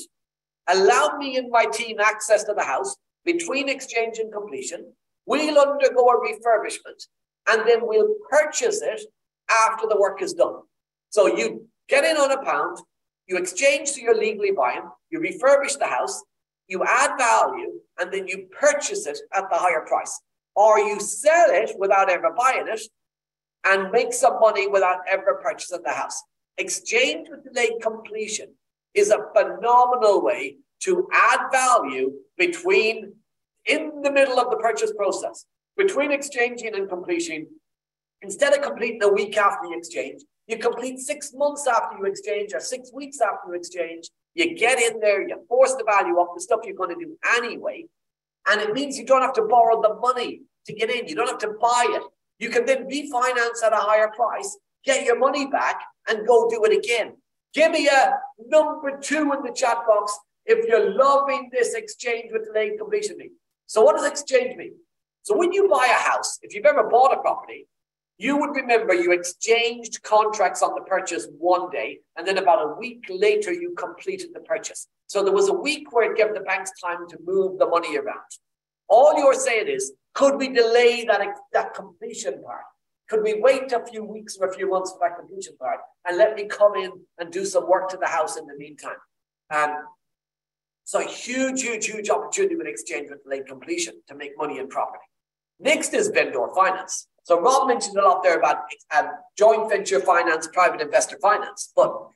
allow 0.67 1.17
me 1.17 1.37
and 1.37 1.49
my 1.49 1.65
team 1.65 1.99
access 1.99 2.43
to 2.45 2.53
the 2.53 2.63
house 2.63 2.95
between 3.23 3.69
exchange 3.69 4.17
and 4.19 4.31
completion? 4.31 4.93
We'll 5.25 5.59
undergo 5.59 6.07
a 6.07 6.19
refurbishment 6.19 7.07
and 7.49 7.67
then 7.67 7.79
we'll 7.81 8.15
purchase 8.29 8.81
it 8.81 9.01
after 9.49 9.87
the 9.87 9.99
work 9.99 10.21
is 10.21 10.33
done. 10.33 10.61
So 11.09 11.27
you 11.27 11.67
get 11.87 12.03
in 12.03 12.17
on 12.17 12.31
a 12.31 12.43
pound, 12.43 12.77
you 13.27 13.37
exchange 13.37 13.89
so 13.89 14.01
you're 14.01 14.17
legally 14.17 14.51
buying, 14.51 14.83
you 15.09 15.19
refurbish 15.19 15.77
the 15.77 15.87
house, 15.87 16.23
you 16.67 16.83
add 16.83 17.17
value, 17.17 17.73
and 17.99 18.11
then 18.11 18.27
you 18.27 18.47
purchase 18.59 19.05
it 19.05 19.17
at 19.33 19.49
the 19.49 19.55
higher 19.55 19.85
price. 19.85 20.19
Or 20.55 20.79
you 20.79 20.99
sell 20.99 21.47
it 21.49 21.71
without 21.77 22.09
ever 22.09 22.31
buying 22.35 22.67
it 22.67 22.81
and 23.65 23.91
make 23.91 24.13
some 24.13 24.39
money 24.39 24.67
without 24.67 24.99
ever 25.09 25.39
purchasing 25.43 25.81
the 25.83 25.91
house. 25.91 26.21
Exchange 26.57 27.27
with 27.29 27.43
delayed 27.43 27.81
completion 27.81 28.53
is 28.93 29.09
a 29.09 29.25
phenomenal 29.35 30.23
way 30.23 30.57
to 30.83 31.07
add 31.11 31.51
value 31.51 32.13
between 32.37 33.13
in 33.65 34.01
the 34.03 34.11
middle 34.11 34.39
of 34.39 34.49
the 34.51 34.57
purchase 34.57 34.93
process, 34.95 35.45
between 35.75 36.11
exchanging 36.11 36.75
and 36.75 36.87
completing, 36.87 37.47
instead 38.21 38.53
of 38.53 38.61
completing 38.61 39.03
a 39.03 39.09
week 39.09 39.35
after 39.37 39.67
the 39.67 39.75
exchange, 39.75 40.21
you 40.47 40.57
complete 40.57 40.99
six 40.99 41.33
months 41.33 41.67
after 41.67 41.97
you 41.97 42.05
exchange 42.05 42.53
or 42.53 42.59
six 42.59 42.91
weeks 42.93 43.19
after 43.21 43.49
you 43.49 43.53
exchange. 43.55 44.09
You 44.35 44.55
get 44.55 44.79
in 44.79 44.99
there, 44.99 45.27
you 45.27 45.43
force 45.47 45.73
the 45.73 45.83
value 45.83 46.19
up, 46.19 46.31
the 46.35 46.41
stuff 46.41 46.59
you're 46.63 46.75
going 46.75 46.97
to 46.97 47.05
do 47.05 47.17
anyway. 47.37 47.85
And 48.47 48.61
it 48.61 48.73
means 48.73 48.97
you 48.97 49.05
don't 49.05 49.21
have 49.21 49.33
to 49.33 49.43
borrow 49.43 49.81
the 49.81 49.95
money 49.95 50.41
to 50.67 50.73
get 50.73 50.89
in. 50.89 51.07
You 51.07 51.15
don't 51.15 51.29
have 51.29 51.39
to 51.39 51.55
buy 51.59 51.85
it. 51.89 52.03
You 52.37 52.49
can 52.49 52.65
then 52.65 52.87
refinance 52.89 53.63
at 53.65 53.73
a 53.73 53.77
higher 53.77 54.09
price, 54.09 54.57
get 54.83 55.05
your 55.05 55.17
money 55.17 55.47
back, 55.47 55.81
and 56.07 56.27
go 56.27 56.49
do 56.49 56.63
it 56.65 56.77
again. 56.77 57.13
Give 57.53 57.71
me 57.71 57.87
a 57.87 58.13
number 58.47 58.99
two 58.99 59.31
in 59.31 59.41
the 59.43 59.51
chat 59.55 59.77
box 59.87 60.17
if 60.45 60.67
you're 60.67 60.93
loving 60.93 61.49
this 61.51 61.73
exchange 61.73 62.31
with 62.31 62.45
delayed 62.45 62.77
completion. 62.77 63.17
So 63.65 63.81
what 63.81 63.95
does 63.95 64.05
exchange 64.05 64.57
mean? 64.57 64.73
So 65.23 65.35
when 65.35 65.53
you 65.53 65.67
buy 65.67 65.87
a 65.89 66.09
house, 66.11 66.37
if 66.43 66.53
you've 66.53 66.65
ever 66.65 66.87
bought 66.87 67.13
a 67.13 67.21
property, 67.21 67.67
you 68.17 68.37
would 68.37 68.51
remember 68.51 68.93
you 68.93 69.11
exchanged 69.11 70.01
contracts 70.03 70.61
on 70.61 70.73
the 70.75 70.81
purchase 70.81 71.27
one 71.37 71.69
day, 71.69 71.99
and 72.15 72.25
then 72.25 72.37
about 72.37 72.65
a 72.65 72.79
week 72.79 73.05
later, 73.09 73.51
you 73.51 73.75
completed 73.77 74.29
the 74.33 74.39
purchase. 74.39 74.87
So 75.07 75.23
there 75.23 75.33
was 75.33 75.49
a 75.49 75.53
week 75.53 75.91
where 75.91 76.09
it 76.11 76.17
gave 76.17 76.33
the 76.33 76.39
banks 76.39 76.71
time 76.81 77.07
to 77.09 77.17
move 77.25 77.59
the 77.59 77.67
money 77.67 77.97
around. 77.97 78.31
All 78.87 79.17
you're 79.17 79.33
saying 79.33 79.67
is, 79.67 79.93
could 80.13 80.37
we 80.37 80.49
delay 80.49 81.05
that, 81.05 81.21
that 81.53 81.73
completion 81.73 82.41
part? 82.41 82.63
Could 83.09 83.21
we 83.21 83.39
wait 83.39 83.71
a 83.71 83.85
few 83.85 84.03
weeks 84.03 84.37
or 84.39 84.47
a 84.47 84.53
few 84.53 84.69
months 84.69 84.91
for 84.91 84.99
that 85.07 85.17
completion 85.17 85.55
part 85.57 85.79
and 86.07 86.17
let 86.17 86.35
me 86.35 86.45
come 86.45 86.75
in 86.75 86.91
and 87.19 87.31
do 87.31 87.45
some 87.45 87.69
work 87.69 87.89
to 87.89 87.97
the 87.97 88.07
house 88.07 88.37
in 88.37 88.47
the 88.47 88.55
meantime? 88.57 88.95
Um, 89.53 89.75
so 90.85 90.99
huge, 90.99 91.61
huge, 91.61 91.87
huge 91.87 92.09
opportunity 92.09 92.55
with 92.55 92.67
exchange 92.67 93.09
with 93.09 93.19
late 93.25 93.45
completion 93.47 93.95
to 94.07 94.15
make 94.15 94.31
money 94.37 94.57
in 94.57 94.69
property. 94.69 95.03
Next 95.59 95.93
is 95.93 96.07
vendor 96.07 96.47
finance. 96.55 97.07
So 97.25 97.41
Rob 97.41 97.67
mentioned 97.67 97.97
a 97.97 98.07
lot 98.07 98.21
there 98.21 98.37
about 98.37 98.57
um, 98.95 99.09
joint 99.35 99.67
venture 99.67 99.99
finance, 99.99 100.47
private 100.53 100.79
investor 100.79 101.17
finance. 101.19 101.73
But 101.75 102.09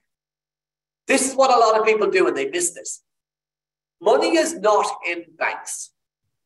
this 1.08 1.28
is 1.28 1.36
what 1.36 1.50
a 1.52 1.60
lot 1.60 1.80
of 1.80 1.86
people 1.86 2.12
do 2.12 2.28
and 2.28 2.38
they 2.38 2.48
miss 2.48 2.72
this. 2.72 3.02
Money 4.00 4.38
is 4.38 4.60
not 4.60 4.86
in 5.10 5.26
banks. 5.36 5.92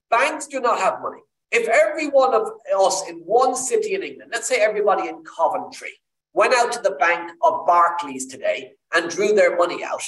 Banks 0.09 0.47
do 0.47 0.61
not 0.61 0.79
have 0.79 1.01
money. 1.01 1.19
If 1.51 1.67
every 1.67 2.07
one 2.07 2.33
of 2.33 2.51
us 2.73 3.03
in 3.09 3.17
one 3.17 3.53
city 3.57 3.95
in 3.95 4.01
England, 4.01 4.31
let's 4.33 4.47
say 4.47 4.61
everybody 4.61 5.09
in 5.09 5.23
Coventry, 5.23 5.91
went 6.33 6.53
out 6.53 6.71
to 6.71 6.81
the 6.81 6.91
bank 6.91 7.31
of 7.43 7.67
Barclays 7.67 8.27
today 8.27 8.71
and 8.93 9.09
drew 9.09 9.33
their 9.33 9.57
money 9.57 9.83
out, 9.83 10.03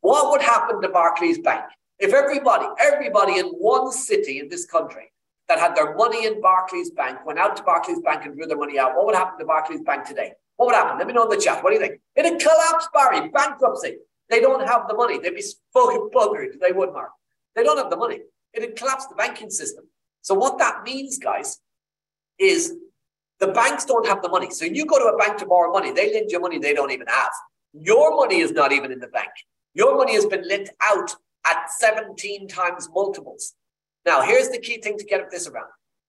what 0.00 0.32
would 0.32 0.42
happen 0.42 0.82
to 0.82 0.88
Barclays 0.88 1.38
Bank? 1.38 1.64
If 2.00 2.12
everybody, 2.12 2.66
everybody 2.80 3.38
in 3.38 3.46
one 3.46 3.92
city 3.92 4.40
in 4.40 4.48
this 4.48 4.66
country 4.66 5.12
that 5.48 5.58
had 5.58 5.76
their 5.76 5.94
money 5.94 6.26
in 6.26 6.40
Barclays 6.40 6.90
Bank 6.90 7.24
went 7.24 7.38
out 7.38 7.56
to 7.56 7.62
Barclays 7.62 8.00
Bank 8.00 8.24
and 8.24 8.34
drew 8.34 8.46
their 8.46 8.56
money 8.56 8.78
out, 8.78 8.96
what 8.96 9.06
would 9.06 9.14
happen 9.14 9.38
to 9.38 9.44
Barclays 9.44 9.80
Bank 9.82 10.04
today? 10.04 10.32
What 10.56 10.66
would 10.66 10.74
happen? 10.74 10.98
Let 10.98 11.06
me 11.06 11.12
know 11.12 11.24
in 11.24 11.28
the 11.28 11.42
chat. 11.42 11.62
What 11.62 11.70
do 11.70 11.76
you 11.76 11.82
think? 11.82 12.00
It'd 12.16 12.40
collapse, 12.40 12.88
Barry. 12.92 13.28
Bankruptcy. 13.28 13.98
They 14.28 14.40
don't 14.40 14.66
have 14.66 14.88
the 14.88 14.94
money. 14.94 15.18
They'd 15.18 15.34
be 15.34 15.44
fucking 15.72 16.10
buggered. 16.12 16.58
They 16.60 16.72
would, 16.72 16.92
Mark. 16.92 17.10
They 17.54 17.62
don't 17.62 17.78
have 17.78 17.90
the 17.90 17.96
money. 17.96 18.20
It'd 18.52 18.74
collapse 18.76 19.06
the 19.06 19.14
banking 19.14 19.50
system. 19.50 19.84
So 20.22 20.34
what 20.34 20.58
that 20.58 20.82
means, 20.82 21.18
guys, 21.18 21.60
is 22.38 22.74
the 23.38 23.48
banks 23.48 23.84
don't 23.84 24.06
have 24.06 24.22
the 24.22 24.28
money. 24.28 24.50
So 24.50 24.64
you 24.64 24.86
go 24.86 24.98
to 24.98 25.14
a 25.14 25.16
bank 25.16 25.38
to 25.38 25.46
borrow 25.46 25.72
money, 25.72 25.92
they 25.92 26.12
lend 26.12 26.30
you 26.30 26.40
money 26.40 26.58
they 26.58 26.74
don't 26.74 26.90
even 26.90 27.06
have. 27.06 27.30
Your 27.72 28.16
money 28.16 28.40
is 28.40 28.52
not 28.52 28.72
even 28.72 28.90
in 28.90 28.98
the 28.98 29.08
bank. 29.08 29.30
Your 29.74 29.96
money 29.96 30.14
has 30.14 30.24
been 30.24 30.48
lent 30.48 30.70
out 30.82 31.14
at 31.46 31.70
17 31.70 32.48
times 32.48 32.88
multiples. 32.92 33.54
Now, 34.06 34.22
here's 34.22 34.48
the 34.48 34.58
key 34.58 34.80
thing 34.80 34.96
to 34.98 35.04
get 35.04 35.30
this 35.30 35.48
around. 35.48 35.66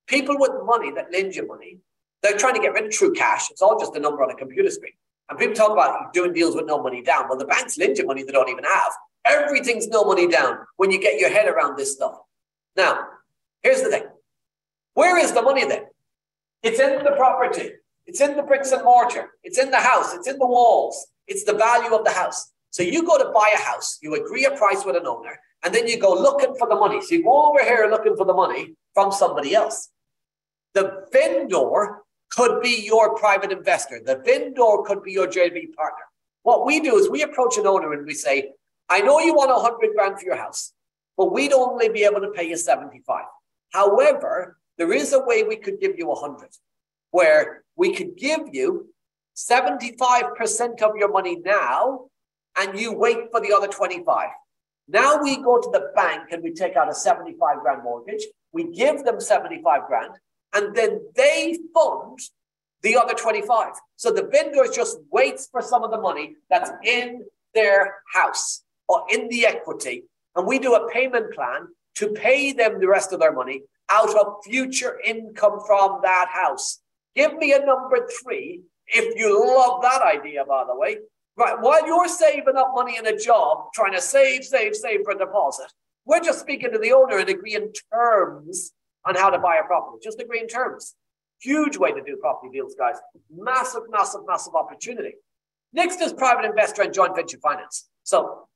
People 0.08 0.38
with 0.40 0.52
money 0.64 0.92
that 0.92 1.12
lend 1.12 1.36
you 1.36 1.48
money, 1.48 1.80
they're 2.22 2.38
trying 2.38 2.54
to 2.54 2.62
get 2.62 2.74
rid 2.74 2.86
of 2.86 2.92
true 2.92 3.12
cash. 3.14 3.50
It's 3.52 3.62
all 3.62 3.80
just 3.80 3.96
a 3.96 4.00
number 4.00 4.24
on 4.24 4.30
a 4.30 4.36
computer 4.36 4.70
screen. 4.70 4.94
And 5.30 5.38
people 5.38 5.56
talk 5.56 5.72
about 5.72 6.14
doing 6.14 6.32
deals 6.32 6.56
with 6.56 6.66
no 6.66 6.82
money 6.82 7.02
down. 7.02 7.28
Well, 7.28 7.38
the 7.38 7.46
banks 7.46 7.78
lend 7.78 7.98
you 7.98 8.06
money 8.06 8.24
they 8.24 8.32
don't 8.32 8.50
even 8.50 8.64
have. 8.64 8.94
Everything's 9.26 9.88
no 9.88 10.06
money 10.06 10.28
down 10.28 10.60
when 10.78 10.92
you 10.92 11.02
get 11.02 11.20
your 11.20 11.30
head 11.30 11.48
around 11.50 11.76
this 11.76 11.94
stuff. 11.94 12.18
Now, 12.78 13.06
here's 13.64 13.82
the 13.82 13.90
thing. 13.90 14.04
Where 14.94 15.18
is 15.18 15.34
the 15.34 15.42
money 15.42 15.66
then? 15.66 15.84
It's 16.64 16.80
in 16.80 17.04
the 17.04 17.12
property. 17.18 17.72
It's 18.06 18.22
in 18.22 18.38
the 18.38 18.44
bricks 18.44 18.72
and 18.72 18.84
mortar. 18.84 19.32
It's 19.44 19.58
in 19.58 19.70
the 19.70 19.80
house. 19.80 20.14
It's 20.14 20.28
in 20.28 20.38
the 20.38 20.48
walls. 20.48 21.08
It's 21.28 21.44
the 21.44 21.54
value 21.54 21.94
of 21.94 22.06
the 22.06 22.12
house. 22.12 22.52
So 22.70 22.84
you 22.84 23.04
go 23.06 23.18
to 23.18 23.32
buy 23.32 23.54
a 23.56 23.62
house, 23.62 23.98
you 24.02 24.16
agree 24.16 24.46
a 24.46 24.52
price 24.52 24.86
with 24.86 24.96
an 24.96 25.08
owner, 25.08 25.40
and 25.68 25.76
then 25.76 25.86
you 25.86 26.00
go 26.00 26.14
looking 26.14 26.56
for 26.56 26.70
the 26.70 26.76
money. 26.76 27.02
So 27.02 27.16
you 27.16 27.24
go 27.24 27.50
over 27.50 27.62
here 27.62 27.90
looking 27.92 28.16
for 28.16 28.26
the 28.26 28.34
money 28.34 28.76
from 28.94 29.12
somebody 29.12 29.54
else. 29.54 29.90
The 30.74 31.06
vendor 31.12 32.04
could 32.32 32.62
be 32.62 32.86
your 32.86 33.18
private 33.18 33.52
investor. 33.52 34.00
The 34.02 34.16
vendor 34.26 34.84
could 34.86 35.04
be 35.04 35.12
your 35.12 35.28
JV 35.28 35.74
partner. 35.76 36.06
What 36.44 36.66
we 36.66 36.80
do 36.80 36.96
is 36.96 37.10
we 37.10 37.22
approach 37.24 37.58
an 37.58 37.68
owner 37.68 37.92
and 37.92 38.06
we 38.08 38.14
say, 38.14 38.52
I 38.88 39.02
know 39.02 39.20
you 39.20 39.34
want 39.34 39.52
a 39.52 39.56
hundred 39.56 39.94
grand 39.94 40.18
for 40.18 40.26
your 40.26 40.38
house, 40.38 40.72
but 41.18 41.34
we'd 41.34 41.52
only 41.52 41.90
be 41.90 42.06
able 42.06 42.22
to 42.22 42.32
pay 42.32 42.48
you 42.48 42.56
75. 42.56 43.26
However, 43.74 44.58
there 44.78 44.94
is 44.94 45.12
a 45.12 45.20
way 45.20 45.44
we 45.44 45.58
could 45.58 45.82
give 45.82 45.98
you 45.98 46.10
a 46.14 46.16
hundred 46.16 46.52
where 47.12 47.66
we 47.76 47.94
could 47.94 48.16
give 48.16 48.40
you 48.54 48.88
75% 49.36 50.82
of 50.82 50.96
your 50.96 51.12
money 51.12 51.42
now 51.44 52.06
and 52.56 52.80
you 52.80 52.94
wait 52.94 53.32
for 53.32 53.42
the 53.42 53.52
other 53.52 53.68
25. 53.68 54.30
Now 54.88 55.22
we 55.22 55.42
go 55.42 55.60
to 55.60 55.70
the 55.72 55.92
bank 55.96 56.32
and 56.32 56.42
we 56.42 56.54
take 56.54 56.76
out 56.76 56.90
a 56.90 56.94
75 56.94 57.62
grand 57.62 57.84
mortgage. 57.84 58.26
We 58.54 58.72
give 58.72 59.04
them 59.04 59.20
75 59.20 59.88
grand 59.88 60.14
and 60.54 60.76
then 60.76 61.02
they 61.16 61.58
fund 61.74 62.20
the 62.82 62.96
other 62.96 63.14
25. 63.14 63.74
So 63.96 64.12
the 64.12 64.30
vendor 64.32 64.66
just 64.74 64.98
waits 65.12 65.48
for 65.52 65.62
some 65.62 65.84
of 65.84 65.92
the 65.92 66.00
money 66.00 66.36
that's 66.50 66.72
in 66.84 67.26
their 67.54 67.96
house 68.14 68.64
or 68.88 69.06
in 69.12 69.28
the 69.30 69.46
equity. 69.46 70.04
And 70.36 70.48
we 70.48 70.60
do 70.60 70.76
a 70.76 70.90
payment 70.92 71.34
plan 71.34 71.68
to 71.96 72.10
pay 72.10 72.54
them 72.54 72.80
the 72.80 72.88
rest 72.88 73.12
of 73.12 73.20
their 73.20 73.34
money 73.34 73.64
out 73.90 74.16
of 74.16 74.36
future 74.46 75.00
income 75.04 75.60
from 75.66 76.00
that 76.04 76.28
house. 76.32 76.80
Give 77.16 77.36
me 77.36 77.54
a 77.54 77.66
number 77.66 78.08
three 78.22 78.62
if 78.88 79.18
you 79.18 79.44
love 79.58 79.82
that 79.82 80.02
idea, 80.02 80.46
by 80.46 80.66
the 80.66 80.76
way. 80.76 80.98
Right, 81.38 81.56
while 81.60 81.86
you're 81.86 82.08
saving 82.08 82.56
up 82.58 82.72
money 82.74 82.98
in 82.98 83.06
a 83.06 83.16
job, 83.16 83.72
trying 83.74 83.94
to 83.94 84.02
save, 84.02 84.44
save, 84.44 84.76
save 84.76 85.02
for 85.04 85.12
a 85.12 85.18
deposit, 85.18 85.72
we're 86.04 86.20
just 86.20 86.40
speaking 86.40 86.72
to 86.72 86.80
the 86.80 86.94
owner 86.94 87.20
and 87.20 87.30
agreeing 87.30 87.72
terms 87.94 88.72
on 89.06 89.16
how 89.16 89.30
to 89.30 89.38
buy 89.38 89.58
a 89.58 89.64
property. 89.64 90.00
Just 90.04 90.20
agreeing 90.20 90.48
terms. 90.48 90.96
Huge 91.40 91.78
way 91.78 91.92
to 91.92 92.02
do 92.02 92.18
property 92.18 92.52
deals, 92.52 92.74
guys. 92.74 92.96
Massive, 93.30 93.84
massive, 93.92 94.22
massive 94.26 94.56
opportunity. 94.56 95.14
Next 95.74 96.02
is 96.02 96.12
private 96.12 96.46
investor 96.46 96.82
and 96.82 96.94
joint 96.94 97.16
venture 97.16 97.38
finance. 97.38 97.88
So, 98.04 98.48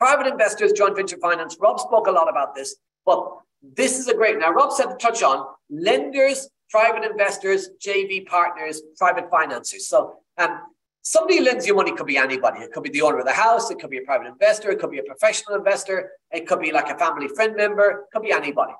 private 0.00 0.26
investors, 0.26 0.72
joint 0.72 0.96
venture 0.96 1.18
finance. 1.18 1.56
Rob 1.60 1.78
spoke 1.78 2.08
a 2.08 2.10
lot 2.10 2.28
about 2.28 2.56
this, 2.56 2.74
but 3.06 3.28
this 3.62 3.98
is 3.98 4.08
a 4.08 4.14
great. 4.14 4.38
Now, 4.38 4.50
Rob 4.50 4.72
said 4.72 4.86
to 4.86 4.96
touch 4.96 5.22
on 5.22 5.46
lenders, 5.70 6.48
private 6.70 7.08
investors, 7.08 7.70
JV 7.80 8.26
partners, 8.26 8.82
private 8.98 9.30
financiers. 9.30 9.86
So, 9.86 10.16
um, 10.38 10.60
somebody 11.04 11.40
lends 11.40 11.66
you 11.66 11.74
money 11.74 11.94
could 11.94 12.06
be 12.06 12.16
anybody. 12.16 12.60
It 12.60 12.72
could 12.72 12.82
be 12.82 12.90
the 12.90 13.02
owner 13.02 13.18
of 13.18 13.26
the 13.26 13.32
house. 13.32 13.70
It 13.70 13.78
could 13.78 13.90
be 13.90 13.98
a 13.98 14.02
private 14.02 14.26
investor. 14.26 14.70
It 14.70 14.80
could 14.80 14.90
be 14.90 14.98
a 14.98 15.04
professional 15.04 15.56
investor. 15.56 16.10
It 16.32 16.48
could 16.48 16.60
be 16.60 16.72
like 16.72 16.90
a 16.90 16.98
family 16.98 17.28
friend 17.28 17.54
member. 17.54 17.90
It 17.90 17.98
could 18.12 18.22
be 18.22 18.32
anybody. 18.32 18.72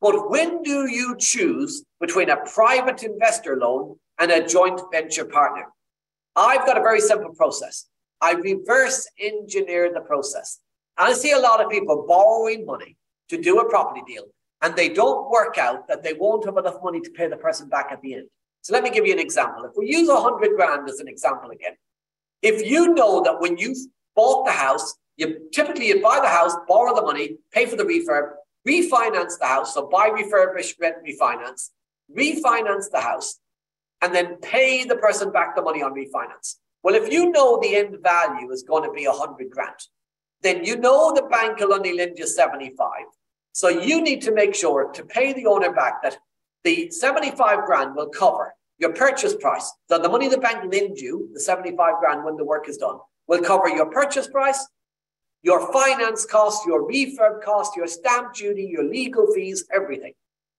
But 0.00 0.30
when 0.30 0.62
do 0.62 0.90
you 0.90 1.16
choose 1.18 1.84
between 2.00 2.30
a 2.30 2.36
private 2.36 3.02
investor 3.02 3.56
loan 3.56 3.96
and 4.18 4.30
a 4.30 4.46
joint 4.46 4.80
venture 4.92 5.24
partner? 5.24 5.66
I've 6.36 6.66
got 6.66 6.76
a 6.76 6.82
very 6.82 7.00
simple 7.00 7.34
process. 7.34 7.86
I 8.20 8.32
reverse 8.32 9.08
engineer 9.18 9.92
the 9.92 10.00
process. 10.00 10.60
I 10.96 11.12
see 11.12 11.32
a 11.32 11.38
lot 11.38 11.62
of 11.62 11.70
people 11.70 12.04
borrowing 12.06 12.66
money 12.66 12.96
to 13.28 13.40
do 13.40 13.58
a 13.58 13.68
property 13.68 14.02
deal, 14.06 14.24
and 14.62 14.74
they 14.74 14.88
don't 14.88 15.30
work 15.30 15.58
out 15.58 15.86
that 15.88 16.02
they 16.02 16.12
won't 16.12 16.44
have 16.44 16.56
enough 16.56 16.82
money 16.82 17.00
to 17.00 17.10
pay 17.10 17.28
the 17.28 17.36
person 17.36 17.68
back 17.68 17.88
at 17.90 18.00
the 18.02 18.14
end. 18.14 18.28
So 18.68 18.74
let 18.74 18.84
me 18.84 18.90
give 18.90 19.06
you 19.06 19.14
an 19.14 19.18
example. 19.18 19.64
If 19.64 19.72
we 19.78 19.88
use 19.88 20.10
a 20.10 20.20
hundred 20.20 20.54
grand 20.54 20.90
as 20.90 21.00
an 21.00 21.08
example 21.08 21.48
again, 21.48 21.72
if 22.42 22.70
you 22.70 22.92
know 22.92 23.22
that 23.22 23.40
when 23.40 23.56
you 23.56 23.74
bought 24.14 24.44
the 24.44 24.52
house, 24.52 24.94
you 25.16 25.48
typically 25.54 25.88
you 25.88 26.02
buy 26.02 26.20
the 26.20 26.28
house, 26.28 26.52
borrow 26.68 26.94
the 26.94 27.00
money, 27.00 27.38
pay 27.50 27.64
for 27.64 27.76
the 27.76 27.84
refurb, 27.84 28.32
refinance 28.68 29.38
the 29.38 29.46
house, 29.46 29.72
so 29.72 29.88
buy, 29.88 30.10
refurbish, 30.10 30.74
rent, 30.78 30.96
refinance, 31.02 31.70
refinance 32.14 32.90
the 32.92 33.00
house, 33.00 33.38
and 34.02 34.14
then 34.14 34.36
pay 34.42 34.84
the 34.84 34.96
person 34.96 35.32
back 35.32 35.56
the 35.56 35.62
money 35.62 35.82
on 35.82 35.94
refinance. 35.94 36.56
Well, 36.82 36.94
if 36.94 37.10
you 37.10 37.30
know 37.30 37.58
the 37.58 37.74
end 37.74 37.96
value 38.02 38.50
is 38.50 38.64
going 38.64 38.82
to 38.82 38.92
be 38.92 39.06
a 39.06 39.12
hundred 39.12 39.48
grand, 39.48 39.80
then 40.42 40.62
you 40.62 40.76
know 40.76 41.14
the 41.14 41.22
bank 41.22 41.58
will 41.58 41.72
only 41.72 41.94
lend 41.94 42.18
you 42.18 42.26
75. 42.26 42.86
So 43.52 43.70
you 43.70 44.02
need 44.02 44.20
to 44.22 44.30
make 44.30 44.54
sure 44.54 44.92
to 44.92 45.04
pay 45.06 45.32
the 45.32 45.46
owner 45.46 45.72
back 45.72 46.02
that 46.02 46.18
the 46.64 46.90
75 46.90 47.64
grand 47.64 47.96
will 47.96 48.10
cover 48.10 48.52
your 48.78 48.92
purchase 48.92 49.34
price. 49.34 49.72
So 49.88 49.98
the 49.98 50.08
money 50.08 50.28
the 50.28 50.38
bank 50.38 50.72
lends 50.72 51.00
you, 51.00 51.28
the 51.32 51.40
75 51.40 51.94
grand 52.00 52.24
when 52.24 52.36
the 52.36 52.44
work 52.44 52.68
is 52.68 52.76
done, 52.76 52.98
will 53.26 53.42
cover 53.42 53.68
your 53.68 53.86
purchase 53.86 54.28
price, 54.28 54.66
your 55.42 55.72
finance 55.72 56.24
cost, 56.24 56.66
your 56.66 56.88
refurb 56.88 57.42
cost, 57.42 57.76
your 57.76 57.86
stamp 57.86 58.34
duty, 58.34 58.64
your 58.64 58.84
legal 58.84 59.32
fees, 59.34 59.64
everything. 59.72 60.12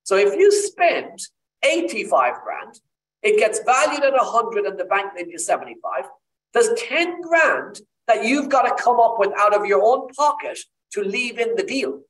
So 0.04 0.16
if 0.16 0.36
you 0.36 0.52
spend 0.52 1.20
85 1.64 2.36
grand, 2.44 2.80
it 3.22 3.38
gets 3.38 3.60
valued 3.60 4.04
at 4.04 4.14
100 4.14 4.66
and 4.66 4.80
the 4.80 4.86
bank 4.86 5.12
lends 5.16 5.32
you 5.32 5.40
75. 5.40 6.06
There's 6.54 6.70
10 6.88 7.22
grand 7.22 7.82
that 8.08 8.26
you've 8.26 8.50
got 8.50 8.64
to 8.64 8.84
come 8.84 9.00
up 9.00 9.16
with 9.18 9.32
out 9.38 9.54
of 9.54 9.66
your 9.66 9.84
own 9.84 10.08
pocket 10.10 10.58
to 10.94 11.04
leave 11.04 11.38
in 11.38 11.56
the 11.56 11.64
deal. 11.64 12.02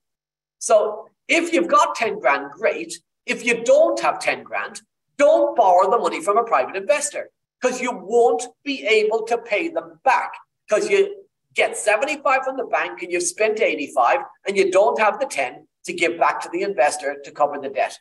So 0.59 1.09
if 1.27 1.51
you've 1.51 1.67
got 1.67 1.95
10 1.95 2.19
grand, 2.19 2.51
great. 2.51 2.93
If 3.25 3.45
you 3.45 3.63
don't 3.63 3.99
have 3.99 4.19
10 4.19 4.43
grand, 4.43 4.81
don't 5.19 5.55
borrow 5.55 5.91
the 5.91 5.99
money 5.99 6.21
from 6.21 6.37
a 6.37 6.43
private 6.43 6.75
investor 6.75 7.29
because 7.61 7.79
you 7.79 7.91
won't 7.91 8.43
be 8.63 8.83
able 8.87 9.23
to 9.23 9.37
pay 9.37 9.67
them 9.67 9.99
back 10.03 10.31
because 10.67 10.89
you 10.89 11.23
get 11.53 11.77
75 11.77 12.43
from 12.43 12.57
the 12.57 12.63
bank 12.63 13.03
and 13.03 13.11
you've 13.11 13.23
spent 13.23 13.59
85 13.59 14.19
and 14.47 14.57
you 14.57 14.71
don't 14.71 14.99
have 14.99 15.19
the 15.19 15.27
10 15.27 15.67
to 15.85 15.93
give 15.93 16.17
back 16.17 16.39
to 16.41 16.49
the 16.51 16.61
investor 16.61 17.17
to 17.23 17.31
cover 17.31 17.59
the 17.61 17.69
debt. 17.69 17.97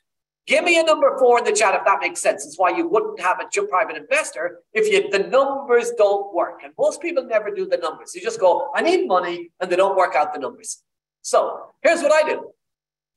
Give 0.47 0.65
me 0.65 0.79
a 0.79 0.83
number 0.83 1.15
four 1.19 1.39
in 1.39 1.45
the 1.45 1.53
chat 1.53 1.75
if 1.75 1.85
that 1.85 2.01
makes 2.01 2.23
sense. 2.23 2.47
It's 2.47 2.59
why 2.59 2.71
you 2.71 2.89
wouldn't 2.89 3.21
have 3.21 3.39
a 3.39 3.63
private 3.67 3.97
investor 3.97 4.61
if 4.73 4.91
you 4.91 5.11
the 5.11 5.29
numbers 5.29 5.93
don't 5.99 6.35
work. 6.35 6.63
And 6.65 6.73
most 6.79 7.03
people 7.03 7.25
never 7.25 7.51
do 7.51 7.67
the 7.69 7.77
numbers. 7.77 8.15
You 8.15 8.23
just 8.23 8.41
go, 8.41 8.71
I 8.75 8.81
need 8.81 9.07
money, 9.07 9.51
and 9.61 9.71
they 9.71 9.77
don't 9.77 9.95
work 9.95 10.15
out 10.15 10.33
the 10.33 10.41
numbers. 10.41 10.83
So 11.21 11.67
here's 11.83 12.01
what 12.01 12.13
I 12.13 12.27
do. 12.27 12.51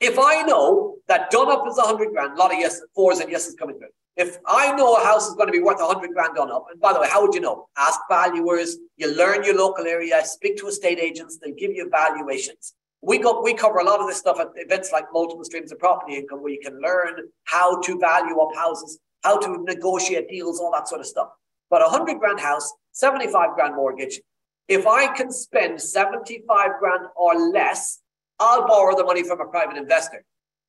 If 0.02 0.18
I 0.18 0.41
know 0.41 0.95
that 1.07 1.30
done 1.30 1.52
up 1.52 1.64
is 1.69 1.78
a 1.78 1.84
hundred 1.84 2.10
grand, 2.11 2.34
a 2.34 2.36
lot 2.36 2.52
of 2.52 2.60
yes, 2.60 2.82
fours 2.95 3.19
and 3.19 3.32
yeses 3.32 3.53
coming 3.53 3.78
through. 3.78 3.90
If 4.18 4.40
I 4.48 4.76
know 4.76 4.95
a 4.95 5.06
house 5.06 5.30
is 5.30 5.36
going 5.36 5.48
to 5.48 5.53
be 5.53 5.61
worth 5.61 5.80
a 5.80 5.86
hundred 5.86 6.11
grand 6.14 6.36
done 6.36 6.52
up, 6.52 6.65
and 6.72 6.82
by 6.82 6.91
the 6.91 6.99
way, 6.99 7.07
how 7.07 7.22
would 7.22 7.36
you 7.36 7.40
know? 7.40 7.68
Ask 7.78 7.99
valuers, 8.10 8.78
you 8.98 9.15
learn 9.15 9.44
your 9.44 9.56
local 9.56 9.86
area, 9.86 10.26
speak 10.26 10.57
to 10.57 10.68
estate 10.68 10.98
agents, 10.98 11.38
they 11.38 11.52
give 11.52 11.72
you 11.72 11.88
valuations. 11.88 12.73
We 13.03 13.19
go, 13.19 13.44
we 13.44 13.53
cover 13.53 13.78
a 13.78 13.84
lot 13.84 13.99
of 13.99 14.07
this 14.07 14.18
stuff 14.18 14.40
at 14.40 14.48
events 14.56 14.91
like 14.91 15.06
multiple 15.14 15.45
streams 15.45 15.72
of 15.72 15.78
property 15.78 16.15
income, 16.15 16.41
where 16.41 16.52
you 16.52 16.60
can 16.60 16.82
learn 16.82 17.30
how 17.44 17.80
to 17.82 17.99
value 17.99 18.40
up 18.40 18.56
houses, 18.56 18.98
how 19.23 19.38
to 19.38 19.64
negotiate 19.64 20.30
deals, 20.30 20.60
all 20.60 20.72
that 20.72 20.88
sort 20.88 21.02
of 21.02 21.07
stuff. 21.07 21.30
But 21.69 21.84
a 21.84 21.90
hundred 21.90 22.18
grand 22.18 22.40
house, 22.40 22.73
75 22.94 23.53
grand 23.53 23.76
mortgage. 23.76 24.19
If 24.68 24.88
I 24.88 25.14
can 25.15 25.32
spend 25.32 25.80
75 25.80 26.69
grand 26.80 27.06
or 27.15 27.36
less, 27.36 27.99
I'll 28.40 28.68
borrow 28.68 28.95
the 28.95 29.03
money 29.03 29.24
from 29.24 29.41
a 29.41 29.45
private 29.45 29.78
investor. 29.78 30.24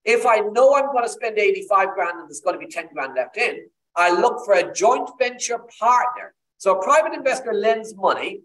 If 0.05 0.27
I 0.27 0.41
know 0.41 0.75
I'm 0.75 0.93
going 0.93 1.05
to 1.05 1.09
spend 1.09 1.39
85 1.39 1.95
grand 1.95 2.19
and 2.19 2.29
there's 2.29 2.41
going 2.41 2.59
to 2.59 2.65
be 2.65 2.71
10 2.71 2.89
grand 2.93 3.15
left 3.15 3.37
in, 3.37 3.67
I 3.97 4.13
look 4.13 4.45
for 4.45 4.55
a 4.55 4.73
joint 4.73 5.09
venture 5.19 5.61
partner. 5.79 6.35
So 6.59 6.79
a 6.79 6.83
private 6.83 7.13
investor 7.13 7.53
lends 7.53 7.95
money 7.95 8.41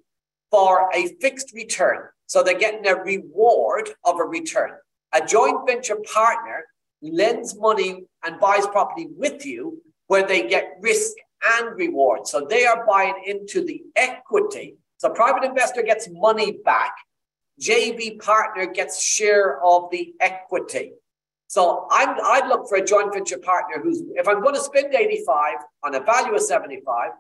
for 0.52 0.90
a 0.94 1.08
fixed 1.20 1.54
return. 1.54 2.04
So 2.26 2.44
they're 2.44 2.60
getting 2.60 2.88
a 2.88 2.96
reward 2.96 3.90
of 4.04 4.20
a 4.20 4.24
return. 4.24 4.72
A 5.14 5.26
joint 5.26 5.66
venture 5.66 5.98
partner 6.14 6.66
lends 7.02 7.58
money 7.58 8.04
and 8.26 8.40
buys 8.40 8.68
property 8.68 9.08
with 9.16 9.46
you 9.46 9.82
where 10.08 10.26
they 10.26 10.48
get 10.48 10.78
risk 10.82 11.14
and 11.60 11.78
reward. 11.78 12.28
So 12.28 12.46
they 12.50 12.66
are 12.66 12.86
buying 12.86 13.16
into 13.26 13.64
the 13.64 13.82
equity. 13.96 14.76
So 14.98 15.10
private 15.10 15.44
investor 15.44 15.84
gets 15.84 16.10
money 16.12 16.58
back. 16.66 16.94
JV 17.62 18.20
partner 18.20 18.66
gets 18.68 19.02
share 19.02 19.64
of 19.64 19.90
the 19.92 20.14
equity. 20.20 20.94
So 21.48 21.88
i 21.92 22.42
would 22.42 22.50
look 22.50 22.68
for 22.68 22.78
a 22.78 22.86
joint 22.86 23.14
venture 23.14 23.38
partner 23.38 23.82
who's, 23.82 24.02
if 24.16 24.28
I'm 24.28 24.42
going 24.42 24.56
to 24.56 24.62
spend 24.62 24.94
85 24.94 25.56
on 25.84 25.96
a 25.96 26.02
value 26.02 26.36
of 26.36 26.42
75, 26.42 27.12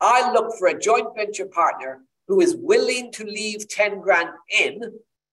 I 0.00 0.32
look 0.32 0.56
for 0.58 0.68
a 0.68 0.78
joint 0.78 1.08
venture 1.16 1.46
partner 1.46 2.02
who 2.28 2.40
is 2.40 2.56
willing 2.56 3.10
to 3.12 3.24
leave 3.24 3.68
10 3.68 4.00
grand 4.00 4.30
in 4.60 4.80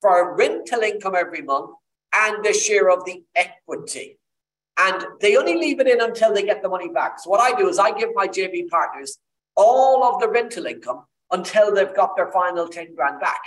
for 0.02 0.20
a 0.20 0.36
rental 0.36 0.82
income 0.82 1.16
every 1.16 1.42
month 1.42 1.72
and 2.14 2.46
a 2.46 2.54
share 2.54 2.90
of 2.90 3.06
the 3.06 3.24
equity. 3.36 4.18
And 4.78 5.06
they 5.20 5.38
only 5.38 5.56
leave 5.56 5.80
it 5.80 5.88
in 5.88 6.02
until 6.02 6.34
they 6.34 6.44
get 6.44 6.64
the 6.64 6.70
money 6.70 6.90
back. 6.90 7.20
So 7.20 7.30
what 7.30 7.40
I 7.40 7.58
do 7.58 7.70
is 7.70 7.78
I 7.78 7.92
give 7.92 8.10
my 8.16 8.28
JV 8.28 8.68
partners 8.68 9.18
all 9.56 10.04
of 10.04 10.20
the 10.20 10.28
rental 10.28 10.66
income 10.66 11.06
until 11.30 11.74
they've 11.74 11.96
got 11.96 12.16
their 12.16 12.32
final 12.32 12.68
10 12.68 12.96
grand 12.96 13.20
back. 13.20 13.42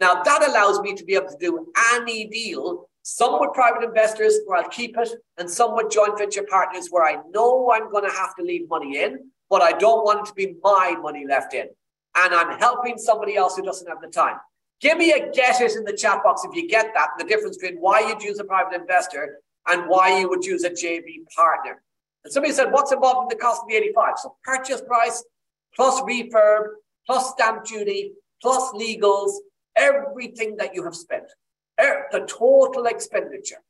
Now 0.00 0.22
that 0.22 0.48
allows 0.48 0.80
me 0.80 0.94
to 0.94 1.04
be 1.04 1.14
able 1.14 1.28
to 1.28 1.38
do 1.38 1.72
any 1.94 2.26
deal, 2.26 2.88
some 3.02 3.40
with 3.40 3.52
private 3.54 3.84
investors 3.84 4.40
where 4.46 4.62
I'll 4.62 4.68
keep 4.68 4.96
it, 4.98 5.08
and 5.38 5.48
some 5.48 5.74
with 5.74 5.90
joint 5.90 6.18
venture 6.18 6.42
partners 6.42 6.88
where 6.90 7.04
I 7.04 7.22
know 7.30 7.70
I'm 7.72 7.90
going 7.90 8.04
to 8.04 8.14
have 8.14 8.34
to 8.36 8.42
leave 8.42 8.68
money 8.68 9.02
in, 9.02 9.30
but 9.48 9.62
I 9.62 9.72
don't 9.72 10.04
want 10.04 10.20
it 10.20 10.26
to 10.26 10.34
be 10.34 10.56
my 10.62 10.96
money 11.00 11.24
left 11.26 11.54
in 11.54 11.68
and 12.16 12.34
I'm 12.34 12.58
helping 12.58 12.98
somebody 12.98 13.36
else 13.36 13.56
who 13.56 13.62
doesn't 13.62 13.86
have 13.88 14.00
the 14.00 14.08
time. 14.08 14.36
Give 14.80 14.98
me 14.98 15.12
a 15.12 15.30
get 15.32 15.60
it 15.60 15.76
in 15.76 15.84
the 15.84 15.92
chat 15.92 16.22
box 16.22 16.44
if 16.44 16.54
you 16.54 16.68
get 16.68 16.92
that, 16.94 17.10
the 17.18 17.24
difference 17.24 17.56
between 17.58 17.78
why 17.78 18.00
you'd 18.00 18.22
use 18.22 18.38
a 18.38 18.44
private 18.44 18.78
investor 18.80 19.38
and 19.68 19.88
why 19.88 20.18
you 20.18 20.28
would 20.28 20.44
use 20.44 20.64
a 20.64 20.70
JV 20.70 21.24
partner. 21.34 21.82
And 22.24 22.32
somebody 22.32 22.52
said, 22.52 22.72
what's 22.72 22.92
involved 22.92 23.30
in 23.30 23.36
the 23.36 23.42
cost 23.42 23.62
of 23.62 23.68
the 23.68 23.76
85? 23.76 24.14
So 24.18 24.36
purchase 24.44 24.82
price 24.82 25.24
plus 25.74 26.00
refurb 26.02 26.64
plus 27.06 27.30
stamp 27.30 27.64
duty 27.64 28.12
plus 28.42 28.72
legals, 28.72 29.32
everything 29.76 30.56
that 30.56 30.74
you 30.74 30.84
have 30.84 30.94
spent, 30.94 31.24
eh, 31.78 31.94
the 32.12 32.20
total 32.20 32.86
expenditure. 32.86 33.62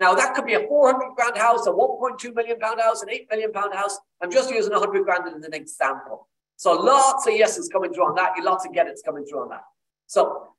Now 0.00 0.14
that 0.14 0.34
could 0.34 0.46
be 0.46 0.54
a 0.54 0.66
400 0.66 1.14
grand 1.14 1.36
house, 1.36 1.66
a 1.66 1.70
1.2 1.70 2.34
million 2.34 2.58
pound 2.58 2.80
house, 2.80 3.02
an 3.02 3.10
8 3.10 3.28
million 3.30 3.52
pound 3.52 3.74
house. 3.74 3.98
I'm 4.22 4.30
just 4.30 4.50
using 4.50 4.72
100 4.72 5.04
grand 5.04 5.28
as 5.28 5.44
an 5.44 5.54
example. 5.54 6.26
So 6.56 6.72
lots 6.72 7.26
of 7.26 7.34
yeses 7.34 7.68
coming 7.68 7.92
through 7.92 8.06
on 8.06 8.14
that. 8.16 8.32
You 8.36 8.44
lots 8.44 8.66
of 8.66 8.72
get 8.72 8.86
it's 8.86 9.02
coming 9.02 9.24
through 9.24 9.42
on 9.42 9.48
that. 9.50 9.62
So 10.06 10.54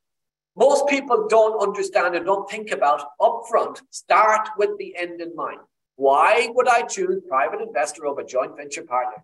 most 0.56 0.88
people 0.88 1.28
don't 1.28 1.62
understand 1.62 2.16
and 2.16 2.26
don't 2.26 2.50
think 2.50 2.72
about 2.72 3.04
upfront. 3.20 3.82
Start 3.90 4.50
with 4.58 4.78
the 4.78 4.96
end 4.96 5.22
in 5.22 5.36
mind. 5.36 5.60
Why 5.96 6.50
would 6.54 6.68
I 6.68 6.84
choose 6.84 7.22
private 7.28 7.62
investor 7.62 8.06
over 8.06 8.24
joint 8.24 8.58
venture 8.58 8.84
partner? 8.84 9.24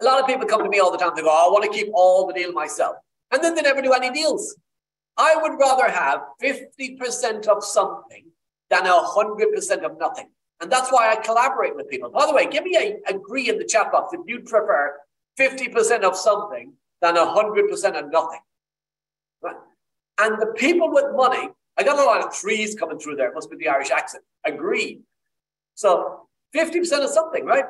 A 0.00 0.04
lot 0.04 0.20
of 0.20 0.26
people 0.26 0.46
come 0.46 0.62
to 0.62 0.68
me 0.68 0.78
all 0.78 0.92
the 0.92 0.98
time. 0.98 1.12
They 1.14 1.22
go, 1.22 1.28
oh, 1.30 1.48
I 1.48 1.52
want 1.52 1.64
to 1.64 1.76
keep 1.76 1.90
all 1.94 2.26
the 2.26 2.32
deal 2.32 2.52
myself. 2.52 2.96
And 3.32 3.42
then 3.42 3.54
they 3.54 3.62
never 3.62 3.82
do 3.82 3.92
any 3.92 4.10
deals. 4.10 4.56
I 5.16 5.36
would 5.36 5.58
rather 5.58 5.90
have 5.90 6.20
50% 6.42 7.46
of 7.46 7.64
something 7.64 8.26
than 8.70 8.84
100% 8.84 9.84
of 9.84 9.98
nothing. 9.98 10.28
And 10.60 10.70
that's 10.70 10.90
why 10.90 11.12
I 11.12 11.16
collaborate 11.16 11.76
with 11.76 11.88
people. 11.88 12.10
By 12.10 12.26
the 12.26 12.32
way, 12.32 12.46
give 12.46 12.64
me 12.64 12.76
a 12.76 13.10
agree 13.10 13.48
in 13.48 13.58
the 13.58 13.64
chat 13.64 13.92
box 13.92 14.12
if 14.12 14.20
you'd 14.26 14.46
prefer 14.46 14.96
50% 15.38 16.02
of 16.02 16.16
something 16.16 16.72
than 17.02 17.14
100% 17.16 17.98
of 17.98 18.10
nothing. 18.10 18.40
Right? 19.42 19.56
And 20.18 20.40
the 20.40 20.52
people 20.56 20.90
with 20.90 21.14
money, 21.14 21.48
I 21.76 21.82
got 21.82 21.98
a 21.98 22.04
lot 22.04 22.24
of 22.24 22.34
threes 22.34 22.74
coming 22.74 22.98
through 22.98 23.16
there. 23.16 23.28
It 23.28 23.34
must 23.34 23.50
be 23.50 23.56
the 23.56 23.68
Irish 23.68 23.90
accent. 23.90 24.24
Agree. 24.44 25.00
So 25.74 26.26
50% 26.54 27.04
of 27.04 27.10
something, 27.10 27.44
right? 27.44 27.66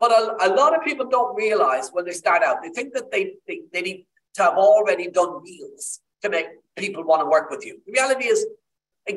But 0.00 0.10
a, 0.10 0.48
a, 0.48 0.50
lot 0.54 0.76
of 0.76 0.84
people 0.84 1.06
don't 1.06 1.36
realize 1.36 1.90
when 1.90 2.04
they 2.04 2.12
start 2.12 2.42
out, 2.42 2.60
they 2.62 2.70
think 2.70 2.92
that 2.94 3.12
they, 3.12 3.34
they, 3.46 3.60
they 3.72 3.82
need 3.82 4.06
to 4.34 4.42
have 4.42 4.54
already 4.54 5.10
done 5.10 5.42
deals 5.44 6.00
to 6.22 6.30
make 6.30 6.46
people 6.76 7.04
want 7.04 7.22
to 7.22 7.26
work 7.26 7.50
with 7.50 7.64
you. 7.64 7.80
The 7.86 7.92
reality 7.92 8.26
is, 8.26 8.46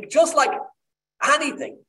just 0.09 0.35
like 0.35 0.51
anything, 1.23 1.79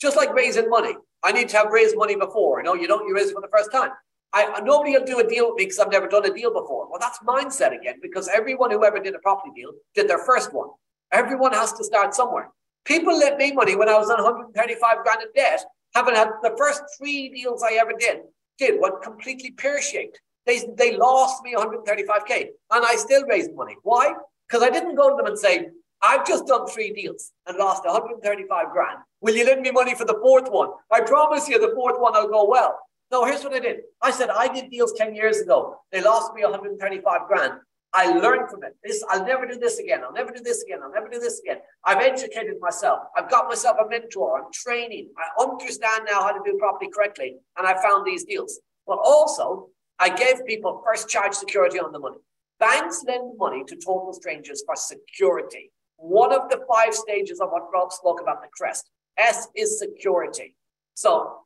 just 0.00 0.16
like 0.16 0.32
raising 0.34 0.68
money, 0.68 0.94
I 1.22 1.32
need 1.32 1.48
to 1.50 1.56
have 1.58 1.70
raised 1.70 1.96
money 1.96 2.16
before. 2.16 2.58
You 2.58 2.64
know, 2.64 2.74
you 2.74 2.86
don't, 2.86 3.06
you 3.08 3.14
raise 3.14 3.30
it 3.30 3.34
for 3.34 3.40
the 3.40 3.48
first 3.48 3.72
time. 3.72 3.90
I, 4.32 4.60
nobody 4.60 4.92
will 4.92 5.04
do 5.04 5.18
a 5.20 5.26
deal 5.26 5.46
with 5.46 5.56
me 5.56 5.64
because 5.64 5.78
I've 5.78 5.90
never 5.90 6.08
done 6.08 6.26
a 6.26 6.34
deal 6.34 6.52
before. 6.52 6.90
Well, 6.90 6.98
that's 7.00 7.18
mindset 7.20 7.78
again, 7.78 7.96
because 8.02 8.28
everyone 8.28 8.70
who 8.70 8.84
ever 8.84 8.98
did 8.98 9.14
a 9.14 9.18
property 9.20 9.50
deal 9.54 9.70
did 9.94 10.08
their 10.08 10.18
first 10.18 10.52
one. 10.52 10.68
Everyone 11.12 11.52
has 11.52 11.72
to 11.74 11.84
start 11.84 12.14
somewhere. 12.14 12.50
People 12.84 13.18
lent 13.18 13.38
me 13.38 13.52
money 13.52 13.76
when 13.76 13.88
I 13.88 13.96
was 13.98 14.10
on 14.10 14.22
135 14.22 14.98
grand 15.02 15.22
in 15.22 15.28
debt, 15.34 15.64
having 15.94 16.14
had 16.14 16.28
the 16.42 16.54
first 16.58 16.82
three 16.98 17.30
deals 17.30 17.62
I 17.62 17.74
ever 17.74 17.92
did, 17.98 18.20
did 18.58 18.80
went 18.80 19.02
completely 19.02 19.52
pear 19.52 19.80
shaped. 19.80 20.20
They, 20.46 20.64
they 20.76 20.96
lost 20.96 21.42
me 21.42 21.54
135k 21.54 22.46
and 22.70 22.84
I 22.84 22.94
still 22.96 23.24
raised 23.26 23.54
money. 23.54 23.76
Why? 23.82 24.14
Because 24.48 24.62
I 24.62 24.70
didn't 24.70 24.94
go 24.94 25.10
to 25.10 25.16
them 25.16 25.26
and 25.26 25.38
say, 25.38 25.68
I've 26.02 26.26
just 26.26 26.46
done 26.46 26.66
three 26.68 26.92
deals 26.92 27.32
and 27.46 27.58
lost 27.58 27.84
135 27.84 28.70
grand. 28.70 28.98
Will 29.20 29.34
you 29.34 29.44
lend 29.44 29.62
me 29.62 29.70
money 29.70 29.94
for 29.94 30.04
the 30.04 30.18
fourth 30.22 30.50
one? 30.50 30.70
I 30.92 31.00
promise 31.00 31.48
you 31.48 31.58
the 31.58 31.74
fourth 31.74 31.98
one 31.98 32.12
will 32.12 32.28
go 32.28 32.48
well. 32.48 32.78
No, 33.10 33.24
here's 33.24 33.42
what 33.42 33.54
I 33.54 33.60
did. 33.60 33.80
I 34.02 34.10
said, 34.10 34.30
I 34.30 34.52
did 34.52 34.70
deals 34.70 34.92
10 34.92 35.14
years 35.14 35.40
ago. 35.40 35.76
They 35.92 36.02
lost 36.02 36.34
me 36.34 36.42
135 36.42 37.28
grand. 37.28 37.54
I 37.92 38.12
learned 38.12 38.50
from 38.50 38.62
it. 38.64 38.76
This, 38.84 39.02
I'll 39.08 39.24
never 39.24 39.46
do 39.46 39.58
this 39.58 39.78
again. 39.78 40.02
I'll 40.04 40.12
never 40.12 40.32
do 40.32 40.42
this 40.42 40.62
again. 40.62 40.80
I'll 40.82 40.92
never 40.92 41.08
do 41.08 41.18
this 41.18 41.40
again. 41.40 41.58
I've 41.84 42.02
educated 42.02 42.56
myself. 42.60 43.00
I've 43.16 43.30
got 43.30 43.48
myself 43.48 43.78
a 43.84 43.88
mentor. 43.88 44.38
I'm 44.38 44.52
training. 44.52 45.08
I 45.16 45.42
understand 45.42 46.02
now 46.10 46.20
how 46.20 46.32
to 46.32 46.40
do 46.44 46.58
property 46.58 46.90
correctly. 46.94 47.36
And 47.56 47.66
I 47.66 47.80
found 47.80 48.04
these 48.04 48.24
deals. 48.24 48.60
But 48.86 48.98
also, 49.02 49.70
I 49.98 50.08
gave 50.10 50.44
people 50.46 50.82
first 50.84 51.08
charge 51.08 51.34
security 51.34 51.78
on 51.78 51.92
the 51.92 51.98
money. 51.98 52.18
Banks 52.58 53.04
lend 53.06 53.38
money 53.38 53.64
to 53.64 53.76
total 53.76 54.12
strangers 54.12 54.62
for 54.66 54.76
security. 54.76 55.70
One 55.96 56.32
of 56.32 56.48
the 56.50 56.60
five 56.70 56.94
stages 56.94 57.40
of 57.40 57.50
what 57.50 57.68
Rob 57.72 57.92
spoke 57.92 58.20
about 58.20 58.42
the 58.42 58.48
crest. 58.52 58.90
S 59.16 59.48
is 59.54 59.78
security. 59.78 60.54
So 60.94 61.40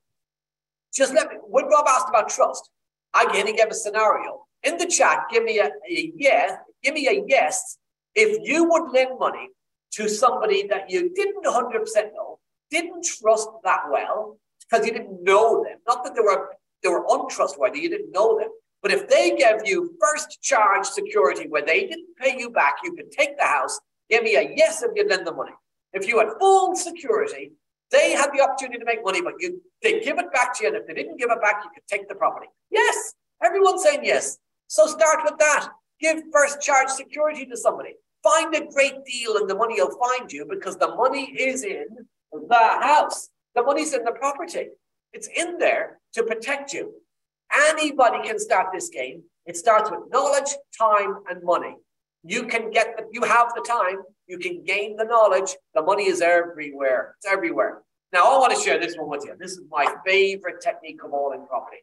just 0.93 1.15
let 1.15 1.29
me, 1.29 1.37
when 1.43 1.67
Rob 1.67 1.87
asked 1.89 2.09
about 2.09 2.29
trust, 2.29 2.71
I 3.15 3.25
he 3.33 3.53
gave 3.53 3.69
a 3.69 3.75
scenario. 3.75 4.47
In 4.63 4.77
the 4.77 4.87
chat, 4.87 5.27
give 5.31 5.45
me 5.45 5.59
a, 5.59 5.67
a 5.67 6.13
yes, 6.17 6.59
give 6.83 6.95
me 6.95 7.09
a 7.09 7.25
yes 7.27 7.79
if 8.15 8.39
you 8.43 8.65
would 8.65 8.93
lend 8.93 9.19
money 9.19 9.49
to 9.93 10.09
somebody 10.09 10.67
that 10.69 10.91
you 10.91 11.13
didn't 11.15 11.45
100% 11.45 11.85
know, 12.15 12.39
didn't 12.71 13.05
trust 13.05 13.49
that 13.65 13.83
well, 13.91 14.39
because 14.61 14.87
you 14.87 14.93
didn't 14.93 15.23
know 15.23 15.65
them. 15.65 15.79
Not 15.87 16.05
that 16.05 16.15
they 16.15 16.21
were 16.21 16.51
they 16.82 16.89
were 16.89 17.05
untrustworthy, 17.09 17.81
you 17.81 17.90
didn't 17.90 18.12
know 18.12 18.39
them. 18.39 18.48
But 18.82 18.93
if 18.93 19.09
they 19.09 19.36
gave 19.36 19.61
you 19.65 19.94
first 20.01 20.40
charge 20.40 20.86
security 20.86 21.47
where 21.48 21.65
they 21.65 21.86
didn't 21.86 22.16
pay 22.16 22.39
you 22.39 22.51
back, 22.51 22.77
you 22.82 22.94
could 22.94 23.11
take 23.11 23.36
the 23.36 23.44
house, 23.44 23.78
give 24.09 24.23
me 24.23 24.36
a 24.36 24.55
yes 24.57 24.82
if 24.82 24.90
you 24.94 25.07
lend 25.07 25.27
the 25.27 25.35
money. 25.35 25.52
If 25.93 26.09
you 26.09 26.19
had 26.19 26.28
full 26.39 26.74
security, 26.77 27.52
they 27.90 28.12
had 28.12 28.31
the 28.32 28.40
opportunity 28.40 28.78
to 28.78 28.85
make 28.85 29.05
money, 29.05 29.20
but 29.20 29.35
you 29.39 29.61
they 29.82 30.01
give 30.01 30.19
it 30.19 30.32
back 30.32 30.57
to 30.57 30.65
you. 30.65 30.69
And 30.69 30.77
if 30.77 30.86
they 30.86 30.94
didn't 30.94 31.19
give 31.19 31.31
it 31.31 31.43
back, 31.43 31.62
you 31.65 31.70
could 31.74 31.86
take 31.89 32.09
the 32.09 32.15
property. 32.15 32.47
Yes, 32.70 33.15
everyone's 33.43 33.82
saying 33.82 34.05
yes. 34.05 34.39
So 34.69 34.86
start 34.86 35.19
with 35.24 35.39
that. 35.39 35.69
Give 36.01 36.23
first 36.32 36.61
charge 36.61 36.89
security 36.89 37.44
to 37.47 37.57
somebody. 37.57 37.94
Find 38.23 38.55
a 38.55 38.66
great 38.66 39.05
deal 39.05 39.36
and 39.36 39.48
the 39.48 39.55
money 39.55 39.81
will 39.81 39.98
find 39.98 40.31
you 40.32 40.47
because 40.48 40.77
the 40.77 40.94
money 40.94 41.24
is 41.32 41.65
in 41.65 41.86
the 42.32 42.78
house. 42.81 43.28
The 43.55 43.62
money's 43.62 43.93
in 43.93 44.05
the 44.05 44.12
property. 44.12 44.69
It's 45.12 45.28
in 45.28 45.59
there 45.59 45.99
to 46.15 46.23
protect 46.23 46.73
you. 46.73 46.95
Anybody 47.53 48.27
can 48.27 48.39
start 48.39 48.69
this 48.73 48.89
game. 48.89 49.23
It 49.47 49.57
starts 49.57 49.91
with 49.91 50.01
knowledge, 50.11 50.51
time, 50.78 51.16
and 51.28 51.43
money. 51.43 51.77
You 52.23 52.45
can 52.45 52.70
get 52.70 52.97
the, 52.97 53.05
you 53.12 53.23
have 53.23 53.53
the 53.55 53.65
time, 53.66 54.03
you 54.27 54.39
can 54.39 54.62
gain 54.62 54.97
the 54.97 55.05
knowledge. 55.05 55.57
The 55.74 55.82
money 55.82 56.07
is 56.07 56.20
everywhere. 56.20 57.16
It's 57.19 57.32
everywhere. 57.32 57.82
Now, 58.12 58.24
I 58.24 58.39
want 58.39 58.55
to 58.55 58.61
share 58.61 58.78
this 58.78 58.97
one 58.97 59.09
with 59.09 59.24
you. 59.24 59.35
This 59.39 59.53
is 59.53 59.62
my 59.70 59.93
favorite 60.07 60.61
technique 60.61 61.03
of 61.05 61.12
all 61.12 61.32
in 61.32 61.47
property. 61.47 61.78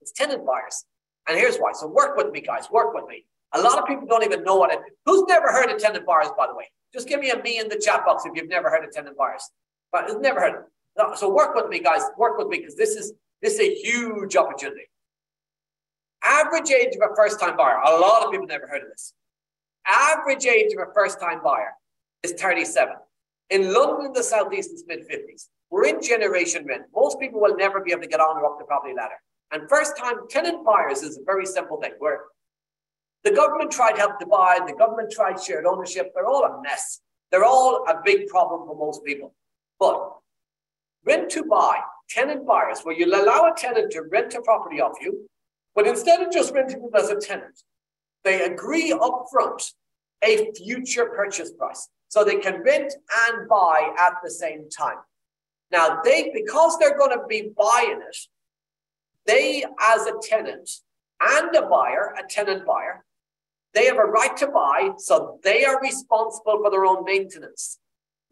It's 0.00 0.12
tenant 0.12 0.44
buyers. 0.44 0.84
And 1.28 1.38
here's 1.38 1.56
why. 1.56 1.72
So 1.72 1.86
work 1.86 2.16
with 2.16 2.30
me, 2.30 2.40
guys. 2.40 2.70
Work 2.70 2.94
with 2.94 3.06
me. 3.08 3.24
A 3.52 3.60
lot 3.60 3.78
of 3.78 3.86
people 3.86 4.06
don't 4.06 4.24
even 4.24 4.44
know 4.44 4.56
what 4.56 4.72
it 4.72 4.78
is. 4.80 4.92
Who's 5.06 5.24
never 5.28 5.48
heard 5.48 5.70
of 5.70 5.78
tenant 5.78 6.04
buyers, 6.04 6.28
by 6.36 6.46
the 6.46 6.54
way? 6.54 6.70
Just 6.92 7.08
give 7.08 7.20
me 7.20 7.30
a 7.30 7.42
me 7.42 7.58
in 7.58 7.68
the 7.68 7.78
chat 7.78 8.04
box 8.04 8.24
if 8.26 8.32
you've 8.34 8.48
never 8.48 8.70
heard 8.70 8.84
of 8.84 8.92
tenant 8.92 9.16
buyers. 9.16 9.50
But 9.92 10.06
who's 10.06 10.20
never 10.20 10.40
heard 10.40 10.54
of. 10.54 10.62
So 11.16 11.32
work 11.32 11.54
with 11.54 11.68
me, 11.68 11.80
guys. 11.80 12.02
Work 12.16 12.38
with 12.38 12.48
me 12.48 12.58
because 12.58 12.76
this 12.76 12.96
is 12.96 13.12
this 13.42 13.54
is 13.54 13.60
a 13.60 13.74
huge 13.74 14.36
opportunity. 14.36 14.88
Average 16.24 16.70
age 16.70 16.96
of 16.96 17.10
a 17.10 17.14
first-time 17.14 17.56
buyer. 17.56 17.76
A 17.76 17.98
lot 17.98 18.24
of 18.24 18.32
people 18.32 18.46
never 18.46 18.66
heard 18.66 18.82
of 18.82 18.88
this. 18.88 19.12
Average 19.86 20.46
age 20.46 20.72
of 20.72 20.88
a 20.88 20.92
first-time 20.92 21.40
buyer 21.42 21.72
is 22.22 22.32
37. 22.32 22.94
In 23.50 23.72
London, 23.72 24.12
the 24.12 24.22
southeast, 24.22 24.70
it's 24.72 24.84
mid 24.88 25.08
50s. 25.08 25.46
We're 25.70 25.86
in 25.86 26.02
generation 26.02 26.64
rent. 26.66 26.84
Most 26.94 27.20
people 27.20 27.40
will 27.40 27.56
never 27.56 27.80
be 27.80 27.92
able 27.92 28.02
to 28.02 28.08
get 28.08 28.20
on 28.20 28.38
or 28.38 28.46
up 28.46 28.58
the 28.58 28.64
property 28.64 28.94
ladder. 28.96 29.14
And 29.52 29.68
first-time 29.68 30.28
tenant 30.28 30.64
buyers 30.64 31.02
is 31.02 31.18
a 31.18 31.22
very 31.24 31.46
simple 31.46 31.80
thing 31.80 31.92
where 31.98 32.20
the 33.22 33.30
government 33.30 33.70
tried 33.70 33.98
help 33.98 34.18
to 34.18 34.26
buy, 34.26 34.58
the 34.66 34.74
government 34.74 35.12
tried 35.12 35.40
shared 35.40 35.66
ownership. 35.66 36.12
They're 36.14 36.26
all 36.26 36.44
a 36.44 36.62
mess. 36.62 37.00
They're 37.30 37.44
all 37.44 37.84
a 37.88 38.00
big 38.04 38.28
problem 38.28 38.66
for 38.66 38.76
most 38.76 39.04
people. 39.04 39.34
But 39.78 40.12
rent 41.06 41.30
to 41.30 41.44
buy, 41.44 41.78
tenant 42.08 42.46
buyers, 42.46 42.80
where 42.82 42.96
you'll 42.96 43.14
allow 43.14 43.50
a 43.50 43.54
tenant 43.56 43.92
to 43.92 44.02
rent 44.02 44.34
a 44.34 44.42
property 44.42 44.80
off 44.80 44.96
you, 45.00 45.28
but 45.74 45.86
instead 45.86 46.20
of 46.20 46.32
just 46.32 46.52
renting 46.52 46.82
it 46.82 46.98
as 46.98 47.10
a 47.10 47.16
tenant, 47.16 47.62
they 48.24 48.42
agree 48.42 48.90
upfront 48.92 49.72
a 50.22 50.50
future 50.52 51.06
purchase 51.06 51.52
price. 51.52 51.88
So 52.08 52.24
they 52.24 52.36
can 52.36 52.62
rent 52.62 52.94
and 53.28 53.48
buy 53.48 53.94
at 53.98 54.14
the 54.22 54.30
same 54.30 54.68
time. 54.70 54.96
Now 55.70 56.00
they, 56.04 56.30
because 56.32 56.78
they're 56.78 56.98
going 56.98 57.16
to 57.18 57.26
be 57.28 57.50
buying 57.56 58.00
it, 58.08 58.16
they 59.26 59.64
as 59.80 60.06
a 60.06 60.14
tenant 60.22 60.70
and 61.20 61.54
a 61.54 61.62
buyer, 61.62 62.14
a 62.18 62.26
tenant 62.28 62.64
buyer, 62.64 63.04
they 63.74 63.86
have 63.86 63.98
a 63.98 64.04
right 64.04 64.36
to 64.38 64.46
buy, 64.46 64.92
so 64.96 65.38
they 65.42 65.64
are 65.64 65.80
responsible 65.82 66.60
for 66.62 66.70
their 66.70 66.86
own 66.86 67.04
maintenance. 67.04 67.78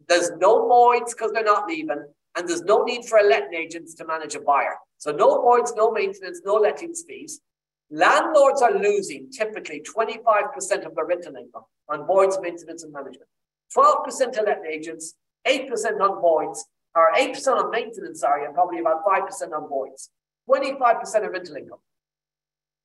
There's 0.07 0.31
no 0.39 0.67
voids 0.67 1.13
because 1.13 1.31
they're 1.33 1.43
not 1.43 1.67
leaving, 1.67 2.05
and 2.35 2.47
there's 2.47 2.63
no 2.63 2.83
need 2.83 3.05
for 3.05 3.17
a 3.17 3.23
letting 3.23 3.53
agents 3.53 3.93
to 3.95 4.05
manage 4.05 4.35
a 4.35 4.39
buyer. 4.39 4.75
So 4.97 5.11
no 5.11 5.41
voids, 5.41 5.73
no 5.75 5.91
maintenance, 5.91 6.41
no 6.45 6.55
lettings 6.55 7.03
fees. 7.07 7.41
Landlords 7.89 8.61
are 8.61 8.77
losing 8.77 9.29
typically 9.31 9.81
25% 9.81 10.85
of 10.85 10.95
their 10.95 11.05
rental 11.05 11.35
income 11.35 11.63
on 11.87 12.05
voids, 12.05 12.37
maintenance, 12.41 12.83
and 12.83 12.91
management. 12.91 13.29
12% 13.75 14.31
to 14.33 14.41
letting 14.41 14.65
agents, 14.65 15.15
8% 15.47 15.69
on 16.01 16.21
voids, 16.21 16.65
or 16.95 17.11
8% 17.15 17.47
on 17.57 17.71
maintenance, 17.71 18.21
sorry, 18.21 18.45
and 18.45 18.53
probably 18.53 18.79
about 18.79 19.05
5% 19.05 19.51
on 19.51 19.69
voids. 19.69 20.09
25% 20.49 21.25
of 21.25 21.31
rental 21.31 21.55
income. 21.55 21.79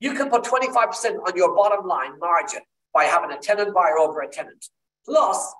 You 0.01 0.15
can 0.15 0.31
put 0.31 0.45
25% 0.45 1.27
on 1.27 1.37
your 1.37 1.55
bottom 1.55 1.87
line 1.87 2.19
margin 2.19 2.61
by 2.93 3.05
having 3.05 3.31
a 3.31 3.39
tenant 3.39 3.75
buyer 3.75 3.99
over 3.99 4.21
a 4.21 4.29
tenant. 4.29 4.67
Plus, 5.05 5.55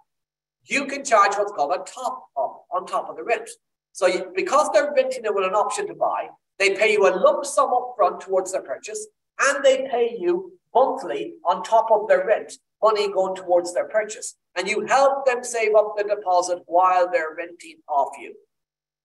you 0.65 0.87
can 0.87 1.05
charge 1.05 1.35
what's 1.37 1.53
called 1.53 1.73
a 1.73 1.79
top 1.91 2.27
up 2.37 2.65
on 2.73 2.87
top 2.87 3.09
of 3.09 3.17
the 3.17 3.23
rent. 3.23 3.49
So 3.93 4.07
you, 4.07 4.33
because 4.35 4.71
they're 4.73 4.93
renting 4.95 5.25
it 5.25 5.35
with 5.35 5.47
an 5.47 5.55
option 5.55 5.87
to 5.89 5.95
buy, 5.95 6.29
they 6.59 6.77
pay 6.77 6.93
you 6.93 7.07
a 7.07 7.17
lump 7.17 7.45
sum 7.45 7.73
up 7.73 7.95
front 7.97 8.21
towards 8.21 8.53
their 8.53 8.63
purchase, 8.63 9.07
and 9.41 9.65
they 9.65 9.89
pay 9.91 10.17
you 10.19 10.53
monthly 10.75 11.35
on 11.45 11.63
top 11.63 11.91
of 11.91 12.09
their 12.09 12.27
rent, 12.27 12.53
money 12.83 13.11
going 13.13 13.35
towards 13.35 13.75
their 13.75 13.89
purchase. 13.89 14.37
And 14.57 14.69
you 14.69 14.87
help 14.87 15.27
them 15.27 15.43
save 15.43 15.75
up 15.75 15.95
the 15.97 16.05
deposit 16.05 16.63
while 16.67 17.11
they're 17.11 17.35
renting 17.37 17.79
off 17.89 18.17
you. 18.19 18.35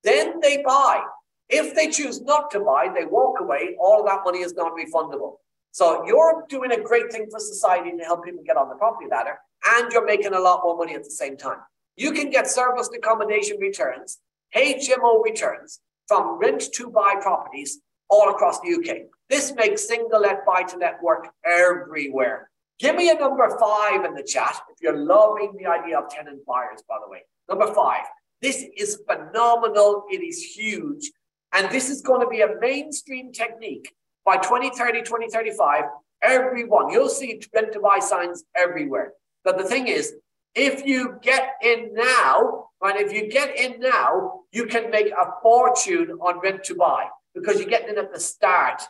Then 0.04 0.40
they 0.42 0.62
buy. 0.64 1.04
If 1.50 1.76
they 1.76 1.90
choose 1.90 2.22
not 2.22 2.52
to 2.52 2.60
buy, 2.60 2.90
they 2.94 3.06
walk 3.06 3.40
away, 3.40 3.76
all 3.80 4.04
that 4.06 4.22
money 4.26 4.40
is 4.40 4.54
non 4.54 4.72
refundable. 4.72 5.36
So 5.72 6.06
you're 6.06 6.46
doing 6.50 6.72
a 6.72 6.82
great 6.82 7.12
thing 7.12 7.28
for 7.30 7.40
society 7.40 7.92
to 7.98 8.04
help 8.04 8.24
people 8.24 8.44
get 8.46 8.58
on 8.58 8.70
the 8.70 8.76
property 8.76 9.08
ladder, 9.10 9.38
and 9.76 9.92
you're 9.92 10.06
making 10.06 10.34
a 10.34 10.40
lot 10.40 10.62
more 10.64 10.78
money 10.78 10.96
at 10.96 11.04
the 11.04 11.12
same 11.12 11.38
time. 11.38 11.60
You 11.96 12.12
can 12.12 12.30
get 12.30 12.48
serviced 12.48 12.96
accommodation 12.96 13.58
returns, 13.60 14.20
HMO 14.56 15.24
returns 15.24 15.80
from 16.08 16.38
rent 16.40 16.64
to 16.74 16.90
buy 16.90 17.16
properties 17.22 17.80
all 18.10 18.30
across 18.30 18.60
the 18.60 18.74
UK. 18.74 19.08
This 19.30 19.54
makes 19.54 19.88
single 19.88 20.22
let 20.22 20.46
buy 20.46 20.64
to 20.64 20.78
let 20.78 21.02
work 21.02 21.30
everywhere. 21.44 22.50
Give 22.80 22.96
me 22.96 23.10
a 23.10 23.16
number 23.16 23.58
five 23.58 24.06
in 24.06 24.14
the 24.14 24.24
chat 24.24 24.60
if 24.70 24.82
you're 24.82 24.98
loving 24.98 25.54
the 25.58 25.66
idea 25.66 25.98
of 26.00 26.10
tenant 26.10 26.46
buyers, 26.46 26.84
by 26.88 26.98
the 27.04 27.10
way. 27.10 27.24
Number 27.50 27.74
five. 27.74 28.04
This 28.42 28.66
is 28.78 29.02
phenomenal. 29.10 30.04
It 30.12 30.22
is 30.22 30.44
huge. 30.44 31.12
And 31.54 31.72
this 31.72 31.90
is 31.90 32.02
going 32.02 32.22
to 32.22 32.28
be 32.28 32.42
a 32.42 32.60
mainstream 32.60 33.32
technique 33.32 33.94
by 34.26 34.38
2030, 34.38 35.04
2035. 35.04 35.84
Everyone, 36.22 36.90
you'll 36.90 37.10
see 37.10 37.40
rent 37.54 37.72
to 37.74 37.80
buy 37.80 38.00
signs 38.00 38.44
everywhere. 38.56 39.14
But 39.44 39.58
the 39.58 39.64
thing 39.64 39.88
is, 39.88 40.14
if 40.54 40.86
you 40.86 41.18
get 41.22 41.54
in 41.62 41.94
now, 41.94 42.70
right, 42.82 43.00
if 43.00 43.14
you 43.14 43.30
get 43.30 43.58
in 43.58 43.80
now, 43.80 44.42
you 44.56 44.66
can 44.66 44.90
make 44.90 45.12
a 45.12 45.26
fortune 45.42 46.12
on 46.22 46.40
rent 46.40 46.64
to 46.64 46.76
buy 46.76 47.08
because 47.34 47.60
you're 47.60 47.70
getting 47.70 47.90
in 47.90 47.98
at 47.98 48.14
the 48.14 48.20
start. 48.20 48.82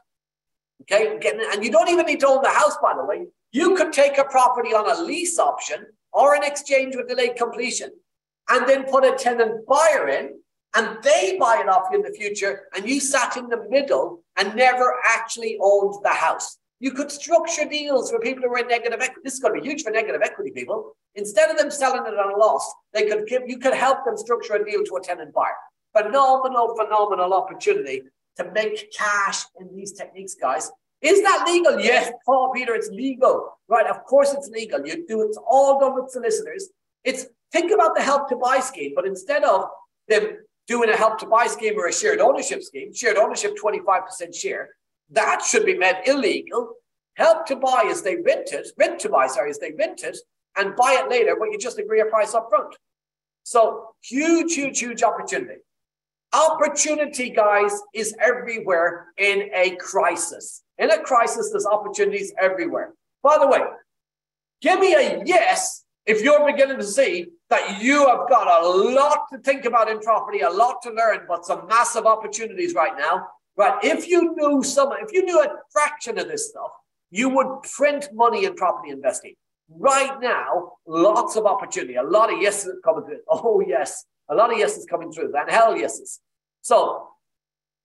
Okay, 0.84 1.18
getting 1.20 1.40
in, 1.40 1.48
and 1.52 1.64
you 1.64 1.72
don't 1.72 1.90
even 1.90 2.06
need 2.06 2.20
to 2.20 2.28
own 2.28 2.44
the 2.44 2.50
house, 2.50 2.78
by 2.82 2.94
the 2.96 3.04
way. 3.04 3.26
You 3.52 3.76
could 3.76 3.92
take 3.92 4.18
a 4.20 4.26
property 4.26 4.76
on 4.76 4.90
a 4.90 5.02
lease 5.02 5.40
option 5.40 5.88
or 6.14 6.36
an 6.36 6.44
exchange 6.44 6.96
with 6.96 7.08
delayed 7.08 7.36
completion 7.36 7.90
and 8.50 8.70
then 8.70 8.84
put 8.84 9.04
a 9.04 9.16
tenant 9.18 9.66
buyer 9.66 10.08
in 10.10 10.36
and 10.76 11.02
they 11.02 11.38
buy 11.40 11.62
it 11.62 11.70
off 11.70 11.88
you 11.92 11.98
in 11.98 12.04
the 12.04 12.12
future, 12.12 12.68
and 12.76 12.88
you 12.88 13.00
sat 13.00 13.38
in 13.38 13.48
the 13.48 13.66
middle 13.70 14.22
and 14.38 14.56
never 14.56 14.94
actually 15.10 15.58
owned 15.62 15.96
the 16.04 16.10
house. 16.10 16.58
You 16.82 16.92
could 16.92 17.10
structure 17.10 17.64
deals 17.64 18.12
for 18.12 18.20
people 18.20 18.44
who 18.44 18.54
are 18.54 18.60
in 18.60 18.68
negative 18.68 19.00
equity. 19.02 19.22
This 19.24 19.36
is 19.36 19.40
going 19.40 19.56
to 19.56 19.62
be 19.62 19.68
huge 19.68 19.84
for 19.84 19.92
negative 19.92 20.22
equity 20.22 20.52
people. 20.52 20.98
Instead 21.16 21.50
of 21.50 21.58
them 21.58 21.72
selling 21.72 22.06
it 22.06 22.14
at 22.14 22.34
a 22.34 22.38
loss, 22.38 22.74
they 22.94 23.08
could 23.08 23.26
give 23.28 23.44
you 23.48 23.58
could 23.58 23.74
help 23.74 24.04
them 24.06 24.18
structure 24.18 24.56
a 24.56 24.66
deal 24.66 24.84
to 24.84 24.96
a 24.98 25.02
tenant 25.02 25.34
buyer. 25.34 25.56
Phenomenal, 25.94 26.76
phenomenal 26.76 27.34
opportunity 27.34 28.04
to 28.38 28.52
make 28.52 28.92
cash 28.92 29.44
in 29.60 29.74
these 29.74 29.94
techniques, 29.94 30.36
guys. 30.36 30.72
Is 31.02 31.22
that 31.22 31.46
legal? 31.48 31.80
Yes, 31.80 32.12
Paul 32.26 32.52
Peter, 32.54 32.76
it's 32.76 32.90
legal. 32.90 33.58
Right, 33.70 33.88
of 33.88 34.04
course 34.04 34.34
it's 34.34 34.50
legal. 34.50 34.86
You 34.86 35.06
do 35.08 35.22
it's 35.22 35.40
all 35.48 35.80
done 35.80 35.96
with 35.96 36.10
solicitors. 36.10 36.70
It's 37.04 37.28
think 37.52 37.72
about 37.72 37.96
the 37.96 38.02
help 38.02 38.28
to 38.30 38.36
buy 38.36 38.60
scheme, 38.60 38.92
but 38.94 39.06
instead 39.06 39.44
of 39.44 39.66
them 40.10 40.40
doing 40.68 40.90
a 40.90 40.98
help 40.98 41.20
to 41.20 41.28
buy 41.28 41.48
scheme 41.48 41.78
or 41.78 41.88
a 41.88 41.94
shared 41.94 42.20
ownership 42.20 42.62
scheme, 42.62 42.94
shared 42.94 43.18
ownership 43.18 43.56
25% 43.64 44.36
share, 44.36 44.70
that 45.12 45.42
should 45.44 45.66
be 45.66 45.78
made 45.78 46.02
illegal. 46.06 46.74
Help 47.14 47.46
to 47.46 47.56
buy 47.56 47.84
is 47.86 48.02
they 48.02 48.18
rent 48.18 48.52
it, 48.52 48.68
rent 48.78 49.00
to 49.00 49.10
buy, 49.10 49.28
sorry, 49.28 49.52
is 49.52 49.60
they 49.60 49.72
rent 49.78 50.04
it 50.04 50.18
and 50.58 50.76
buy 50.76 51.00
it 51.02 51.10
later, 51.10 51.36
but 51.38 51.52
you 51.52 51.58
just 51.58 51.80
agree 51.80 52.02
a 52.02 52.06
price 52.06 52.34
up 52.34 52.50
front. 52.50 52.76
So 53.44 53.90
huge, 54.02 54.56
huge, 54.56 54.80
huge 54.80 55.04
opportunity. 55.04 55.62
Opportunity, 56.34 57.30
guys, 57.30 57.82
is 57.94 58.16
everywhere 58.20 59.08
in 59.18 59.50
a 59.54 59.76
crisis. 59.78 60.64
In 60.78 60.92
a 60.92 61.00
crisis, 61.00 61.52
there's 61.52 61.66
opportunities 61.66 62.34
everywhere. 62.40 62.94
By 63.24 63.38
the 63.40 63.48
way, 63.48 63.62
give 64.62 64.80
me 64.80 64.94
a 64.94 65.24
yes 65.26 65.86
if 66.06 66.22
you're 66.22 66.46
beginning 66.46 66.78
to 66.78 66.84
see 66.84 67.28
that 67.50 67.82
you 67.82 68.08
have 68.08 68.30
got 68.30 68.64
a 68.64 68.68
lot 68.68 69.26
to 69.32 69.40
think 69.40 69.66
about 69.66 69.90
in 69.90 70.00
property, 70.00 70.42
a 70.42 70.50
lot 70.50 70.82
to 70.84 70.92
learn, 70.92 71.22
but 71.28 71.46
some 71.46 71.68
massive 71.68 72.06
opportunities 72.06 72.74
right 72.74 72.98
now. 72.98 73.28
Right. 73.58 73.84
If 73.84 74.08
you 74.10 74.36
knew 74.36 74.64
some, 74.64 74.92
if 75.00 75.14
you 75.14 75.24
knew 75.24 75.42
a 75.42 75.48
fraction 75.72 76.20
of 76.20 76.28
this 76.28 76.50
stuff, 76.50 76.72
you 77.10 77.30
would 77.30 77.64
print 77.64 78.10
money 78.14 78.46
in 78.46 78.56
property 78.56 78.92
investing. 78.92 79.36
Right 79.70 80.20
now, 80.22 80.74
lots 80.86 81.36
of 81.36 81.46
opportunity, 81.46 81.96
a 81.96 82.04
lot 82.04 82.32
of 82.32 82.42
yeses 82.42 82.78
coming 82.84 83.06
through. 83.06 83.20
Oh, 83.30 83.64
yes, 83.66 84.06
a 84.30 84.36
lot 84.36 84.52
of 84.52 84.60
yeses 84.60 84.86
coming 84.86 85.12
through, 85.12 85.34
and 85.36 85.50
hell 85.50 85.76
yeses. 85.76 86.20
So, 86.62 87.08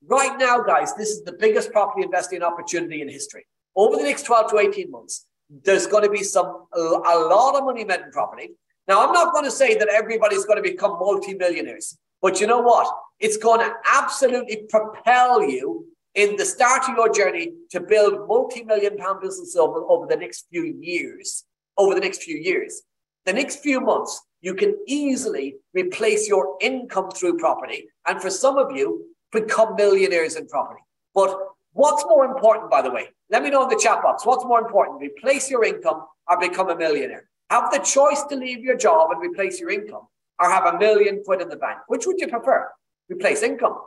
right 0.06 0.38
now, 0.38 0.60
guys, 0.60 0.94
this 0.94 1.10
is 1.10 1.22
the 1.24 1.32
biggest 1.32 1.72
property 1.72 2.02
investing 2.02 2.42
opportunity 2.42 3.00
in 3.00 3.08
history. 3.08 3.46
Over 3.76 3.96
the 3.96 4.02
next 4.02 4.24
12 4.24 4.50
to 4.50 4.58
18 4.58 4.90
months, 4.90 5.26
there's 5.64 5.86
going 5.86 6.04
to 6.04 6.10
be 6.10 6.22
some 6.22 6.66
a 6.74 6.80
lot 6.80 7.56
of 7.56 7.64
money 7.64 7.84
made 7.84 8.00
in 8.00 8.10
property. 8.10 8.50
Now, 8.86 9.06
I'm 9.06 9.12
not 9.12 9.32
going 9.32 9.44
to 9.44 9.50
say 9.50 9.76
that 9.76 9.88
everybody's 9.88 10.44
going 10.44 10.62
to 10.62 10.68
become 10.68 10.98
multimillionaires, 10.98 11.98
but 12.20 12.40
you 12.40 12.46
know 12.46 12.60
what? 12.60 12.88
It's 13.18 13.36
going 13.36 13.60
to 13.60 13.72
absolutely 13.92 14.64
propel 14.68 15.42
you 15.42 15.86
in 16.14 16.36
the 16.36 16.44
start 16.44 16.88
of 16.88 16.96
your 16.96 17.12
journey 17.12 17.52
to 17.70 17.80
build 17.80 18.26
multi-million 18.26 18.96
pound 18.96 19.20
businesses 19.20 19.56
over, 19.56 19.84
over 19.84 20.06
the 20.06 20.16
next 20.16 20.46
few 20.50 20.64
years. 20.80 21.44
Over 21.80 21.94
the 21.94 22.00
next 22.00 22.22
few 22.22 22.36
years, 22.36 22.82
the 23.24 23.32
next 23.32 23.60
few 23.60 23.80
months, 23.80 24.20
you 24.42 24.54
can 24.54 24.76
easily 24.86 25.56
replace 25.72 26.28
your 26.28 26.58
income 26.60 27.10
through 27.10 27.38
property. 27.38 27.88
And 28.06 28.20
for 28.20 28.28
some 28.28 28.58
of 28.58 28.76
you, 28.76 29.06
become 29.32 29.76
millionaires 29.76 30.36
in 30.36 30.46
property. 30.46 30.82
But 31.14 31.34
what's 31.72 32.04
more 32.04 32.26
important, 32.26 32.70
by 32.70 32.82
the 32.82 32.90
way? 32.90 33.08
Let 33.30 33.42
me 33.42 33.48
know 33.48 33.62
in 33.62 33.70
the 33.70 33.80
chat 33.82 34.02
box. 34.02 34.26
What's 34.26 34.44
more 34.44 34.60
important, 34.60 35.00
replace 35.00 35.50
your 35.50 35.64
income 35.64 36.02
or 36.28 36.38
become 36.38 36.68
a 36.68 36.76
millionaire? 36.76 37.30
Have 37.48 37.70
the 37.72 37.78
choice 37.78 38.24
to 38.24 38.36
leave 38.36 38.60
your 38.60 38.76
job 38.76 39.10
and 39.12 39.22
replace 39.22 39.58
your 39.58 39.70
income 39.70 40.06
or 40.38 40.50
have 40.50 40.66
a 40.66 40.78
million 40.78 41.22
quid 41.24 41.40
in 41.40 41.48
the 41.48 41.56
bank. 41.56 41.78
Which 41.88 42.06
would 42.06 42.18
you 42.18 42.28
prefer? 42.28 42.68
Replace 43.08 43.42
income. 43.42 43.78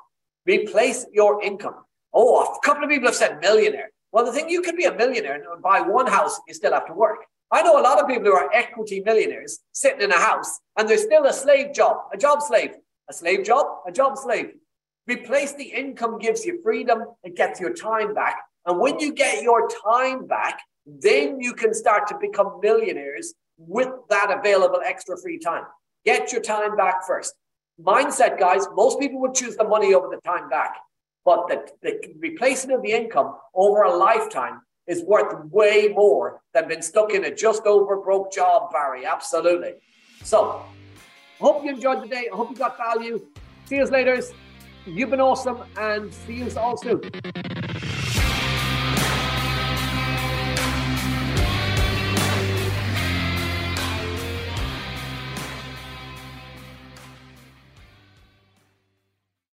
Replace 0.47 1.05
your 1.13 1.43
income. 1.43 1.75
Oh, 2.11 2.41
a 2.41 2.65
couple 2.65 2.83
of 2.83 2.89
people 2.89 3.07
have 3.07 3.15
said 3.15 3.39
millionaire. 3.39 3.91
Well, 4.11 4.25
the 4.25 4.31
thing 4.31 4.49
you 4.49 4.63
can 4.63 4.75
be 4.75 4.85
a 4.85 4.95
millionaire 4.95 5.35
and 5.35 5.61
buy 5.61 5.81
one 5.81 6.07
house, 6.07 6.39
you 6.47 6.55
still 6.55 6.73
have 6.73 6.87
to 6.87 6.93
work. 6.93 7.19
I 7.53 7.61
know 7.61 7.79
a 7.79 7.83
lot 7.83 8.01
of 8.01 8.07
people 8.07 8.23
who 8.23 8.33
are 8.33 8.51
equity 8.51 9.01
millionaires 9.05 9.59
sitting 9.73 10.01
in 10.01 10.11
a 10.11 10.17
house 10.17 10.59
and 10.75 10.89
they're 10.89 10.97
still 10.97 11.27
a 11.27 11.33
slave 11.33 11.71
job, 11.71 11.97
a 12.11 12.17
job 12.17 12.41
slave, 12.41 12.71
a 13.07 13.13
slave 13.13 13.45
job, 13.45 13.67
a 13.87 13.91
job 13.91 14.17
slave. 14.17 14.53
Replace 15.05 15.53
the 15.53 15.65
income 15.65 16.17
gives 16.17 16.43
you 16.45 16.59
freedom, 16.63 17.03
it 17.23 17.35
gets 17.35 17.59
your 17.59 17.71
time 17.71 18.15
back. 18.15 18.37
And 18.65 18.79
when 18.79 18.99
you 18.99 19.13
get 19.13 19.43
your 19.43 19.69
time 19.85 20.25
back, 20.25 20.61
then 20.87 21.39
you 21.41 21.53
can 21.53 21.75
start 21.75 22.07
to 22.07 22.17
become 22.19 22.59
millionaires 22.59 23.35
with 23.57 23.89
that 24.09 24.35
available 24.35 24.79
extra 24.83 25.15
free 25.21 25.37
time. 25.37 25.65
Get 26.05 26.31
your 26.31 26.41
time 26.41 26.75
back 26.75 27.05
first. 27.05 27.35
Mindset, 27.79 28.39
guys, 28.39 28.65
most 28.73 28.99
people 28.99 29.21
would 29.21 29.35
choose 29.35 29.57
the 29.57 29.63
money 29.63 29.93
over 29.93 30.07
the 30.09 30.21
time 30.27 30.49
back. 30.49 30.77
But 31.23 31.47
the, 31.47 31.69
the 31.83 32.15
replacement 32.17 32.77
of 32.77 32.83
the 32.83 32.93
income 32.93 33.35
over 33.53 33.83
a 33.83 33.95
lifetime 33.95 34.61
is 34.87 35.03
worth 35.03 35.45
way 35.51 35.87
more 35.95 36.41
than 36.53 36.67
being 36.67 36.81
stuck 36.81 37.13
in 37.13 37.25
a 37.25 37.33
just 37.33 37.65
over 37.65 37.97
broke 37.97 38.31
job, 38.31 38.71
Barry. 38.71 39.05
Absolutely. 39.05 39.73
So, 40.23 40.63
hope 41.39 41.63
you 41.63 41.71
enjoyed 41.71 42.03
the 42.03 42.07
day. 42.07 42.27
I 42.31 42.35
hope 42.35 42.49
you 42.49 42.55
got 42.55 42.77
value. 42.77 43.25
See 43.65 43.77
you 43.77 43.85
later. 43.85 44.21
You've 44.85 45.09
been 45.09 45.21
awesome 45.21 45.59
and 45.77 46.13
see 46.13 46.35
you 46.35 46.51
all 46.57 46.77
soon. 46.77 47.01